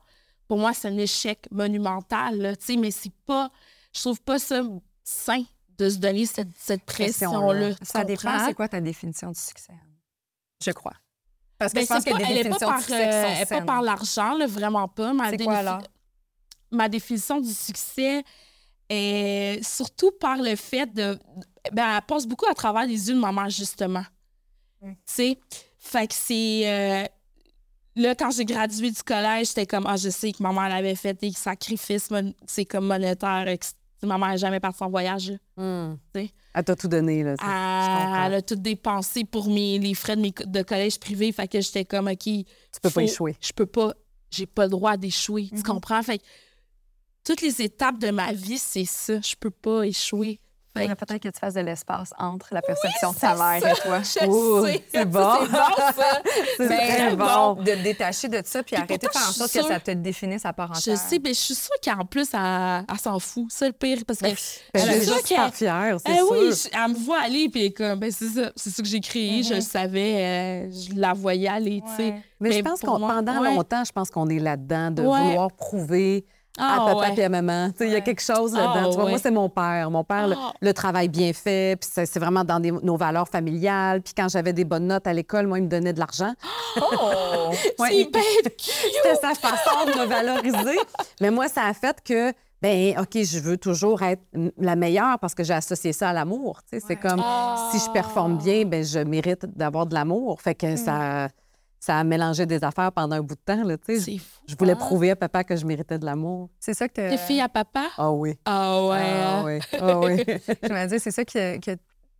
pour 0.46 0.57
moi, 0.59 0.72
c'est 0.72 0.86
un 0.88 0.96
échec 0.98 1.46
monumental. 1.50 2.38
là, 2.38 2.55
tu 2.57 2.66
sais, 2.66 2.76
mais 2.76 2.90
c'est 2.92 3.12
pas. 3.26 3.50
Je 3.92 4.00
trouve 4.00 4.20
pas 4.22 4.38
ça 4.38 4.62
sain 5.03 5.42
de 5.78 5.88
se 5.90 5.96
donner 5.98 6.26
cette, 6.26 6.48
cette 6.58 6.84
pression-là. 6.84 7.70
Ça 7.82 8.04
dépend, 8.04 8.44
c'est 8.46 8.54
quoi 8.54 8.68
ta 8.68 8.80
définition 8.80 9.30
du 9.30 9.38
succès? 9.40 9.72
Je 10.64 10.70
crois. 10.72 10.94
Parce 11.58 11.72
que 11.72 11.78
Ben, 11.78 11.82
je 11.84 11.88
pense 11.88 12.06
n'est 12.06 12.12
pas 12.12 12.18
définitions 12.18 12.66
par, 12.68 12.76
du 12.78 12.82
succès 12.84 13.02
qui 13.02 13.08
euh, 13.08 13.22
sont 13.22 13.28
elle 13.28 13.42
est 13.42 13.46
pas 13.46 13.54
saines. 13.56 13.66
par 13.66 13.82
l'argent, 13.82 14.46
vraiment 14.48 14.88
pas. 14.88 15.12
Ma, 15.12 15.30
C'est 15.30 15.36
défi- 15.36 15.44
quoi 15.44 15.56
alors? 15.58 15.82
ma 16.70 16.88
définition 16.88 17.40
du 17.40 17.52
succès 17.52 18.22
est 18.88 19.60
surtout 19.62 20.10
par 20.12 20.36
le 20.36 20.56
fait 20.56 20.86
de. 20.92 21.18
Ben, 21.72 21.96
elle 21.96 22.02
passe 22.02 22.26
beaucoup 22.26 22.46
à 22.50 22.54
travers 22.54 22.86
les 22.86 23.08
yeux 23.08 23.14
de 23.14 23.20
ma 23.20 23.32
mère, 23.32 23.48
justement. 23.50 24.04
Mm. 24.80 24.92
Tu 24.92 24.96
sais? 25.06 25.40
Fait 25.78 26.06
que 26.06 26.14
c'est. 26.14 26.62
euh, 26.66 27.04
Là, 27.94 28.14
quand 28.14 28.30
j'ai 28.30 28.46
gradué 28.46 28.90
du 28.90 29.02
collège, 29.02 29.48
j'étais 29.48 29.66
comme, 29.66 29.86
ah, 29.86 29.98
je 29.98 30.08
sais 30.08 30.32
que 30.32 30.42
ma 30.42 30.50
mère 30.50 30.64
elle 30.64 30.72
avait 30.86 30.94
fait 30.94 31.12
des 31.12 31.30
sacrifices, 31.32 32.08
c'est 32.46 32.64
comme 32.64 32.86
monétaire. 32.86 33.46
et 33.48 33.58
que 33.58 33.66
c- 33.66 33.74
Ma 34.05 34.18
mère 34.18 34.28
n'a 34.28 34.36
jamais 34.36 34.61
parti 34.61 34.82
en 34.82 34.90
voyage. 34.90 35.32
Hmm. 35.57 35.94
Elle 36.14 36.64
t'a 36.64 36.76
tout 36.76 36.88
donné, 36.88 37.22
là. 37.22 37.36
ça. 37.36 38.26
Elle, 38.26 38.34
a 38.34 38.42
tout 38.42 38.57
dépensé 38.57 39.24
pour 39.24 39.48
mes, 39.48 39.78
les 39.78 39.94
frais 39.94 40.16
de, 40.16 40.22
mes, 40.22 40.32
de 40.44 40.62
collège 40.62 40.98
privé. 40.98 41.30
Fait 41.32 41.48
que 41.48 41.61
j'étais 41.61 41.84
comme, 41.84 42.09
OK. 42.09 42.18
Tu 42.24 42.44
peux 42.82 42.90
pas 42.90 43.03
échouer. 43.03 43.36
Je 43.40 43.53
peux 43.53 43.66
pas. 43.66 43.94
J'ai 44.30 44.46
pas 44.46 44.64
le 44.64 44.70
droit 44.70 44.96
d'échouer. 44.96 45.50
Tu 45.55 45.62
comprends? 45.62 46.03
Fait 46.03 46.18
que 46.18 46.24
toutes 47.24 47.42
les 47.42 47.62
étapes 47.62 47.98
de 47.98 48.11
ma 48.11 48.32
vie, 48.32 48.59
c'est 48.59 48.84
ça. 48.84 49.20
Je 49.20 49.34
peux 49.38 49.50
pas 49.50 49.84
échouer. 49.84 50.40
Fait 50.74 50.80
faudrait 50.88 50.96
peut-être 50.96 51.22
que 51.22 51.28
tu 51.28 51.38
fasses 51.38 51.54
de 51.54 51.60
l'espace 51.60 52.12
entre 52.18 52.48
la 52.52 52.62
perception 52.62 53.12
de 53.12 53.18
ta 53.18 53.34
mère 53.34 53.56
et 53.58 53.74
toi. 53.80 53.98
Je 54.00 54.04
c'est 54.04 54.26
bon. 54.26 54.66
C'est 54.92 55.04
bon, 55.04 55.46
ça. 55.50 55.68
C'est 56.56 56.68
Mais 56.68 56.88
très 56.96 57.16
bon. 57.16 57.54
de 57.54 57.64
te 57.72 57.82
détacher 57.82 58.28
de 58.28 58.40
ça 58.44 58.62
puis 58.62 58.74
arrêter 58.76 58.96
de 59.06 59.12
faire 59.12 59.22
en 59.28 59.32
je 59.32 59.38
sorte 59.38 59.52
que 59.52 59.62
ça 59.62 59.80
te 59.80 59.90
définisse 59.90 60.46
à 60.46 60.52
part 60.54 60.72
Je 60.74 60.78
entière. 60.78 60.96
sais, 60.98 61.20
mais 61.22 61.34
je 61.34 61.38
suis 61.40 61.54
sûre 61.54 61.74
qu'en 61.84 62.04
plus, 62.06 62.28
elle, 62.32 62.84
elle 62.90 62.98
s'en 62.98 63.18
fout. 63.18 63.46
C'est 63.50 63.66
le 63.66 63.72
pire. 63.72 63.98
Parce 64.06 64.20
que. 64.20 64.24
Ben, 64.26 64.34
elle 64.74 64.80
je 64.80 64.86
suis 64.92 65.04
ça 65.06 65.12
juste 65.14 65.26
qu'elle- 65.26 65.36
super 65.38 65.54
fière, 65.54 65.96
c'est 66.04 66.12
Eh 66.12 66.16
sûr. 66.16 66.30
oui, 66.30 66.38
je- 66.52 66.68
elle 66.84 66.90
me 66.90 66.96
voit 67.04 67.20
aller, 67.20 67.48
puis 67.50 67.60
elle 67.60 67.66
est 67.66 67.72
comme, 67.72 67.98
ben 67.98 68.10
c'est 68.10 68.28
ça, 68.28 68.50
c'est 68.56 68.70
ça 68.70 68.82
que 68.82 68.88
j'ai 68.88 69.00
créé, 69.00 69.42
je 69.42 69.54
le 69.54 69.60
savais, 69.60 70.14
euh, 70.16 70.70
je 70.70 70.94
la 70.98 71.12
voyais 71.12 71.48
aller, 71.48 71.82
tu 71.86 71.96
sais. 71.96 72.12
Mais, 72.40 72.48
Mais 72.48 72.52
je 72.52 72.60
pense 72.62 72.80
qu'on 72.80 72.98
pendant 72.98 73.40
ouais. 73.42 73.54
longtemps, 73.54 73.84
je 73.84 73.92
pense 73.92 74.10
qu'on 74.10 74.28
est 74.28 74.38
là-dedans 74.38 74.90
de 74.90 75.02
Ouais. 75.02 75.22
vouloir 75.28 75.52
prouver 75.52 76.24
à 76.59 76.74
Ah, 76.74 76.86
papa 76.86 76.98
ouais. 77.11 77.14
et 77.18 77.24
à 77.24 77.28
maman. 77.28 77.70
Il 77.80 77.88
y 77.88 77.94
a 77.94 78.00
quelque 78.00 78.20
chose 78.22 78.55
Ah, 78.57 78.74
là-dedans. 78.74 79.03
Ouais. 79.05 79.11
Moi, 79.11 79.18
c'est 79.18 79.30
mon 79.30 79.48
père. 79.48 79.90
Mon 79.90 80.05
père, 80.05 80.28
le, 80.28 80.36
Ah. 80.38 80.53
le 80.61 80.74
travail 80.74 81.09
bien 81.09 81.32
fait, 81.32 81.76
puis 81.80 81.88
c'est 81.92 82.18
vraiment 82.18 82.44
dans 82.44 82.61
des- 82.61 82.70
nos 82.72 82.96
valeurs 82.96 83.28
familiales. 83.28 84.03
Puis 84.03 84.12
quand 84.14 84.28
j'avais 84.28 84.53
des 84.53 84.64
bonnes 84.64 84.86
notes 84.86 85.07
à 85.07 85.12
l'école, 85.12 85.46
moi, 85.46 85.59
il 85.59 85.64
me 85.64 85.68
donnait 85.68 85.92
de 85.92 85.98
l'argent. 85.98 86.32
Oh! 86.76 87.50
C'est! 87.78 88.11
C'était 88.59 89.14
sa 89.20 89.34
façon 89.34 89.86
de 89.86 89.98
me 89.98 90.07
valoriser. 90.07 90.78
Mais 91.20 91.30
moi, 91.30 91.48
ça 91.48 91.62
a 91.64 91.74
fait 91.74 91.96
que, 92.05 92.32
ben 92.61 92.98
OK, 93.00 93.22
je 93.24 93.38
veux 93.40 93.57
toujours 93.57 94.03
être 94.03 94.22
la 94.59 94.76
meilleure 94.76 95.18
parce 95.18 95.34
que 95.34 95.42
j'ai 95.42 95.55
associé 95.55 95.92
ça 95.92 96.11
à 96.11 96.12
l'amour. 96.12 96.61
C'est 96.70 96.96
comme 96.96 97.22
si 97.72 97.78
je 97.78 97.90
performe 97.90 98.38
bien, 98.38 98.64
ben 98.64 98.84
je 98.84 99.00
mérite 99.00 99.46
d'avoir 99.57 99.86
de 99.86 99.94
l'amour. 99.94 100.40
Fait 100.40 100.55
que 100.55 100.76
ça, 100.76 101.28
ça 101.83 101.99
a 101.99 102.05
mélangé 102.05 102.47
des 102.47 102.62
affaires 102.62 102.93
pendant 102.93 103.16
un 103.16 103.22
bout 103.22 103.35
de 103.35 103.41
temps. 103.45 103.64
Là, 103.64 103.76
tu 103.76 103.99
fou. 104.01 104.14
je 104.47 104.55
voulais 104.57 104.74
hein? 104.74 104.76
prouver 104.76 105.11
à 105.11 105.16
papa 105.16 105.43
que 105.43 105.57
je 105.57 105.66
méritais 105.66 105.99
de 105.99 106.05
l'amour. 106.05 106.49
C'est 106.61 106.74
ça 106.74 106.87
que 106.87 106.95
T'es 106.95 107.16
fille 107.18 107.41
à 107.41 107.49
papa? 107.49 107.89
Ah 107.99 108.12
oui. 108.12 108.39
Ah 108.45 108.87
ouais. 108.87 109.01
Ah 109.03 109.39
hein? 109.39 109.45
oui. 109.45 109.59
Ah 109.80 109.99
oui. 109.99 110.16
je 110.62 110.72
me 110.72 110.87
dis, 110.89 111.01
c'est 111.01 111.11
ça 111.11 111.24
que, 111.24 111.59
que 111.59 111.76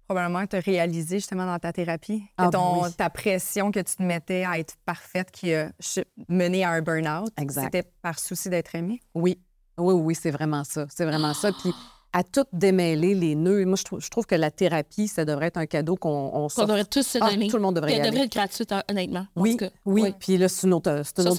probablement 0.09 0.45
te 0.49 0.57
réaliser 0.57 1.19
justement 1.19 1.47
dans 1.47 1.61
ta 1.61 1.73
thérapie? 1.73 2.23
Que 2.23 2.27
Ah, 2.39 2.49
ton, 2.51 2.83
oui. 2.83 2.93
ta 2.95 3.09
pression 3.09 3.71
que 3.71 3.79
tu 3.79 3.95
te 3.95 4.03
mettais 4.03 4.45
à 4.45 4.59
être 4.59 4.75
parfaite 4.85 5.31
qui 5.31 5.55
a 5.55 5.71
mené 6.29 6.65
à 6.65 6.71
un 6.71 6.83
burn-out, 6.83 7.31
Exact. 7.41 7.67
c'était 7.73 7.89
par 8.03 8.19
souci 8.19 8.49
d'être 8.51 8.75
aimée? 8.75 9.01
Oui, 9.15 9.39
oui, 9.79 9.95
oui, 9.95 10.17
c'est 10.17 10.33
vraiment 10.33 10.65
ça. 10.65 10.87
C'est 10.91 11.05
vraiment 11.05 11.35
ça. 11.35 11.53
Puis 11.53 11.73
à 12.15 12.23
tout 12.25 12.45
démêler 12.53 13.15
les 13.15 13.35
nœuds, 13.35 13.65
moi, 13.65 13.77
je 13.77 13.85
trouve, 13.85 14.01
je 14.01 14.11
trouve 14.11 14.27
que 14.27 14.35
la 14.35 14.51
thérapie, 14.51 15.09
ça 15.09 15.25
devrait 15.25 15.47
être 15.47 15.57
un 15.57 15.65
cadeau 15.67 15.97
qu'on 15.97 16.11
on 16.11 16.31
Qu'on 16.31 16.49
s'offre. 16.51 16.69
devrait 16.69 16.85
tous 16.85 17.07
se 17.07 17.19
Ah, 17.21 17.31
donner. 17.31 17.49
tout 17.49 17.57
le 17.57 17.63
monde 17.63 17.77
devrait 17.77 17.93
y 17.93 18.01
aller. 18.01 18.11
devrait 18.11 18.25
être 18.27 18.33
gratuite, 18.33 18.71
hon- 18.71 18.83
honnêtement. 18.91 19.27
en 19.35 19.41
Oui, 19.41 19.57
oui. 19.87 20.03
Ouais. 20.03 20.15
Puis 20.19 20.37
là, 20.37 20.49
c'est 20.49 20.67
une 20.67 20.75
autre, 20.75 21.03
c'est 21.05 21.23
Ça, 21.23 21.23
ouais, 21.23 21.29
un 21.31 21.33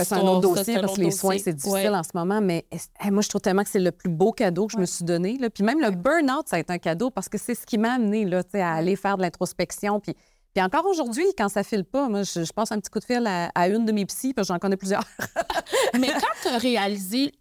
histoire. 0.00 0.24
autre 0.24 0.48
Ça, 0.48 0.54
dossier 0.56 0.76
un 0.76 0.80
parce 0.80 0.94
que 0.96 1.00
les 1.02 1.10
soins, 1.10 1.36
c'est 1.38 1.52
difficile 1.52 1.72
Ouais. 1.90 1.96
en 1.96 2.02
ce 2.02 2.10
moment. 2.14 2.40
Mais 2.40 2.64
hey, 3.00 3.10
moi, 3.10 3.20
je 3.22 3.28
trouve 3.28 3.42
tellement 3.42 3.64
que 3.64 3.68
c'est 3.70 3.78
le 3.80 3.92
plus 3.92 4.08
beau 4.08 4.32
cadeau 4.32 4.66
que 4.66 4.72
je 4.72 4.78
me 4.78 4.86
suis 4.86 5.04
donné. 5.04 5.36
là. 5.38 5.50
Puis 5.50 5.62
même 5.62 5.80
le 5.80 5.90
burn-out, 5.90 6.48
ça 6.48 6.56
a 6.56 6.58
été 6.58 6.72
un 6.72 6.78
cadeau 6.78 7.10
parce 7.10 7.28
que 7.28 7.36
c'est 7.36 7.54
ce 7.54 7.66
qui 7.66 7.76
m'a 7.76 7.92
amené 7.94 8.24
là, 8.24 8.42
à 8.54 8.74
aller 8.76 8.96
faire 8.96 9.16
de 9.18 9.22
l'introspection. 9.22 10.00
Puis, 10.00 10.14
puis 10.54 10.64
encore 10.64 10.86
aujourd'hui, 10.86 11.26
quand 11.36 11.50
ça 11.50 11.62
file 11.64 11.84
pas, 11.84 12.08
moi, 12.08 12.22
je, 12.22 12.44
je 12.44 12.52
passe 12.52 12.72
un 12.72 12.78
petit 12.78 12.88
coup 12.90 13.00
de 13.00 13.04
fil 13.04 13.26
à, 13.26 13.50
à 13.54 13.68
une 13.68 13.84
de 13.84 13.92
mes 13.92 14.06
psys, 14.06 14.32
parce 14.32 14.48
que 14.48 14.54
j'en 14.54 14.58
connais 14.58 14.76
plusieurs. 14.78 15.04
Mais 16.00 16.08
quand 16.08 16.32
tu 16.42 16.48
as 16.48 16.56
réalisé, 16.58 17.32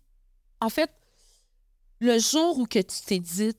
en 0.60 0.70
fait, 0.70 0.90
le 2.04 2.20
jour 2.20 2.58
où 2.60 2.66
que 2.66 2.80
tu 2.80 3.02
t'es 3.06 3.20
dit, 3.20 3.54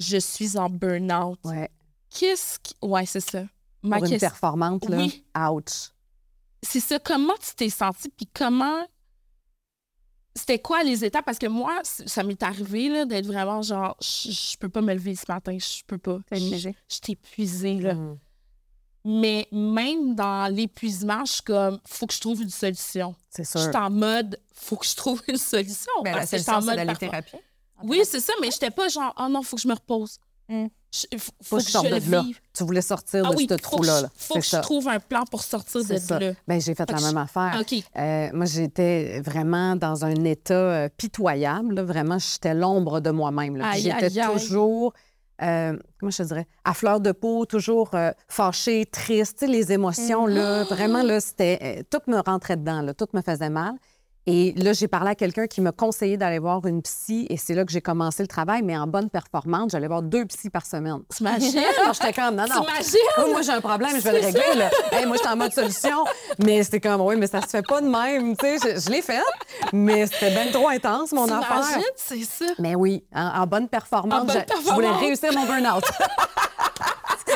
je 0.00 0.16
suis 0.18 0.56
en 0.58 0.68
burn-out, 0.70 1.38
Ouais. 1.44 1.70
qu'est-ce 2.10 2.58
qui. 2.58 2.74
Ouais, 2.82 3.06
c'est 3.06 3.20
ça. 3.20 3.44
Ma 3.82 3.96
Pour 3.96 4.04
une 4.06 4.10
question. 4.12 4.28
performante, 4.30 4.88
là, 4.88 4.96
Oui. 4.98 5.24
ouch. 5.36 5.90
C'est 6.62 6.80
ça. 6.80 6.98
Comment 6.98 7.34
tu 7.34 7.54
t'es 7.54 7.70
sentie, 7.70 8.08
puis 8.08 8.26
comment. 8.34 8.86
C'était 10.34 10.58
quoi 10.58 10.82
les 10.82 11.02
étapes? 11.04 11.24
Parce 11.24 11.38
que 11.38 11.46
moi, 11.46 11.80
ça 11.82 12.22
m'est 12.22 12.42
arrivé 12.42 12.88
là, 12.90 13.04
d'être 13.06 13.26
vraiment 13.26 13.62
genre, 13.62 13.96
je 14.02 14.30
je 14.30 14.56
peux 14.58 14.68
pas 14.68 14.82
me 14.82 14.92
lever 14.92 15.14
ce 15.14 15.24
matin, 15.28 15.56
je 15.58 15.82
peux 15.86 15.96
pas. 15.98 16.18
Je 16.30 16.36
je 16.38 16.70
suis 16.88 17.12
épuisée, 17.12 17.74
là. 17.80 17.94
Mm. 17.94 18.18
Mais 19.08 19.46
même 19.52 20.14
dans 20.16 20.52
l'épuisement, 20.52 21.24
je 21.24 21.34
suis 21.34 21.42
comme, 21.42 21.80
faut 21.86 22.06
que 22.06 22.12
je 22.14 22.20
trouve 22.20 22.42
une 22.42 22.50
solution. 22.50 23.14
C'est 23.30 23.44
Je 23.44 23.50
sûr. 23.50 23.60
suis 23.62 23.76
en 23.76 23.88
mode, 23.88 24.38
faut 24.52 24.76
que 24.76 24.84
je 24.86 24.96
trouve 24.96 25.22
une 25.28 25.36
solution. 25.38 25.92
Ben, 26.02 26.16
la 26.16 26.26
solution, 26.26 26.60
c'est 26.60 26.74
d'aller 26.76 26.96
thérapie. 26.96 27.36
Oui, 27.84 28.00
c'est 28.04 28.20
ça, 28.20 28.32
mais 28.40 28.50
j'étais 28.50 28.70
pas 28.70 28.88
genre, 28.88 29.14
oh 29.18 29.28
non, 29.28 29.42
faut 29.42 29.56
que 29.56 29.62
je 29.62 29.68
me 29.68 29.74
repose. 29.74 30.18
Mm. 30.48 30.66
Je- 30.94 31.18
faut, 31.18 31.32
Faut 31.42 31.56
que 31.58 31.62
je 31.64 31.68
sorte 31.70 31.86
de 31.90 32.10
là. 32.10 32.24
Tu 32.56 32.64
voulais 32.64 32.80
sortir 32.80 33.24
Ah 33.26 33.30
de 33.30 33.36
oui, 33.36 33.46
ce 33.50 33.54
trou-là. 33.54 34.02
là. 34.02 34.08
faut 34.16 34.34
que 34.34 34.40
je 34.40 34.56
trouve 34.62 34.88
un 34.88 35.00
plan 35.00 35.24
pour 35.30 35.42
sortir 35.42 35.84
de 35.84 35.96
ça. 35.98 36.18
là. 36.18 36.32
Ben, 36.46 36.60
j'ai 36.60 36.74
fait 36.74 36.88
Fait 36.88 36.92
la 36.94 37.00
même 37.00 37.10
je- 37.12 37.18
affaire. 37.18 37.58
OK. 37.60 37.82
Euh, 37.96 38.28
moi, 38.32 38.46
j'étais 38.46 39.20
vraiment 39.20 39.76
dans 39.76 40.04
un 40.04 40.14
état 40.24 40.54
euh, 40.54 40.88
pitoyable. 40.96 41.74
là. 41.74 41.82
Vraiment, 41.82 42.18
j'étais 42.18 42.54
l'ombre 42.54 43.00
de 43.00 43.10
moi-même. 43.10 43.56
là. 43.56 43.72
J'étais 43.74 44.08
toujours, 44.10 44.94
euh, 45.42 45.76
comment 46.00 46.10
je 46.10 46.18
te 46.18 46.22
dirais, 46.22 46.46
à 46.64 46.72
fleur 46.72 47.00
de 47.00 47.12
peau, 47.12 47.44
toujours 47.44 47.90
euh, 47.94 48.12
fâchée, 48.28 48.86
triste. 48.86 49.40
Tu 49.40 49.46
sais, 49.46 49.52
les 49.52 49.72
émotions, 49.72 50.24
là, 50.26 50.62
Mm. 50.62 50.66
vraiment, 50.68 51.02
là, 51.02 51.20
c'était... 51.20 51.84
tout 51.90 51.98
me 52.06 52.20
rentrait 52.24 52.56
dedans, 52.56 52.80
là, 52.80 52.94
tout 52.94 53.08
me 53.12 53.20
faisait 53.20 53.50
mal. 53.50 53.74
Et 54.28 54.52
là, 54.56 54.72
j'ai 54.72 54.88
parlé 54.88 55.10
à 55.10 55.14
quelqu'un 55.14 55.46
qui 55.46 55.60
m'a 55.60 55.70
conseillé 55.70 56.16
d'aller 56.16 56.40
voir 56.40 56.66
une 56.66 56.82
psy 56.82 57.26
et 57.30 57.36
c'est 57.36 57.54
là 57.54 57.64
que 57.64 57.70
j'ai 57.70 57.80
commencé 57.80 58.22
le 58.24 58.26
travail, 58.26 58.62
mais 58.62 58.76
en 58.76 58.88
bonne 58.88 59.08
performance, 59.08 59.70
j'allais 59.70 59.86
voir 59.86 60.02
deux 60.02 60.24
psys 60.26 60.50
par 60.50 60.66
semaine. 60.66 60.98
T'imagines? 61.14 61.52
J'étais 61.92 62.12
comme, 62.12 62.34
non, 62.34 62.44
non. 62.52 62.66
Oh, 63.18 63.28
moi, 63.30 63.42
j'ai 63.42 63.52
un 63.52 63.60
problème, 63.60 63.92
je 63.96 64.00
vais 64.02 64.20
le 64.20 64.26
régler. 64.26 64.54
Là. 64.56 64.70
Hey, 64.90 65.06
moi, 65.06 65.16
j'étais 65.16 65.28
en 65.28 65.36
mode 65.36 65.52
solution. 65.52 66.04
Mais 66.44 66.64
c'était 66.64 66.80
comme, 66.80 67.00
oui, 67.02 67.14
mais 67.16 67.28
ça 67.28 67.40
se 67.40 67.46
fait 67.46 67.62
pas 67.66 67.80
de 67.80 67.86
même. 67.88 68.36
Tu 68.36 68.58
sais, 68.58 68.74
je, 68.74 68.80
je 68.80 68.90
l'ai 68.90 69.02
fait, 69.02 69.22
mais 69.72 70.06
c'était 70.06 70.30
bien 70.30 70.50
trop 70.52 70.68
intense, 70.68 71.12
mon 71.12 71.30
affaire. 71.30 71.78
C'est 71.94 72.24
ça. 72.24 72.46
Mais 72.58 72.74
oui, 72.74 73.04
en, 73.14 73.42
en 73.42 73.46
bonne 73.46 73.68
performance, 73.68 74.22
En 74.22 74.24
bonne 74.24 74.42
je- 74.48 74.68
je 74.68 74.74
voulais 74.74 74.90
réussir 74.90 75.32
mon 75.34 75.44
burn-out. 75.44 75.84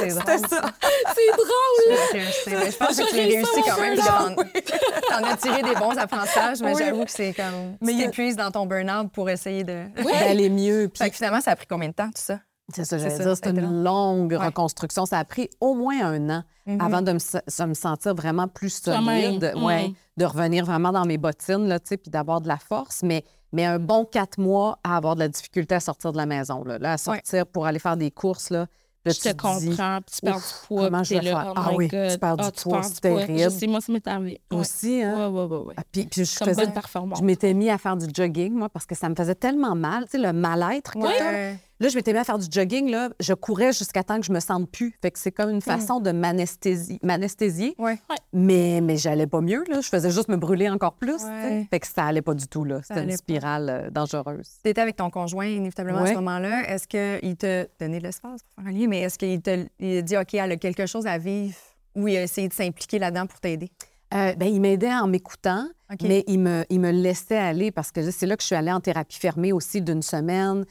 C'est 0.01 0.09
drôle. 0.09 0.23
C'était 0.27 0.49
ça. 0.49 0.63
C'est 1.15 1.33
drôle. 1.37 1.99
Je 2.47 2.71
je 2.73 2.77
pense 2.77 2.97
que 2.97 3.11
tu 3.11 3.17
l'as 3.17 3.23
réussi 3.23 3.63
quand 3.67 3.81
même. 3.81 4.37
T'en 5.11 5.25
as 5.25 5.37
tiré 5.37 5.63
des 5.63 5.75
bons 5.75 5.97
apprentissages, 5.97 6.61
mais 6.61 6.75
Oui. 6.75 6.83
j'avoue 6.85 7.05
que 7.05 7.11
c'est 7.11 7.33
comme. 7.33 7.77
Mais 7.81 7.93
tu 7.93 7.99
t'épuises 7.99 8.37
dans 8.37 8.51
ton 8.51 8.67
burn-out 8.67 9.11
pour 9.13 9.29
essayer 9.31 9.65
de. 9.65 9.85
D'aller 10.21 10.49
mieux. 10.51 10.89
Puis, 10.93 11.03
Fait 11.05 11.11
que 11.11 11.17
finalement, 11.17 11.41
ça 11.41 11.53
a 11.53 11.57
pris 11.57 11.67
combien 11.69 11.89
de 11.89 11.95
temps, 11.95 12.07
tout 12.09 12.13
ça? 12.23 12.39
c'est 12.73 12.85
ça, 12.85 12.99
c'est 12.99 13.03
j'allais 13.05 13.17
ça, 13.17 13.25
dire, 13.25 13.35
c'était 13.35 13.51
une 13.51 13.83
longue 13.83 14.31
Ouais. 14.31 14.47
reconstruction. 14.47 15.05
Ça 15.05 15.19
a 15.19 15.25
pris 15.25 15.51
au 15.61 15.75
moins 15.75 16.05
un 16.05 16.31
an 16.31 16.43
Mhm. 16.67 16.81
avant 16.81 17.03
de 17.03 17.13
me, 17.13 17.19
se- 17.19 17.39
de 17.39 17.65
me 17.69 17.75
sentir 17.75 18.15
vraiment 18.15 18.47
plus 18.47 18.71
solide. 18.83 19.53
Mhm. 19.57 19.65
Ouais, 19.65 19.93
de 20.17 20.25
revenir 20.25 20.65
vraiment 20.65 20.93
dans 20.93 21.05
mes 21.05 21.19
bottines, 21.19 21.67
là, 21.67 21.81
tu 21.81 21.89
sais, 21.89 21.97
puis 21.97 22.11
d'avoir 22.11 22.41
de 22.41 22.47
la 22.47 22.59
force. 22.59 23.03
Mais, 23.03 23.25
mais 23.53 23.65
un 23.65 23.81
bon 23.81 24.05
quatre 24.05 24.39
mois 24.39 24.79
à 24.85 24.97
avoir 24.97 25.17
de 25.17 25.21
la 25.21 25.29
difficulté 25.29 25.75
à 25.75 25.81
sortir 25.81 26.13
de 26.13 26.17
la 26.17 26.27
maison. 26.27 26.63
Là, 26.63 26.79
Là, 26.79 26.93
à 26.93 26.97
sortir 26.99 27.45
pour 27.47 27.67
aller 27.67 27.81
faire 27.81 27.97
des 27.97 28.13
courses. 28.13 28.51
Là, 28.51 28.67
Là, 29.03 29.13
Je 29.13 29.19
tu 29.19 29.23
te 29.23 29.41
comprends, 29.41 30.01
puis 30.03 30.15
tu 30.15 30.21
perds 30.21 30.37
du 30.37 30.43
poids, 30.67 30.85
comment 30.85 31.03
je 31.03 31.15
vais 31.15 31.21
là, 31.23 31.31
faire? 31.43 31.53
oh 31.53 31.53
Ah 31.57 31.71
oui, 31.75 31.89
God. 31.89 32.11
tu 32.13 32.19
perds 32.19 32.37
du 32.37 32.45
Ah, 32.45 32.51
poids, 32.63 32.83
c'est 32.83 33.01
poids. 33.01 33.21
Je 33.23 33.27
terrible. 33.27 33.51
sais, 33.51 33.67
moi, 33.67 33.81
ça 33.81 33.93
m'est 33.93 34.07
arrivé. 34.07 34.41
Ouais. 34.51 34.59
Aussi, 34.59 35.03
hein? 35.03 35.31
Ouais, 35.31 35.41
ouais, 35.41 35.47
ouais, 35.47 35.63
ouais. 35.69 35.75
Ah, 35.79 35.83
Puis, 35.91 36.05
puis 36.05 36.25
je 36.27 36.39
Comme 36.39 36.49
faisais... 36.49 36.65
bonne 36.67 36.75
performance. 36.75 37.19
Je 37.19 37.25
m'étais 37.25 37.55
mis 37.55 37.71
à 37.71 37.79
faire 37.79 37.97
du 37.97 38.07
jogging, 38.15 38.53
moi, 38.53 38.69
parce 38.69 38.85
que 38.85 38.95
ça 38.95 39.09
me 39.09 39.15
faisait 39.15 39.35
tellement 39.35 39.75
mal, 39.75 40.05
tu 40.05 40.11
sais, 40.11 40.19
le 40.19 40.35
mal-être. 40.35 40.93
que 40.93 40.99
t'as. 41.19 41.33
Ouais. 41.33 41.59
Là, 41.81 41.89
je 41.89 41.97
m'étais 41.97 42.13
mis 42.13 42.19
à 42.19 42.25
faire 42.25 42.39
du 42.39 42.47
jogging, 42.51 42.91
là. 42.91 43.09
Je 43.21 43.33
courais 43.33 43.73
jusqu'à 43.73 44.05
temps 44.05 44.21
que 44.21 44.27
je 44.27 44.33
me 44.33 44.41
sente 44.41 44.71
plus. 44.71 44.95
Fait 45.01 45.11
que 45.11 45.19
c'est 45.19 45.33
comme 45.33 45.49
une 45.49 45.63
façon 45.63 45.99
de 45.99 46.13
m'anesthésier. 46.13 46.99
m'anesthésier. 47.03 47.75
Ouais. 47.79 47.99
Mais, 48.35 48.83
mais 48.83 48.99
j'allais 48.99 49.27
pas 49.27 49.41
mieux, 49.41 49.65
là. 49.67 49.81
Je 49.81 49.89
faisais 49.89 50.11
juste 50.11 50.29
me 50.29 50.37
brûler 50.37 50.69
encore 50.69 50.93
plus. 50.93 51.25
Ouais. 51.25 51.67
Fait 51.71 51.81
que 51.81 51.87
ça 51.87 52.05
allait 52.05 52.21
pas 52.21 52.35
du 52.35 52.47
tout, 52.49 52.65
là. 52.65 52.81
C'était 52.83 53.05
une 53.05 53.17
spirale 53.17 53.69
euh, 53.71 53.91
dangereuse. 53.91 54.59
Tu 54.63 54.71
étais 54.71 54.81
avec 54.81 54.97
ton 54.97 55.09
conjoint, 55.09 55.47
inévitablement, 55.47 56.01
à 56.01 56.07
ce 56.07 56.15
moment-là. 56.15 56.69
Est-ce 56.69 56.87
qu'il 56.87 57.37
t'a 57.37 57.65
donné 57.81 57.99
de 57.99 58.05
l'espace 58.05 58.43
pour 58.43 58.63
faire 58.63 58.73
un 58.73 58.77
lien, 58.77 58.87
mais 58.87 59.01
est-ce 59.01 59.19
qu'il 59.19 59.41
t'a 59.41 59.57
il 59.79 59.99
a 59.99 60.03
dit, 60.03 60.17
OK, 60.19 60.35
elle 60.35 60.53
a 60.53 60.57
quelque 60.57 60.85
chose 60.85 61.07
à 61.07 61.17
vivre 61.17 61.57
ou 61.97 62.09
il 62.09 62.17
a 62.19 62.23
essayé 62.23 62.49
de 62.49 62.53
s'impliquer 62.53 62.99
là-dedans 62.99 63.27
pour 63.27 63.41
t'aider? 63.41 63.71
Euh, 64.13 64.35
ben, 64.35 64.47
il 64.47 64.61
m'aidait 64.61 64.93
en 64.93 65.07
m'écoutant, 65.07 65.67
Mais 66.03 66.25
il 66.27 66.39
me, 66.41 66.65
il 66.71 66.81
me 66.81 66.91
laissait 66.91 67.37
aller 67.37 67.71
parce 67.71 67.91
que 67.91 68.11
c'est 68.11 68.27
là 68.27 68.37
que 68.37 68.43
je 68.43 68.47
suis 68.47 68.55
allée 68.57 68.71
en 68.73 68.81
thérapie 68.81 69.19
fermée 69.19 69.53
aussi 69.53 69.81
d'une 69.83 70.03
semaine. 70.03 70.61
OK. 70.63 70.67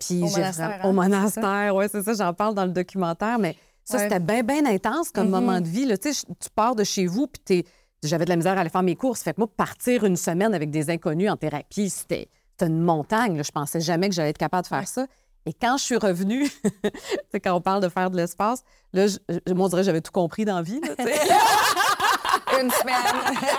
Puis 0.00 0.22
Au 0.22 0.28
monastère, 0.28 0.70
hein, 0.70 0.78
Au 0.84 0.88
c'est 0.88 0.92
monastère, 0.92 1.76
oui, 1.76 1.84
c'est 1.90 2.02
ça, 2.02 2.14
j'en 2.14 2.32
parle 2.34 2.54
dans 2.54 2.64
le 2.64 2.72
documentaire. 2.72 3.38
Mais 3.38 3.56
ça, 3.84 3.96
Ouais. 3.98 4.04
c'était 4.04 4.20
bien, 4.20 4.42
bien 4.42 4.64
intense 4.66 5.10
comme 5.10 5.26
Mhm. 5.26 5.30
moment 5.30 5.60
de 5.60 5.68
vie. 5.68 5.84
là. 5.86 5.96
Tu 5.98 6.12
sais, 6.14 6.24
tu 6.26 6.48
pars 6.54 6.74
de 6.74 6.84
chez 6.84 7.06
vous, 7.06 7.26
puis 7.26 7.64
j'avais 8.02 8.24
de 8.24 8.30
la 8.30 8.36
misère 8.36 8.56
à 8.56 8.60
aller 8.62 8.70
faire 8.70 8.82
mes 8.82 8.96
courses. 8.96 9.22
Fait 9.22 9.32
que 9.34 9.40
moi, 9.40 9.48
partir 9.56 10.04
une 10.04 10.16
semaine 10.16 10.54
avec 10.54 10.70
des 10.70 10.88
inconnus 10.90 11.30
en 11.30 11.36
thérapie, 11.36 11.90
c'était 11.90 12.28
une 12.60 12.80
montagne. 12.80 13.36
là. 13.36 13.42
Je 13.42 13.50
pensais 13.50 13.80
jamais 13.80 14.08
que 14.08 14.14
j'allais 14.14 14.30
être 14.30 14.38
capable 14.38 14.62
de 14.62 14.68
faire 14.68 14.78
Ouais. 14.80 14.86
ça. 14.86 15.06
Et 15.44 15.52
quand 15.52 15.76
je 15.76 15.82
suis 15.82 15.96
revenue, 15.96 16.48
quand 17.42 17.54
on 17.56 17.60
parle 17.60 17.82
de 17.82 17.88
faire 17.88 18.10
de 18.10 18.16
l'espace, 18.16 18.62
là, 18.92 19.08
je, 19.08 19.18
je- 19.28 19.52
moi, 19.52 19.66
on 19.66 19.68
dirait 19.68 19.82
que 19.82 19.86
j'avais 19.86 20.00
tout 20.00 20.12
compris 20.12 20.44
dans 20.44 20.54
la 20.56 20.62
vie. 20.62 20.80
là. 20.80 20.94
Une 22.60 22.70
semaine. 22.70 22.96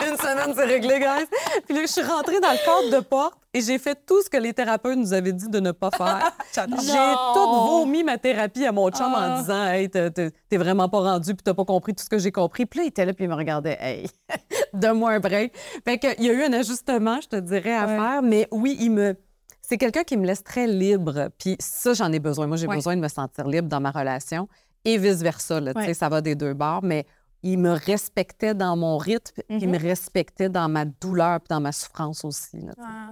Une 0.11 0.17
semaine, 0.17 0.53
c'est 0.55 0.65
réglé, 0.65 0.99
guys. 0.99 1.25
Puis 1.65 1.75
là, 1.75 1.81
je 1.81 1.87
suis 1.91 2.01
rentrée 2.03 2.39
dans 2.39 2.51
le 2.51 2.65
cadre 2.65 2.97
de 2.97 3.03
porte 3.03 3.35
et 3.53 3.61
j'ai 3.61 3.77
fait 3.77 3.97
tout 4.05 4.21
ce 4.21 4.29
que 4.29 4.37
les 4.37 4.53
thérapeutes 4.53 4.97
nous 4.97 5.13
avaient 5.13 5.31
dit 5.33 5.47
de 5.49 5.59
ne 5.59 5.71
pas 5.71 5.89
faire. 5.91 6.31
J'ai 6.53 7.13
tout 7.33 7.53
vomi 7.67 8.03
ma 8.03 8.17
thérapie 8.17 8.65
à 8.65 8.71
mon 8.71 8.89
chum 8.89 9.11
Ah. 9.15 9.35
en 9.35 9.39
disant 9.41 9.65
Hey, 9.67 9.89
t'es- 9.89 10.31
vraiment 10.57 10.89
pas 10.89 10.99
rendu 10.99 11.33
puis 11.35 11.43
t'as 11.43 11.53
pas 11.53 11.65
compris 11.65 11.93
tout 11.93 12.03
ce 12.03 12.09
que 12.09 12.17
j'ai 12.19 12.31
compris. 12.31 12.65
Puis 12.65 12.79
là, 12.79 12.83
il 12.85 12.87
était 12.89 13.05
là 13.05 13.13
puis 13.13 13.25
il 13.25 13.29
me 13.29 13.35
regardait 13.35 13.77
Hey, 13.79 14.07
donne-moi 14.73 15.11
un 15.11 15.19
break. 15.19 15.53
Fait 15.85 15.97
que, 15.97 16.07
il 16.19 16.25
y 16.25 16.29
a 16.29 16.33
eu 16.33 16.43
un 16.43 16.53
ajustement, 16.53 17.19
je 17.21 17.27
te 17.27 17.35
dirais, 17.37 17.75
à 17.75 17.85
Ouais. 17.85 17.95
faire. 17.97 18.21
Mais 18.23 18.47
oui, 18.51 18.77
il 18.79 18.91
me. 18.91 19.15
C'est 19.61 19.77
quelqu'un 19.77 20.03
qui 20.03 20.17
me 20.17 20.25
laisse 20.25 20.43
très 20.43 20.67
libre. 20.67 21.29
Puis 21.39 21.55
ça, 21.59 21.93
j'en 21.93 22.11
ai 22.11 22.19
besoin. 22.19 22.47
Moi, 22.47 22.57
j'ai 22.57 22.67
Ouais. 22.67 22.75
besoin 22.75 22.95
de 22.95 23.01
me 23.01 23.07
sentir 23.07 23.47
libre 23.47 23.67
dans 23.69 23.79
ma 23.79 23.91
relation 23.91 24.47
et 24.85 24.97
vice-versa. 24.97 25.61
Ouais. 25.61 25.93
Ça 25.93 26.09
va 26.09 26.21
des 26.21 26.35
deux 26.35 26.53
bords. 26.53 26.81
Mais 26.83 27.05
il 27.43 27.57
me 27.59 27.71
respectait 27.71 28.53
dans 28.53 28.75
mon 28.77 28.97
rythme, 28.97 29.41
il 29.49 29.67
me 29.69 29.77
respectait 29.77 30.49
dans 30.49 30.69
ma 30.69 30.85
douleur 30.85 31.39
puis 31.41 31.47
dans 31.49 31.59
ma 31.59 31.71
souffrance 31.71 32.23
aussi. 32.25 32.57
là. 32.61 32.71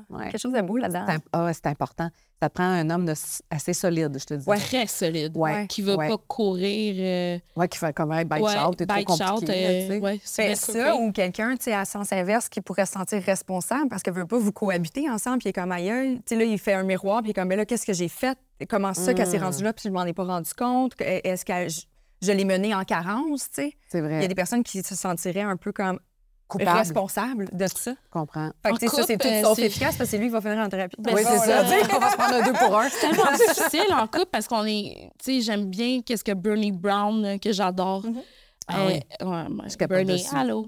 Ouais. 0.09 0.29
Quelque 0.31 0.39
chose 0.39 0.53
de 0.53 0.61
beau 0.61 0.77
là-dedans. 0.77 1.03
C'est 1.07 1.13
imp- 1.15 1.25
ah 1.33 1.51
important. 1.69 2.09
Ça 2.41 2.49
prend 2.49 2.63
un 2.63 2.89
homme 2.89 3.05
de- 3.05 3.13
assez 3.51 3.73
solide, 3.73 4.17
je 4.19 4.25
te 4.25 4.33
dis. 4.33 4.45
Très 4.45 4.87
solide. 4.87 5.37
Ouais. 5.37 5.67
Qui 5.67 5.83
veut 5.83 5.95
Ouais. 5.95 6.07
pas 6.09 6.17
courir. 6.17 6.95
euh, 6.97 7.37
Ouais, 7.55 7.67
qui 7.67 7.77
fait 7.77 7.93
comme 7.93 8.11
hey, 8.13 8.25
bite 8.25 8.41
ouais, 8.41 8.51
shout, 8.57 8.73
t'es 8.75 8.85
trop 8.87 9.03
compliqué. 9.03 9.89
euh, 9.91 10.17
c'est 10.23 10.41
Fait 10.41 10.47
bien 10.47 10.55
ça 10.55 10.95
ou 10.95 11.11
quelqu'un, 11.11 11.51
tu 11.55 11.65
sais, 11.65 11.73
à 11.73 11.85
sens 11.85 12.11
inverse, 12.11 12.49
qui 12.49 12.61
pourrait 12.61 12.87
se 12.87 12.93
sentir 12.93 13.21
responsable 13.21 13.89
parce 13.89 14.01
qu'elle 14.01 14.15
veut 14.15 14.25
pas 14.25 14.39
vous 14.39 14.51
cohabiter 14.51 15.07
ensemble, 15.07 15.37
puis 15.39 15.47
il 15.47 15.49
est 15.49 15.53
comme 15.61 15.71
ailleurs. 15.71 16.03
Tu 16.03 16.21
sais, 16.25 16.35
là, 16.35 16.43
il 16.45 16.57
fait 16.57 16.73
un 16.73 16.83
miroir, 16.83 17.19
puis 17.21 17.27
il 17.27 17.31
est 17.31 17.33
comme, 17.35 17.49
ben 17.49 17.57
là, 17.57 17.65
qu'est-ce 17.65 17.85
que 17.85 17.93
j'ai 17.93 18.07
fait? 18.07 18.37
Comment 18.69 18.93
ça 18.95 19.13
qu'elle 19.13 19.27
s'est 19.27 19.39
Mm. 19.39 19.43
rendue 19.43 19.63
là, 19.63 19.73
puis 19.73 19.83
je 19.85 19.89
m'en 19.93 20.03
ai 20.05 20.13
pas 20.13 20.23
rendu 20.23 20.51
compte? 20.55 20.93
Est-ce 20.99 21.45
que 21.45 21.90
je, 22.21 22.31
l'ai 22.31 22.45
menée 22.45 22.73
en 22.75 22.83
carence, 22.83 23.49
tu 23.49 23.55
sais? 23.63 23.77
C'est 23.89 23.97
Il 23.99 24.03
y 24.03 24.05
a 24.05 24.07
vrai. 24.19 24.27
des 24.27 24.35
personnes 24.35 24.63
qui 24.63 24.81
se 24.83 24.95
sentiraient 24.95 25.41
un 25.41 25.57
peu 25.57 25.71
comme 25.71 25.99
Coupable. 26.47 26.77
responsables 26.79 27.49
de 27.53 27.67
ça. 27.67 27.91
Je 27.91 28.09
comprends. 28.09 28.51
Fait 28.63 28.69
que, 28.69 28.73
En 28.73 28.77
tu 28.77 28.87
sais, 28.89 28.95
ça, 28.95 29.03
c'est 29.03 29.17
tout 29.17 29.27
euh, 29.27 29.41
sauf 29.41 29.55
c'est- 29.55 29.65
efficace 29.67 29.95
parce 29.97 30.09
que 30.09 30.11
c'est 30.11 30.17
lui 30.17 30.27
qui 30.27 30.33
va 30.33 30.41
finir 30.41 30.57
en 30.59 30.67
thérapie. 30.69 30.95
Ben, 30.99 31.13
oui, 31.15 31.21
c'est 31.25 31.37
ça. 31.37 31.63
On 31.95 31.99
va 31.99 32.11
se 32.11 32.17
prendre 32.17 32.35
un 32.35 32.43
deux 32.43 32.53
pour 32.53 32.77
un. 32.79 32.89
C'est 32.89 32.99
tellement 32.99 33.31
difficile 33.37 33.93
en 33.93 34.07
couple 34.07 34.25
parce 34.31 34.47
qu'on 34.47 34.65
est. 34.65 35.11
Tu 35.23 35.35
sais, 35.35 35.41
j'aime 35.41 35.69
bien 35.69 36.01
qu'est-ce 36.01 36.23
que 36.23 36.33
Bernie 36.33 36.71
Brown, 36.73 37.23
euh, 37.25 37.37
que 37.37 37.51
j'adore. 37.53 38.03
Ah 38.67 38.85
oui. 38.85 38.99
Euh, 39.21 39.25
ouais, 39.25 39.49
moi, 39.49 39.65
Bernie, 39.89 40.25
allô. 40.33 40.67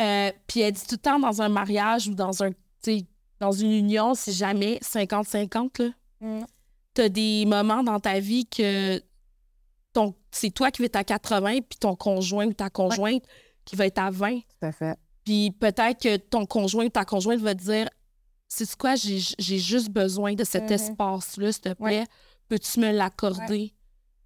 Euh, 0.00 0.30
Puis 0.46 0.60
elle 0.60 0.72
dit 0.72 0.82
tout 0.86 0.94
le 0.94 0.98
temps 0.98 1.18
dans 1.18 1.42
un 1.42 1.48
mariage 1.50 2.08
ou 2.08 2.14
dans 2.14 2.42
un. 2.42 2.50
tu 2.50 2.56
sais, 2.82 3.04
dans 3.40 3.52
une 3.52 3.72
union, 3.72 4.14
si 4.14 4.32
jamais 4.32 4.78
50-50, 4.82 5.82
là. 5.82 5.88
Mm. 6.20 6.44
T'as 6.94 7.08
des 7.08 7.44
moments 7.46 7.82
dans 7.82 8.00
ta 8.00 8.18
vie 8.20 8.46
que 8.46 9.00
c'est 10.30 10.50
toi 10.50 10.70
qui 10.70 10.82
vas 10.82 10.86
être 10.86 10.96
à 10.96 11.04
80, 11.04 11.60
puis 11.68 11.78
ton 11.78 11.94
conjoint 11.96 12.46
ou 12.46 12.52
ta 12.52 12.70
conjointe 12.70 13.22
qui 13.64 13.76
va 13.76 13.86
être 13.86 13.98
à 13.98 14.10
20. 14.10 14.36
Tout 14.40 14.44
à 14.66 14.72
fait. 14.72 14.98
Puis 15.24 15.50
peut-être 15.52 16.00
que 16.00 16.16
ton 16.16 16.46
conjoint 16.46 16.86
ou 16.86 16.88
ta 16.88 17.04
conjointe 17.04 17.40
va 17.40 17.54
te 17.54 17.62
dire 17.62 17.88
C'est 18.52 18.74
quoi, 18.76 18.94
j'ai 18.96 19.58
juste 19.58 19.90
besoin 19.90 20.34
de 20.34 20.42
cet 20.42 20.64
Mhm. 20.64 20.72
espace-là, 20.72 21.52
s'il 21.52 21.62
te 21.62 21.68
Ouais. 21.68 21.74
plaît. 21.76 22.04
Peux-tu 22.48 22.80
me 22.80 22.90
l'accorder? 22.90 23.72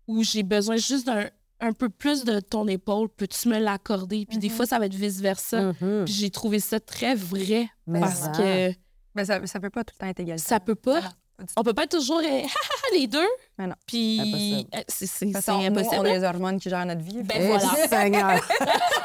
Ou 0.09 0.22
j'ai 0.22 0.42
besoin 0.42 0.76
juste 0.76 1.05
d'un 1.07 1.28
un 1.61 1.72
peu 1.72 1.88
plus 1.88 2.24
de 2.24 2.40
ton 2.40 2.66
épaule, 2.66 3.09
peux-tu 3.11 3.48
me 3.48 3.59
l'accorder? 3.59 4.24
Puis 4.26 4.38
des 4.38 4.48
Mhm. 4.48 4.55
fois, 4.55 4.66
ça 4.66 4.78
va 4.78 4.86
être 4.86 4.94
vice-versa. 4.94 5.72
Mhm. 5.80 6.05
Puis 6.07 6.14
j'ai 6.14 6.30
trouvé 6.30 6.59
ça 6.59 6.80
très 6.80 7.14
vrai 7.14 7.68
Mais 7.86 8.00
parce 8.00 8.20
ça. 8.20 8.28
que 8.30 8.72
Ben, 9.14 9.24
ça, 9.24 9.46
ça 9.46 9.61
peut 9.61 9.70
pas 9.70 9.84
tout 9.84 9.94
le 9.96 10.00
temps 10.00 10.09
être 10.09 10.20
égal. 10.20 10.38
ça 10.38 10.59
peut 10.59 10.74
pas. 10.74 11.00
Ah. 11.37 11.45
On 11.57 11.62
peut 11.62 11.74
pas 11.74 11.85
être 11.85 11.97
toujours 11.97 12.20
euh, 12.20 12.43
les 12.93 13.07
deux. 13.07 13.26
Mais 13.59 13.66
non. 13.66 13.74
Puis 13.87 14.66
euh, 14.74 14.78
c'est 14.89 15.24
nous, 15.26 15.37
impossible. 15.37 15.97
on 15.99 16.05
a 16.05 16.09
les 16.09 16.24
hormones 16.24 16.61
qui 16.61 16.70
gèrent 16.70 16.87
notre 16.87 17.03
vie. 17.03 17.22
Ben 17.22 17.49
voilà. 17.49 17.87
Seigneur. 17.89 18.41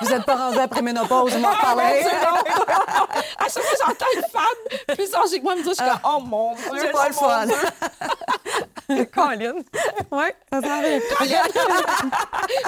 Vous 0.01 0.09
n'êtes 0.09 0.25
pas 0.25 0.35
rendu 0.35 0.59
après 0.59 0.81
ménopause, 0.81 1.33
vous 1.33 1.39
m'en 1.39 1.55
parlerez. 1.55 2.03
à 2.05 3.43
chaque 3.43 3.63
fois 3.63 3.85
j'entends 3.87 4.05
une 4.15 4.23
femme 4.29 4.95
plus 4.95 5.13
âgée 5.15 5.39
que 5.39 5.43
moi 5.43 5.55
me 5.55 5.63
dire, 5.63 5.71
je 5.71 5.83
suis 5.83 5.91
comme, 5.91 5.99
oh 6.05 6.19
mon 6.25 6.55
Dieu, 6.55 6.79
C'est 6.79 6.91
pas 6.91 7.07
le 7.07 7.13
fun. 7.13 7.47
Colin. 9.13 9.53
Oui, 10.11 10.25
ça 10.51 10.61
s'en 10.61 10.81
vient. 10.81 10.99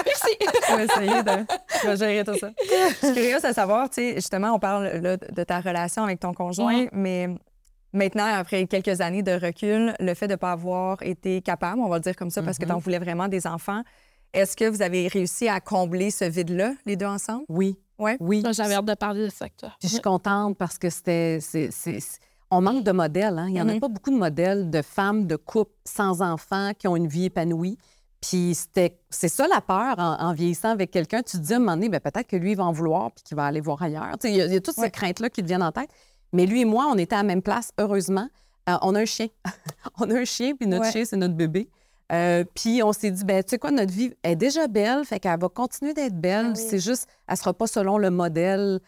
Merci. 0.06 0.36
On 0.70 0.76
va 0.76 0.84
essayer 0.84 1.22
de, 1.22 1.90
de 1.90 1.96
gérer 1.96 2.24
tout 2.24 2.38
ça. 2.38 2.50
Je 2.60 3.06
suis 3.06 3.14
curieuse 3.14 3.42
de 3.42 3.52
savoir, 3.52 3.88
tu 3.90 3.94
sais, 3.94 4.14
justement, 4.16 4.52
on 4.52 4.58
parle 4.58 4.86
là, 4.86 5.16
de 5.16 5.44
ta 5.44 5.60
relation 5.60 6.04
avec 6.04 6.20
ton 6.20 6.32
conjoint, 6.32 6.86
mais 6.92 7.28
maintenant, 7.92 8.24
après 8.26 8.66
quelques 8.66 9.00
années 9.00 9.22
de 9.22 9.32
recul, 9.32 9.94
le 10.00 10.14
fait 10.14 10.26
de 10.26 10.32
ne 10.32 10.36
pas 10.36 10.52
avoir 10.52 11.02
été 11.02 11.40
capable, 11.42 11.80
on 11.80 11.88
va 11.88 11.96
le 11.96 12.02
dire 12.02 12.16
comme 12.16 12.30
ça, 12.30 12.42
parce 12.42 12.58
que 12.58 12.64
tu 12.64 12.72
en 12.72 12.78
voulais 12.78 12.98
vraiment 12.98 13.28
des 13.28 13.46
enfants, 13.46 13.82
est-ce 14.32 14.56
que 14.56 14.64
vous 14.68 14.82
avez 14.82 15.08
réussi 15.08 15.48
à 15.48 15.60
combler 15.60 16.10
ce 16.10 16.24
vide-là, 16.24 16.72
les 16.86 16.96
deux 16.96 17.06
ensemble? 17.06 17.44
Oui. 17.48 17.76
Ouais. 17.98 18.16
Oui. 18.20 18.40
Moi, 18.42 18.52
J'avais 18.52 18.74
hâte 18.74 18.84
de 18.86 18.94
parler 18.94 19.24
de 19.24 19.28
ça 19.30 19.44
avec 19.44 19.56
toi. 19.56 19.70
Puis 19.78 19.88
je 19.88 19.94
suis 19.94 20.02
contente 20.02 20.56
parce 20.56 20.78
que 20.78 20.90
c'était. 20.90 21.38
c'est- 21.40 21.70
c'est- 21.70 22.00
c'est- 22.00 22.18
On 22.50 22.60
manque 22.60 22.84
de 22.84 22.92
modèles. 22.92 23.38
Hein? 23.38 23.46
Il 23.48 23.54
n'y 23.54 23.62
en 23.62 23.68
a 23.68 23.74
Mhm. 23.74 23.80
pas 23.80 23.88
beaucoup 23.88 24.10
de 24.10 24.16
modèles 24.16 24.68
de 24.70 24.82
femmes, 24.82 25.26
de 25.26 25.36
couples 25.36 25.72
sans 25.86 26.20
enfants 26.20 26.72
qui 26.78 26.86
ont 26.88 26.96
une 26.96 27.06
vie 27.06 27.26
épanouie. 27.26 27.78
Puis 28.20 28.54
c'était, 28.54 28.98
c'est 29.10 29.28
ça 29.28 29.46
la 29.48 29.60
peur 29.60 29.94
en, 29.98 30.18
en 30.20 30.32
vieillissant 30.34 30.68
avec 30.70 30.90
quelqu'un. 30.90 31.22
Tu 31.22 31.38
te 31.38 31.42
dis 31.42 31.52
à 31.54 31.56
un 31.56 31.58
moment 31.60 31.72
donné, 31.72 31.88
ben, 31.88 31.98
peut-être 32.00 32.26
que 32.28 32.36
lui, 32.36 32.52
il 32.52 32.56
va 32.56 32.64
en 32.64 32.72
vouloir 32.72 33.10
puis 33.12 33.24
qu'il 33.24 33.36
va 33.36 33.46
aller 33.46 33.60
voir 33.60 33.82
ailleurs. 33.82 34.12
Tu 34.20 34.28
sais, 34.28 34.32
Il 34.34 34.36
y, 34.36 34.40
a- 34.42 34.46
il 34.46 34.52
y 34.52 34.56
a 34.56 34.60
toutes 34.60 34.74
ces 34.76 34.90
craintes-là 34.90 35.28
qui 35.30 35.42
te 35.42 35.46
viennent 35.46 35.62
en 35.62 35.72
tête. 35.72 35.88
Mais 36.32 36.46
lui 36.46 36.62
et 36.62 36.64
moi, 36.64 36.86
on 36.90 36.96
était 36.98 37.14
à 37.14 37.18
la 37.18 37.24
même 37.24 37.42
place, 37.42 37.70
heureusement. 37.78 38.28
Euh, 38.68 38.76
on 38.82 38.94
a 38.94 39.00
un 39.00 39.04
chien. 39.04 39.26
on 39.98 40.10
a 40.10 40.14
un 40.20 40.24
chien, 40.24 40.54
puis 40.54 40.66
notre 40.68 40.84
Ouais. 40.84 40.92
chien, 40.92 41.04
c'est 41.04 41.16
notre 41.16 41.34
bébé. 41.34 41.68
Euh, 42.12 42.44
puis 42.54 42.82
on 42.82 42.92
s'est 42.92 43.10
dit, 43.10 43.24
ben, 43.24 43.42
tu 43.42 43.50
sais 43.50 43.58
quoi, 43.58 43.70
notre 43.70 43.92
vie 43.92 44.12
est 44.22 44.36
déjà 44.36 44.66
belle, 44.68 45.04
fait 45.04 45.18
qu'elle 45.18 45.38
va 45.40 45.48
continuer 45.48 45.94
d'être 45.94 46.18
belle. 46.20 46.46
Ah 46.50 46.52
oui. 46.56 46.64
C'est 46.68 46.78
juste, 46.78 47.08
elle 47.26 47.36
sera 47.36 47.54
pas 47.54 47.66
selon 47.66 47.96
le 47.98 48.10
modèle 48.10 48.80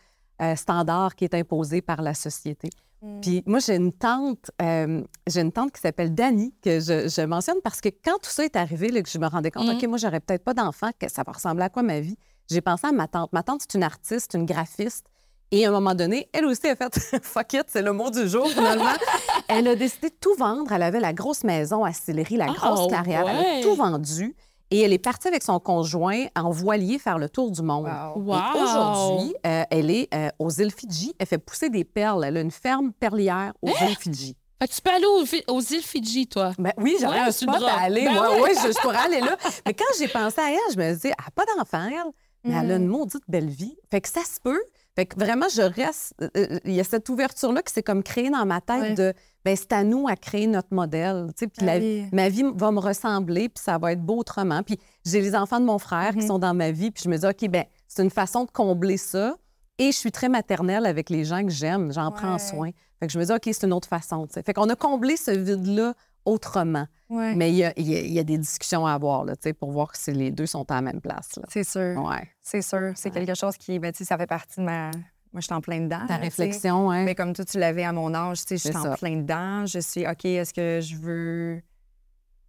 euh, 0.43 0.57
standard 0.57 1.15
qui 1.17 1.25
est 1.25 1.35
imposé 1.35 1.81
par 1.81 2.03
la 2.03 2.13
société. 2.15 2.69
Mm. 3.03 3.21
Puis 3.21 3.43
moi, 3.47 3.59
j'ai 3.61 3.77
une 3.77 3.93
tante, 3.93 4.51
j'ai 4.61 5.41
une 5.41 5.53
tante 5.53 5.73
qui 5.73 5.81
s'appelle 5.81 6.15
Dani, 6.15 6.55
que 6.63 6.81
je, 6.81 7.09
je 7.09 7.23
mentionne 7.27 7.61
parce 7.63 7.81
que 7.81 7.89
quand 7.89 8.19
tout 8.23 8.31
ça 8.31 8.45
est 8.45 8.57
arrivé, 8.57 8.89
là, 8.89 9.03
que 9.03 9.09
je 9.11 9.19
me 9.19 9.27
rendais 9.27 9.51
compte, 9.51 9.67
Mhm. 9.69 9.77
OK, 9.77 9.83
moi, 9.89 9.99
j'aurais 9.99 10.21
peut-être 10.21 10.45
pas 10.45 10.55
d'enfant, 10.55 10.91
que 10.99 11.11
ça 11.11 11.23
va 11.25 11.33
ressembler 11.33 11.65
à 11.65 11.69
quoi 11.71 11.83
ma 11.83 12.01
vie? 12.01 12.17
J'ai 12.51 12.61
pensé 12.61 12.87
à 12.87 12.93
ma 12.93 13.09
tante. 13.09 13.33
Ma 13.33 13.43
tante, 13.43 13.63
c'est 13.63 13.75
une 13.75 13.83
artiste, 13.85 14.35
une 14.35 14.45
graphiste. 14.45 15.07
Et 15.51 15.65
à 15.67 15.69
un 15.69 15.73
moment 15.73 15.95
donné, 15.95 16.29
elle 16.33 16.47
aussi 16.47 16.67
a 16.67 16.75
fait 16.75 16.99
fuck 17.23 17.53
it, 17.53 17.65
c'est 17.69 17.83
le 17.83 17.93
mot 17.93 18.11
du 18.11 18.29
jour 18.29 18.49
finalement. 18.49 18.91
elle 19.49 19.69
a 19.69 19.77
décidé 19.77 20.09
de 20.09 20.15
tout 20.21 20.35
vendre. 20.37 20.73
Elle 20.73 20.83
avait 20.83 21.01
la 21.01 21.13
grosse 21.13 21.45
maison 21.45 21.85
à 21.85 21.93
Sillery, 21.93 22.37
la 22.37 22.47
grosse 22.47 22.81
Oh, 22.85 22.89
carrière. 22.89 23.25
Elle 23.29 23.37
ouais. 23.39 23.59
a 23.61 23.63
tout 23.63 23.75
vendu. 23.75 24.35
Et 24.71 24.81
elle 24.81 24.93
est 24.93 24.99
partie 24.99 25.29
avec 25.29 25.43
son 25.45 25.61
conjoint 25.61 26.25
en 26.35 26.51
voilier 26.51 26.99
faire 26.99 27.19
le 27.19 27.29
tour 27.29 27.51
du 27.53 27.63
monde. 27.63 27.87
Wow. 28.17 28.35
Aujourd'hui, 28.61 29.35
euh, 29.47 29.63
elle 29.71 29.91
est 29.91 30.13
euh, 30.13 30.31
aux 30.41 30.51
îles 30.51 30.73
Fidji. 30.73 31.15
Elle 31.19 31.27
fait 31.27 31.39
pousser 31.39 31.69
des 31.69 31.85
perles. 31.85 32.25
Elle 32.25 32.37
a 32.37 32.41
une 32.41 32.51
ferme 32.51 32.93
perlière 32.93 33.53
aux 33.63 33.69
Hein? 33.69 33.87
îles 33.89 33.97
Fidji. 33.97 34.37
Fait 34.61 34.67
que 34.69 34.75
tu 34.75 34.81
peux 34.81 34.91
aller 34.91 35.43
aux, 35.47 35.61
îles 35.61 35.83
Fidji, 35.83 36.27
toi. 36.27 36.53
Ben 36.59 36.73
oui, 36.79 36.97
j'aurais 37.01 37.21
Ouais, 37.21 37.27
un 37.27 37.31
spot 37.31 37.63
à 37.63 37.83
aller. 37.83 38.05
Ben 38.07 38.41
ouais. 38.41 38.55
je, 38.55 38.73
je 38.73 38.81
pourrais 38.81 38.97
aller 38.97 39.21
là. 39.21 39.37
Mais 39.67 39.75
quand 39.75 39.85
j'ai 39.99 40.09
pensé 40.09 40.41
à 40.41 40.51
elle, 40.51 40.59
je 40.73 40.79
me 40.79 40.93
dis, 40.95 41.01
elle 41.05 41.11
n'a 41.11 41.31
pas 41.35 41.45
d'enfant, 41.57 41.87
elle. 41.87 42.11
Mais 42.45 42.55
elle 42.61 42.73
a 42.73 42.77
une 42.77 42.89
maudite 42.89 43.23
belle 43.29 43.49
vie. 43.51 43.77
Fait 43.91 44.01
que 44.01 44.09
ça 44.09 44.21
se 44.23 44.41
peut. 44.41 44.61
Fait 44.97 45.07
que 45.07 45.19
vraiment, 45.19 45.47
je 45.53 45.63
reste. 45.63 46.15
euh, 46.23 46.29
euh, 46.37 46.59
Il 46.65 46.73
y 46.73 46.81
a 46.81 46.85
cette 46.85 47.09
ouverture-là 47.09 47.63
qui 47.63 47.73
s'est 47.73 47.83
comme 47.83 48.03
créée 48.03 48.31
dans 48.31 48.47
ma 48.47 48.61
tête 48.61 48.97
de. 48.97 49.13
Ben, 49.45 49.57
c'est 49.57 49.73
à 49.73 49.83
nous 49.85 50.07
à 50.09 50.15
créer 50.17 50.47
notre 50.47 50.73
modèle. 50.73 51.27
tu 51.37 51.41
sais, 51.41 51.47
Puis 51.49 51.67
Ah 51.69 51.75
la- 51.75 51.79
oui. 51.79 52.07
ma 52.13 52.29
vie 52.29 52.45
va 52.55 52.71
me 52.71 52.79
ressembler, 52.81 53.49
puis 53.49 53.63
ça 53.63 53.77
va 53.79 53.93
être 53.93 54.01
beau 54.03 54.19
autrement. 54.19 54.63
Puis 54.63 54.79
j'ai 55.05 55.21
les 55.21 55.35
enfants 55.35 55.61
de 55.61 55.65
mon 55.67 55.79
frère 55.79 56.13
qui 56.13 56.19
Mhm. 56.21 56.27
sont 56.29 56.39
dans 56.39 56.55
ma 56.55 56.71
vie, 56.71 56.91
puis 56.91 57.03
je 57.05 57.09
me 57.11 57.17
dis, 57.19 57.27
OK, 57.27 57.49
ben 57.51 57.65
c'est 57.89 58.03
une 58.03 58.11
façon 58.11 58.45
de 58.45 58.51
combler 58.51 58.97
ça. 58.97 59.37
Et 59.79 59.91
je 59.91 59.97
suis 59.97 60.13
très 60.13 60.29
maternelle 60.29 60.87
avec 60.87 61.11
les 61.11 61.25
gens 61.25 61.43
que 61.45 61.51
j'aime. 61.51 61.93
J'en 61.93 62.13
prends 62.13 62.39
soin. 62.39 62.71
Fait 63.01 63.09
que 63.09 63.13
je 63.13 63.19
me 63.19 63.25
dis, 63.25 63.33
OK, 63.33 63.43
c'est 63.53 63.65
une 63.67 63.73
autre 63.73 63.89
façon. 63.89 64.27
tu 64.29 64.35
sais. 64.35 64.43
Fait 64.45 64.55
qu'on 64.55 64.69
a 64.71 64.77
comblé 64.77 65.17
ce 65.17 65.33
vide-là 65.33 65.95
autrement. 66.25 66.87
Ouais. 67.11 67.35
Mais 67.35 67.51
il 67.51 67.57
y 67.57 67.65
a, 67.65 67.73
il 67.77 67.89
y 67.91 67.97
a- 67.97 68.01
il 68.01 68.13
y 68.13 68.19
a 68.19 68.25
des 68.25 68.39
discussions 68.39 68.87
à 68.87 68.93
avoir 68.93 69.25
là, 69.25 69.37
tu 69.37 69.43
sais, 69.43 69.53
pour 69.53 69.71
voir 69.73 69.95
si 69.95 70.13
les 70.13 70.31
deux 70.31 70.47
sont 70.47 70.69
à 70.71 70.77
la 70.77 70.83
même 70.83 71.01
place. 71.01 71.39
C'est 71.49 71.65
sûr. 71.65 72.03
Ouais. 72.03 72.29
C'est 72.41 72.63
sûr. 72.63 72.93
C'est 72.97 73.13
Ouais. 73.15 73.25
quelque 73.25 73.35
chose 73.39 73.57
qui, 73.57 73.79
ben, 73.79 73.93
ça 73.95 74.17
fait 74.17 74.27
partie 74.27 74.61
de 74.61 74.65
ma. 74.65 74.91
Moi, 75.33 75.41
je 75.41 75.47
suis 75.47 75.55
en 75.55 75.61
plein 75.61 75.81
dedans. 75.81 76.07
Ta 76.07 76.15
là, 76.15 76.21
réflexion, 76.23 76.91
hein? 76.93 77.05
Mais 77.05 77.15
comme 77.17 77.33
toi, 77.33 77.45
tu 77.45 77.59
l'avais 77.59 77.83
à 77.85 77.93
mon 77.93 78.15
âge, 78.15 78.45
tu 78.47 78.57
sais, 78.57 78.69
je 78.73 78.73
suis 78.77 78.87
en 78.89 78.95
plein 78.95 79.17
dedans. 79.17 79.67
Je 79.67 79.81
suis, 79.81 80.07
OK, 80.07 80.25
est-ce 80.25 80.55
que 80.55 80.81
je 80.81 80.97
veux 80.97 81.61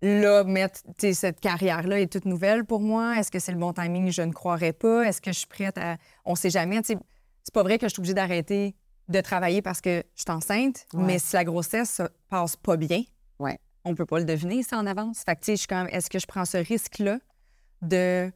là 0.01 0.43
mettre, 0.43 0.81
cette 1.13 1.39
carrière-là 1.39 1.99
est 2.01 2.11
toute 2.11 2.25
nouvelle 2.25 2.63
pour 2.63 2.79
moi? 2.81 3.17
Est-ce 3.17 3.31
que 3.31 3.39
c'est 3.39 3.51
le 3.51 3.57
bon 3.57 3.73
timing? 3.73 4.11
Je 4.11 4.21
ne 4.21 4.31
croirais 4.31 4.73
pas. 4.73 5.03
Est-ce 5.03 5.19
que 5.21 5.31
je 5.31 5.39
suis 5.39 5.47
prête 5.47 5.77
à. 5.77 5.97
On 6.25 6.35
sait 6.35 6.49
jamais. 6.51 6.79
C'est 6.83 6.97
pas 7.53 7.63
vrai 7.63 7.77
que 7.79 7.87
je 7.87 7.93
suis 7.93 7.99
obligée 7.99 8.13
d'arrêter 8.13 8.75
de 9.07 9.21
travailler 9.21 9.61
parce 9.61 9.81
que 9.81 10.03
je 10.15 10.21
suis 10.23 10.31
enceinte, 10.31 10.85
Ouais. 10.93 11.03
mais 11.03 11.19
si 11.19 11.35
la 11.35 11.43
grossesse 11.43 11.91
se 11.95 12.03
passe 12.29 12.55
pas 12.55 12.75
bien. 12.77 13.01
On 13.85 13.95
peut 13.95 14.05
pas 14.05 14.19
le 14.19 14.25
deviner, 14.25 14.63
ça, 14.63 14.77
en 14.77 14.85
avance. 14.85 15.21
Fait 15.25 15.35
que, 15.35 15.41
tu 15.41 15.45
sais, 15.45 15.51
je 15.53 15.57
suis 15.59 15.67
comme, 15.67 15.87
est-ce 15.87 16.09
que 16.09 16.19
je 16.19 16.25
prends 16.27 16.45
ce 16.45 16.57
risque-là 16.57 17.19
de 17.81 18.31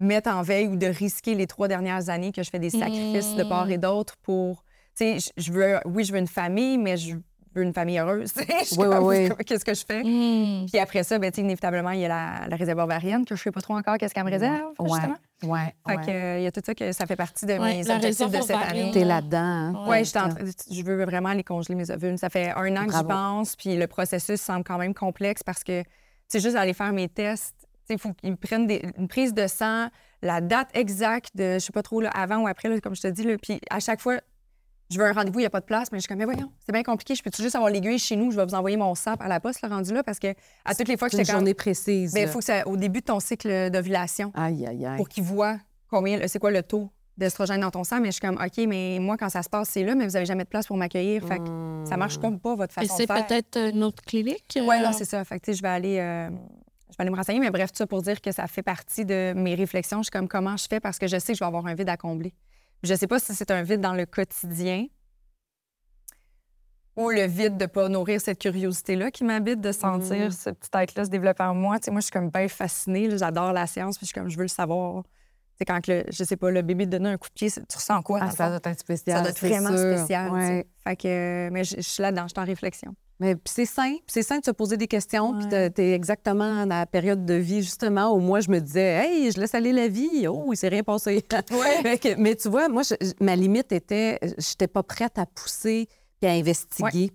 mettre 0.00 0.30
en 0.30 0.42
veille 0.42 0.66
ou 0.68 0.76
de 0.76 0.86
risquer 0.86 1.34
les 1.34 1.46
trois 1.46 1.68
dernières 1.68 2.08
années 2.10 2.32
que 2.32 2.42
je 2.42 2.50
fais 2.50 2.58
des 2.58 2.70
sacrifices 2.80 3.34
de 3.36 3.42
part 3.48 3.70
et 3.70 3.78
d'autre 3.78 4.16
pour. 4.22 4.62
Tu 4.96 5.18
sais, 5.18 5.32
je- 5.36 5.42
je 5.42 5.52
veux. 5.52 5.78
Oui, 5.86 6.04
je 6.04 6.12
veux 6.12 6.18
une 6.18 6.26
famille, 6.26 6.76
mais 6.78 6.96
je 6.96 7.16
veux 7.58 7.64
une 7.64 7.74
famille 7.74 7.98
heureuse. 7.98 8.32
tu. 8.32 8.40
Je 8.74 8.78
Oui, 8.80 8.86
comme, 8.88 9.04
oui, 9.06 9.28
oui. 9.30 9.44
Qu'est-ce 9.44 9.64
que 9.64 9.74
je 9.74 9.84
fais? 9.86 10.02
Hmm. 10.02 10.66
Puis 10.66 10.78
après 10.78 11.02
ça, 11.02 11.18
ben, 11.18 11.30
tu 11.30 11.40
inévitablement, 11.40 11.90
il 11.90 12.00
y 12.00 12.04
a 12.04 12.08
la, 12.08 12.48
la 12.48 12.56
réserve 12.56 12.78
ovarienne 12.78 13.24
que 13.24 13.34
je 13.36 13.42
sais 13.42 13.50
pas 13.50 13.60
trop 13.60 13.74
encore 13.76 13.96
qu'est-ce 13.98 14.14
qu'elle 14.14 14.24
me 14.24 14.30
réserve, 14.30 14.72
Ouais. 14.78 14.88
justement. 14.90 15.16
Ouais. 15.44 15.74
Fait 15.86 15.96
ouais. 15.96 16.06
que, 16.06 16.10
euh, 16.10 16.38
il 16.38 16.44
y 16.44 16.46
a 16.46 16.52
tout 16.52 16.62
ça 16.64 16.74
que 16.74 16.92
ça 16.92 17.06
fait 17.06 17.16
partie 17.16 17.44
de 17.46 17.54
mes 17.54 17.82
la 17.84 17.96
objectifs 17.96 18.30
de 18.30 18.40
cette 18.40 18.50
année. 18.56 18.90
T'es 18.92 19.04
là-dedans. 19.04 19.38
hein? 19.38 19.72
Ouais. 19.86 19.98
Oui, 20.00 20.04
je, 20.04 20.18
en 20.18 20.28
train- 20.30 20.44
je 20.70 20.82
veux 20.82 21.04
vraiment 21.04 21.28
aller 21.30 21.44
congeler 21.44 21.74
mes 21.74 21.90
ovules. 21.90 22.18
Ça 22.18 22.30
fait 22.30 22.50
un 22.56 22.76
an 22.76 22.86
que 22.86 22.92
j'y 22.92 23.02
Bravo. 23.04 23.08
pense, 23.08 23.56
puis 23.56 23.76
le 23.76 23.86
processus 23.86 24.40
semble 24.40 24.64
quand 24.64 24.78
même 24.78 24.94
complexe 24.94 25.42
parce 25.42 25.62
que 25.62 25.82
c'est 26.28 26.40
juste 26.40 26.56
aller 26.56 26.72
faire 26.74 26.92
mes 26.92 27.08
tests. 27.08 27.54
Il 27.88 27.98
faut 27.98 28.12
qu'ils 28.14 28.32
me 28.32 28.36
prennent 28.36 28.66
des- 28.66 28.82
une 28.98 29.06
prise 29.08 29.32
de 29.32 29.46
sang, 29.46 29.88
la 30.22 30.40
date 30.40 30.68
exacte 30.74 31.30
de, 31.36 31.54
je 31.54 31.58
sais 31.60 31.72
pas 31.72 31.82
trop, 31.82 32.00
là, 32.00 32.08
avant 32.10 32.38
ou 32.38 32.46
après, 32.48 32.68
là, 32.68 32.80
comme 32.80 32.96
je 32.96 33.02
te 33.02 33.06
dis. 33.08 33.22
Là, 33.22 33.36
puis 33.40 33.60
à 33.70 33.78
chaque 33.78 34.00
fois, 34.00 34.16
je 34.90 34.98
veux 34.98 35.04
un 35.04 35.12
rendez-vous, 35.12 35.38
il 35.40 35.42
n'y 35.42 35.46
a 35.46 35.50
pas 35.50 35.60
de 35.60 35.64
place, 35.66 35.90
mais 35.92 35.98
je 35.98 36.02
suis 36.02 36.08
comme, 36.08 36.18
mais 36.18 36.24
voyons, 36.24 36.50
c'est 36.64 36.72
bien 36.72 36.82
compliqué. 36.82 37.14
Je 37.14 37.22
peux 37.22 37.30
juste 37.36 37.54
avoir 37.56 37.70
l'aiguille 37.70 37.98
chez 37.98 38.16
nous, 38.16 38.30
je 38.30 38.36
vais 38.36 38.44
vous 38.46 38.54
envoyer 38.54 38.76
mon 38.76 38.94
sang 38.94 39.16
par 39.16 39.28
la 39.28 39.40
poste, 39.40 39.62
le 39.62 39.68
rendu 39.68 39.92
là, 39.92 40.02
parce 40.02 40.18
que 40.18 40.28
à 40.64 40.74
toutes 40.74 40.88
les 40.88 40.96
fois 40.96 41.08
que 41.08 41.12
C'est 41.16 41.18
une 41.18 41.24
j'étais 41.24 41.32
comme. 41.32 41.40
journée 41.40 41.54
précise. 41.54 42.12
Ben, 42.12 42.22
il 42.22 42.28
faut 42.28 42.38
que 42.38 42.44
ça, 42.44 42.66
au 42.68 42.76
début 42.76 43.00
de 43.00 43.06
ton 43.06 43.20
cycle 43.20 43.70
d'ovulation, 43.70 44.30
Aïe, 44.34 44.66
aïe, 44.66 44.86
aïe. 44.86 44.96
pour 44.96 45.08
qu'ils 45.08 45.24
voient 45.24 45.58
combien, 45.90 46.20
c'est 46.28 46.38
quoi 46.38 46.50
le 46.50 46.62
taux 46.62 46.90
d'estrogène 47.16 47.60
dans 47.62 47.70
ton 47.70 47.82
sang. 47.82 47.98
Mais 48.00 48.08
je 48.08 48.12
suis 48.12 48.20
comme, 48.20 48.36
OK, 48.36 48.64
mais 48.68 48.98
moi, 49.00 49.16
quand 49.16 49.28
ça 49.30 49.42
se 49.42 49.48
passe, 49.48 49.70
c'est 49.70 49.82
là, 49.82 49.94
mais 49.94 50.04
vous 50.06 50.12
n'avez 50.12 50.26
jamais 50.26 50.44
de 50.44 50.48
place 50.48 50.66
pour 50.66 50.76
m'accueillir. 50.76 51.26
Fait 51.26 51.38
que 51.38 51.82
ça 51.88 51.96
marche 51.96 52.18
comme 52.18 52.38
pas, 52.38 52.54
votre 52.54 52.76
Et 52.78 52.82
façon 52.86 52.94
c'est 52.96 53.06
de 53.06 53.12
faire. 53.12 53.26
peut-être 53.26 53.56
une 53.74 53.82
autre 53.84 54.02
clinique? 54.02 54.44
Oui, 54.56 54.76
euh, 54.78 54.82
là, 54.82 54.92
c'est 54.92 55.04
ça. 55.06 55.24
Fait 55.24 55.40
que, 55.40 55.46
tu 55.46 55.52
sais, 55.52 55.56
je 55.58 55.62
vais 55.62 55.68
aller. 55.68 55.98
euh, 55.98 56.28
je 56.28 56.96
vais 56.96 57.02
aller 57.02 57.10
me 57.10 57.16
renseigner, 57.16 57.40
mais 57.40 57.50
bref, 57.50 57.70
tout 57.72 57.78
ça 57.78 57.86
pour 57.86 58.00
dire 58.02 58.20
que 58.20 58.30
ça 58.32 58.46
fait 58.46 58.62
partie 58.62 59.04
de 59.04 59.32
mes 59.34 59.54
réflexions. 59.54 59.98
Je 59.98 60.04
suis 60.04 60.10
comme 60.10 60.28
comment 60.28 60.56
je 60.56 60.66
fais 60.68 60.78
parce 60.78 60.98
que 60.98 61.06
je 61.06 61.18
sais 61.18 61.32
que 61.32 61.38
je 61.38 61.42
vais 61.42 61.46
avoir 61.48 61.66
un 61.66 61.74
vide 61.74 61.88
à 61.88 61.96
combler. 61.96 62.32
Je 62.82 62.94
sais 62.94 63.06
pas 63.06 63.18
si 63.18 63.34
c'est 63.34 63.50
un 63.50 63.62
vide 63.62 63.80
dans 63.80 63.94
le 63.94 64.06
quotidien 64.06 64.86
ou 66.96 67.10
le 67.10 67.26
vide 67.26 67.56
de 67.58 67.64
ne 67.64 67.68
pas 67.68 67.88
nourrir 67.88 68.20
cette 68.20 68.38
curiosité-là 68.40 69.10
qui 69.10 69.22
m'habite, 69.24 69.60
de 69.60 69.72
sentir 69.72 70.28
Mm. 70.28 70.30
ce 70.30 70.50
petit 70.50 70.70
être-là 70.72 71.04
se 71.04 71.10
développer 71.10 71.42
en 71.42 71.54
moi. 71.54 71.78
Tu 71.78 71.84
sais, 71.86 71.90
moi, 71.90 72.00
je 72.00 72.04
suis 72.06 72.12
comme 72.12 72.30
bien 72.30 72.48
fascinée. 72.48 73.16
J'adore 73.18 73.52
la 73.52 73.66
science, 73.66 73.98
puis 73.98 74.06
je 74.06 74.12
suis 74.12 74.14
comme, 74.20 74.30
je 74.30 74.36
veux 74.36 74.44
le 74.44 74.48
savoir. 74.48 75.02
C'est 75.58 75.64
quand, 75.66 75.80
que 75.82 75.90
le, 75.92 76.04
je 76.10 76.24
sais 76.24 76.36
pas, 76.36 76.50
le 76.50 76.62
bébé 76.62 76.84
te 76.86 76.90
donne 76.90 77.06
un 77.06 77.16
coup 77.18 77.28
de 77.28 77.34
pied, 77.34 77.50
tu 77.50 77.60
ressens 77.74 78.02
quoi? 78.02 78.20
Ah, 78.22 78.30
ça 78.30 78.48
doit 78.48 78.60
être 78.72 78.80
spécial. 78.80 79.16
Ça 79.16 79.22
doit 79.22 79.30
être 79.30 79.40
vraiment 79.46 79.76
sûr. 79.76 79.96
spécial. 79.98 80.28
tu 80.28 80.34
Ouais. 80.34 80.46
sais. 80.46 80.66
Fait 80.84 80.96
que, 80.96 81.48
mais 81.50 81.64
je, 81.64 81.76
je 81.76 81.80
suis 81.82 82.02
là-dedans, 82.02 82.24
je 82.28 82.28
suis 82.34 82.40
en 82.40 82.44
réflexion. 82.44 82.94
Mais 83.18 83.34
puis 83.34 83.52
c'est 83.54 83.64
sain. 83.64 83.92
Puis 83.94 84.02
C'est 84.08 84.22
sain 84.22 84.38
de 84.38 84.44
se 84.44 84.50
poser 84.50 84.76
des 84.76 84.86
questions. 84.88 85.32
Puis 85.32 85.44
Ouais. 85.44 85.50
t'es- 85.50 85.70
t'es 85.70 85.92
exactement 85.92 86.66
dans 86.66 86.76
la 86.76 86.84
période 86.86 87.24
de 87.24 87.34
vie, 87.34 87.62
justement, 87.62 88.12
où 88.14 88.18
moi, 88.20 88.40
je 88.40 88.50
me 88.50 88.58
disais, 88.60 89.06
hey, 89.06 89.30
je 89.32 89.40
laisse 89.40 89.54
aller 89.54 89.72
la 89.72 89.88
vie. 89.88 90.26
Oh, 90.28 90.50
il 90.52 90.56
s'est 90.56 90.68
rien 90.68 90.82
passé. 90.82 91.22
Que- 91.50 92.14
mais 92.16 92.34
tu 92.36 92.48
vois, 92.50 92.68
moi, 92.68 92.82
je- 92.82 92.94
ma 93.24 93.34
limite 93.36 93.72
était, 93.72 94.18
j'étais 94.36 94.66
pas 94.68 94.82
prête 94.82 95.18
à 95.18 95.24
pousser 95.26 95.88
puis 96.20 96.30
à 96.30 96.34
investiguer. 96.34 97.10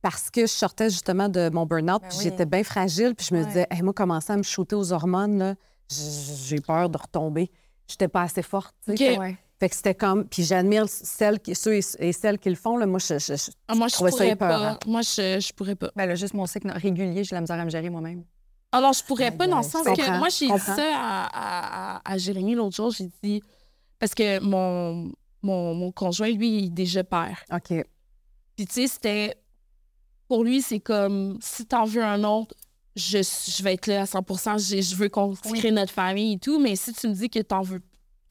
Parce 0.00 0.30
que 0.30 0.42
je 0.42 0.46
sortais 0.52 0.90
justement 0.90 1.28
de 1.28 1.48
mon 1.52 1.64
burn-out, 1.66 2.00
Ben 2.02 2.08
puis 2.08 2.18
oui. 2.18 2.24
j'étais 2.24 2.46
bien 2.46 2.64
fragile, 2.64 3.14
puis 3.14 3.26
je 3.30 3.34
me 3.36 3.44
disais, 3.44 3.66
hey, 3.70 3.82
moi, 3.82 3.92
commencer 3.92 4.32
à 4.32 4.36
me 4.36 4.42
shooter 4.42 4.74
aux 4.74 4.92
hormones, 4.92 5.54
j'ai 5.88 6.60
peur 6.60 6.88
de 6.88 6.98
retomber. 6.98 7.50
J'étais 7.86 8.08
pas 8.08 8.22
assez 8.22 8.42
forte. 8.42 8.74
tu 8.86 8.96
sais. 8.96 9.12
OK. 9.14 9.20
Ouais. 9.20 9.36
Fait 9.62 9.68
que 9.68 9.76
c'était 9.76 9.94
comme. 9.94 10.24
Puis 10.26 10.42
j'admire 10.42 10.86
celles 10.88 11.38
qui, 11.38 11.54
ceux 11.54 11.76
et, 11.76 11.84
et 12.00 12.12
celles 12.12 12.40
qui 12.40 12.48
le 12.48 12.56
font. 12.56 12.76
Là. 12.76 12.84
Moi, 12.84 12.98
je, 12.98 13.16
je, 13.20 13.36
je- 13.36 13.52
Ah, 13.68 13.76
moi, 13.76 13.86
je 13.86 13.94
trouvais 13.94 14.10
ça 14.10 14.16
pourrais 14.16 14.34
pas. 14.34 14.76
Moi, 14.88 15.02
je, 15.02 15.38
je 15.38 15.52
pourrais 15.52 15.76
pas. 15.76 15.92
Ben 15.94 16.06
là, 16.06 16.16
juste 16.16 16.34
mon 16.34 16.46
cycle 16.46 16.68
régulier, 16.72 17.22
j'ai 17.22 17.30
de 17.30 17.34
la 17.36 17.40
misère 17.42 17.60
à 17.60 17.64
me 17.64 17.70
gérer 17.70 17.88
moi-même. 17.88 18.24
Alors, 18.72 18.92
je 18.92 19.04
pourrais 19.04 19.30
pas 19.30 19.46
dans 19.46 19.58
le 19.58 19.62
sens 19.62 19.84
que 19.84 20.18
moi, 20.18 20.28
j'ai 20.30 20.46
dit 20.48 20.58
ça 20.58 20.82
à, 20.96 21.26
à, 21.26 21.96
à, 21.98 22.12
à 22.12 22.18
Jérémy 22.18 22.56
l'autre 22.56 22.74
jour. 22.74 22.90
J'ai 22.90 23.08
dit. 23.22 23.40
Parce 24.00 24.14
que 24.16 24.40
mon, 24.40 25.12
mon, 25.42 25.74
mon 25.76 25.92
conjoint, 25.92 26.28
lui, 26.32 26.58
il 26.58 26.64
est 26.64 26.70
déjà 26.70 27.04
père. 27.04 27.44
OK. 27.52 27.68
Puis, 28.56 28.66
tu 28.66 28.72
sais, 28.72 28.86
c'était. 28.88 29.36
Pour 30.26 30.42
lui, 30.42 30.60
c'est 30.60 30.80
comme 30.80 31.38
si 31.40 31.66
t'en 31.66 31.84
veux 31.84 32.02
un 32.02 32.24
autre, 32.24 32.52
je, 32.96 33.18
je 33.18 33.62
vais 33.62 33.74
être 33.74 33.86
là 33.86 34.00
à 34.02 34.06
100 34.06 34.24
Je, 34.58 34.80
je 34.80 34.96
veux 34.96 35.08
qu'on 35.08 35.34
Oui. 35.50 35.58
crée 35.60 35.70
notre 35.70 35.92
famille 35.92 36.32
et 36.32 36.38
tout. 36.38 36.58
Mais 36.58 36.74
si 36.74 36.92
tu 36.92 37.06
me 37.06 37.14
dis 37.14 37.30
que 37.30 37.38
t'en 37.38 37.62
veux, 37.62 37.80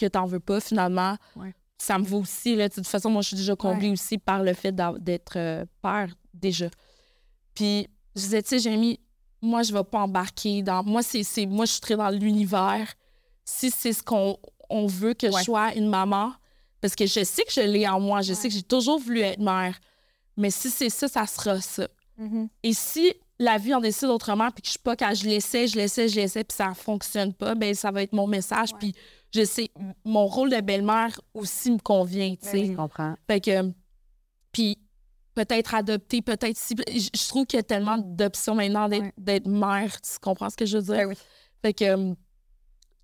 que 0.01 0.07
t'en 0.07 0.25
veux 0.25 0.39
pas, 0.39 0.59
finalement, 0.59 1.15
Ouais. 1.35 1.53
ça 1.77 1.97
me 1.97 2.03
va 2.03 2.17
aussi. 2.17 2.55
Là. 2.55 2.67
De 2.69 2.73
toute 2.73 2.87
façon, 2.87 3.09
moi, 3.09 3.21
je 3.21 3.29
suis 3.29 3.37
déjà 3.37 3.55
comblée 3.55 3.89
aussi 3.89 4.17
par 4.17 4.43
le 4.43 4.53
fait 4.53 4.75
d'être 4.75 5.37
euh, 5.37 5.65
père, 5.81 6.09
déjà. 6.33 6.69
Puis, 7.55 7.87
je 8.15 8.21
disais, 8.21 8.41
tu 8.43 8.49
sais, 8.49 8.59
Jérémy, 8.59 8.99
moi, 9.41 9.63
je 9.63 9.73
vais 9.73 9.83
pas 9.83 9.99
embarquer 9.99 10.61
dans. 10.61 10.83
Moi, 10.83 11.01
c'est, 11.03 11.23
c'est- 11.23 11.45
moi 11.45 11.65
je 11.65 11.71
suis 11.73 11.81
très 11.81 11.95
dans 11.95 12.09
l'univers. 12.09 12.93
Si 13.45 13.71
c'est 13.71 13.93
ce 13.93 14.03
qu'on 14.03 14.37
on 14.69 14.85
veut 14.87 15.13
que 15.13 15.27
Ouais. 15.27 15.39
je 15.39 15.43
sois 15.45 15.73
une 15.75 15.89
maman, 15.89 16.31
parce 16.79 16.95
que 16.95 17.05
je 17.05 17.23
sais 17.23 17.43
que 17.43 17.51
je 17.51 17.61
l'ai 17.61 17.87
en 17.87 17.99
moi, 17.99 18.21
je 18.21 18.33
sais 18.33 18.47
que 18.49 18.53
j'ai 18.53 18.61
toujours 18.63 18.99
voulu 18.99 19.19
être 19.21 19.39
mère. 19.39 19.79
Mais 20.37 20.49
si 20.51 20.69
c'est 20.69 20.89
ça, 20.89 21.07
ça 21.07 21.25
sera 21.27 21.59
ça. 21.59 21.87
Et 22.61 22.73
si 22.73 23.13
la 23.39 23.57
vie 23.57 23.73
en 23.73 23.79
décide 23.81 24.09
autrement, 24.09 24.51
puis 24.51 24.61
que 24.61 24.67
je 24.67 24.71
suis 24.71 24.79
pas 24.79 24.95
quand 24.95 25.11
je 25.15 25.25
l'essaie, 25.25 25.65
je 25.67 25.75
l'essaie, 25.75 26.07
je 26.07 26.15
l'essaie, 26.17 26.43
puis 26.43 26.55
ça 26.55 26.73
fonctionne 26.75 27.33
pas, 27.33 27.55
ben 27.55 27.73
ça 27.73 27.89
va 27.89 28.03
être 28.03 28.13
mon 28.13 28.27
message. 28.27 28.75
Puis 28.79 28.93
je 29.33 29.45
sais, 29.45 29.71
mon 30.03 30.27
rôle 30.27 30.49
de 30.49 30.61
belle-mère 30.61 31.19
aussi 31.33 31.71
me 31.71 31.79
convient, 31.79 32.35
tu 32.35 32.49
sais. 32.49 32.65
Je 32.67 32.73
comprends. 32.73 33.15
Fait 33.27 33.39
que, 33.39 33.71
puis 34.51 34.77
peut-être 35.33 35.73
adopter, 35.73 36.21
peut-être 36.21 36.57
si. 36.57 36.75
Je 36.77 37.27
trouve 37.27 37.45
qu'il 37.45 37.57
y 37.57 37.59
a 37.59 37.63
tellement 37.63 37.97
d'options 37.97 38.55
maintenant 38.55 38.89
d'être 39.17 39.47
mère, 39.47 40.01
tu 40.01 40.19
comprends 40.21 40.49
ce 40.49 40.57
que 40.57 40.65
je 40.65 40.77
veux 40.77 40.83
dire? 40.83 40.95
Ben 40.95 41.07
oui. 41.07 41.15
Fait 41.61 41.73
que, 41.73 41.93
hum, 41.93 42.15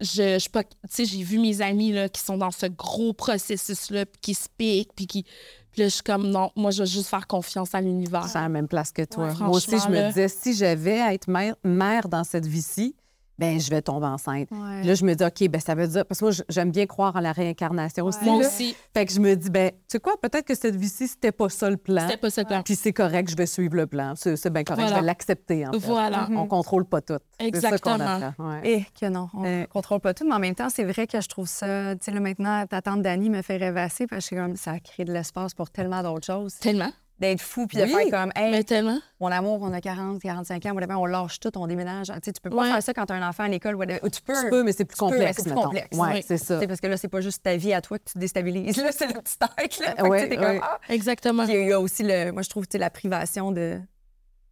je, 0.01 0.37
je. 0.39 0.49
Tu 0.49 0.65
sais, 0.89 1.05
j'ai 1.05 1.23
vu 1.23 1.39
mes 1.39 1.61
amis 1.61 1.91
là, 1.91 2.09
qui 2.09 2.21
sont 2.21 2.37
dans 2.37 2.51
ce 2.51 2.65
gros 2.65 3.13
processus-là, 3.13 4.05
puis 4.05 4.19
qui 4.21 4.33
se 4.33 4.47
piquent, 4.57 4.93
puis 4.95 5.07
qui. 5.07 5.23
Puis 5.71 5.81
là, 5.81 5.87
je 5.89 5.93
suis 5.93 6.03
comme, 6.03 6.29
non, 6.29 6.51
moi, 6.55 6.71
je 6.71 6.83
vais 6.83 6.87
juste 6.87 7.07
faire 7.07 7.27
confiance 7.27 7.75
à 7.75 7.81
l'univers. 7.81 8.27
Suis 8.27 8.37
à 8.37 8.41
la 8.41 8.49
même 8.49 8.67
place 8.67 8.91
que 8.91 9.03
toi. 9.03 9.27
Ouais, 9.27 9.33
Moi 9.39 9.57
aussi, 9.57 9.77
je 9.77 9.89
me 9.89 10.07
disais, 10.07 10.27
si 10.27 10.55
j'avais 10.55 10.99
à 10.99 11.13
être 11.13 11.27
mère, 11.27 11.55
mère 11.63 12.09
dans 12.09 12.23
cette 12.23 12.47
vie-ci, 12.47 12.95
ben 13.39 13.59
je 13.59 13.69
vais 13.69 13.81
tomber 13.81 14.07
enceinte. 14.07 14.49
Ouais. 14.51 14.83
Là, 14.83 14.93
je 14.95 15.05
me 15.05 15.13
dis, 15.13 15.23
OK, 15.23 15.47
ben 15.49 15.61
ça 15.61 15.75
veut 15.75 15.87
dire. 15.87 16.05
Parce 16.05 16.19
que 16.19 16.25
moi, 16.25 16.33
j'aime 16.49 16.71
bien 16.71 16.85
croire 16.85 17.15
en 17.15 17.19
la 17.19 17.31
réincarnation 17.31 18.05
aussi. 18.05 18.23
Moi 18.25 18.41
là. 18.41 18.47
aussi, 18.47 18.75
Fait 18.95 19.05
que 19.05 19.13
je 19.13 19.19
me 19.19 19.35
dis, 19.35 19.49
ben, 19.49 19.71
tu 19.71 19.77
sais 19.89 19.99
quoi, 19.99 20.13
peut-être 20.21 20.45
que 20.45 20.55
cette 20.55 20.75
vie-ci, 20.75 21.07
c'était 21.07 21.31
pas 21.31 21.49
ça 21.49 21.69
le 21.69 21.77
plan. 21.77 22.01
c'était 22.07 22.17
pas 22.17 22.29
ça 22.29 22.41
le 22.41 22.47
plan. 22.47 22.61
Puis 22.63 22.75
c'est 22.75 22.93
correct, 22.93 23.29
je 23.29 23.35
vais 23.35 23.45
suivre 23.45 23.75
le 23.75 23.87
plan. 23.87 24.13
C'est 24.15 24.31
bien 24.49 24.63
correct, 24.63 24.81
Voilà. 24.81 24.95
je 24.95 24.99
vais 25.01 25.05
l'accepter, 25.05 25.67
en 25.67 25.71
fait. 25.73 25.77
Voilà. 25.79 26.27
On 26.31 26.47
contrôle 26.47 26.85
pas 26.85 27.01
tout. 27.01 27.17
C'est 27.39 27.55
ça 27.59 27.77
qu'on 27.77 27.95
Exactement. 27.95 28.33
ouais. 28.39 28.61
Et 28.69 28.85
que 28.99 29.05
non, 29.07 29.27
on 29.33 29.45
Euh, 29.45 29.65
contrôle 29.67 29.99
pas 29.99 30.13
tout, 30.13 30.27
mais 30.27 30.33
en 30.35 30.39
même 30.39 30.55
temps, 30.55 30.69
c'est 30.69 30.83
vrai 30.83 31.05
que 31.07 31.21
je 31.21 31.27
trouve 31.27 31.47
ça. 31.47 31.95
Tu 31.95 32.05
sais, 32.05 32.11
là, 32.11 32.19
maintenant, 32.19 32.65
ta 32.65 32.81
tante 32.81 33.01
Dani 33.01 33.29
me 33.29 33.41
fait 33.41 33.57
rêvasser 33.57 34.07
parce 34.07 34.29
que 34.29 34.35
comme, 34.35 34.55
ça 34.55 34.79
crée 34.79 35.05
de 35.05 35.13
l'espace 35.13 35.53
pour 35.53 35.69
tellement 35.69 36.01
d'autres 36.03 36.25
choses. 36.25 36.55
Tellement. 36.59 36.91
D'être 37.19 37.41
fou 37.41 37.65
puis 37.65 37.77
de 37.79 37.83
Oui. 37.83 37.89
faire 38.09 38.21
comme, 38.21 38.31
hey, 38.35 38.51
Mais 38.51 38.63
tellement. 38.63 38.99
mon 39.19 39.27
amour, 39.31 39.57
on 39.63 39.73
a 39.73 39.81
40, 39.81 40.21
45 40.21 40.63
ans, 40.67 40.71
whatever, 40.73 40.93
on 40.93 41.05
lâche 41.07 41.39
tout, 41.39 41.49
on 41.57 41.65
déménage. 41.65 42.07
Tu 42.07 42.13
sais, 42.23 42.31
tu 42.33 42.39
peux 42.41 42.51
pas 42.51 42.55
Ouais. 42.57 42.71
faire 42.71 42.83
ça 42.83 42.93
quand 42.93 43.07
tu 43.07 43.13
as 43.13 43.15
un 43.15 43.27
enfant 43.27 43.43
à 43.43 43.47
l'école. 43.47 43.73
whatever. 43.75 43.99
Tu 44.11 44.21
peux. 44.21 44.33
Tu 44.43 44.49
peux, 44.51 44.61
mais 44.63 44.71
c'est 44.71 44.85
plus 44.85 44.95
complexe, 44.97 45.37
c'est 45.43 45.49
plus 45.51 45.59
complexe. 45.59 45.97
Ouais, 45.97 46.09
Oui. 46.13 46.23
c'est 46.27 46.37
ça. 46.37 46.59
parce 46.67 46.79
que 46.79 46.85
là, 46.87 46.95
c'est 46.97 47.07
pas 47.07 47.21
juste 47.21 47.41
ta 47.41 47.55
vie 47.57 47.73
à 47.73 47.81
toi 47.81 47.97
que 47.97 48.03
tu 48.11 48.19
déstabilises. 48.19 48.77
Là, 48.77 48.91
c'est 48.91 49.07
le 49.07 49.19
petit 49.19 49.35
tête. 49.37 49.79
Là. 49.79 50.07
Ouais, 50.07 50.17
tu 50.19 50.23
sais, 50.25 50.29
t'es 50.29 50.37
comme, 50.37 50.59
ah. 50.61 50.79
Exactement. 50.89 51.45
Puis 51.45 51.55
il 51.55 51.67
y 51.69 51.73
a 51.73 51.79
aussi, 51.79 52.03
le, 52.03 52.31
moi, 52.31 52.43
je 52.43 52.49
trouve, 52.49 52.67
tu 52.67 52.73
sais, 52.73 52.77
la 52.77 52.89
privation 52.91 53.51
de. 53.51 53.79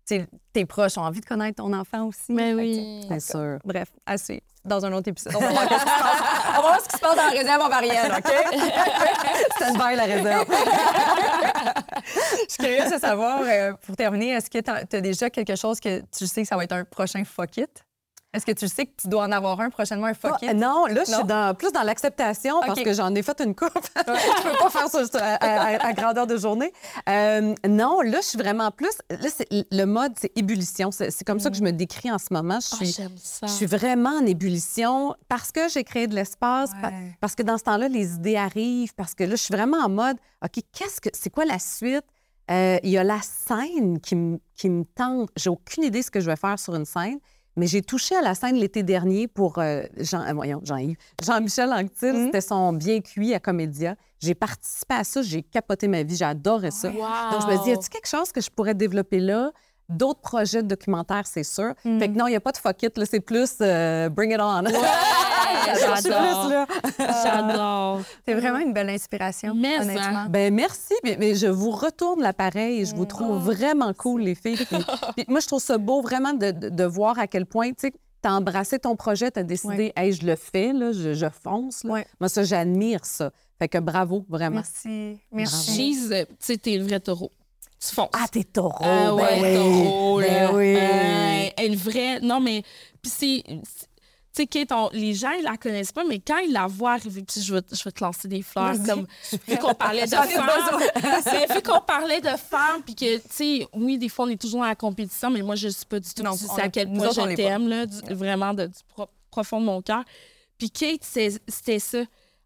Tes 0.06 0.66
proches 0.66 0.97
ont 0.97 1.01
envie 1.01 1.20
de 1.22 1.26
connaître 1.26 1.64
ton 1.64 1.74
enfant 1.74 2.06
aussi. 2.06 2.32
Mais 2.32 2.51
que, 2.51 2.58
oui. 2.58 3.06
C'est 3.10 3.20
sûr. 3.20 3.58
Bref, 3.64 3.89
assez. 4.06 4.43
Dans 4.64 4.86
un 4.86 4.93
autre 4.93 5.10
épisode. 5.10 5.36
On 5.36 5.39
va 5.39 5.49
voir, 5.49 5.68
qu'est-ce 5.68 5.84
qui 5.84 5.89
se 5.89 5.99
passe. 5.99 6.22
On 6.49 6.53
va 6.53 6.62
voir 6.62 6.82
ce 6.82 6.88
qui 6.88 6.95
se 6.95 7.01
passe 7.01 7.16
dans 7.16 7.24
la 7.24 7.30
réserve 7.30 7.62
ovarienne, 7.62 8.12
OK? 8.12 8.34
Stand 9.56 9.78
by 9.78 9.95
la 9.95 10.03
réserve. 10.03 10.45
Je 12.06 12.49
suis 12.49 12.58
curieuse 12.58 12.91
de 12.91 12.99
savoir, 12.99 13.41
euh, 13.43 13.74
pour 13.86 13.95
terminer, 13.95 14.32
est-ce 14.32 14.49
que 14.49 14.60
tu 14.60 14.72
as 14.72 15.01
déjà 15.01 15.30
quelque 15.30 15.56
chose 15.56 15.80
que 15.80 16.01
tu 16.16 16.26
sais 16.28 16.41
que 16.43 16.47
ça 16.47 16.56
va 16.56 16.64
être 16.64 16.72
un 16.74 16.84
prochain 16.84 17.24
fuck 17.26 17.58
it? 17.58 17.84
Est-ce 18.36 18.45
que 18.45 18.51
tu 18.51 18.67
sais 18.67 18.86
que 18.86 18.91
tu 19.01 19.07
dois 19.07 19.23
en 19.23 19.31
avoir 19.31 19.59
un 19.61 19.69
prochainement, 19.69 20.07
un 20.07 20.13
fuck 20.13 20.41
it? 20.41 20.53
non, 20.53 20.86
là, 20.88 21.03
je 21.07 21.11
suis 21.13 21.23
dans- 21.23 21.55
plus 21.55 21.71
dans 21.71 21.83
l'acceptation 21.83 22.59
parce 22.65 22.81
que 22.81 22.93
j'en 22.93 23.13
ai 23.15 23.23
fait 23.23 23.39
une 23.41 23.55
coupe. 23.55 23.71
je 23.95 24.01
peux 24.51 24.57
pas 24.59 24.69
faire 24.69 24.89
ça 24.89 24.99
à, 25.19 25.36
à- 25.36 25.86
à 25.88 25.93
grandeur 25.93 26.27
de 26.27 26.38
journée. 26.38 26.71
Euh, 27.09 27.53
non, 27.67 28.01
là, 28.01 28.19
je 28.21 28.27
suis 28.27 28.38
vraiment 28.38 28.71
plus. 28.71 28.91
Là, 29.09 29.29
le 29.71 29.86
mode, 29.86 30.13
c'est 30.19 30.31
ébullition. 30.38 30.91
C'est 30.91 31.23
comme 31.25 31.39
ça 31.39 31.49
que 31.49 31.55
je 31.57 31.63
me 31.63 31.71
décris 31.71 32.11
en 32.11 32.17
ce 32.17 32.27
moment. 32.31 32.59
Je 32.59 32.67
Ah, 32.71 32.75
suis, 32.77 32.91
ça. 33.17 33.47
je 33.47 33.51
suis 33.51 33.65
vraiment 33.65 34.17
en 34.19 34.25
ébullition 34.25 35.15
parce 35.29 35.51
que 35.51 35.69
j'ai 35.69 35.83
créé 35.83 36.07
de 36.07 36.15
l'espace, 36.15 36.71
Ouais. 36.83 37.15
parce 37.21 37.36
que 37.36 37.43
dans 37.43 37.57
ce 37.57 37.63
temps-là, 37.63 37.88
les 37.88 38.15
idées 38.15 38.36
arrivent, 38.38 38.93
parce 38.95 39.13
que 39.15 39.23
là, 39.23 39.31
je 39.31 39.41
suis 39.43 39.53
vraiment 39.53 39.77
en 39.77 39.89
mode, 39.89 40.17
OK, 40.43 40.61
qu'est-ce 40.73 40.99
que 41.01 41.09
c'est 41.13 41.29
quoi 41.29 41.45
la 41.45 41.59
suite? 41.59 42.03
Euh, 42.51 42.77
Il 42.83 42.91
y 42.91 42.97
a 42.97 43.03
la 43.03 43.19
scène 43.21 43.99
qui 43.99 44.15
me 44.15 44.39
qui 44.55 44.69
tente. 44.95 45.29
J'ai 45.36 45.49
aucune 45.49 45.83
idée 45.83 45.99
de 45.99 46.05
ce 46.05 46.11
que 46.11 46.19
je 46.19 46.27
vais 46.29 46.36
faire 46.36 46.57
sur 46.59 46.75
une 46.75 46.86
scène, 46.86 47.19
mais 47.56 47.68
j'ai 47.68 47.82
touché 47.82 48.16
à 48.16 48.22
la 48.22 48.36
scène 48.36 48.56
l'été 48.56 48.84
dernier 48.84 49.28
pour 49.28 49.60
euh, 49.60 49.84
Jean, 49.97 50.22
euh, 50.22 50.34
voyons, 50.34 50.62
Jean-Yves. 50.64 50.97
Jean-Michel 51.24 51.72
Anctil, 51.72 52.14
Mhm. 52.14 52.26
c'était 52.26 52.41
son 52.41 52.74
bien 52.74 53.01
cuit 53.01 53.34
à 53.34 53.39
Comédia. 53.39 53.95
J'ai 54.20 54.36
participé 54.36 54.95
à 54.95 55.03
ça, 55.03 55.22
j'ai 55.22 55.43
capoté 55.43 55.88
ma 55.88 56.03
vie, 56.03 56.24
adoré 56.24 56.72
ça. 56.72 56.89
Wow. 56.89 56.95
Donc, 57.32 57.41
je 57.41 57.47
me 57.47 57.64
dis, 57.64 57.70
y 57.70 57.74
a-t-il 57.74 57.89
quelque 57.89 58.08
chose 58.08 58.32
que 58.32 58.41
je 58.41 58.49
pourrais 58.49 58.74
développer 58.74 59.20
là? 59.20 59.51
D'autres 59.88 60.19
projets 60.21 60.63
de 60.63 60.67
documentaires, 60.67 61.27
c'est 61.27 61.43
sûr. 61.43 61.73
Mm. 61.83 61.99
Fait 61.99 62.09
que 62.09 62.17
non, 62.17 62.25
il 62.27 62.31
n'y 62.31 62.36
a 62.36 62.39
pas 62.39 62.51
de 62.51 62.57
fuck 62.57 62.81
it, 62.83 62.97
là, 62.97 63.05
c'est 63.05 63.19
plus 63.19 63.51
euh, 63.61 64.09
bring 64.09 64.31
it 64.33 64.39
on. 64.41 64.63
Ouais, 64.65 64.71
j'adore. 66.03 66.65
J'adore. 67.23 68.01
C'est 68.27 68.33
vraiment 68.33 68.59
une 68.59 68.73
belle 68.73 68.89
inspiration, 68.89 69.51
honnêtement. 69.51 70.01
hein. 70.01 70.27
Ben 70.29 70.53
merci, 70.53 70.93
mais, 71.03 71.17
mais 71.19 71.36
je 71.36 71.47
vous 71.47 71.71
retourne 71.71 72.21
l'appareil 72.21 72.81
et 72.81 72.86
je 72.86 72.95
vous 72.95 73.05
trouve 73.05 73.38
vraiment 73.38 73.93
cool, 73.93 74.21
les 74.21 74.36
filles. 74.36 74.57
Puis, 74.57 74.77
puis 75.17 75.25
moi, 75.27 75.39
je 75.39 75.47
trouve 75.47 75.61
ça 75.61 75.77
beau 75.77 76.01
vraiment 76.01 76.33
de, 76.33 76.51
de- 76.51 76.69
de 76.69 76.83
voir 76.83 77.19
à 77.19 77.27
quel 77.27 77.45
point, 77.45 77.69
tu 77.69 77.75
sais, 77.88 77.93
t'as 78.21 78.31
embrassé 78.31 78.79
ton 78.79 78.95
projet, 78.95 79.29
t'as 79.31 79.43
décidé, 79.43 79.93
hey, 79.95 80.11
je 80.13 80.25
le 80.25 80.36
fais, 80.36 80.73
là, 80.73 80.91
je, 80.93 81.13
je 81.13 81.27
fonce. 81.29 81.83
Là. 81.83 81.93
Ouais. 81.93 82.07
Moi, 82.19 82.27
ça, 82.29 82.43
j'admire 82.43 83.05
ça. 83.05 83.29
Fait 83.59 83.67
que 83.67 83.77
bravo, 83.77 84.25
vraiment. 84.27 84.55
Merci. 84.57 85.19
Merci. 85.31 85.99
Euh, 86.11 86.25
tu 86.27 86.36
sais, 86.39 86.57
t'es 86.57 86.77
le 86.77 86.83
vrai 86.86 86.99
taureau. 86.99 87.31
Tu 87.80 87.93
fonces. 87.93 88.09
Ah, 88.13 88.26
t'es 88.32 88.43
taureau. 88.43 88.73
Ah 88.82 89.07
ben 89.07 89.15
ouais, 89.15 89.41
oui. 89.41 89.55
taureau, 89.55 90.19
Ben 90.19 90.34
là. 90.43 90.53
oui. 90.53 90.76
Euh, 90.78 91.65
une 91.67 91.76
vraie. 91.76 92.19
Non, 92.21 92.39
mais. 92.39 92.63
Puis 93.01 93.11
c'est. 93.15 93.43
Tu 93.47 94.41
sais, 94.41 94.47
Kate, 94.47 94.71
on- 94.73 94.89
les 94.91 95.13
gens, 95.13 95.32
ils 95.32 95.43
la 95.45 95.55
connaissent 95.55 95.93
pas, 95.93 96.03
mais 96.03 96.19
quand 96.19 96.39
ils 96.39 96.51
la 96.51 96.67
voient 96.67 96.93
arriver, 96.93 97.23
puis 97.23 97.41
je 97.41 97.53
vais, 97.53 97.61
je 97.71 97.82
vais 97.86 97.91
te 97.91 98.03
lancer 98.03 98.28
des 98.28 98.41
fleurs, 98.41 98.73
comme, 98.86 99.07
vu 99.47 99.57
qu'on 99.57 99.73
parlait 99.73 100.03
de 100.05 100.09
femmes, 100.09 100.28
mais 101.26 101.45
vu 101.55 101.61
qu'on 101.61 101.80
parlait 101.80 102.19
de 102.19 102.28
femmes, 102.36 102.82
puis 102.86 102.95
que, 102.95 103.15
tu 103.15 103.23
sais, 103.30 103.67
oui, 103.73 103.97
des 103.97 104.09
fois, 104.09 104.26
on 104.26 104.30
est 104.30 104.36
toujours 104.41 104.59
dans 104.59 104.67
la 104.67 104.76
compétition, 104.76 105.30
mais 105.30 105.41
moi, 105.41 105.55
je 105.55 105.69
suis 105.69 105.86
pas 105.86 106.01
du 106.01 106.13
tout. 106.13 106.21
Non, 106.21 106.36
tu 106.36 106.39
sais 106.47 106.61
à 106.61 106.67
quel 106.67 106.91
point 106.91 107.11
je 107.11 107.34
t'aime, 107.36 107.69
là, 107.69 107.86
du- 107.86 108.13
vraiment 108.13 108.53
de- 108.53 108.65
du 108.67 108.80
pro- 108.89 109.07
profond 109.32 109.61
de 109.61 109.65
mon 109.67 109.82
cœur. 109.82 110.03
Puis 110.57 110.69
Kate, 110.69 111.03
c'était 111.47 111.80
ça. 111.80 111.99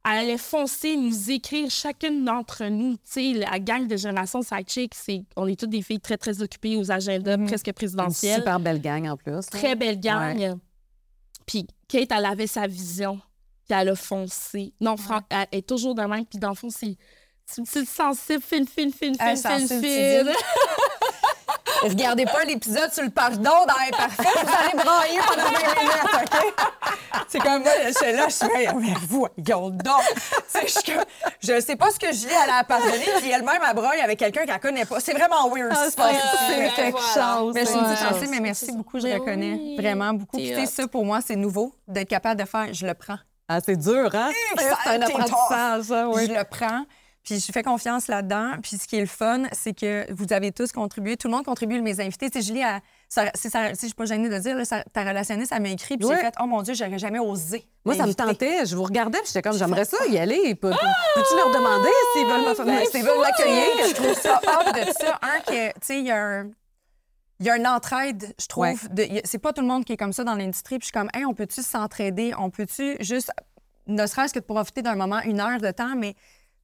Elle 0.06 0.18
allait 0.20 0.38
foncer, 0.38 0.96
nous 0.96 1.30
écrire, 1.30 1.70
chacune 1.70 2.24
d'entre 2.24 2.64
nous. 2.66 2.94
Tu 2.98 3.02
sais, 3.04 3.34
la 3.34 3.60
gang 3.60 3.86
de 3.86 3.98
Génération 3.98 4.42
Sidechick, 4.42 4.96
c'est, 4.96 5.24
on 5.36 5.46
est 5.48 5.60
toutes 5.60 5.70
des 5.72 5.82
filles 5.82 6.00
très, 6.00 6.18
très 6.18 6.42
occupées 6.42 6.78
aux 6.78 6.90
agendas 6.90 7.38
presque 7.38 7.68
Une 7.68 7.74
présidentiels. 7.74 8.38
super 8.40 8.60
belle 8.60 8.82
gang 8.82 9.08
en 9.10 9.18
plus. 9.18 9.32
là. 9.34 9.42
Très 9.52 9.76
belle 9.76 10.00
gang. 10.00 10.58
Puis 11.46 11.68
Kate, 11.88 12.12
elle 12.12 12.26
avait 12.26 12.48
sa 12.48 12.66
vision, 12.66 13.20
puis 13.68 13.78
elle 13.78 13.90
a 13.90 13.96
foncé. 13.96 14.74
Non, 14.80 14.96
Fran- 14.96 15.22
elle 15.30 15.48
est 15.52 15.68
toujours 15.68 15.96
de 15.96 16.04
même, 16.04 16.26
puis 16.26 16.40
dans 16.40 16.50
le 16.50 16.56
fond, 16.56 16.70
c'est 16.70 16.96
une 17.58 17.66
petite 17.66 17.90
sensible, 17.90 18.42
fine, 18.42 18.68
fine, 18.68 18.92
fine, 18.94 19.16
fine, 19.16 19.36
fine, 19.36 19.68
fine. 19.68 20.30
Regardez 21.84 22.26
pas 22.26 22.44
l'épisode 22.46 22.92
sur 22.94 23.04
le 23.04 23.10
pardon 23.10 23.42
dans 23.44 23.88
Imparfait, 23.88 24.24
vous 24.44 24.54
allez 24.60 24.84
brailler 24.84 25.20
pendant 25.28 25.44
20 25.44 25.80
minutes, 25.80 26.34
OK? 26.34 26.54
C'est 27.28 27.40
comme 27.40 27.62
moi, 27.64 27.72
je 27.88 27.92
suis 27.94 28.12
là, 28.12 28.26
je 28.28 28.34
suis 28.34 28.48
là, 28.66 28.74
mais 28.76 28.94
voyons 29.08 29.70
donc! 29.70 30.02
Je, 30.54 30.92
je 31.42 31.62
sais 31.62 31.76
pas 31.76 31.90
ce 31.92 32.00
que 32.00 32.12
Julie 32.12 32.34
elle 32.44 32.50
a 32.52 32.64
pardonné, 32.64 33.06
puis 33.20 33.30
elle-même, 33.32 33.62
elle 33.68 33.76
broye 33.76 34.04
avec 34.04 34.20
quelqu'un 34.20 34.46
qu'elle 34.46 34.60
connaît 34.60 34.86
pas. 34.86 35.00
C'est 35.00 35.14
vraiment 35.14 35.50
weird, 35.50 35.72
ici. 35.74 35.96
c'est 35.96 36.58
ben 36.58 36.72
quelque 36.76 36.98
voilà. 37.14 37.38
chose. 37.38 37.54
Mais 37.54 37.62
je 37.62 37.66
suis 37.68 37.78
Ouais. 37.80 38.28
mais 38.32 38.40
merci 38.40 38.72
beaucoup, 38.72 39.00
je 39.00 39.04
Ben 39.04 39.20
reconnais. 39.20 39.54
oui. 39.54 39.76
Vraiment 39.78 40.14
beaucoup. 40.14 40.38
Hot. 40.38 40.66
ça, 40.66 40.88
pour 40.88 41.06
moi, 41.06 41.20
c'est 41.26 41.36
nouveau, 41.36 41.74
d'être 41.88 42.10
capable 42.10 42.42
de 42.42 42.46
faire, 42.48 42.68
je 42.74 42.86
le 42.86 42.94
prends. 42.94 43.18
Ah, 43.48 43.60
c'est 43.66 43.76
dur, 43.78 44.10
hein? 44.14 44.30
C'est 44.58 44.90
un 44.90 45.02
apprentissage, 45.02 45.84
ça, 45.84 46.08
oui. 46.10 46.28
Je 46.28 46.34
le 46.34 46.44
prends. 46.44 46.84
Puis 47.24 47.40
je 47.40 47.52
fais 47.52 47.64
confiance 47.64 48.08
là-dedans. 48.08 48.54
Puis 48.64 48.78
ce 48.78 48.88
qui 48.88 48.96
est 48.96 49.02
le 49.02 49.06
fun, 49.06 49.44
c'est 49.52 49.74
que 49.74 50.12
vous 50.14 50.32
avez 50.32 50.52
tous 50.52 50.72
contribué. 50.72 51.18
Tout 51.18 51.28
le 51.28 51.34
monde 51.36 51.46
contribue, 51.46 51.80
mes 51.82 52.00
invités. 52.00 52.30
Tu 52.30 52.40
sais, 52.42 52.48
Julie, 52.48 52.62
ça- 53.10 53.30
si, 53.36 53.50
ça- 53.50 53.74
si 53.76 53.82
je 53.82 53.86
suis 53.88 53.94
pas 53.94 54.06
gênée 54.06 54.30
de 54.30 54.34
le 54.36 54.40
dire, 54.40 54.56
là, 54.56 54.66
ça- 54.66 54.84
ta 54.94 55.04
relationniste, 55.04 55.52
elle 55.56 55.62
m'a 55.62 55.70
écrit, 55.70 55.98
puis 55.98 56.08
Ouais. 56.08 56.16
j'ai 56.16 56.22
fait 56.22 56.34
Oh 56.42 56.46
mon 56.48 56.62
Dieu, 56.62 56.74
j'aurais 56.74 56.98
jamais 56.98 57.20
osé. 57.20 57.66
Moi, 57.86 57.96
ça 57.96 58.08
me 58.08 58.14
tentait. 58.14 58.66
Je 58.66 58.76
vous 58.76 58.84
regardais, 58.84 59.18
puis 59.20 59.28
j'étais 59.28 59.42
comme, 59.42 59.58
j'aimerais 59.58 59.86
ça 59.86 59.98
y 60.08 60.18
aller. 60.18 60.56
Peux- 60.56 60.70
peux- 60.72 60.76
Peux-tu 61.16 61.36
leur 61.36 61.54
demander 61.54 61.90
s'ils 62.14 62.26
veulent 62.26 62.56
Ben, 62.66 63.20
m'accueillir? 63.20 63.88
Je 63.90 63.94
trouve 63.94 64.14
ça 64.14 64.40
hot 64.44 64.72
de 64.72 64.92
ça. 65.00 65.20
Un, 65.22 65.40
que, 65.42 65.68
tu 65.74 65.74
sais, 65.82 66.00
il 66.00 66.06
y 66.06 66.12
a 66.12 66.18
un. 66.24 66.50
Il 67.42 67.46
y 67.46 67.50
a 67.50 67.56
une 67.56 67.68
entraide, 67.68 68.34
je 68.38 68.48
trouve. 68.48 68.64
Ouais. 68.66 69.22
C'est 69.24 69.40
pas 69.40 69.54
tout 69.54 69.62
le 69.62 69.68
monde 69.68 69.86
qui 69.86 69.94
est 69.94 69.98
comme 69.98 70.12
ça 70.12 70.26
dans 70.26 70.36
l'industrie. 70.36 70.78
Puis 70.78 70.88
je 70.88 70.92
suis 70.92 70.94
comme, 71.00 71.10
hey, 71.14 71.26
on 71.26 71.34
peut-tu 71.34 71.62
s'entraider? 71.62 72.34
On 72.38 72.50
peut-tu 72.50 72.98
juste, 73.00 73.32
ne 73.88 74.06
serait-ce 74.08 74.34
que 74.34 74.40
de 74.40 74.44
profiter 74.44 74.82
d'un 74.82 74.96
moment, 74.96 75.22
une 75.22 75.40
heure 75.40 75.60
de 75.60 75.72
temps, 75.72 75.96
mais 75.96 76.16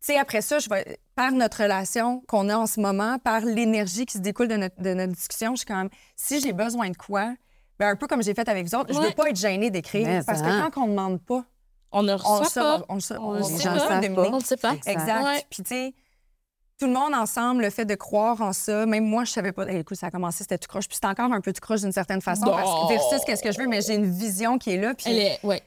sais, 0.01 0.17
après 0.17 0.41
ça, 0.41 0.59
je 0.59 0.69
vais, 0.69 0.99
par 1.15 1.31
notre 1.31 1.63
relation 1.63 2.21
qu'on 2.27 2.49
a 2.49 2.57
en 2.57 2.67
ce 2.67 2.79
moment, 2.79 3.17
par 3.19 3.41
l'énergie 3.41 4.05
qui 4.05 4.13
se 4.13 4.21
découle 4.21 4.47
de 4.47 4.55
notre, 4.57 4.79
de 4.81 4.93
notre 4.93 5.13
discussion, 5.13 5.51
je 5.55 5.59
suis 5.59 5.65
comme, 5.65 5.89
si 6.15 6.39
j'ai 6.41 6.53
besoin 6.53 6.89
de 6.89 6.97
quoi, 6.97 7.33
ben, 7.79 7.89
un 7.89 7.95
peu 7.95 8.07
comme 8.07 8.21
j'ai 8.23 8.33
fait 8.33 8.47
avec 8.47 8.65
vous 8.67 8.75
autres, 8.75 8.93
je 8.93 8.99
Ouais. 8.99 9.07
veux 9.07 9.13
pas 9.13 9.29
être 9.29 9.35
gênée 9.37 9.69
d'écrire. 9.69 10.05
Mais 10.07 10.23
Parce 10.23 10.39
ça. 10.39 10.45
que 10.45 10.69
quand 10.71 10.81
on 10.83 10.87
ne 10.87 10.91
demande 10.91 11.21
pas, 11.21 11.43
On 11.91 12.03
ne 12.03 12.13
on 12.13 12.17
reçoit 12.17 12.37
le 12.39 12.43
pas. 12.43 12.49
saura- 12.49 12.85
on 12.89 12.93
On 12.93 12.95
on 12.95 12.99
sait 13.01 13.13
pas. 13.15 13.21
On 14.31 14.35
ne 14.37 14.43
sait 14.43 14.57
pas. 14.57 14.73
Exact. 14.85 15.23
Ouais. 15.23 15.43
Puis, 15.49 15.63
tu 15.63 15.69
sais, 15.69 15.93
tout 16.77 16.87
le 16.87 16.93
monde 16.93 17.13
ensemble, 17.13 17.61
le 17.63 17.69
fait 17.69 17.85
de 17.85 17.95
croire 17.95 18.41
en 18.41 18.51
ça, 18.51 18.85
même 18.85 19.05
moi, 19.05 19.23
je 19.23 19.31
savais 19.31 19.53
pas. 19.53 19.65
Eh, 19.69 19.79
écoute, 19.79 19.97
ça 19.97 20.07
a 20.07 20.11
commencé, 20.11 20.39
c'était 20.43 20.57
tout 20.57 20.67
croche. 20.67 20.87
Puis, 20.89 20.97
c'est 21.01 21.07
encore 21.07 21.31
un 21.31 21.39
peu 21.41 21.53
tout 21.53 21.61
croche 21.61 21.81
d'une 21.81 21.93
certaine 21.93 22.21
façon. 22.21 22.45
Parce 22.45 22.63
que 22.63 22.67
Non. 22.67 22.87
versus 22.89 23.21
qu'est-ce 23.25 23.41
que 23.43 23.51
je 23.53 23.59
veux, 23.59 23.67
mais 23.67 23.81
j'ai 23.81 23.95
une 23.95 24.11
vision 24.11 24.57
qui 24.57 24.71
est 24.71 24.77
là. 24.77 24.93
Puis, 24.93 25.05
Elle 25.09 25.19
est, 25.19 25.39
ouais. 25.43 25.61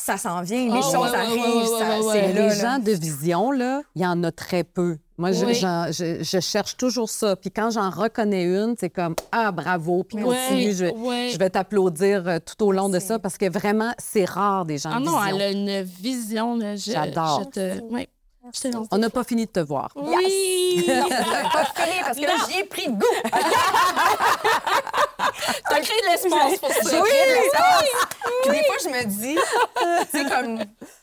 Ça 0.00 0.16
s'en 0.16 0.42
vient. 0.42 0.74
Les 0.74 0.82
choses 0.82 0.94
ouais, 1.10 1.16
arrivent. 1.16 1.40
ouais, 1.40 1.56
ouais, 1.56 1.78
ça- 1.78 2.00
ouais, 2.00 2.06
ouais. 2.06 2.12
c'est 2.12 2.32
là. 2.32 2.42
Les 2.42 2.48
là. 2.48 2.54
gens 2.54 2.78
de 2.78 2.90
vision, 2.92 3.50
là, 3.52 3.82
il 3.94 4.02
y 4.02 4.06
en 4.06 4.22
a 4.24 4.32
très 4.32 4.64
peu. 4.64 4.96
Moi, 5.18 5.32
je, 5.32 5.44
Oui. 5.44 5.54
je- 5.54 6.22
je 6.24 6.40
cherche 6.40 6.76
toujours 6.78 7.10
ça. 7.10 7.36
Puis 7.36 7.50
quand 7.50 7.70
j'en 7.70 7.90
reconnais 7.90 8.44
une, 8.44 8.74
c'est 8.80 8.88
comme 8.88 9.14
Ah, 9.32 9.52
bravo, 9.52 10.02
puis 10.02 10.16
continue. 10.16 10.72
Je, 10.72 10.86
je 11.32 11.38
vais 11.38 11.50
t'applaudir 11.50 12.26
euh, 12.26 12.38
tout 12.38 12.64
au 12.64 12.72
long 12.72 12.88
de 12.88 12.98
ça 12.98 13.18
parce 13.18 13.36
que 13.36 13.50
vraiment, 13.50 13.92
c'est 13.98 14.24
rare 14.24 14.64
des 14.64 14.78
gens 14.78 14.90
Ah 14.94 15.00
de 15.00 15.04
non, 15.04 15.18
vision. 15.20 15.36
elle 15.36 15.42
a 15.42 15.50
une 15.50 15.82
vision. 15.82 16.58
J'adore. 16.76 17.50
Te... 17.52 17.82
ouais. 17.92 18.08
On 18.90 18.98
n'a 18.98 19.10
pas 19.10 19.24
fini 19.24 19.46
de 19.46 19.50
te 19.50 19.60
voir. 19.60 19.90
Oui! 19.96 20.84
Non, 20.88 21.08
pas 21.52 21.64
fini 21.64 22.00
parce 22.04 22.16
que 22.18 22.22
là, 22.24 22.32
j'y 22.48 22.58
ai 22.60 22.64
pris 22.64 22.88
goût. 22.88 23.04
T'as 25.68 25.80
créé 25.80 26.00
de 26.00 26.10
l'espace 26.10 26.58
pour 26.58 26.72
ça. 26.72 27.02
L'espace. 27.02 27.84
Puis 28.42 28.50
des 28.58 28.64
fois, 28.64 28.76
je 28.82 28.88
me 28.88 29.04
dis, 29.04 29.36
sais, 30.10 30.24
comme. 30.28 30.58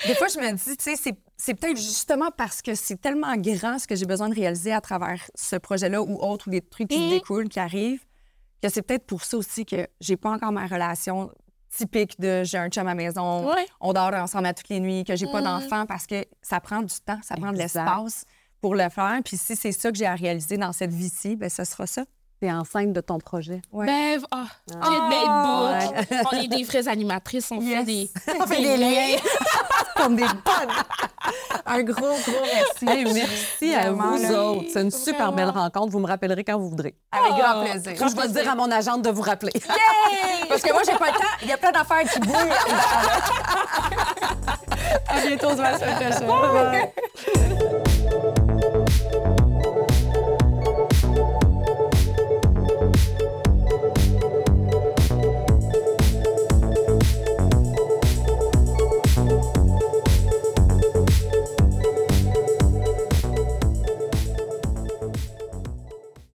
Des 0.06 0.16
fois, 0.16 0.28
je 0.28 0.40
me 0.40 0.52
dis, 0.54 0.78
tu 0.78 0.84
sais, 0.84 0.96
c'est- 0.96 1.18
c'est 1.38 1.54
peut-être 1.54 1.78
justement 1.78 2.30
parce 2.36 2.62
que 2.62 2.74
c'est 2.76 3.00
tellement 3.00 3.36
grand 3.38 3.78
ce 3.80 3.88
que 3.88 3.96
j'ai 3.96 4.06
besoin 4.06 4.30
de 4.30 4.36
réaliser 4.36 4.74
à 4.74 4.82
travers 4.82 5.22
ce 5.36 5.56
projet-là 5.56 6.02
ou 6.02 6.18
autre, 6.22 6.48
ou 6.48 6.52
des 6.52 6.62
trucs 6.62 6.88
qui 6.90 7.00
Mhm. 7.00 7.10
découlent, 7.12 7.50
qui 7.50 7.60
arrivent, 7.60 8.04
que 8.62 8.70
c'est 8.70 8.82
peut-être 8.82 9.06
pour 9.06 9.24
ça 9.24 9.38
aussi 9.38 9.66
que 9.66 9.88
j'ai 10.02 10.18
pas 10.18 10.30
encore 10.32 10.52
ma 10.52 10.66
relation 10.66 11.32
typique 11.70 12.20
de 12.20 12.44
j'ai 12.44 12.58
un 12.58 12.70
chum 12.70 12.88
à 12.88 12.92
la 12.92 12.96
maison, 12.96 13.48
Ouais. 13.54 13.66
on 13.82 13.94
dort 13.94 14.14
ensemble 14.14 14.46
à 14.48 14.54
toutes 14.54 14.70
les 14.70 14.80
nuits, 14.80 15.04
que 15.04 15.16
j'ai 15.16 15.28
pas 15.28 15.40
Mhm. 15.40 15.46
d'enfant 15.46 15.86
parce 15.86 16.06
que 16.08 16.26
ça 16.42 16.60
prend 16.60 16.82
du 16.82 16.96
temps, 17.06 17.20
ça 17.24 17.36
prend 17.36 17.52
de 17.52 17.58
l'espace 17.58 18.26
pour 18.62 18.76
le 18.76 18.90
faire. 18.90 19.20
Puis 19.24 19.38
si 19.38 19.56
c'est 19.56 19.72
ça 19.72 19.92
que 19.92 19.98
j'ai 19.98 20.06
à 20.06 20.16
réaliser 20.16 20.58
dans 20.58 20.74
cette 20.74 20.92
vie-ci, 20.94 21.36
ben 21.36 21.50
ce 21.50 21.64
sera 21.64 21.86
ça. 21.88 22.04
T'es 22.40 22.52
enceinte 22.52 22.94
de 22.94 23.02
ton 23.02 23.18
projet. 23.18 23.62
Ouais. 23.72 23.88
Ben, 23.88 24.22
ah, 24.32 24.46
Ah. 24.80 25.80
On 26.32 26.38
est 26.38 26.48
des 26.48 26.64
vraies 26.64 26.88
animatrices, 26.88 27.50
on 27.52 27.60
fait 27.60 27.84
des, 27.84 28.12
On 28.40 28.46
fait 28.46 28.62
des 28.62 28.78
liens 28.78 29.18
comme 29.96 30.16
des 30.16 30.22
bonnes. 30.24 30.72
Un 31.66 31.82
gros, 31.84 32.00
gros 32.00 32.46
merci. 32.54 32.86
Hey, 32.88 33.12
merci 33.12 33.74
à 33.74 33.92
vous 33.92 34.18
là. 34.22 34.44
autres. 34.44 34.66
C'est 34.72 34.84
une 34.84 34.92
super 34.92 35.32
belle 35.34 35.50
rencontre. 35.50 35.92
Vous 35.92 35.98
me 36.00 36.06
rappellerez 36.08 36.44
quand 36.44 36.60
vous 36.60 36.70
voudrez. 36.70 36.94
Avec 37.12 37.32
grand 37.32 37.62
Oh. 37.62 37.64
plaisir. 37.66 38.08
Je 38.08 38.16
vais 38.22 38.28
dire 38.28 38.52
à 38.52 38.56
mon 38.56 38.70
agente 38.72 39.02
de 39.02 39.10
vous 39.10 39.24
rappeler. 39.24 39.54
Parce 40.48 40.62
que 40.62 40.72
moi, 40.72 40.84
j'ai 40.86 40.96
pas 40.98 41.08
le 41.08 41.14
temps. 41.14 41.38
Il 41.42 41.48
y 41.48 41.54
a 41.54 41.58
plein 41.58 41.72
d'affaires 41.72 42.08
qui 42.12 42.20
bougent. 42.20 42.36
à 45.10 45.20
bientôt, 45.26 45.48
on 45.48 45.52
se 45.52 45.56
voit 45.56 45.72
la 45.72 45.80
semaine 45.80 46.28
prochaine. 46.28 47.97